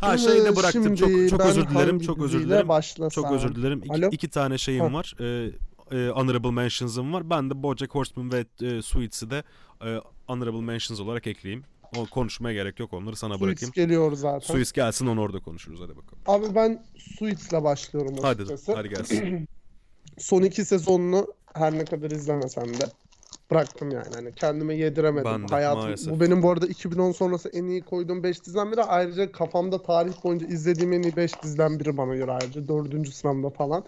Ha 0.01 0.19
şeyi 0.19 0.45
de 0.45 0.57
bıraktım. 0.57 0.83
Şimdi 0.83 0.97
Çok 0.97 1.29
çok 1.31 1.41
özür 1.41 1.69
dilerim. 1.69 2.01
Çok 2.01 2.19
özür 2.23 2.41
dilerim. 2.41 2.69
başlasam? 2.69 3.23
Çok 3.25 3.33
özür 3.33 3.55
dilerim. 3.55 3.79
İki, 3.79 3.93
Alo? 3.93 4.09
iki 4.13 4.29
tane 4.31 4.59
şeyim 4.59 4.85
Ha. 4.85 4.93
var. 4.93 5.15
Ee, 5.21 5.51
e, 5.97 6.09
honorable 6.09 6.51
mentions'ım 6.51 7.13
var. 7.13 7.31
Ben 7.31 7.51
de 7.51 7.63
BoJack 7.63 7.95
Horseman 7.95 8.33
ve 8.33 8.45
e, 8.63 8.83
Suits'i 8.83 9.31
de 9.31 9.43
e, 9.85 10.01
honorable 10.27 10.61
mentions 10.61 11.01
olarak 11.01 11.27
ekleyeyim. 11.27 11.65
O 11.97 12.07
konuşmaya 12.07 12.55
gerek 12.55 12.81
yok. 12.81 12.93
Onları 12.93 13.17
sana 13.17 13.33
Suits 13.35 13.43
bırakayım. 13.43 13.73
geliyor 13.73 14.13
zaten. 14.13 14.55
Suits 14.55 14.73
gelsin 14.73 15.07
onu 15.07 15.21
orada 15.21 15.39
konuşuruz. 15.41 15.81
Hadi 15.81 15.97
bakalım. 15.97 16.19
Abi 16.27 16.55
ben 16.55 16.85
Suits'le 17.19 17.53
başlıyorum 17.53 18.15
Hadi, 18.23 18.43
açıkçası. 18.43 18.75
hadi 18.75 18.89
gelsin. 18.89 19.49
Son 20.19 20.43
iki 20.43 20.65
sezonunu 20.65 21.27
her 21.55 21.73
ne 21.73 21.85
kadar 21.85 22.11
izlemesem 22.11 22.69
de 22.81 22.85
bıraktım 23.55 23.91
yani. 23.91 24.07
Hani 24.15 24.33
kendime 24.33 24.75
yediremedim. 24.75 25.31
Ben 25.33 25.43
de, 25.49 25.55
Hayatım, 25.55 25.81
maalesef. 25.83 26.13
bu 26.15 26.21
benim 26.21 26.43
bu 26.43 26.51
arada 26.51 26.67
2010 26.67 27.13
sonrası 27.13 27.49
en 27.49 27.65
iyi 27.65 27.83
koyduğum 27.83 28.23
5 28.23 28.45
diziden 28.45 28.73
biri. 28.73 28.83
Ayrıca 28.83 29.33
kafamda 29.33 29.83
tarih 29.83 30.25
boyunca 30.25 30.47
izlediğim 30.47 30.93
en 30.93 31.03
iyi 31.03 31.17
5 31.17 31.43
diziden 31.43 31.81
biri 31.81 31.97
bana 31.97 32.15
göre 32.17 32.33
ayrıca. 32.33 32.69
Dördüncü 32.69 33.13
sıramda 33.13 33.51
falan. 33.51 33.85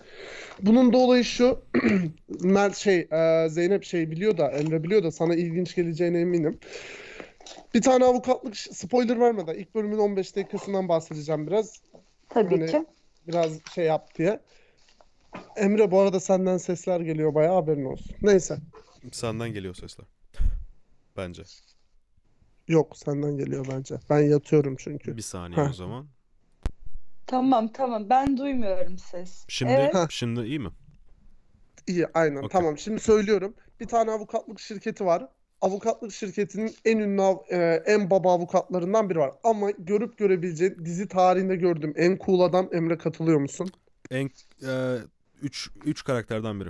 Bunun 0.63 0.93
da 0.93 0.97
olayı 0.99 1.25
şu. 1.25 1.59
Mert 2.43 2.77
şey 2.77 2.99
e, 3.13 3.49
Zeynep 3.49 3.85
şey 3.85 4.11
biliyor 4.11 4.39
da 4.39 4.51
Emre 4.51 4.83
biliyor 4.83 5.03
da 5.03 5.11
sana 5.11 5.35
ilginç 5.35 5.75
geleceğine 5.75 6.21
eminim. 6.21 6.59
Bir 7.75 7.83
tane 7.83 8.05
avukatlık 8.05 8.57
spoiler 8.57 9.21
vermeden 9.21 9.55
ilk 9.55 9.75
bölümün 9.75 9.99
15 9.99 10.37
dakikasından 10.37 10.89
bahsedeceğim 10.89 11.47
biraz. 11.47 11.81
Tabii 12.29 12.57
Hani- 12.61 12.71
ki. 12.71 12.85
Biraz 13.29 13.53
şey 13.75 13.85
yap 13.85 14.15
diye. 14.19 14.41
Emre 15.57 15.91
bu 15.91 16.01
arada 16.01 16.21
senden 16.21 16.57
sesler 16.59 17.01
geliyor 17.01 17.35
bayağı 17.35 17.55
haberin 17.55 17.85
olsun. 17.85 18.17
Neyse. 18.23 18.57
Senden 19.13 19.53
geliyor 19.53 19.75
sesler. 19.75 20.07
Bence. 21.17 21.43
Yok 22.69 22.97
senden 22.97 23.37
geliyor 23.37 23.67
bence. 23.73 23.95
Ben 24.11 24.19
yatıyorum 24.21 24.77
çünkü. 24.79 25.17
Bir 25.17 25.23
saniye 25.23 25.61
o 25.61 25.69
Heh. 25.69 25.73
zaman. 25.73 26.07
Tamam 27.27 27.69
tamam 27.73 28.11
ben 28.11 28.37
duymuyorum 28.37 28.99
ses. 28.99 29.45
Şimdi 29.49 29.73
Evet. 29.73 29.95
şimdi 30.11 30.41
iyi 30.41 30.59
mi? 30.59 30.71
İyi 31.87 32.07
aynen 32.15 32.37
Okey. 32.37 32.49
tamam 32.49 32.79
şimdi 32.79 33.01
söylüyorum. 33.01 33.55
Bir 33.81 33.87
tane 33.87 34.11
avukatlık 34.11 34.61
şirketi 34.61 35.05
var. 35.07 35.29
Avukatlık 35.61 36.13
şirketinin 36.13 36.75
en 36.85 36.99
ünlü 36.99 37.23
av- 37.23 37.51
e, 37.51 37.83
en 37.87 38.11
baba 38.11 38.33
avukatlarından 38.35 39.11
biri 39.11 39.19
var. 39.19 39.33
Ama 39.45 39.71
görüp 39.71 40.19
görebileceğin 40.19 40.85
dizi 40.85 41.09
tarihinde 41.09 41.57
gördüğüm 41.57 41.93
en 41.97 42.19
cool 42.27 42.41
adam 42.41 42.69
Emre 42.73 42.99
katılıyor 42.99 43.41
musun? 43.41 43.71
En 44.11 44.31
3 45.43 45.71
3 45.85 46.05
karakterden 46.05 46.61
biri. 46.61 46.69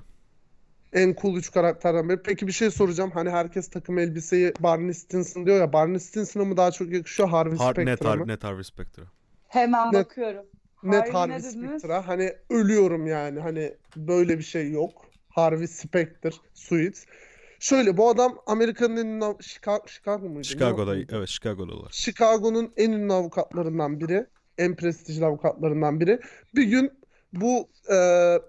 En 0.94 1.14
cool 1.22 1.36
3 1.36 1.50
karakterden 1.50 2.08
biri. 2.08 2.22
Peki 2.22 2.46
bir 2.46 2.52
şey 2.52 2.70
soracağım. 2.70 3.10
Hani 3.14 3.30
herkes 3.30 3.68
takım 3.70 3.98
elbiseyi 3.98 4.52
Barney 4.60 4.94
Stinson 4.94 5.46
diyor 5.46 5.56
ya. 5.56 5.72
Barney 5.72 6.00
Stinson'a 6.00 6.44
mı 6.44 6.56
daha 6.56 6.70
çok 6.70 6.92
yakışıyor 6.92 7.28
Harvey 7.28 7.58
Har 7.58 7.68
net 7.68 7.74
Specter'a 7.74 8.10
Har 8.10 8.18
mı? 8.18 8.26
net 8.26 8.44
Harvey 8.44 8.64
Specter. 8.64 9.04
Hemen 9.48 9.86
Net- 9.86 9.94
bakıyorum. 9.94 10.46
Net 10.82 11.14
Harvey 11.14 11.36
Harvey? 11.36 11.50
Specter'a. 11.50 12.08
Hani 12.08 12.32
ölüyorum 12.50 13.06
yani. 13.06 13.40
Hani 13.40 13.74
böyle 13.96 14.38
bir 14.38 14.44
şey 14.44 14.70
yok. 14.70 15.04
Harvey 15.28 15.66
Specter, 15.66 16.32
Suits. 16.54 17.04
Şöyle 17.60 17.96
bu 17.96 18.08
adam 18.08 18.38
Amerika'nın 18.46 18.96
en 18.96 19.06
ünlü 19.06 19.42
Chicago, 19.42 19.86
Chicago 19.86 20.28
muydu? 20.28 20.44
Chicago'da 20.44 20.96
evet 20.96 21.28
Chicago'dalar. 21.28 21.88
Chicago'nun 21.92 22.72
en 22.76 22.92
ünlü 22.92 23.12
avukatlarından 23.12 24.00
biri. 24.00 24.26
En 24.58 24.76
prestijli 24.76 25.24
avukatlarından 25.24 26.00
biri. 26.00 26.20
Bir 26.54 26.62
gün 26.62 26.92
bu 27.32 27.68
e, 27.90 27.94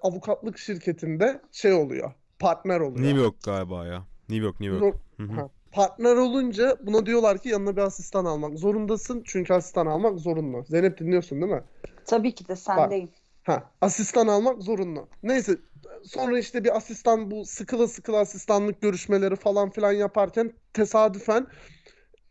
avukatlık 0.02 0.58
şirketinde 0.58 1.42
şey 1.52 1.74
oluyor. 1.74 2.12
Partner 2.40 2.80
oluyor. 2.80 3.06
New 3.06 3.22
York 3.22 3.44
galiba 3.44 3.86
ya. 3.86 4.04
New 4.30 4.46
York, 4.46 4.60
New 4.60 4.86
York. 4.86 4.96
Hı. 5.18 5.24
Ha, 5.24 5.50
Partner 5.72 6.16
olunca 6.16 6.78
buna 6.82 7.06
diyorlar 7.06 7.38
ki 7.38 7.50
yanına 7.50 7.76
bir 7.76 7.82
asistan 7.82 8.26
almak 8.26 8.58
zorundasın. 8.58 9.24
Çünkü 9.26 9.54
asistan 9.54 9.86
almak 9.86 10.20
zorunlu. 10.20 10.66
Zeynep 10.70 10.98
dinliyorsun 11.00 11.42
değil 11.42 11.52
mi? 11.52 11.64
Tabii 12.06 12.36
ki 12.36 12.48
de 12.48 12.56
sendeyim. 12.56 13.10
Ha, 13.44 13.72
asistan 13.82 14.28
almak 14.28 14.64
zorunlu. 14.64 15.08
Neyse 15.24 15.58
sonra 16.04 16.40
işte 16.40 16.64
bir 16.64 16.78
asistan 16.78 17.32
bu 17.32 17.46
sıkıla 17.46 17.88
sıkıla 17.88 18.18
asistanlık 18.20 18.82
görüşmeleri 18.82 19.36
falan 19.36 19.70
filan 19.70 19.92
yaparken 19.92 20.54
tesadüfen 20.74 21.48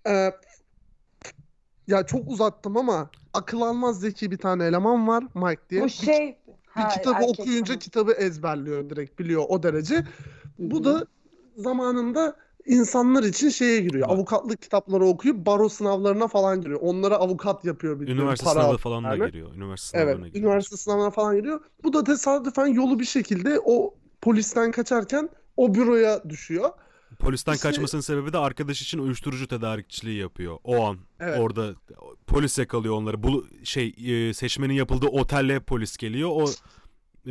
e, 0.09 0.31
ya 1.87 2.07
çok 2.07 2.29
uzattım 2.29 2.77
ama 2.77 3.11
akıl 3.35 3.61
almaz 3.61 4.01
zeki 4.01 4.31
bir 4.31 4.39
tane 4.39 4.65
eleman 4.65 5.09
var 5.09 5.25
Mike 5.35 5.63
diye. 5.71 5.83
Bu 5.83 5.87
Bir- 5.87 6.37
bir 6.77 6.89
kitabı 6.89 7.15
erkek 7.15 7.41
okuyunca 7.41 7.65
tamam. 7.65 7.79
kitabı 7.79 8.13
ezberliyor 8.13 8.91
direkt 8.91 9.19
biliyor 9.19 9.45
o 9.49 9.63
derece. 9.63 10.05
Bu 10.59 10.85
da 10.85 11.07
zamanında 11.57 12.37
insanlar 12.67 13.23
için 13.23 13.49
şeye 13.49 13.81
giriyor. 13.81 14.07
Evet. 14.09 14.19
Avukatlık 14.19 14.63
kitapları 14.63 15.05
okuyup 15.05 15.47
baro 15.47 15.69
sınavlarına 15.69 16.29
falan 16.29 16.61
giriyor. 16.61 16.81
Onlara 16.83 17.17
avukat 17.17 17.65
yapıyor 17.65 18.01
bildiğin 18.01 18.19
Üniversite 18.19 18.45
para 18.45 18.61
sınavı 18.63 18.77
falan 18.77 19.05
da 19.05 19.27
giriyor. 19.27 19.55
Üniversite 19.55 19.99
Evet, 19.99 20.17
giriyor. 20.17 20.35
üniversite 20.35 20.77
sınavına 20.77 21.11
falan 21.11 21.37
giriyor. 21.37 21.61
Bu 21.85 21.93
da 21.93 22.05
tesadüfen 22.05 22.67
yolu 22.67 23.01
bir 23.01 23.05
şekilde 23.05 23.61
o 23.65 23.95
polisten 24.23 24.71
kaçarken 24.71 25.29
o 25.57 25.75
büroya 25.75 26.29
düşüyor. 26.29 26.71
Polisten 27.19 27.53
İşte- 27.53 27.69
kaçmasının 27.69 28.01
sebebi 28.01 28.33
de 28.33 28.39
arkadaş 28.39 28.83
için 28.83 28.99
uyuşturucu 28.99 29.49
tedarikçiliği 29.49 30.19
yapıyor. 30.19 30.59
O 30.65 30.85
an 30.85 30.99
Evet. 31.21 31.39
orada 31.41 31.75
polis 32.27 32.59
yakalıyor 32.59 32.95
onları. 32.95 33.23
Bu 33.23 33.47
şey 33.65 33.95
e, 34.29 34.35
seçmenin 34.35 34.75
yapıldığı 34.75 35.07
otelle 35.07 35.61
polis 35.61 35.97
geliyor. 35.97 36.31
O 36.33 36.45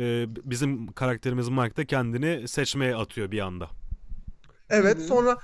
e, 0.00 0.26
bizim 0.44 0.92
karakterimiz 0.92 1.48
Mike 1.48 1.76
de 1.76 1.86
kendini 1.86 2.48
seçmeye 2.48 2.96
atıyor 2.96 3.30
bir 3.30 3.38
anda. 3.40 3.68
Evet, 4.70 4.96
Hı 4.98 5.00
hı. 5.02 5.06
sonra 5.06 5.38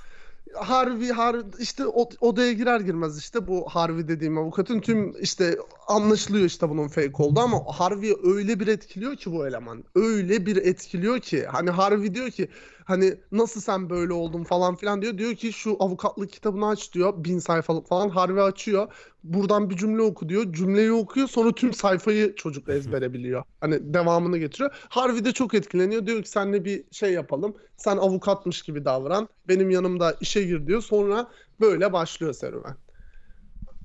Harvey, 0.55 1.09
Harvey 1.09 1.43
işte 1.59 1.87
o- 1.87 2.09
odaya 2.21 2.51
girer 2.53 2.79
girmez 2.79 3.19
işte 3.19 3.47
bu 3.47 3.65
Harvey 3.69 4.07
dediğim 4.07 4.37
avukatın 4.37 4.79
tüm 4.79 5.21
işte 5.21 5.57
anlaşılıyor 5.87 6.45
işte 6.45 6.69
bunun 6.69 6.87
fake 6.87 7.23
oldu 7.23 7.39
ama 7.39 7.57
Harvey'i 7.67 8.15
öyle 8.23 8.59
bir 8.59 8.67
etkiliyor 8.67 9.15
ki 9.15 9.31
bu 9.31 9.47
eleman. 9.47 9.83
Öyle 9.95 10.45
bir 10.45 10.57
etkiliyor 10.57 11.19
ki 11.19 11.45
hani 11.45 11.69
Harvey 11.69 12.13
diyor 12.15 12.29
ki 12.31 12.47
hani 12.85 13.13
nasıl 13.31 13.61
sen 13.61 13.89
böyle 13.89 14.13
oldun 14.13 14.43
falan 14.43 14.75
filan 14.75 15.01
diyor. 15.01 15.17
Diyor 15.17 15.35
ki 15.35 15.53
şu 15.53 15.77
avukatlık 15.79 16.31
kitabını 16.31 16.67
aç 16.67 16.93
diyor. 16.93 17.23
Bin 17.23 17.39
sayfalık 17.39 17.87
falan. 17.87 18.09
Harvey 18.09 18.43
açıyor. 18.43 18.93
Buradan 19.23 19.69
bir 19.69 19.77
cümle 19.77 20.01
oku 20.01 20.29
diyor. 20.29 20.53
Cümleyi 20.53 20.91
okuyor 20.91 21.27
sonra 21.27 21.51
tüm 21.51 21.73
sayfayı 21.73 22.35
çocuk 22.35 22.69
ezbere 22.69 23.13
biliyor. 23.13 23.43
Hani 23.61 23.93
devamını 23.93 24.37
getiriyor. 24.37 24.71
Harvey 24.89 25.25
de 25.25 25.31
çok 25.31 25.53
etkileniyor. 25.53 26.05
Diyor 26.05 26.23
ki 26.23 26.29
seninle 26.29 26.65
bir 26.65 26.83
şey 26.91 27.13
yapalım. 27.13 27.55
Sen 27.77 27.97
avukatmış 27.97 28.61
gibi 28.61 28.85
davran. 28.85 29.29
Benim 29.47 29.69
yanımda 29.69 30.15
işe 30.21 30.43
gir 30.43 30.67
diyor. 30.67 30.81
Sonra 30.81 31.31
böyle 31.59 31.93
başlıyor 31.93 32.33
serüven. 32.33 32.75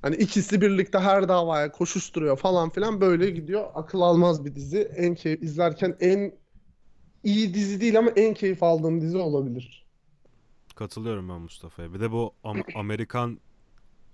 Hani 0.01 0.15
ikisi 0.15 0.61
birlikte 0.61 0.99
her 0.99 1.29
davaya 1.29 1.71
koşuşturuyor 1.71 2.37
falan 2.37 2.69
filan 2.69 3.01
böyle 3.01 3.29
gidiyor. 3.29 3.65
Akıl 3.73 4.01
almaz 4.01 4.45
bir 4.45 4.55
dizi. 4.55 4.79
En 4.79 5.15
keyif 5.15 5.43
izlerken 5.43 5.97
en 5.99 6.39
iyi 7.23 7.53
dizi 7.53 7.81
değil 7.81 7.97
ama 7.99 8.09
en 8.09 8.33
keyif 8.33 8.63
aldığım 8.63 9.01
dizi 9.01 9.17
olabilir. 9.17 9.85
Katılıyorum 10.75 11.29
ben 11.29 11.41
Mustafa'ya. 11.41 11.93
Bir 11.93 11.99
de 11.99 12.11
bu 12.11 12.33
Am- 12.43 12.73
Amerikan 12.79 13.39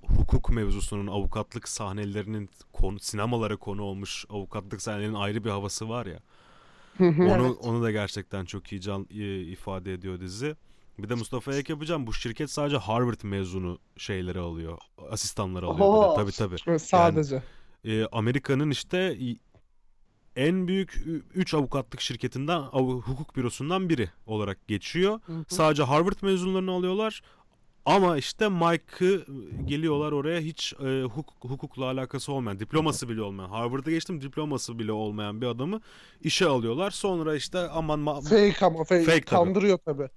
hukuk 0.02 0.50
mevzusunun 0.50 1.08
avukatlık 1.08 1.68
sahnelerinin 1.68 2.50
konu 2.74 3.00
sinemalara 3.00 3.56
konu 3.58 3.82
olmuş 3.84 4.26
avukatlık 4.30 4.82
sahnelerinin 4.82 5.16
ayrı 5.16 5.44
bir 5.44 5.50
havası 5.50 5.90
var 5.90 6.06
ya. 6.06 6.20
Onu 7.00 7.46
Evet. 7.48 7.56
onu 7.62 7.84
da 7.84 7.92
gerçekten 7.92 8.46
çok 8.46 8.72
iyi 8.72 8.82
can 8.82 9.04
ifade 9.52 9.94
ediyor 9.94 10.20
dizi. 10.20 10.56
Bir 11.00 11.10
de 11.10 11.16
Mustafa'ya 11.16 11.58
ek 11.60 11.74
yapacağım. 11.74 12.08
Bu 12.08 12.14
şirket 12.14 12.52
sadece 12.52 12.78
Harvard 12.78 13.20
mezunu 13.24 13.80
şeyleri 13.98 14.40
alıyor. 14.40 14.78
Asistanları 15.10 15.66
alıyor. 15.66 16.32
tabii. 16.38 16.56
Evet, 16.68 16.82
sadece. 16.82 17.44
Ee, 17.86 18.06
Amerika'nın 18.12 18.70
işte 18.72 19.18
en 20.36 20.68
büyük 20.68 21.04
3 21.36 21.54
avukatlık 21.54 22.02
şirketinden 22.02 22.58
av- 22.60 23.00
hukuk 23.02 23.36
bürosundan 23.36 23.90
biri 23.90 24.10
olarak 24.26 24.68
geçiyor. 24.68 25.20
Hı 25.26 25.34
hı. 25.34 25.44
Sadece 25.48 25.84
Harvard 25.84 26.18
mezunlarını 26.22 26.72
alıyorlar. 26.72 27.22
Ama 27.86 28.18
işte 28.18 28.50
Mike'ı 28.50 29.26
geliyorlar 29.66 30.12
oraya 30.12 30.40
hiç 30.40 30.74
e, 30.74 31.02
hukuk, 31.04 31.44
hukukla 31.52 31.86
alakası 31.86 32.32
olmayan, 32.34 32.60
diploması 32.60 33.10
bile 33.10 33.22
olmayan, 33.22 33.50
Harvard'a 33.50 33.92
geçtim 33.92 34.22
diploması 34.22 34.80
bile 34.80 34.92
olmayan 34.92 35.42
bir 35.42 35.48
adamı 35.48 35.82
işe 36.22 36.46
alıyorlar. 36.48 36.92
Sonra 36.92 37.36
işte 37.36 37.60
aman 37.60 38.00
ma- 38.00 38.24
Fake 38.54 38.66
ama 38.66 38.84
fake. 38.84 39.04
Fake 39.04 39.22
tabii. 39.22 39.26
Kandırıyor 39.46 39.78
tabii. 39.86 40.10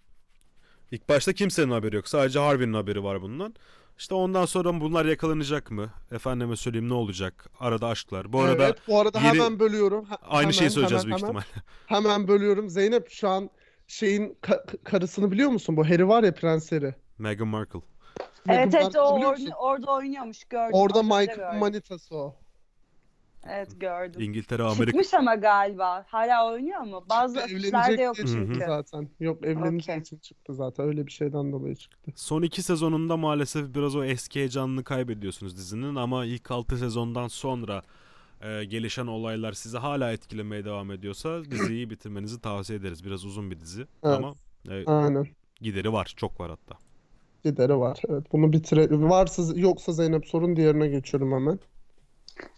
ilk 0.91 1.09
başta 1.09 1.33
kimsenin 1.33 1.71
haberi 1.71 1.97
yok. 1.97 2.09
Sadece 2.09 2.39
Harvey'nin 2.39 2.75
haberi 2.75 3.05
var 3.05 3.23
bundan. 3.23 3.55
İşte 3.99 4.15
ondan 4.15 4.45
sonra 4.47 4.81
bunlar 4.81 5.05
yakalanacak 5.05 5.71
mı? 5.71 5.91
Efendime 6.13 6.57
söyleyeyim 6.57 6.89
ne 6.89 6.95
olacak? 6.95 7.47
Arada 7.61 7.87
aşklar. 7.89 8.33
Bu 8.33 8.41
arada 8.41 8.65
Evet, 8.65 8.79
bu 8.89 9.01
arada 9.01 9.19
yeni- 9.19 9.29
hemen 9.29 9.61
bölüyorum. 9.61 10.05
Ha- 10.05 10.19
aynı 10.23 10.41
hemen, 10.43 10.51
şeyi 10.51 10.71
söyleyeceğiz 10.71 11.05
hemen, 11.05 11.17
büyük 11.19 11.29
hemen, 11.29 11.41
ihtimal. 11.41 11.63
Hemen 11.87 12.29
bölüyorum. 12.29 12.71
Zeynep 12.71 13.11
şu 13.11 13.29
an 13.29 13.51
şeyin 13.87 14.39
ka- 14.43 14.83
karısını 14.85 15.31
biliyor 15.31 15.51
musun? 15.51 15.77
Bu 15.77 15.85
Harry 15.89 16.09
var 16.09 16.23
ya 16.23 16.35
Prens 16.35 16.73
Harry. 16.73 16.95
Meghan 17.19 17.49
Markle. 17.49 17.79
Evet 17.79 18.27
Meghan 18.47 18.63
evet 18.63 18.83
Markle'ı 18.83 19.03
o 19.03 19.17
biliyor 19.17 19.31
musun? 19.31 19.51
orada 19.59 19.93
oynuyormuş 19.93 20.45
gördüm. 20.45 20.71
Orada 20.73 20.99
az 20.99 21.05
önce 21.05 21.17
Mike'ın 21.21 21.39
gördüm. 21.39 21.59
manitası 21.59 22.17
o. 22.17 22.37
Evet 23.51 23.81
gördüm. 23.81 24.21
İngiltere, 24.21 24.63
Amerika. 24.63 24.85
Çıkmış 24.87 25.15
ama 25.15 25.35
galiba. 25.35 26.05
Hala 26.09 26.53
oynuyor 26.53 26.81
mu? 26.81 27.05
Bazı 27.11 27.39
afişlerde 27.43 27.69
evlenecek 27.69 28.07
yok 28.07 28.17
çünkü. 28.17 28.59
zaten. 28.67 29.09
Yok 29.21 29.45
evleneceği 29.45 29.95
Okey. 29.97 30.03
için 30.03 30.19
çıktı 30.19 30.55
zaten. 30.55 30.87
Öyle 30.87 31.07
bir 31.07 31.13
şeyden 31.13 31.53
dolayı 31.53 31.75
çıktı. 31.75 32.13
Son 32.15 32.43
iki 32.43 32.63
sezonunda 32.63 33.17
maalesef 33.17 33.75
biraz 33.75 33.97
o 33.97 34.05
eski 34.05 34.39
heyecanını 34.39 34.85
kaybediyorsunuz 34.85 35.57
dizinin 35.57 35.95
ama 35.95 36.25
ilk 36.25 36.51
altı 36.51 36.77
sezondan 36.77 37.29
sonra 37.29 37.83
e, 38.41 38.65
gelişen 38.65 39.07
olaylar 39.07 39.53
sizi 39.53 39.79
hala 39.79 40.13
etkilemeye 40.13 40.65
devam 40.65 40.91
ediyorsa 40.91 41.45
diziyi 41.45 41.91
bitirmenizi 41.91 42.41
tavsiye 42.41 42.79
ederiz. 42.79 43.05
Biraz 43.05 43.25
uzun 43.25 43.51
bir 43.51 43.61
dizi 43.61 43.81
Evet. 44.05 44.17
ama 44.17 44.35
e, 44.71 44.85
Aynen. 44.87 45.27
gideri 45.61 45.93
var, 45.93 46.15
çok 46.17 46.41
var 46.41 46.51
hatta. 46.51 46.79
Gideri 47.45 47.79
var. 47.79 48.03
Evet 48.09 48.33
bunu 48.33 48.53
bitire 48.53 48.89
varsa 48.91 49.43
yoksa 49.57 49.93
Zeynep 49.93 50.27
sorun 50.27 50.57
diğerine 50.57 50.89
geçiyorum 50.89 51.33
hemen. 51.33 51.59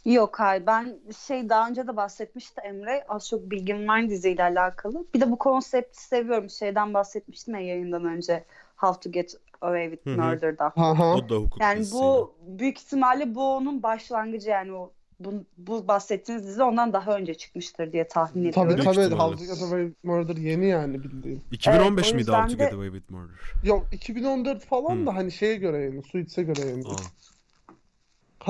Yok 0.05 0.41
hayır 0.41 0.67
ben 0.67 0.99
şey 1.27 1.49
daha 1.49 1.69
önce 1.69 1.87
de 1.87 1.97
bahsetmişti 1.97 2.61
Emre 2.61 3.05
az 3.09 3.29
çok 3.29 3.51
bilgim 3.51 3.89
var 3.89 4.09
diziyle 4.09 4.43
alakalı. 4.43 5.05
Bir 5.15 5.21
de 5.21 5.31
bu 5.31 5.39
konsepti 5.39 6.03
seviyorum. 6.05 6.51
Şeyden 6.51 6.95
bahsetmiştim 6.95 7.55
ya 7.55 7.61
yayından 7.61 8.05
önce 8.05 8.45
How 8.77 9.01
to 9.01 9.13
Get 9.13 9.35
Away 9.61 9.91
with 9.91 10.07
Hı 10.07 10.11
hı. 10.11 10.17
Murder'da. 10.17 10.65
Aha. 10.77 11.15
O 11.15 11.29
da 11.29 11.35
hukuk 11.35 11.61
Yani 11.61 11.85
bu 11.93 12.35
büyük 12.47 12.79
ihtimalle 12.79 13.35
bu 13.35 13.55
onun 13.55 13.83
başlangıcı 13.83 14.49
yani 14.51 14.73
o 14.73 14.93
bu, 15.21 15.33
bu 15.59 15.89
bahsettiğiniz 15.89 16.47
dizi 16.47 16.63
ondan 16.63 16.93
daha 16.93 17.17
önce 17.17 17.35
çıkmıştır 17.35 17.93
diye 17.93 18.09
tahmin 18.09 18.53
Tabii 18.53 18.73
ediyorum. 18.73 18.85
Büyük 18.85 18.95
tabii. 18.95 19.05
ihtimalle. 19.07 19.35
How 19.37 19.47
to 19.47 19.55
Get 19.55 19.63
Away 19.63 19.87
with 19.87 20.05
Murder 20.05 20.37
yeni 20.37 20.67
yani 20.67 21.05
bildiğin. 21.05 21.43
2015 21.53 22.05
Evet, 22.07 22.15
miydi 22.15 22.31
How 22.31 22.43
to 22.47 22.51
yüzden 22.51 22.59
Get 22.67 22.73
de- 22.73 22.77
Away 22.77 22.91
with 22.91 23.11
Murder? 23.11 23.35
Yok 23.65 23.87
2014 23.93 24.65
falan 24.65 24.95
Hmm. 24.97 25.07
da 25.07 25.15
hani 25.15 25.33
şeye 25.33 25.57
göre 25.57 25.83
yeni. 25.83 26.03
Suits'e 26.03 26.43
göre 26.43 26.61
yeni. 26.67 26.81
Aa, 26.89 26.97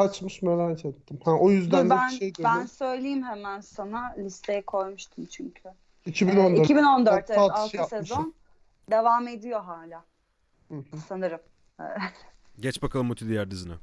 Kaçmış 0.02 0.42
merak 0.42 0.84
ettim. 0.84 1.18
Ha 1.24 1.30
o 1.32 1.50
yüzden 1.50 1.84
Dur 1.84 1.90
de 1.90 1.94
ben, 1.94 2.08
şey 2.08 2.32
ben 2.38 2.44
diyorum. 2.44 2.68
söyleyeyim 2.68 3.22
hemen 3.22 3.60
sana 3.60 4.14
listeye 4.18 4.62
koymuştum 4.62 5.26
çünkü. 5.26 5.68
Ee, 6.06 6.10
2014. 6.10 6.64
2014 6.64 7.14
evet 7.14 7.40
Hatta 7.40 7.54
6 7.54 7.70
şey 7.70 7.80
yapmışım. 7.80 8.06
sezon 8.06 8.34
devam 8.90 9.28
ediyor 9.28 9.60
hala 9.60 10.04
Hı 10.68 10.74
hı. 10.74 10.96
sanırım. 11.08 11.40
geç 12.60 12.82
bakalım 12.82 13.06
Muti 13.06 13.28
diğer 13.28 13.50
dizine. 13.50 13.74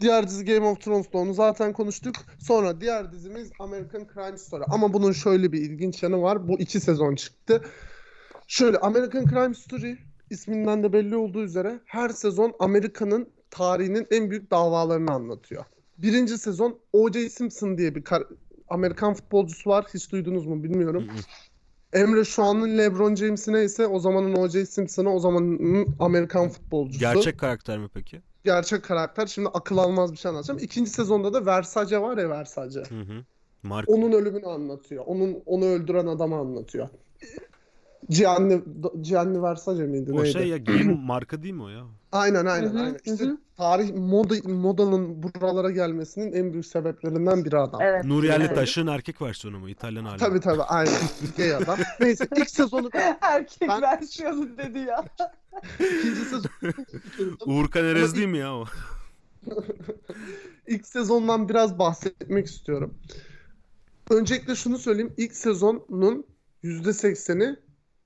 Diğer 0.00 0.26
dizi 0.28 0.44
Game 0.44 0.66
of 0.66 0.80
Thrones'da 0.80 1.18
onu 1.18 1.34
zaten 1.34 1.72
konuştuk. 1.72 2.14
Sonra 2.40 2.80
diğer 2.80 3.12
dizimiz 3.12 3.50
American 3.58 4.06
Crime 4.14 4.38
Story. 4.38 4.64
Ama 4.70 4.92
bunun 4.92 5.12
şöyle 5.12 5.52
bir 5.52 5.60
ilginç 5.60 6.02
yanı 6.02 6.22
var. 6.22 6.48
Bu 6.48 6.58
iki 6.58 6.80
sezon 6.80 7.14
çıktı. 7.14 7.64
Şöyle 8.48 8.78
American 8.78 9.26
Crime 9.26 9.54
Story 9.54 9.98
isminden 10.30 10.82
de 10.82 10.92
belli 10.92 11.16
olduğu 11.16 11.42
üzere 11.42 11.80
her 11.84 12.08
sezon 12.08 12.52
Amerika'nın 12.58 13.28
tarihinin 13.54 14.06
en 14.10 14.30
büyük 14.30 14.50
davalarını 14.50 15.10
anlatıyor. 15.12 15.64
Birinci 15.98 16.38
sezon 16.38 16.78
O.J. 16.92 17.28
Simpson 17.30 17.78
diye 17.78 17.94
bir 17.94 18.04
Amerikan 18.68 19.14
futbolcusu 19.14 19.70
var. 19.70 19.86
Hiç 19.94 20.12
duydunuz 20.12 20.46
mu 20.46 20.62
bilmiyorum. 20.64 21.06
Emre 21.92 22.24
şu 22.24 22.42
anın 22.42 22.78
LeBron 22.78 23.14
James'i 23.14 23.52
neyse 23.52 23.86
o 23.86 23.98
zamanın 23.98 24.34
O.J. 24.34 24.66
Simpson'ı 24.66 25.14
o 25.14 25.18
zamanın 25.18 25.86
Amerikan 25.98 26.48
futbolcusu. 26.48 27.00
Gerçek 27.00 27.38
karakter 27.38 27.78
mi 27.78 27.88
peki? 27.94 28.22
Gerçek 28.44 28.84
karakter. 28.84 29.26
Şimdi 29.26 29.48
akıl 29.48 29.78
almaz 29.78 30.12
bir 30.12 30.16
şey 30.16 30.28
anlatacağım. 30.28 30.60
İkinci 30.62 30.90
sezonda 30.90 31.32
da 31.32 31.46
Versace 31.46 32.02
var 32.02 32.18
ya 32.18 32.30
Versace. 32.30 32.80
Hı 32.80 33.00
hı. 33.00 33.24
Mark 33.62 33.88
Onun 33.88 34.12
ölümünü 34.12 34.46
anlatıyor. 34.46 35.04
Onun 35.06 35.42
onu 35.46 35.64
öldüren 35.64 36.06
adamı 36.06 36.36
anlatıyor. 36.36 36.88
Gianni, 38.08 38.62
Gianni 39.00 39.42
Versace 39.42 39.82
miydi 39.82 40.12
o 40.12 40.16
neydi? 40.16 40.32
şey 40.32 40.48
ya 40.48 40.56
giyim 40.56 40.98
marka 41.06 41.42
değil 41.42 41.54
mi 41.54 41.62
o 41.62 41.68
ya? 41.68 41.84
Aynen 42.14 42.46
aynen 42.46 42.68
Hı 42.68 42.78
hı, 42.78 42.82
aynen. 42.82 42.98
İşte 43.04 43.24
hı. 43.24 43.38
tarih 43.56 43.94
moda 43.94 44.34
modanın 44.44 45.22
buralara 45.22 45.70
gelmesinin 45.70 46.32
en 46.32 46.52
büyük 46.52 46.66
sebeplerinden 46.66 47.44
biri 47.44 47.58
adam. 47.58 47.80
Evet. 47.82 48.04
Nur 48.04 48.24
Yerli 48.24 48.44
evet. 48.44 48.54
Taş'ın 48.56 48.86
erkek 48.86 49.22
versiyonu 49.22 49.58
mu? 49.58 49.68
İtalyan 49.68 50.04
hali. 50.04 50.18
Tabii 50.18 50.40
tabii 50.40 50.62
aynen. 50.62 51.00
Gay 51.36 51.54
adam. 51.54 51.78
Neyse 52.00 52.28
ilk 52.36 52.50
sezonu 52.50 52.90
Erkek 53.20 53.68
Ben- 53.68 53.82
versiyonu 53.82 54.58
dedi 54.58 54.78
ya. 54.78 55.04
ikinci 55.80 56.20
sezon 56.24 56.50
Uğurkan 57.46 57.84
Erez 57.84 58.16
değil 58.16 58.28
mi 58.28 58.38
ya 58.38 58.54
o? 58.54 58.64
İlk 60.66 60.86
sezondan 60.86 61.48
biraz 61.48 61.78
bahsetmek 61.78 62.46
istiyorum. 62.46 62.94
Öncelikle 64.10 64.54
şunu 64.54 64.78
söyleyeyim. 64.78 65.12
İlk 65.16 65.34
sezonun 65.36 66.26
%80'i 66.64 67.56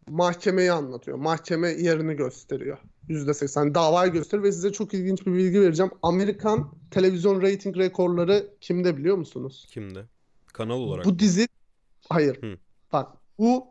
mahkemeyi 0.08 0.72
anlatıyor. 0.72 1.16
Mahkeme 1.18 1.68
yerini 1.68 2.14
gösteriyor. 2.14 2.78
%80 3.08 3.74
davayı 3.74 4.12
gösteriyor 4.12 4.44
ve 4.44 4.52
size 4.52 4.72
çok 4.72 4.94
ilginç 4.94 5.26
bir 5.26 5.32
bilgi 5.32 5.60
vereceğim. 5.60 5.92
Amerikan 6.02 6.72
televizyon 6.90 7.42
rating 7.42 7.76
rekorları 7.76 8.50
kimde 8.60 8.96
biliyor 8.96 9.16
musunuz? 9.16 9.66
Kimde? 9.70 10.04
Kanal 10.46 10.78
olarak. 10.78 11.04
Bu 11.04 11.18
dizi 11.18 11.48
hayır. 12.08 12.42
Hı. 12.42 12.58
Bak 12.92 13.08
bu 13.38 13.66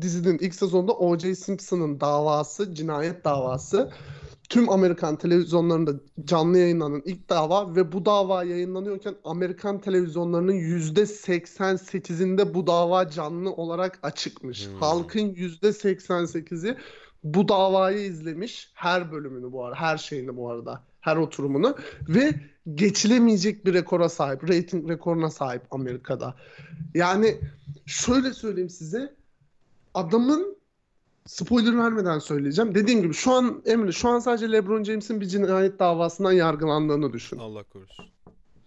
dizinin 0.00 0.38
ilk 0.38 0.54
sezonda 0.54 0.92
O.J. 0.92 1.34
Simpson'ın 1.34 2.00
davası, 2.00 2.74
cinayet 2.74 3.24
davası 3.24 3.90
tüm 4.50 4.70
Amerikan 4.70 5.16
televizyonlarında 5.16 5.92
canlı 6.24 6.58
yayınlanan 6.58 7.02
ilk 7.04 7.28
dava 7.28 7.76
ve 7.76 7.92
bu 7.92 8.04
dava 8.04 8.44
yayınlanıyorken 8.44 9.14
Amerikan 9.24 9.80
televizyonlarının 9.80 10.52
%88'inde 10.52 12.54
bu 12.54 12.66
dava 12.66 13.10
canlı 13.10 13.52
olarak 13.52 13.98
açıkmış. 14.02 14.68
Hmm. 14.68 14.80
Halkın 14.80 15.34
%88'i 15.34 16.76
bu 17.24 17.48
davayı 17.48 17.98
izlemiş. 17.98 18.70
Her 18.74 19.12
bölümünü 19.12 19.52
bu 19.52 19.64
arada, 19.64 19.80
her 19.80 19.98
şeyini 19.98 20.36
bu 20.36 20.50
arada, 20.50 20.82
her 21.00 21.16
oturumunu 21.16 21.76
ve 22.08 22.34
geçilemeyecek 22.74 23.66
bir 23.66 23.74
rekora 23.74 24.08
sahip, 24.08 24.50
rating 24.50 24.90
rekoruna 24.90 25.30
sahip 25.30 25.62
Amerika'da. 25.70 26.34
Yani 26.94 27.40
şöyle 27.86 28.32
söyleyeyim 28.32 28.70
size, 28.70 29.14
adamın 29.94 30.56
spoiler 31.26 31.78
vermeden 31.78 32.18
söyleyeceğim. 32.18 32.74
Dediğim 32.74 33.02
gibi 33.02 33.14
şu 33.14 33.32
an 33.32 33.62
Emre, 33.66 33.92
şu 33.92 34.08
an 34.08 34.18
sadece 34.18 34.52
LeBron 34.52 34.84
James'in 34.84 35.20
bir 35.20 35.26
cinayet 35.26 35.78
davasından 35.78 36.32
yargılandığını 36.32 37.12
düşün. 37.12 37.38
Allah 37.38 37.62
korusun. 37.62 38.06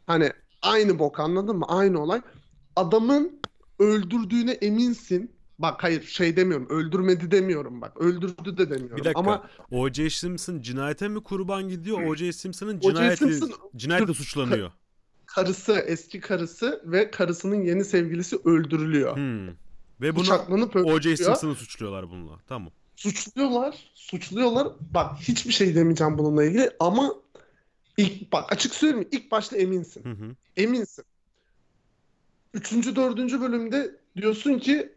Hani 0.07 0.31
aynı 0.61 0.99
bok 0.99 1.19
anladın 1.19 1.57
mı? 1.57 1.65
Aynı 1.67 2.01
olay. 2.01 2.21
Adamın 2.75 3.39
öldürdüğüne 3.79 4.51
eminsin. 4.51 5.31
Bak 5.63 5.83
hayır 5.83 6.03
şey 6.03 6.37
demiyorum. 6.37 6.67
Öldürmedi 6.69 7.31
demiyorum 7.31 7.81
bak. 7.81 8.01
Öldürdü 8.01 8.57
de 8.57 8.69
demiyorum. 8.69 8.97
Bir 8.97 9.03
dakika. 9.03 9.19
Ama 9.19 9.49
O.J. 9.71 10.09
Simpson 10.09 10.59
cinayete 10.59 11.07
mi 11.07 11.23
kurban 11.23 11.69
gidiyor? 11.69 12.03
O.J. 12.03 12.33
Simpson'ın 12.33 12.77
O.J. 12.77 12.81
cinayeti, 12.81 13.25
Simpson- 13.25 13.51
cinayetle 13.75 14.13
suçlanıyor. 14.13 14.71
karısı, 15.25 15.73
eski 15.73 16.19
karısı 16.19 16.81
ve 16.85 17.11
karısının 17.11 17.61
yeni 17.61 17.85
sevgilisi 17.85 18.37
öldürülüyor. 18.45 19.15
Hmm. 19.15 19.47
Ve 20.01 20.15
bunu 20.15 20.23
Bıçaklanıp 20.23 20.75
O.J. 20.75 20.89
öldürülüyor. 20.89 21.17
Simpson'ı 21.17 21.55
suçluyorlar 21.55 22.09
bununla. 22.09 22.39
Tamam. 22.47 22.71
Suçluyorlar. 22.95 23.91
Suçluyorlar. 23.95 24.67
Bak 24.93 25.17
hiçbir 25.19 25.53
şey 25.53 25.75
demeyeceğim 25.75 26.17
bununla 26.17 26.43
ilgili 26.43 26.71
ama 26.79 27.13
ilk 27.97 28.31
bak 28.31 28.53
açık 28.53 28.75
söyleyeyim 28.75 28.99
mi? 28.99 29.07
İlk 29.11 29.31
başta 29.31 29.57
eminsin. 29.57 30.03
Hı 30.03 30.11
hı. 30.11 30.35
Eminsin. 30.57 31.05
Üçüncü, 32.53 32.95
dördüncü 32.95 33.41
bölümde 33.41 33.95
diyorsun 34.15 34.59
ki 34.59 34.93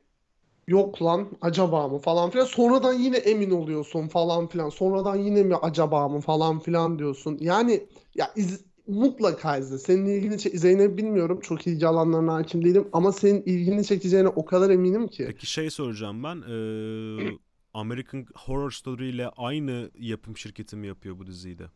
yok 0.67 1.03
lan 1.03 1.29
acaba 1.41 1.89
mı 1.89 1.99
falan 1.99 2.31
filan. 2.31 2.45
Sonradan 2.45 2.93
yine 2.93 3.17
emin 3.17 3.51
oluyorsun 3.51 4.09
falan 4.09 4.47
filan. 4.47 4.69
Sonradan 4.69 5.17
yine 5.17 5.43
mi 5.43 5.57
acaba 5.57 6.09
mı 6.09 6.21
falan 6.21 6.59
filan 6.61 6.99
diyorsun. 6.99 7.39
Yani 7.41 7.87
ya 8.15 8.33
iz, 8.37 8.65
mutlaka 8.87 9.57
izle. 9.57 9.79
Senin 9.79 10.07
ilgini 10.07 10.39
çek 10.39 10.59
Zeynep 10.61 10.99
bilmiyorum. 10.99 11.41
Çok 11.41 11.67
ilgi 11.67 11.87
alanlarına 11.87 12.35
hakim 12.35 12.65
değilim. 12.65 12.89
Ama 12.93 13.13
senin 13.13 13.43
ilgini 13.43 13.85
çekeceğine 13.85 14.29
o 14.29 14.45
kadar 14.45 14.71
eminim 14.71 15.09
ki. 15.09 15.33
Peki 15.33 15.47
şey 15.47 15.71
soracağım 15.71 16.23
ben. 16.25 16.43
Ee, 16.49 17.39
American 17.75 18.27
Horror 18.35 18.71
Story 18.71 19.09
ile 19.11 19.29
aynı 19.29 19.91
yapım 19.99 20.37
şirketi 20.37 20.77
mi 20.77 20.87
yapıyor 20.87 21.19
bu 21.19 21.27
diziyi 21.27 21.59
de? 21.59 21.71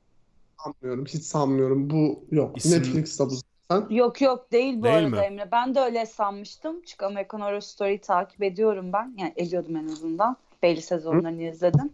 Sanmıyorum. 0.64 1.04
Hiç 1.06 1.22
sanmıyorum. 1.24 1.90
Bu 1.90 2.24
yok. 2.30 2.64
İsim- 2.64 2.64
Netflix'te 2.64 3.24
bu 3.24 3.34
zaten. 3.70 3.94
Yok 3.94 4.20
yok 4.20 4.52
değil 4.52 4.78
bu 4.78 4.82
Değil 4.82 4.94
arada 4.97 5.09
mi? 5.09 5.18
Emre. 5.18 5.48
Ben 5.52 5.74
de 5.74 5.80
öyle 5.80 6.06
sanmıştım. 6.06 6.82
Çünkü 6.86 7.05
American 7.05 7.40
Horror 7.40 7.60
Story'yi 7.60 8.01
takip 8.01 8.42
ediyorum 8.42 8.92
ben. 8.92 9.14
Yani 9.18 9.32
ediyordum 9.36 9.76
en 9.76 9.88
azından. 9.88 10.36
Belli 10.62 10.82
sezonlarını 10.82 11.42
izledim. 11.42 11.92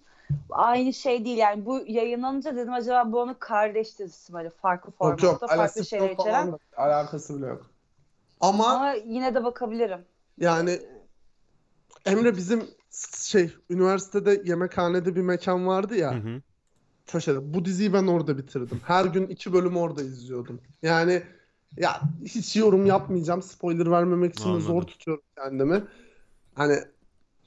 Aynı 0.51 0.93
şey 0.93 1.25
değil 1.25 1.39
yani 1.39 1.67
bu 1.67 1.83
yayınlanınca 1.87 2.57
dedim 2.57 2.73
acaba 2.73 3.13
bu 3.13 3.21
onun 3.21 3.35
kardeş 3.35 3.99
dizisi 3.99 4.33
böyle 4.33 4.51
farklı 4.51 4.89
Yok 4.89 4.99
formatta 4.99 5.27
yok. 5.27 5.41
farklı 5.41 5.55
Alakası 5.57 5.85
şeyler 5.85 6.09
yok 6.11 6.21
içeren. 6.21 6.53
da 6.53 6.59
alakası 6.77 7.39
bile 7.39 7.47
yok. 7.47 7.71
Ama 8.41 8.67
Ama 8.67 8.93
yine 8.93 9.35
de 9.35 9.45
bakabilirim. 9.45 10.01
Yani 10.39 10.81
Emre 12.07 12.37
bizim 12.37 12.63
şey 13.17 13.55
üniversitede 13.71 14.43
yemekhanede 14.45 15.17
bir 15.17 15.23
mekan 15.23 15.67
vardı 15.67 15.95
Hı 15.95 15.99
ya 15.99 16.15
hı. 16.15 16.43
köşede. 17.07 17.55
Bu 17.55 17.65
diziyi 17.65 17.93
ben 17.93 18.07
orada 18.07 18.39
bitirdim. 18.39 18.81
Her 18.85 19.05
gün 19.05 19.27
iki 19.27 19.53
bölüm 19.53 19.77
orada 19.77 20.03
izliyordum. 20.03 20.61
Yani 20.83 21.23
ya 21.77 22.01
hiç 22.25 22.57
yorum 22.57 22.87
yapmayacağım. 22.87 23.43
Spoiler 23.43 23.91
vermemek 23.91 24.35
için 24.35 24.55
de 24.55 24.61
zor 24.61 24.73
Anladım. 24.73 24.87
tutuyorum 24.87 25.25
kendimi. 25.37 25.85
Hani 26.55 26.79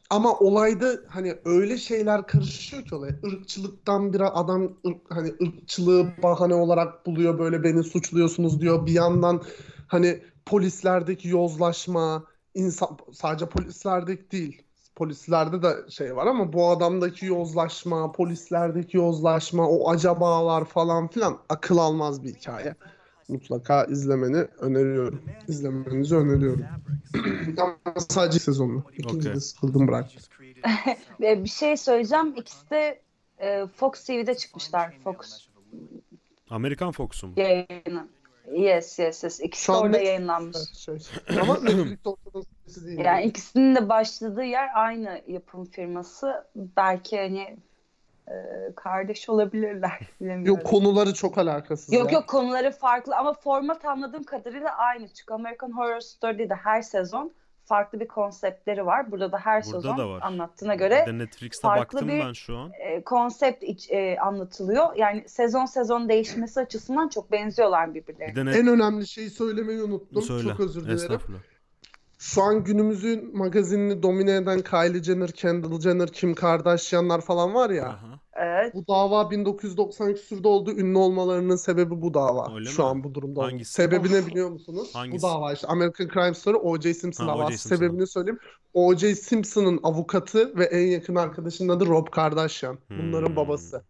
ama 0.09 0.39
olayda 0.39 0.91
hani 1.07 1.37
öyle 1.45 1.77
şeyler 1.77 2.27
karışıyor 2.27 2.85
ki 2.85 2.95
olaya. 2.95 3.13
Irkçılıktan 3.23 4.13
bir 4.13 4.39
adam 4.41 4.63
ırk- 4.63 5.09
hani 5.09 5.33
ırkçılığı 5.43 6.07
bahane 6.23 6.53
olarak 6.55 7.05
buluyor 7.05 7.39
böyle 7.39 7.63
beni 7.63 7.83
suçluyorsunuz 7.83 8.61
diyor. 8.61 8.85
Bir 8.85 8.91
yandan 8.91 9.41
hani 9.87 10.23
polislerdeki 10.45 11.27
yozlaşma, 11.27 12.23
insan 12.55 12.97
sadece 13.13 13.49
polislerdeki 13.49 14.31
değil. 14.31 14.61
Polislerde 14.95 15.61
de 15.61 15.75
şey 15.89 16.15
var 16.15 16.27
ama 16.27 16.53
bu 16.53 16.69
adamdaki 16.69 17.25
yozlaşma, 17.25 18.11
polislerdeki 18.11 18.97
yozlaşma, 18.97 19.69
o 19.69 19.89
acabalar 19.89 20.65
falan 20.65 21.07
filan 21.07 21.37
akıl 21.49 21.77
almaz 21.77 22.23
bir 22.23 22.33
hikaye. 22.35 22.75
Mutlaka 23.29 23.83
izlemeni 23.83 24.37
öneriyorum. 24.59 25.21
İzlemenizi 25.47 26.15
öneriyorum. 26.15 26.65
Ama 27.57 27.99
sadece 27.99 28.39
sezonu. 28.39 28.83
İkinci 28.93 29.15
Okey. 29.15 29.33
de 29.33 29.39
sıkıldım 29.39 29.87
bırak. 29.87 30.09
Ve 31.21 31.43
bir 31.43 31.49
şey 31.49 31.77
söyleyeceğim. 31.77 32.33
İkisi 32.37 32.69
de 32.69 33.01
e, 33.39 33.67
Fox 33.67 34.03
TV'de 34.05 34.37
çıkmışlar. 34.37 34.95
Fox 35.03 35.47
Amerikan 36.49 36.91
Fox'u 36.91 37.27
mu? 37.27 37.33
yayını. 37.37 38.07
Yes 38.51 38.99
yes 38.99 39.23
yes. 39.23 39.39
İkisi 39.39 39.65
Şu 39.65 39.71
orada 39.73 39.97
yayınlanmış. 39.97 40.57
Şey. 40.77 40.97
Ama 41.41 41.59
Netflix 41.59 41.97
ortadan 42.05 42.43
sesi 42.65 42.85
değil. 42.85 42.99
Yani 42.99 43.25
ikisinin 43.25 43.75
de 43.75 43.89
başladığı 43.89 44.43
yer 44.43 44.69
aynı 44.75 45.21
yapım 45.27 45.65
firması. 45.65 46.45
Belki 46.55 47.17
hani 47.17 47.39
e, 47.39 47.57
kardeş 48.75 49.29
olabilirler. 49.29 49.99
Bilemiyorum. 50.21 50.45
Yok 50.45 50.65
konuları 50.65 51.13
çok 51.13 51.37
alakasız 51.37 51.93
Yok 51.93 52.11
ya. 52.11 52.19
yok 52.19 52.27
konuları 52.27 52.71
farklı 52.71 53.15
ama 53.17 53.33
format 53.33 53.85
anladığım 53.85 54.23
kadarıyla 54.23 54.69
aynı. 54.77 55.07
Çünkü 55.07 55.33
American 55.33 55.77
Horror 55.77 55.99
Story'de 55.99 56.55
her 56.55 56.81
sezon 56.81 57.31
farklı 57.65 57.99
bir 57.99 58.07
konseptleri 58.07 58.85
var. 58.85 59.11
Burada 59.11 59.31
da 59.31 59.37
her 59.37 59.63
Burada 59.63 59.81
sezon 59.81 59.97
da 59.97 60.09
var. 60.09 60.21
anlattığına 60.21 60.75
göre 60.75 61.03
de 61.07 61.17
Netflix'te 61.17 61.61
farklı 61.67 61.81
baktım 61.97 62.07
bir- 62.09 62.19
ben 62.25 62.33
şu 62.33 62.57
an. 62.57 62.71
e, 62.79 63.03
konsept 63.03 63.63
iç- 63.63 63.91
e, 63.91 64.17
anlatılıyor. 64.19 64.95
Yani 64.95 65.23
sezon 65.29 65.65
sezon 65.65 66.09
değişmesi 66.09 66.59
açısından 66.59 67.07
çok 67.07 67.31
benziyorlar 67.31 67.93
birbirlerine. 67.93 68.31
Bir 68.31 68.35
de 68.35 68.45
net... 68.45 68.55
En 68.55 68.67
önemli 68.67 69.07
şeyi 69.07 69.29
söylemeyi 69.29 69.83
unuttum. 69.83 70.21
Söyle. 70.21 70.49
Çok 70.49 70.59
özür 70.59 70.85
dilerim. 70.85 71.19
Şu 72.21 72.43
an 72.43 72.63
günümüzün 72.63 73.37
magazinini 73.37 74.03
domine 74.03 74.31
eden 74.35 74.61
Kylie 74.61 75.03
Jenner, 75.03 75.31
Kendall 75.31 75.79
Jenner, 75.79 76.07
Kim 76.07 76.33
Kardashian'lar 76.35 77.21
falan 77.21 77.53
var 77.53 77.69
ya. 77.69 77.85
Aha. 77.87 78.19
Evet. 78.33 78.73
Bu 78.75 78.87
dava 78.87 79.31
1990 79.31 80.13
küsurda 80.13 80.47
oldu. 80.49 80.71
Ünlü 80.71 80.97
olmalarının 80.97 81.55
sebebi 81.55 82.01
bu 82.01 82.13
dava. 82.13 82.55
Öyle 82.55 82.69
Şu 82.69 82.81
mi? 82.81 82.87
an 82.87 83.03
bu 83.03 83.13
durumda. 83.13 83.43
Hangisi? 83.43 83.73
Sebebi 83.73 84.13
ne 84.13 84.25
biliyor 84.27 84.49
musunuz? 84.49 84.89
Hangisi? 84.93 85.17
Bu 85.23 85.27
dava 85.27 85.53
işte 85.53 85.67
American 85.67 86.07
Crime 86.13 86.33
Story 86.33 86.57
O.J. 86.57 86.93
Simpson 86.93 87.27
Ha, 87.27 87.33
davası. 87.33 87.57
Simpson. 87.57 87.75
Sebebini 87.75 88.07
söyleyeyim. 88.07 88.39
O.J. 88.73 89.15
Simpson'ın 89.15 89.79
avukatı 89.83 90.57
ve 90.57 90.65
en 90.65 90.87
yakın 90.87 91.15
arkadaşının 91.15 91.69
adı 91.69 91.85
Rob 91.85 92.07
Kardashian. 92.11 92.77
Bunların 92.89 93.27
Hmm. 93.29 93.35
babası. 93.35 93.83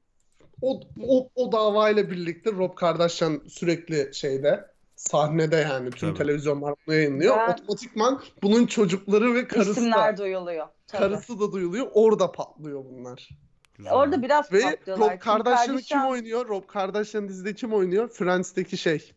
O, 0.61 0.79
o, 1.07 1.29
o 1.35 1.51
davayla 1.51 2.09
birlikte 2.11 2.51
Rob 2.51 2.75
Kardashian 2.75 3.41
sürekli 3.47 4.09
şeyde 4.13 4.65
sahnede 4.99 5.55
yani 5.55 5.89
tüm 5.91 6.09
Tabii. 6.09 6.17
televizyonlar 6.17 6.75
bunu 6.87 6.95
yayınlıyor. 6.95 7.37
Ben- 7.37 7.53
Otomatikman 7.53 8.21
bunun 8.43 8.65
çocukları 8.65 9.35
ve 9.35 9.47
karısı 9.47 9.71
İsimler 9.71 10.17
da, 10.17 10.23
duyuluyor. 10.23 10.67
Tabii. 10.87 10.99
karısı 11.01 11.39
da 11.39 11.51
duyuluyor. 11.51 11.87
Orada 11.93 12.31
patlıyor 12.31 12.85
bunlar. 12.85 13.29
Güzel. 13.77 13.93
Orada 13.93 14.21
biraz 14.21 14.53
Ve 14.53 14.61
patlıyorlar. 14.61 15.13
Rob 15.13 15.19
Kardashian'ı 15.19 15.81
kim 15.81 15.97
Kardashian- 15.97 16.09
oynuyor? 16.09 16.47
Rob 16.49 16.67
Kardashian 16.67 17.29
dizide 17.29 17.53
kim 17.55 17.73
oynuyor? 17.73 18.09
Friends'teki 18.09 18.77
şey. 18.77 19.11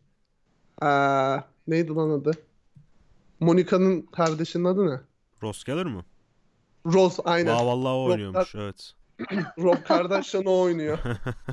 Ee, 0.83 0.87
neydi 1.67 1.91
lan 1.95 2.09
adı? 2.09 2.31
Monica'nın 3.39 4.01
kardeşinin 4.01 4.63
adı 4.65 4.85
ne? 4.91 5.01
Ross 5.43 5.63
Geller 5.63 5.85
mi? 5.85 6.01
Rose 6.85 7.21
aynen. 7.25 7.51
Aa 7.55 7.65
vallahi 7.65 7.93
o 7.93 8.05
Rob 8.07 8.11
oynuyormuş 8.11 8.55
evet. 8.55 8.93
Rob 9.59 9.77
Kardashian 9.87 10.45
o 10.45 10.59
oynuyor. 10.61 10.97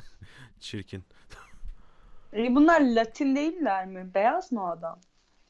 Çirkin. 0.61 1.05
E, 2.37 2.55
Bunlar 2.55 2.81
Latin 2.81 3.37
değiller 3.37 3.87
mi? 3.87 4.11
Beyaz 4.15 4.53
mı 4.53 4.65
o 4.65 4.67
adam? 4.67 5.01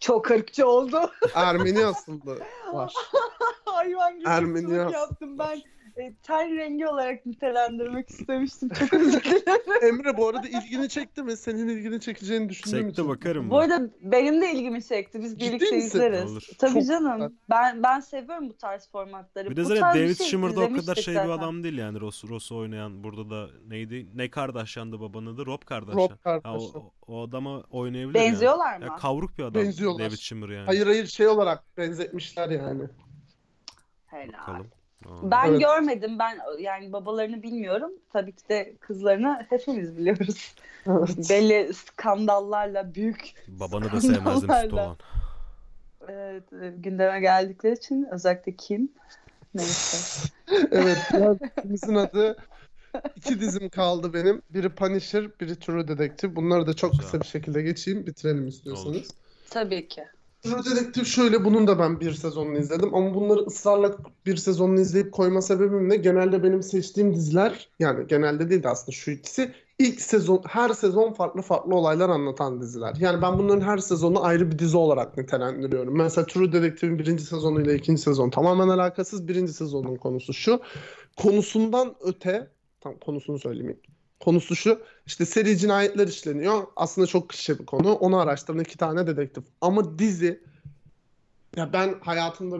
Çok 0.00 0.30
ırkçı 0.30 0.68
oldu. 0.68 1.10
Ermeni 1.34 1.86
asıllı 1.86 2.38
var. 2.72 2.94
Hayvan 3.64 4.18
gibi 4.18 4.28
Ermeni 4.28 4.66
ırkçılık 4.66 4.92
yaptım. 4.92 5.38
Ben 5.38 5.62
e, 5.96 6.14
ten 6.22 6.56
rengi 6.56 6.88
olarak 6.88 7.26
nitelendirmek 7.26 8.08
istemiştim. 8.10 8.68
Çok 8.68 8.92
özür 8.94 9.24
dilerim. 9.24 9.82
Emre 9.82 10.16
bu 10.16 10.28
arada 10.28 10.48
ilgini 10.48 10.88
çekti 10.88 11.22
mi? 11.22 11.36
Senin 11.36 11.68
ilgini 11.68 12.00
çekeceğini 12.00 12.48
düşündüğüm 12.48 12.78
Sekte 12.80 12.92
için. 13.02 13.08
bakarım 13.08 13.50
Bu 13.50 13.54
ben. 13.54 13.60
arada 13.70 13.90
benim 14.02 14.40
de 14.42 14.52
ilgimi 14.52 14.84
çekti. 14.84 15.20
Biz 15.22 15.30
Ciddi 15.32 15.40
birlikte 15.40 15.76
misin? 15.76 15.86
izleriz. 15.86 16.32
Olur. 16.32 16.42
Tabii 16.58 16.72
Çok 16.72 16.86
canım. 16.88 17.14
güzel. 17.16 17.30
Ben 17.50 17.82
ben 17.82 18.00
seviyorum 18.00 18.48
bu 18.48 18.56
tarz 18.56 18.88
formatları. 18.90 19.50
Bir 19.50 19.56
de 19.56 19.60
Bu 19.60 19.64
zaten 19.64 19.80
tarz 19.80 19.94
bir 19.94 20.00
David 20.00 20.16
şey 20.16 20.26
Schwimmer 20.26 20.50
da 20.56 20.60
o 20.60 20.64
kadar 20.64 20.70
izlemiştik 20.78 21.04
şey 21.04 21.14
bir 21.14 21.18
zaten. 21.18 21.30
adam 21.38 21.62
değil 21.62 21.78
yani 21.78 22.00
Ross, 22.00 22.24
Ross'u 22.24 22.56
oynayan 22.56 23.04
burada 23.04 23.30
da 23.30 23.46
neydi? 23.68 24.06
Ne 24.14 24.30
Kardashian'dı 24.30 25.00
babanın 25.00 25.34
adı? 25.34 25.46
Rob 25.46 25.62
Kardashian. 25.66 26.02
Rob 26.04 26.10
Ha, 26.10 26.16
Kardashian. 26.42 26.82
o, 26.82 26.92
o 27.06 27.22
adama 27.22 27.60
oynayabilir 27.70 28.18
yani. 28.18 28.28
Benziyorlar 28.32 28.78
mı? 28.78 28.84
Ya 28.84 28.96
kavruk 28.96 29.38
bir 29.38 29.42
adam 29.42 29.54
Benziyorlar. 29.62 30.00
David 30.06 30.16
Schwimmer 30.18 30.48
yani. 30.48 30.66
Hayır 30.66 30.86
hayır 30.86 31.06
şey 31.06 31.28
olarak 31.28 31.76
benzetmişler 31.76 32.48
yani. 32.50 32.82
Helal. 34.06 34.32
Bakalım. 34.32 34.66
Ben 35.06 35.48
Evet. 35.48 35.60
görmedim. 35.60 36.18
Ben 36.18 36.38
yani 36.58 36.92
babalarını 36.92 37.42
bilmiyorum. 37.42 37.92
Tabii 38.12 38.32
ki 38.32 38.48
de 38.48 38.74
kızlarını 38.80 39.46
hepimiz 39.48 39.96
biliyoruz. 39.96 40.54
Evet. 40.86 41.30
Belli 41.30 41.74
skandallarla 41.74 42.94
büyük 42.94 43.34
Babanı 43.48 43.92
da 43.92 44.00
sevmezdim 44.00 44.72
olan. 44.72 44.96
evet, 46.08 46.52
e, 46.52 46.70
gündeme 46.76 47.20
geldikleri 47.20 47.74
için 47.74 48.08
özellikle 48.10 48.56
Kim. 48.56 48.92
Neyse. 49.54 50.28
Evet, 50.70 50.98
dizimizin 51.64 51.94
adı 51.94 52.36
iki 53.16 53.40
dizim 53.40 53.68
kaldı 53.68 54.14
benim. 54.14 54.42
Biri 54.50 54.68
Punisher, 54.68 55.40
biri 55.40 55.58
True 55.58 55.88
Detective. 55.88 56.36
Bunları 56.36 56.66
da 56.66 56.74
çok 56.74 56.90
Güzel. 56.92 57.04
kısa 57.04 57.20
bir 57.20 57.26
şekilde 57.26 57.62
geçeyim, 57.62 58.06
bitirelim 58.06 58.48
istiyorsanız. 58.48 59.10
Tabii 59.50 59.88
ki. 59.88 60.04
True 60.42 60.64
Detective 60.64 61.04
şöyle, 61.04 61.44
bunun 61.44 61.66
da 61.66 61.78
ben 61.78 62.00
bir 62.00 62.12
sezonunu 62.12 62.58
izledim 62.58 62.94
ama 62.94 63.14
bunları 63.14 63.40
ısrarla 63.40 63.96
bir 64.26 64.36
sezonunu 64.36 64.80
izleyip 64.80 65.12
koyma 65.12 65.42
sebebim 65.42 65.88
ne? 65.88 65.96
Genelde 65.96 66.42
benim 66.42 66.62
seçtiğim 66.62 67.14
diziler, 67.14 67.68
yani 67.78 68.06
genelde 68.06 68.50
değil 68.50 68.62
de 68.62 68.68
aslında 68.68 68.92
şu 68.92 69.10
ikisi, 69.10 69.54
ilk 69.78 70.00
sezon, 70.00 70.42
her 70.46 70.68
sezon 70.68 71.12
farklı 71.12 71.42
farklı 71.42 71.74
olaylar 71.74 72.08
anlatan 72.08 72.60
diziler. 72.60 72.96
Yani 72.98 73.22
ben 73.22 73.38
bunların 73.38 73.60
her 73.60 73.78
sezonu 73.78 74.24
ayrı 74.24 74.50
bir 74.52 74.58
dizi 74.58 74.76
olarak 74.76 75.16
nitelendiriyorum. 75.16 75.96
Mesela 75.96 76.26
True 76.26 76.52
Detective'in 76.52 76.98
birinci 76.98 77.24
sezonuyla 77.24 77.72
ikinci 77.72 78.02
sezon 78.02 78.30
tamamen 78.30 78.68
alakasız. 78.68 79.28
Birinci 79.28 79.52
sezonun 79.52 79.96
konusu 79.96 80.34
şu. 80.34 80.60
Konusundan 81.16 81.94
öte, 82.00 82.50
tam 82.80 82.98
konusunu 82.98 83.38
söyleyeyim 83.38 83.70
ilk. 83.70 83.99
Konusu 84.20 84.56
şu, 84.56 84.82
işte 85.06 85.26
seri 85.26 85.58
cinayetler 85.58 86.08
işleniyor. 86.08 86.62
Aslında 86.76 87.06
çok 87.06 87.28
klişe 87.28 87.58
bir 87.58 87.66
konu. 87.66 87.92
Onu 87.92 88.18
araştıran 88.18 88.58
iki 88.58 88.78
tane 88.78 89.06
dedektif. 89.06 89.44
Ama 89.60 89.98
dizi, 89.98 90.40
ya 91.56 91.72
ben 91.72 91.94
hayatımda 92.00 92.56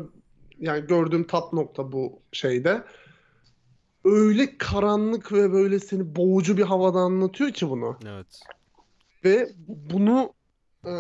yani 0.61 0.87
gördüğüm 0.87 1.27
tat 1.27 1.53
nokta 1.53 1.93
bu 1.93 2.21
şeyde. 2.33 2.85
Öyle 4.05 4.59
karanlık 4.59 5.33
ve 5.33 5.53
böyle 5.53 5.81
seni 5.81 6.17
boğucu 6.17 6.57
bir 6.57 6.63
havada 6.63 6.99
anlatıyor 6.99 7.51
ki 7.51 7.71
bunu. 7.71 7.97
Evet. 8.07 8.41
Ve 9.25 9.53
bunu 9.69 10.33
e, 10.85 10.91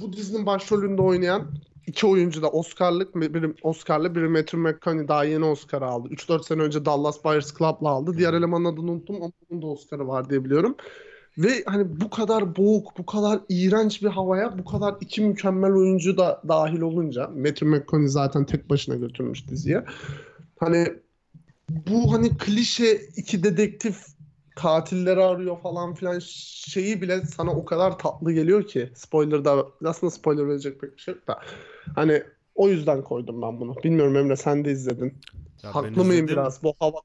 bu 0.00 0.12
dizinin 0.12 0.46
başrolünde 0.46 1.02
oynayan 1.02 1.52
iki 1.86 2.06
oyuncu 2.06 2.42
da 2.42 2.48
Oscar'lık, 2.48 3.14
biri 3.14 3.54
Oscar'lı, 3.62 4.14
biri 4.14 4.28
Matthew 4.28 4.58
McConaughey 4.58 5.08
daha 5.08 5.24
yeni 5.24 5.44
Oscar 5.44 5.82
aldı. 5.82 6.08
3-4 6.08 6.44
sene 6.44 6.62
önce 6.62 6.84
Dallas 6.84 7.24
Buyers 7.24 7.58
Club'la 7.58 7.88
aldı. 7.88 8.18
Diğer 8.18 8.34
elemanın 8.34 8.64
adını 8.64 8.90
unuttum 8.90 9.16
ama 9.16 9.32
onun 9.50 9.62
da 9.62 9.66
Oscar'ı 9.66 10.08
var 10.08 10.30
diye 10.30 10.44
biliyorum. 10.44 10.76
Ve 11.38 11.62
hani 11.66 12.00
bu 12.00 12.10
kadar 12.10 12.56
boğuk, 12.56 12.98
bu 12.98 13.06
kadar 13.06 13.40
iğrenç 13.48 14.02
bir 14.02 14.08
havaya 14.08 14.58
bu 14.58 14.64
kadar 14.64 14.94
iki 15.00 15.20
mükemmel 15.20 15.72
oyuncu 15.72 16.18
da 16.18 16.42
dahil 16.48 16.80
olunca 16.80 17.28
Matthew 17.28 17.66
McConaughey 17.66 18.08
zaten 18.08 18.44
tek 18.44 18.70
başına 18.70 18.96
götürmüş 18.96 19.48
diziye. 19.48 19.84
Hani 20.60 20.86
bu 21.70 22.12
hani 22.12 22.36
klişe 22.38 23.00
iki 23.16 23.42
dedektif 23.42 24.06
katilleri 24.62 25.22
arıyor 25.22 25.60
falan 25.60 25.94
filan 25.94 26.18
şeyi 26.18 27.02
bile 27.02 27.20
sana 27.20 27.50
o 27.50 27.64
kadar 27.64 27.98
tatlı 27.98 28.32
geliyor 28.32 28.66
ki 28.66 28.90
spoiler 28.94 29.44
da 29.44 29.66
aslında 29.84 30.10
spoiler 30.10 30.48
verecek 30.48 30.80
pek 30.80 30.96
bir 30.96 31.02
şey 31.02 31.14
yok 31.14 31.26
da 31.26 31.40
hani 31.94 32.22
o 32.54 32.68
yüzden 32.68 33.04
koydum 33.04 33.42
ben 33.42 33.60
bunu. 33.60 33.74
Bilmiyorum 33.84 34.16
Emre 34.16 34.36
sen 34.36 34.64
de 34.64 34.72
izledin. 34.72 35.14
Ya 35.62 35.74
Haklı 35.74 36.04
mıyım 36.04 36.28
biraz 36.28 36.62
bu 36.62 36.74
hava 36.80 37.00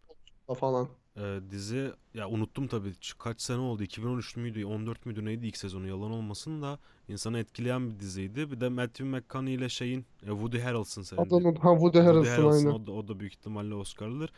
falan? 0.60 0.88
Ee, 1.18 1.40
dizi 1.52 1.92
ya 2.14 2.30
unuttum 2.30 2.68
tabii 2.68 2.92
kaç 3.20 3.42
sene 3.42 3.58
oldu 3.58 3.84
2013 3.84 4.36
müydü 4.36 4.66
14 4.66 5.06
müydü 5.06 5.26
neydi 5.26 5.48
ilk 5.48 5.58
sezonu 5.58 5.88
yalan 5.88 6.12
olmasın 6.12 6.62
da 6.62 6.80
insanı 7.08 7.40
etkileyen 7.40 7.90
bir 7.90 8.00
diziydi. 8.00 8.52
Bir 8.52 8.62
de 8.62 8.70
Matthew 8.70 9.04
McConaughey 9.04 9.56
ile 9.56 9.70
şeyin 9.70 10.06
e, 10.24 10.28
Woody 10.28 10.60
Harrelson 10.60 11.02
senin. 11.02 11.22
Adamın 11.22 11.56
ha 11.56 11.70
Woody 11.72 11.98
Woody 11.98 12.00
Harrelson 12.00 12.44
Harrelson 12.44 12.70
aynı. 12.70 12.76
o 12.76 12.88
da, 12.88 12.92
o 12.92 13.08
da 13.08 13.20
büyük 13.20 13.34
ihtimalle 13.34 13.76
Oscar'lıdır. 13.76 14.32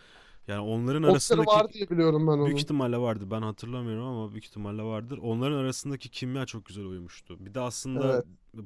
Yani 0.47 0.59
onların 0.59 1.03
Oscar'ı 1.03 1.11
arasındaki 1.11 1.49
var 1.49 1.73
diye 1.73 1.89
biliyorum 1.89 2.27
ben 2.27 2.31
onun. 2.31 2.45
büyük 2.45 2.59
ihtimalle 2.59 2.97
vardı. 2.97 3.31
Ben 3.31 3.41
hatırlamıyorum 3.41 4.05
ama 4.05 4.31
büyük 4.31 4.45
ihtimalle 4.45 4.83
vardır. 4.83 5.17
Onların 5.17 5.57
arasındaki 5.57 6.09
kimya 6.09 6.45
çok 6.45 6.65
güzel 6.65 6.85
uyumuştu. 6.85 7.45
Bir 7.45 7.53
de 7.53 7.59
aslında 7.59 8.13
Evet. 8.55 8.65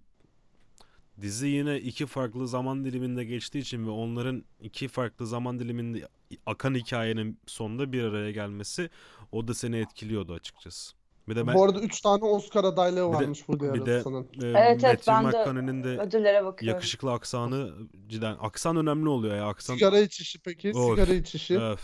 dizi 1.22 1.48
yine 1.48 1.80
iki 1.80 2.06
farklı 2.06 2.48
zaman 2.48 2.86
diliminde 2.86 3.24
geçtiği 3.24 3.60
için 3.60 3.86
ve 3.86 3.90
onların 3.90 4.44
iki 4.62 4.88
farklı 4.88 5.28
zaman 5.28 5.60
diliminde 5.60 6.08
akan 6.45 6.76
hikayenin 6.76 7.40
sonunda 7.45 7.91
bir 7.91 8.03
araya 8.03 8.32
gelmesi 8.32 8.90
o 9.32 9.48
da 9.48 9.53
seni 9.53 9.78
etkiliyordu 9.78 10.34
açıkçası. 10.34 11.01
Bir 11.30 11.35
de 11.35 11.48
ben 11.48 11.56
Bu 11.56 11.64
arada 11.64 11.80
3 11.80 12.02
tane 12.02 12.26
Oscar 12.26 12.64
adaylığı 12.64 12.95
Bir 12.95 13.14
de- 13.19 13.23
varmış 13.23 13.38
Woody 13.39 13.73
bir 13.80 13.85
de 13.85 13.91
e, 13.95 14.48
Evet, 14.48 14.84
evet, 14.84 14.84
Matthew 14.84 15.11
ben 15.11 15.23
de 15.23 15.27
McConaughey'nin 15.27 15.84
de 15.84 15.88
Ödüllere 16.02 16.45
bakıyorum. 16.45 16.76
yakışıklı 16.76 17.11
aksanı 17.11 17.72
cidden 18.07 18.35
aksan 18.39 18.77
önemli 18.77 19.10
oluyor 19.10 19.35
ya 19.35 19.48
aksan. 19.48 19.73
Sigara 19.73 19.99
içişi 19.99 20.39
peki? 20.39 20.72
Of. 20.76 20.99
Sigara 20.99 21.14
içişi. 21.15 21.60
Öf, 21.60 21.81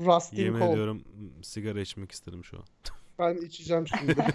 Rustin 0.00 0.36
yemin 0.36 0.58
Cole. 0.60 0.72
ediyorum 0.72 1.02
sigara 1.42 1.80
içmek 1.80 2.12
istedim 2.12 2.44
şu 2.44 2.56
an. 2.56 2.64
Ben 3.18 3.36
içeceğim 3.46 3.84
şimdi. 3.88 4.16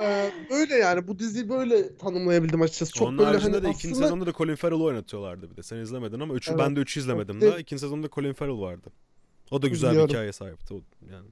Ee, 0.00 0.32
böyle 0.50 0.74
yani 0.74 1.08
bu 1.08 1.18
diziyi 1.18 1.48
böyle 1.48 1.96
tanımlayabildim 1.96 2.62
açıkçası. 2.62 2.92
Çok 2.92 3.08
Onun 3.08 3.18
böyle 3.18 3.30
haricinde 3.30 3.56
hani 3.56 3.66
de 3.66 3.70
ikinci 3.70 3.92
aslında 3.92 4.06
sezonda 4.06 4.26
da 4.26 4.32
Colin 4.32 4.54
Farrell 4.54 4.80
oynatıyorlardı 4.80 5.50
bir 5.50 5.56
de. 5.56 5.62
Sen 5.62 5.76
izlemedin 5.76 6.20
ama 6.20 6.34
üçü, 6.34 6.50
Evet. 6.50 6.60
ben 6.60 6.76
de 6.76 6.80
üçü 6.80 7.00
izlemedim 7.00 7.38
Evet. 7.42 7.50
daha. 7.52 7.58
İkinci 7.60 7.80
sezonda 7.80 8.08
Colin 8.08 8.32
Farrell 8.32 8.60
vardı. 8.60 8.90
O 9.50 9.62
da 9.62 9.68
güzel 9.68 9.90
Biliyorum. 9.90 10.08
bir 10.08 10.14
hikaye 10.14 10.32
sahipti. 10.32 10.74
O, 10.74 10.80
yani. 11.12 11.26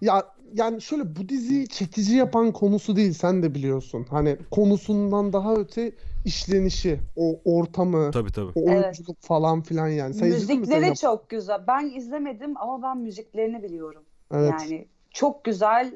Ya 0.00 0.22
yani 0.54 0.82
şöyle 0.82 1.16
bu 1.16 1.28
diziyi 1.28 1.68
çekici 1.68 2.16
yapan 2.16 2.52
konusu 2.52 2.96
değil 2.96 3.12
sen 3.12 3.42
de 3.42 3.54
biliyorsun. 3.54 4.06
Hani 4.10 4.36
konusundan 4.50 5.32
daha 5.32 5.54
öte 5.54 5.92
işlenişi, 6.24 7.00
o 7.16 7.40
ortamı, 7.44 8.10
Tabii 8.10 8.32
tabii. 8.32 8.52
o 8.54 8.60
Evet. 8.60 8.68
oyunculuk 8.68 9.16
falan 9.20 9.62
filan 9.62 9.88
yani. 9.88 10.14
Sen 10.14 10.28
Müzikleri 10.28 10.96
çok 10.96 11.28
güzel. 11.28 11.60
Ben 11.66 11.90
izlemedim 11.94 12.56
ama 12.56 12.82
ben 12.82 12.98
müziklerini 12.98 13.62
biliyorum. 13.62 14.02
Evet. 14.34 14.50
Yani 14.50 14.86
çok 15.10 15.44
güzel 15.44 15.92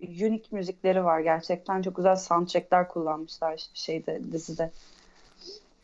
e, 0.00 0.26
unik 0.26 0.52
müzikleri 0.52 1.04
var 1.04 1.20
gerçekten. 1.20 1.82
Çok 1.82 1.96
güzel 1.96 2.16
soundtrackler 2.16 2.88
kullanmışlar 2.88 3.66
şeyde 3.74 4.20
dizide. 4.32 4.70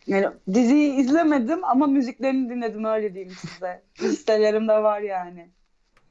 Yani 0.07 0.27
diziyi 0.55 0.95
izlemedim 0.95 1.65
ama 1.65 1.87
müziklerini 1.87 2.51
dinledim 2.51 2.85
öyle 2.85 3.15
diyeyim 3.15 3.35
size. 3.35 3.83
Listelerimde 4.03 4.83
var 4.83 5.01
yani. 5.01 5.49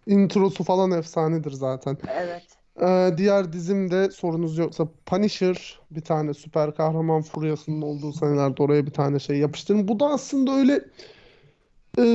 Introsu 0.08 0.64
falan 0.64 0.92
efsanedir 0.92 1.52
zaten. 1.52 1.98
Evet. 2.18 2.44
Ee, 2.82 3.18
diğer 3.18 3.54
dizimde 3.54 4.12
sorunuz 4.12 4.58
yoksa 4.58 4.88
Punisher 5.06 5.80
bir 5.92 6.02
tane 6.02 6.34
süper 6.34 6.76
kahraman 6.76 7.22
furyasının 7.22 7.82
olduğu 7.82 8.14
senelerde 8.14 8.64
oraya 8.64 8.86
bir 8.86 8.92
tane 8.92 9.20
şey 9.20 9.38
yapıştırın. 9.38 9.88
Bu 9.88 10.00
da 10.00 10.06
aslında 10.06 10.52
öyle 10.52 10.82
e, 12.00 12.06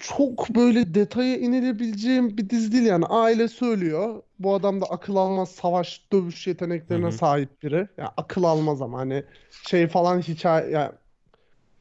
çok 0.00 0.48
böyle 0.54 0.94
detaya 0.94 1.36
inilebileceğim 1.36 2.36
bir 2.38 2.50
dizi 2.50 2.72
değil 2.72 2.86
yani. 2.86 3.06
Aile 3.06 3.48
söylüyor. 3.48 4.22
Bu 4.38 4.54
adam 4.54 4.80
da 4.80 4.86
akıl 4.86 5.16
almaz 5.16 5.48
savaş 5.48 6.02
dövüş 6.12 6.46
yeteneklerine 6.46 7.06
Hı 7.06 7.08
hı. 7.08 7.12
sahip 7.12 7.62
biri. 7.62 7.88
Ya 7.98 8.12
akıl 8.16 8.44
almaz 8.44 8.82
ama 8.82 8.98
hani 8.98 9.24
şey 9.62 9.88
falan 9.88 10.20
hikaye 10.20 10.70
ya 10.70 10.92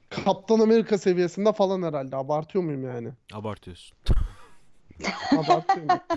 Kaptan 0.10 0.60
Amerika 0.60 0.98
seviyesinde 0.98 1.54
falan 1.54 1.82
herhalde. 1.84 2.16
Abartıyor 2.16 2.64
muyum 2.64 2.84
yani? 2.84 3.10
Abartıyorsun. 3.34 3.98
Abartıyorum. 5.38 6.00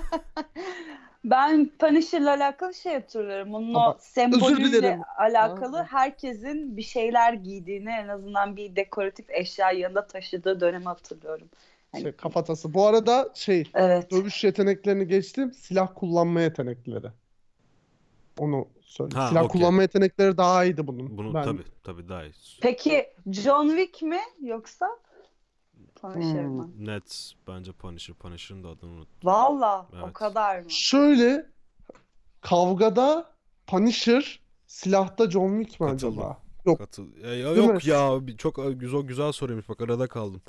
Ben 1.24 1.70
Punisher'la 1.78 2.30
alakalı 2.30 2.74
şey 2.74 2.94
hatırlıyorum. 2.94 3.54
Onun 3.54 3.74
Ama 3.74 3.90
o 3.90 3.96
sembolüyle 4.00 5.00
alakalı 5.18 5.76
Ha. 5.76 5.86
herkesin 5.90 6.76
bir 6.76 6.82
şeyler 6.82 7.32
giydiğini 7.32 7.90
en 7.90 8.08
azından 8.08 8.56
bir 8.56 8.76
dekoratif 8.76 9.30
eşya 9.30 9.70
yanında 9.72 10.06
taşıdığı 10.06 10.60
dönemi 10.60 10.84
hatırlıyorum. 10.84 11.48
Şey, 12.02 12.12
kafatası. 12.12 12.74
Bu 12.74 12.86
arada 12.86 13.30
şey 13.34 13.64
Evet. 13.74 14.10
dövüş 14.10 14.44
yeteneklerini 14.44 15.08
geçtim. 15.08 15.52
Silah 15.52 15.88
kullanma 15.94 16.40
yetenekleri. 16.40 17.06
Onu 18.38 18.68
söyle. 18.82 19.14
Ha, 19.14 19.28
Silah 19.28 19.44
okey. 19.44 19.60
kullanma 19.60 19.82
yetenekleri 19.82 20.36
daha 20.36 20.64
iyiydi 20.64 20.86
bunun. 20.86 21.18
Bunu 21.18 21.34
Ben 21.34 21.44
tabii 21.44 21.64
tabii 21.82 22.08
daha 22.08 22.24
iyi. 22.24 22.32
Peki 22.60 23.06
John 23.30 23.68
Wick 23.68 24.02
mi 24.02 24.20
yoksa 24.40 24.88
Punisher 26.02 26.44
Hmm. 26.44 26.50
mı? 26.56 26.70
Net 26.78 27.32
bence 27.48 27.72
Punisher. 27.72 28.14
Punisher'ın 28.16 28.64
da 28.64 28.68
adını 28.68 28.90
unuttum. 28.90 29.14
Valla 29.24 29.86
o 29.92 29.96
Evet. 30.04 30.12
kadar 30.12 30.58
mı? 30.60 30.70
şöyle 30.70 31.46
kavgada 32.40 33.30
Punisher, 33.66 34.40
silahta 34.66 35.30
John 35.30 35.58
Wick 35.62 35.80
mi 35.80 35.86
Katıldım. 35.86 36.18
acaba? 36.18 36.38
Yok. 36.66 36.78
Katıl. 36.78 37.16
Ya, 37.16 37.34
ya 37.34 37.48
yok 37.50 37.84
mi? 37.84 37.90
ya 37.90 38.20
çok 38.38 38.58
güzel 38.80 39.00
güzel 39.00 39.32
soruymuş 39.32 39.68
bak 39.68 39.80
arada 39.80 40.06
kaldım. 40.06 40.42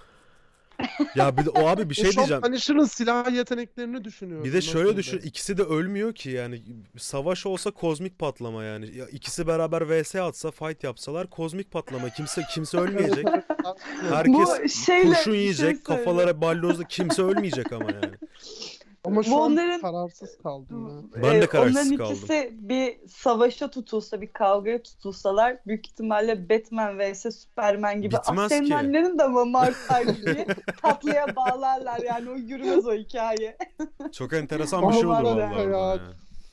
Ya 1.15 1.37
bir 1.37 1.45
de 1.45 1.49
o 1.49 1.67
abi 1.67 1.89
bir 1.89 1.95
şey 1.95 2.05
Şu 2.05 2.09
an 2.09 2.15
diyeceğim. 2.15 2.41
Punisher'ın 2.41 2.85
silah 2.85 3.31
yeteneklerini 3.31 4.03
düşünüyorum. 4.03 4.45
Bir 4.45 4.53
de 4.53 4.61
şöyle 4.61 4.97
düşün 4.97 5.17
da? 5.17 5.21
ikisi 5.21 5.57
de 5.57 5.63
ölmüyor 5.63 6.15
ki 6.15 6.29
yani 6.29 6.61
savaş 6.97 7.45
olsa 7.45 7.71
kozmik 7.71 8.19
patlama 8.19 8.63
yani. 8.63 8.97
Ya 8.97 9.07
ikisi 9.07 9.47
beraber 9.47 10.01
vs 10.01 10.15
atsa 10.15 10.51
fight 10.51 10.83
yapsalar 10.83 11.29
kozmik 11.29 11.71
patlama 11.71 12.09
kimse 12.09 12.41
kimse 12.53 12.77
ölmeyecek. 12.77 13.25
Herkes 14.09 14.33
Bu 14.33 14.69
şeyle 14.69 15.03
kurşun 15.03 15.33
bir 15.33 15.37
şey 15.37 15.41
yiyecek 15.41 15.85
kafalara 15.85 16.41
ballozla 16.41 16.83
kimse 16.83 17.21
ölmeyecek 17.21 17.73
ama 17.73 17.91
yani. 17.91 18.15
Ama 19.05 19.23
şu 19.23 19.31
Bu 19.31 19.43
an 19.43 19.51
onların- 19.51 19.81
kararsız 19.81 20.37
kaldım 20.37 20.89
ya. 20.89 21.21
Ben 21.23 21.31
de 21.41 21.43
Ee, 21.43 21.47
kararsız 21.47 21.75
onların 21.75 21.97
kaldım. 21.97 22.15
ikisi 22.15 22.49
bir 22.53 23.07
savaşa 23.07 23.69
tutulsa, 23.69 24.21
bir 24.21 24.27
kavgaya 24.33 24.83
tutulsalar 24.83 25.57
büyük 25.67 25.87
ihtimalle 25.87 26.49
Batman 26.49 26.99
vs 26.99 27.25
Superman 27.41 28.01
gibi 28.01 28.15
Bitmez 28.15 28.39
"Ah, 28.39 28.49
senin 28.49 28.65
ki." 28.67 28.75
annenin 28.75 29.19
de 29.19 29.27
mi 29.27 29.45
Mars'taydı 29.51 30.15
diye 30.25 30.47
tatlıya 30.81 31.35
bağlarlar 31.35 31.99
yani 32.05 32.29
o 32.29 32.35
yürümez 32.35 32.85
o 32.87 32.93
hikaye. 32.93 33.57
Çok 34.11 34.33
enteresan 34.33 34.89
bir 34.89 34.93
şey 34.93 35.07
var 35.07 35.23
vallahi 35.23 35.69
ya. 35.71 35.99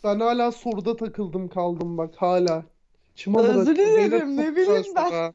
Ben 0.05 0.21
hala 0.21 0.53
soruda 0.53 0.97
takıldım 0.97 1.49
kaldım 1.49 1.99
bak 1.99 2.15
hala. 2.17 2.63
Alır 3.35 3.55
Özür 3.55 3.77
dilerim, 3.77 4.37
ne 4.37 4.57
bileyim 4.57 4.85
ben. 4.97 5.35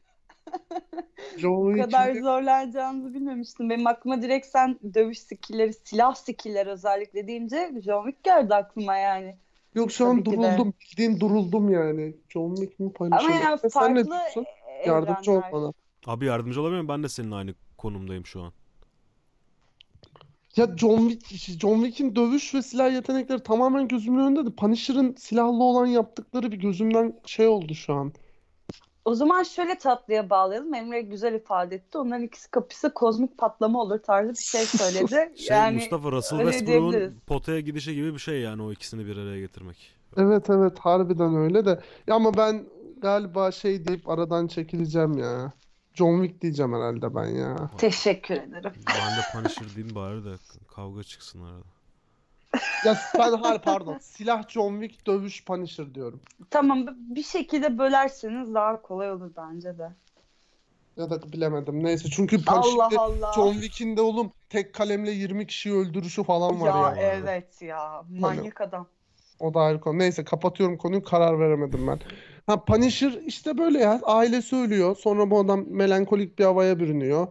Bu 1.42 1.76
kadar 1.76 2.12
mi? 2.12 2.20
zorlanacağınızı 2.22 3.14
bilmemiştim. 3.14 3.70
Benim 3.70 3.86
aklıma 3.86 4.22
direkt 4.22 4.46
sen 4.46 4.78
dövüş 4.94 5.18
skillleri, 5.18 5.72
silah 5.72 6.14
skillleri 6.14 6.70
özellikle 6.70 7.26
deyince 7.28 7.72
John 7.84 8.04
Wick 8.04 8.24
geldi 8.24 8.54
aklıma 8.54 8.96
yani. 8.96 9.36
Yok 9.74 9.92
şu 9.92 10.06
an 10.06 10.16
Tabii 10.16 10.24
duruldum. 10.24 10.74
Bildiğin 10.80 11.20
duruldum 11.20 11.70
yani. 11.70 12.16
John 12.28 12.54
Wick 12.54 12.80
mi 12.80 12.92
Punisher 12.92 13.18
Ama 13.18 13.30
yani 13.30 13.58
Sen 13.58 13.94
ne 13.94 14.04
farklı 14.04 14.10
diyorsun? 14.10 14.44
Yardımcı 14.86 15.32
ol 15.32 15.42
bana. 15.52 15.72
Abi 16.06 16.26
yardımcı 16.26 16.60
olamıyorum 16.60 16.88
ben 16.88 17.02
de 17.02 17.08
senin 17.08 17.30
aynı 17.30 17.54
konumdayım 17.78 18.26
şu 18.26 18.42
an. 18.42 18.52
Ya 20.56 20.76
John 20.76 21.08
Wick, 21.08 21.60
John 21.60 21.74
Wick'in 21.74 22.16
dövüş 22.16 22.54
ve 22.54 22.62
silah 22.62 22.92
yetenekleri 22.92 23.42
tamamen 23.42 23.88
gözümün 23.88 24.18
önünde 24.18 24.46
de 24.46 24.50
Punisher'ın 24.50 25.14
silahlı 25.18 25.64
olan 25.64 25.86
yaptıkları 25.86 26.52
bir 26.52 26.56
gözümden 26.56 27.14
şey 27.26 27.46
oldu 27.46 27.74
şu 27.74 27.94
an. 27.94 28.12
O 29.04 29.14
zaman 29.14 29.42
şöyle 29.42 29.78
tatlıya 29.78 30.30
bağlayalım. 30.30 30.74
Emre 30.74 31.02
güzel 31.02 31.34
ifade 31.34 31.74
etti. 31.74 31.98
Onların 31.98 32.24
ikisi 32.24 32.50
kapısı 32.50 32.94
kozmik 32.94 33.38
patlama 33.38 33.82
olur 33.82 33.98
tarzı 33.98 34.32
bir 34.32 34.38
şey 34.38 34.64
söyledi. 34.64 35.32
Şey 35.36 35.56
yani 35.56 35.74
Mustafa 35.74 36.12
Russell 36.12 36.38
Westbrook'un 36.38 37.20
potaya 37.26 37.60
gidişi 37.60 37.94
gibi 37.94 38.14
bir 38.14 38.18
şey 38.18 38.40
yani 38.40 38.62
o 38.62 38.72
ikisini 38.72 39.06
bir 39.06 39.16
araya 39.16 39.40
getirmek. 39.40 39.94
Evet 40.16 40.50
evet 40.50 40.78
harbiden 40.78 41.36
öyle 41.36 41.64
de. 41.64 41.80
Ya 42.06 42.14
ama 42.14 42.36
ben 42.36 42.66
galiba 42.98 43.52
şey 43.52 43.86
deyip 43.86 44.08
aradan 44.08 44.46
çekileceğim 44.46 45.18
ya. 45.18 45.52
John 45.94 46.22
Wick 46.22 46.42
diyeceğim 46.42 46.72
herhalde 46.72 47.14
ben 47.14 47.26
ya. 47.26 47.70
teşekkür 47.78 48.34
ederim. 48.34 48.72
Ben 48.88 49.16
de 49.16 49.20
Punisher 49.32 49.74
diyeyim 49.74 49.94
bari 49.94 50.24
de 50.24 50.34
kavga 50.74 51.02
çıksın 51.02 51.42
arada. 51.42 51.73
Ya 52.84 52.96
ben 53.18 53.32
hayır 53.32 53.60
pardon. 53.60 53.98
Silah 53.98 54.48
John 54.48 54.80
Wick, 54.80 55.06
dövüş 55.06 55.44
Punisher 55.44 55.94
diyorum. 55.94 56.20
Tamam 56.50 56.86
bir 56.96 57.22
şekilde 57.22 57.78
bölerseniz 57.78 58.54
daha 58.54 58.82
kolay 58.82 59.12
olur 59.12 59.30
bence 59.36 59.78
de. 59.78 59.92
Ya 60.96 61.10
da 61.10 61.32
bilemedim. 61.32 61.84
Neyse 61.84 62.08
çünkü 62.10 62.36
Allah 62.46 62.88
Punisher'de 62.88 63.00
Allah. 63.00 63.32
John 63.36 63.52
Wick'in 63.52 63.96
de 63.96 64.00
oğlum 64.00 64.32
tek 64.48 64.74
kalemle 64.74 65.10
20 65.10 65.46
kişiyi 65.46 65.74
öldürüşü 65.74 66.24
falan 66.24 66.60
var 66.60 66.66
Ya 66.66 67.02
ya. 67.02 67.02
evet 67.02 67.62
ya. 67.62 68.04
Manyak 68.10 68.60
adam. 68.60 68.86
O 69.40 69.54
da 69.54 69.60
ayrı 69.60 69.80
konu. 69.80 69.98
Neyse 69.98 70.24
kapatıyorum 70.24 70.76
konuyu. 70.76 71.04
Karar 71.04 71.38
veremedim 71.40 71.86
ben. 71.86 72.00
Ha 72.46 72.64
Punisher 72.64 73.12
işte 73.26 73.58
böyle 73.58 73.78
ya. 73.78 74.00
Aile 74.02 74.42
söylüyor. 74.42 74.96
Sonra 74.96 75.30
bu 75.30 75.38
adam 75.40 75.64
melankolik 75.68 76.38
bir 76.38 76.44
havaya 76.44 76.78
bürünüyor. 76.78 77.26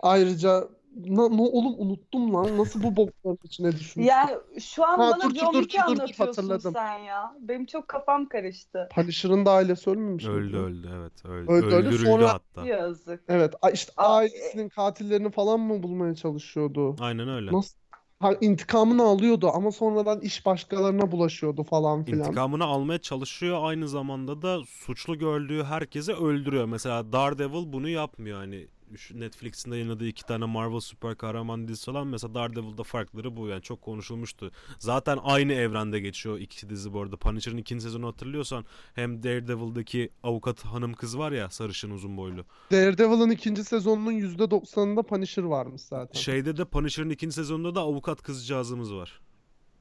Ayrıca 0.00 0.68
na, 0.96 1.28
ne 1.28 1.42
oğlum 1.42 1.74
unuttum 1.78 2.34
lan. 2.34 2.58
Nasıl 2.58 2.82
bu 2.82 2.96
bokların 2.96 3.38
içine 3.44 3.72
düşmüş? 3.72 4.06
Ya 4.06 4.40
şu 4.60 4.84
an 4.86 4.98
Ha, 4.98 4.98
bana 4.98 5.30
dur, 5.30 5.34
dur, 5.34 5.40
John 5.40 5.54
dur, 5.54 5.62
dur, 5.62 5.68
dur, 5.68 5.74
dur, 5.74 5.78
anlatıyorsun 5.78 6.24
hatırladım. 6.26 6.72
sen 6.72 6.98
ya. 6.98 7.36
Benim 7.40 7.66
çok 7.66 7.88
kafam 7.88 8.28
karıştı. 8.28 8.88
Punisher'ın 8.94 9.46
da 9.46 9.50
ailesi 9.52 9.90
ölmemiş 9.90 10.24
miydi? 10.24 10.36
Öldü 10.38 10.56
öldü 10.56 10.90
evet 10.98 11.24
öldü. 11.24 11.52
Öldü, 11.52 11.66
öldü. 11.66 11.74
Öldürüldü 11.74 12.04
Sonra- 12.06 12.32
hatta. 12.32 12.66
Yazık. 12.66 13.24
Evet. 13.28 13.54
işte 13.72 13.92
ailesinin 13.96 14.68
katillerini 14.68 15.30
falan 15.30 15.60
mı 15.60 15.82
bulmaya 15.82 16.14
çalışıyordu? 16.14 16.96
Aynen 17.00 17.28
öyle. 17.28 17.52
Nasıl? 17.52 17.76
Ha, 18.20 18.32
intikamını 18.40 19.02
alıyordu 19.02 19.50
ama 19.54 19.72
sonradan 19.72 20.20
iş 20.20 20.46
başkalarına 20.46 21.12
bulaşıyordu 21.12 21.62
falan 21.62 22.04
filan. 22.04 22.18
İntikamını 22.18 22.64
almaya 22.64 22.98
çalışıyor 22.98 23.58
aynı 23.62 23.88
zamanda 23.88 24.42
da 24.42 24.64
suçlu 24.64 25.18
gördüğü 25.18 25.64
herkesi 25.64 26.12
öldürüyor. 26.12 26.64
Mesela 26.64 27.12
Daredevil 27.12 27.72
bunu 27.72 27.88
yapmıyor 27.88 28.38
hani 28.38 28.68
Netflix'in 29.14 29.70
de 29.70 29.76
yayınladığı 29.76 30.06
iki 30.06 30.26
tane 30.26 30.44
Marvel 30.44 30.80
süper 30.80 31.16
kahraman 31.16 31.68
dizisi 31.68 31.90
olan 31.90 32.06
mesela 32.06 32.34
Daredevil'da 32.34 32.82
farkları 32.82 33.36
bu 33.36 33.48
yani 33.48 33.62
çok 33.62 33.82
konuşulmuştu. 33.82 34.50
Zaten 34.78 35.18
aynı 35.22 35.52
evrende 35.52 36.00
geçiyor 36.00 36.38
iki 36.38 36.68
dizi 36.68 36.92
bu 36.92 37.00
arada. 37.00 37.16
Punisher'ın 37.16 37.56
ikinci 37.56 37.82
sezonu 37.84 38.06
hatırlıyorsan 38.06 38.64
hem 38.94 39.22
Daredevil'daki 39.22 40.10
avukat 40.22 40.64
hanım 40.64 40.92
kız 40.92 41.18
var 41.18 41.32
ya 41.32 41.50
sarışın 41.50 41.90
uzun 41.90 42.16
boylu. 42.16 42.44
Daredevil'ın 42.72 43.30
ikinci 43.30 43.64
sezonunun 43.64 44.12
%90'ında 44.12 45.02
Punisher 45.02 45.42
varmış 45.42 45.82
zaten. 45.82 46.20
Şeyde 46.20 46.56
de 46.56 46.64
Punisher'ın 46.64 47.10
ikinci 47.10 47.34
sezonunda 47.34 47.74
da 47.74 47.80
avukat 47.80 48.22
kızcağızımız 48.22 48.94
var. 48.94 49.20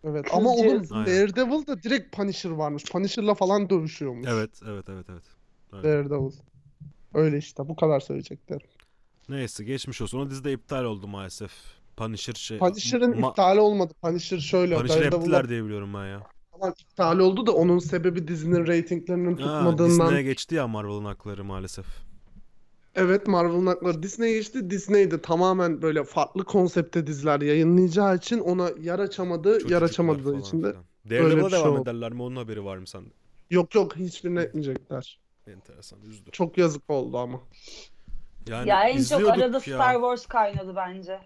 Evet 0.03 0.25
ama. 0.33 0.51
Aynen. 0.51 0.89
Daredevil'da 0.89 1.83
direkt 1.83 2.15
Punisher 2.15 2.49
varmış. 2.49 2.85
Punisher'la 2.85 3.33
falan 3.33 3.69
dövüşüyormuş. 3.69 4.27
Evet 4.29 4.61
evet 4.67 4.85
evet 4.89 5.05
evet. 5.09 5.23
Daredevil. 5.71 6.31
Öyle 7.13 7.37
işte 7.37 7.67
bu 7.67 7.75
kadar 7.75 7.99
söyleyeceklerim. 7.99 8.67
Neyse 9.29 9.63
geçmiş 9.63 10.01
olsun. 10.01 10.19
O 10.19 10.29
dizide 10.29 10.53
iptal 10.53 10.83
oldu 10.83 11.07
maalesef. 11.07 11.51
Punisher 11.97 12.33
şey... 12.33 12.57
Punisher'ın 12.57 13.13
Ma- 13.13 13.29
iptali 13.29 13.59
olmadı. 13.59 13.93
Punisher 14.01 14.39
şöyle 14.39 14.77
Punisher 14.77 15.03
yaptılar 15.03 15.49
diye 15.49 15.63
biliyorum 15.63 15.93
ben 15.93 16.05
ya. 16.07 16.23
falan 16.51 16.73
iptal 16.79 17.19
oldu 17.19 17.47
da 17.47 17.51
onun 17.51 17.79
sebebi 17.79 18.27
dizinin 18.27 18.67
reytinglerinin 18.67 19.37
Ha, 19.37 19.43
tutmadığından. 19.43 20.07
Disney'e 20.07 20.23
geçti 20.23 20.55
ya 20.55 20.67
Marvel'ın 20.67 21.05
hakları 21.05 21.43
maalesef. 21.43 21.85
Evet 22.95 23.27
Marvel'ın 23.27 23.67
hakları 23.67 24.03
Disney'e 24.03 24.33
geçti. 24.33 24.69
Disney 24.69 25.11
de 25.11 25.21
tamamen 25.21 25.81
böyle 25.81 26.03
farklı 26.03 26.45
konsepte 26.45 27.07
diziler 27.07 27.41
yayınlayacağı 27.41 28.15
için 28.15 28.39
ona 28.39 28.69
yer 28.81 28.99
açamadı. 28.99 29.49
yer 29.49 29.59
Çocuklar 29.59 29.81
açamadığı 29.81 30.39
için 30.39 30.63
de. 30.63 30.75
Daredevil'a 31.09 31.49
şey 31.49 31.59
devam 31.59 31.73
oldu. 31.73 31.81
ederler 31.81 32.11
mi? 32.13 32.21
Onun 32.21 32.35
haberi 32.35 32.65
var 32.65 32.77
mı 32.77 32.87
sende? 32.87 33.09
yok 33.49 33.75
yok 33.75 33.95
hiçbirini 33.95 34.39
etmeyecekler. 34.39 35.19
Enteresan 35.47 36.01
üzdü. 36.01 36.31
Çok 36.31 36.57
yazık 36.57 36.89
oldu 36.89 37.17
ama. 37.17 37.41
Yani 38.47 38.69
ya 38.69 38.83
en 38.83 38.91
çok 38.93 38.99
izliyorduk 39.01 39.29
arada 39.43 39.55
ya. 39.57 39.59
Star 39.59 39.93
Wars 39.93 40.25
kaynadı 40.25 40.75
bence. 40.75 41.19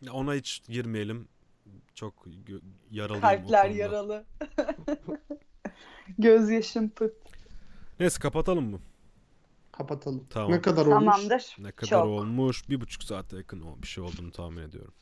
Ya 0.00 0.12
Ona 0.12 0.34
hiç 0.34 0.62
girmeyelim. 0.68 1.28
Çok 1.94 2.14
gö- 2.26 2.60
yaralıyım 2.90 3.24
o 3.24 3.28
Kalpler 3.28 3.62
konuda. 3.62 3.78
yaralı. 3.78 4.24
Gözyaşım 6.18 6.88
pıt. 6.88 7.12
Neyse 8.00 8.20
kapatalım 8.20 8.70
mı? 8.70 8.80
Kapatalım. 9.72 10.26
Tamam. 10.30 10.52
Ne 10.52 10.60
kadar 10.60 10.86
olmuş? 10.86 10.94
Tamamdır. 11.14 11.56
Ne 11.58 11.72
kadar 11.72 11.88
Çok. 11.90 12.06
olmuş? 12.06 12.68
Bir 12.68 12.80
buçuk 12.80 13.02
saate 13.02 13.36
yakın 13.36 13.60
o 13.60 13.82
bir 13.82 13.86
şey 13.86 14.04
olduğunu 14.04 14.30
tahmin 14.32 14.62
ediyorum. 14.62 14.94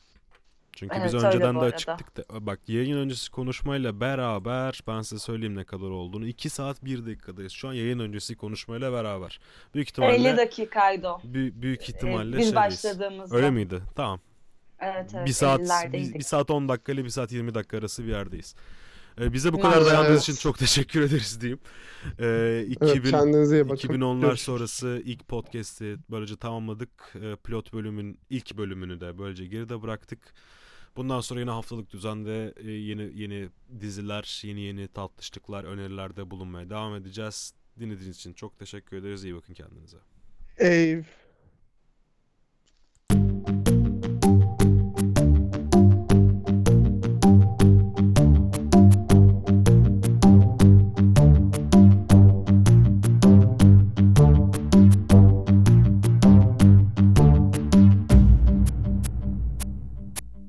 Çünkü 0.73 0.95
Evet, 0.95 1.13
biz 1.13 1.23
önceden 1.23 1.55
de 1.55 1.59
açıktık 1.59 2.17
da 2.17 2.45
bak 2.45 2.59
yayın 2.67 2.97
öncesi 2.97 3.31
konuşmayla 3.31 3.99
beraber 3.99 4.81
ben 4.87 5.01
size 5.01 5.19
söyleyeyim 5.19 5.55
ne 5.55 5.63
kadar 5.63 5.89
olduğunu. 5.89 6.27
2 6.27 6.49
saat 6.49 6.85
1 6.85 7.05
dakikadayız. 7.05 7.51
Şu 7.51 7.67
an 7.69 7.73
yayın 7.73 7.99
öncesi 7.99 8.35
konuşmayla 8.35 8.91
beraber. 8.93 9.39
Büyük 9.75 9.87
50 9.87 9.91
ihtimalle 9.91 10.37
dakikaydı 10.37 11.07
o. 11.07 11.19
bü- 11.19 11.61
büyük 11.61 11.81
Ee, 11.81 11.93
ihtimalle 11.93 12.37
Biz 12.37 12.45
şeydeyiz. 12.45 12.55
başladığımızda. 12.55 13.35
Öyle 13.35 13.51
miydi? 13.51 13.81
Tamam. 13.95 14.19
Evet 14.79 15.11
evet. 15.15 15.27
bir 15.27 15.31
saat 15.31 15.59
bir, 15.59 15.65
50'lerdeydik. 15.65 16.15
bir 16.15 16.23
saat 16.23 16.49
10 16.49 16.69
dakika 16.69 16.91
ile 16.91 17.03
bir 17.03 17.09
saat 17.09 17.31
20 17.31 17.55
dakika 17.55 17.77
arası 17.77 18.03
bir 18.03 18.09
yerdeyiz. 18.09 18.55
Ee, 19.21 19.33
bize 19.33 19.53
bu 19.53 19.57
Evet. 19.59 19.65
kadar 19.71 19.85
dayandığınız 19.85 20.21
için 20.21 20.35
çok 20.35 20.57
teşekkür 20.59 21.01
ederiz 21.01 21.41
diyeyim. 21.41 21.59
Ee, 22.19 22.25
Evet 22.25 22.69
2000 22.71 23.11
kendinize 23.11 23.55
iyi 23.55 23.69
bakın. 23.69 23.89
2010'lar 23.89 24.21
Görüşürüz. 24.21 24.41
sonrası 24.41 25.01
ilk 25.05 25.27
podcast'i 25.27 25.97
böylece 26.11 26.37
tamamladık. 26.37 26.89
Ee, 27.15 27.35
pilot 27.43 27.73
bölümün 27.73 28.19
ilk 28.29 28.57
bölümünü 28.57 29.01
de 29.01 29.17
böylece 29.17 29.45
geride 29.45 29.81
bıraktık. 29.81 30.33
Bundan 30.95 31.21
sonra 31.21 31.39
yine 31.39 31.51
haftalık 31.51 31.93
düzende 31.93 32.53
e, 32.57 32.71
yeni 32.71 33.21
yeni 33.21 33.49
diziler, 33.81 34.41
yeni 34.43 34.61
yeni 34.61 34.87
tatlışlıklar, 34.87 35.63
önerilerde 35.63 36.31
bulunmaya 36.31 36.69
devam 36.69 36.95
edeceğiz. 36.95 37.53
Dinlediğiniz 37.79 38.17
için 38.17 38.33
çok 38.33 38.59
teşekkür 38.59 38.97
ederiz. 38.97 39.23
İyi 39.23 39.35
bakın 39.35 39.53
kendinize. 39.53 39.97
Ey 40.57 41.03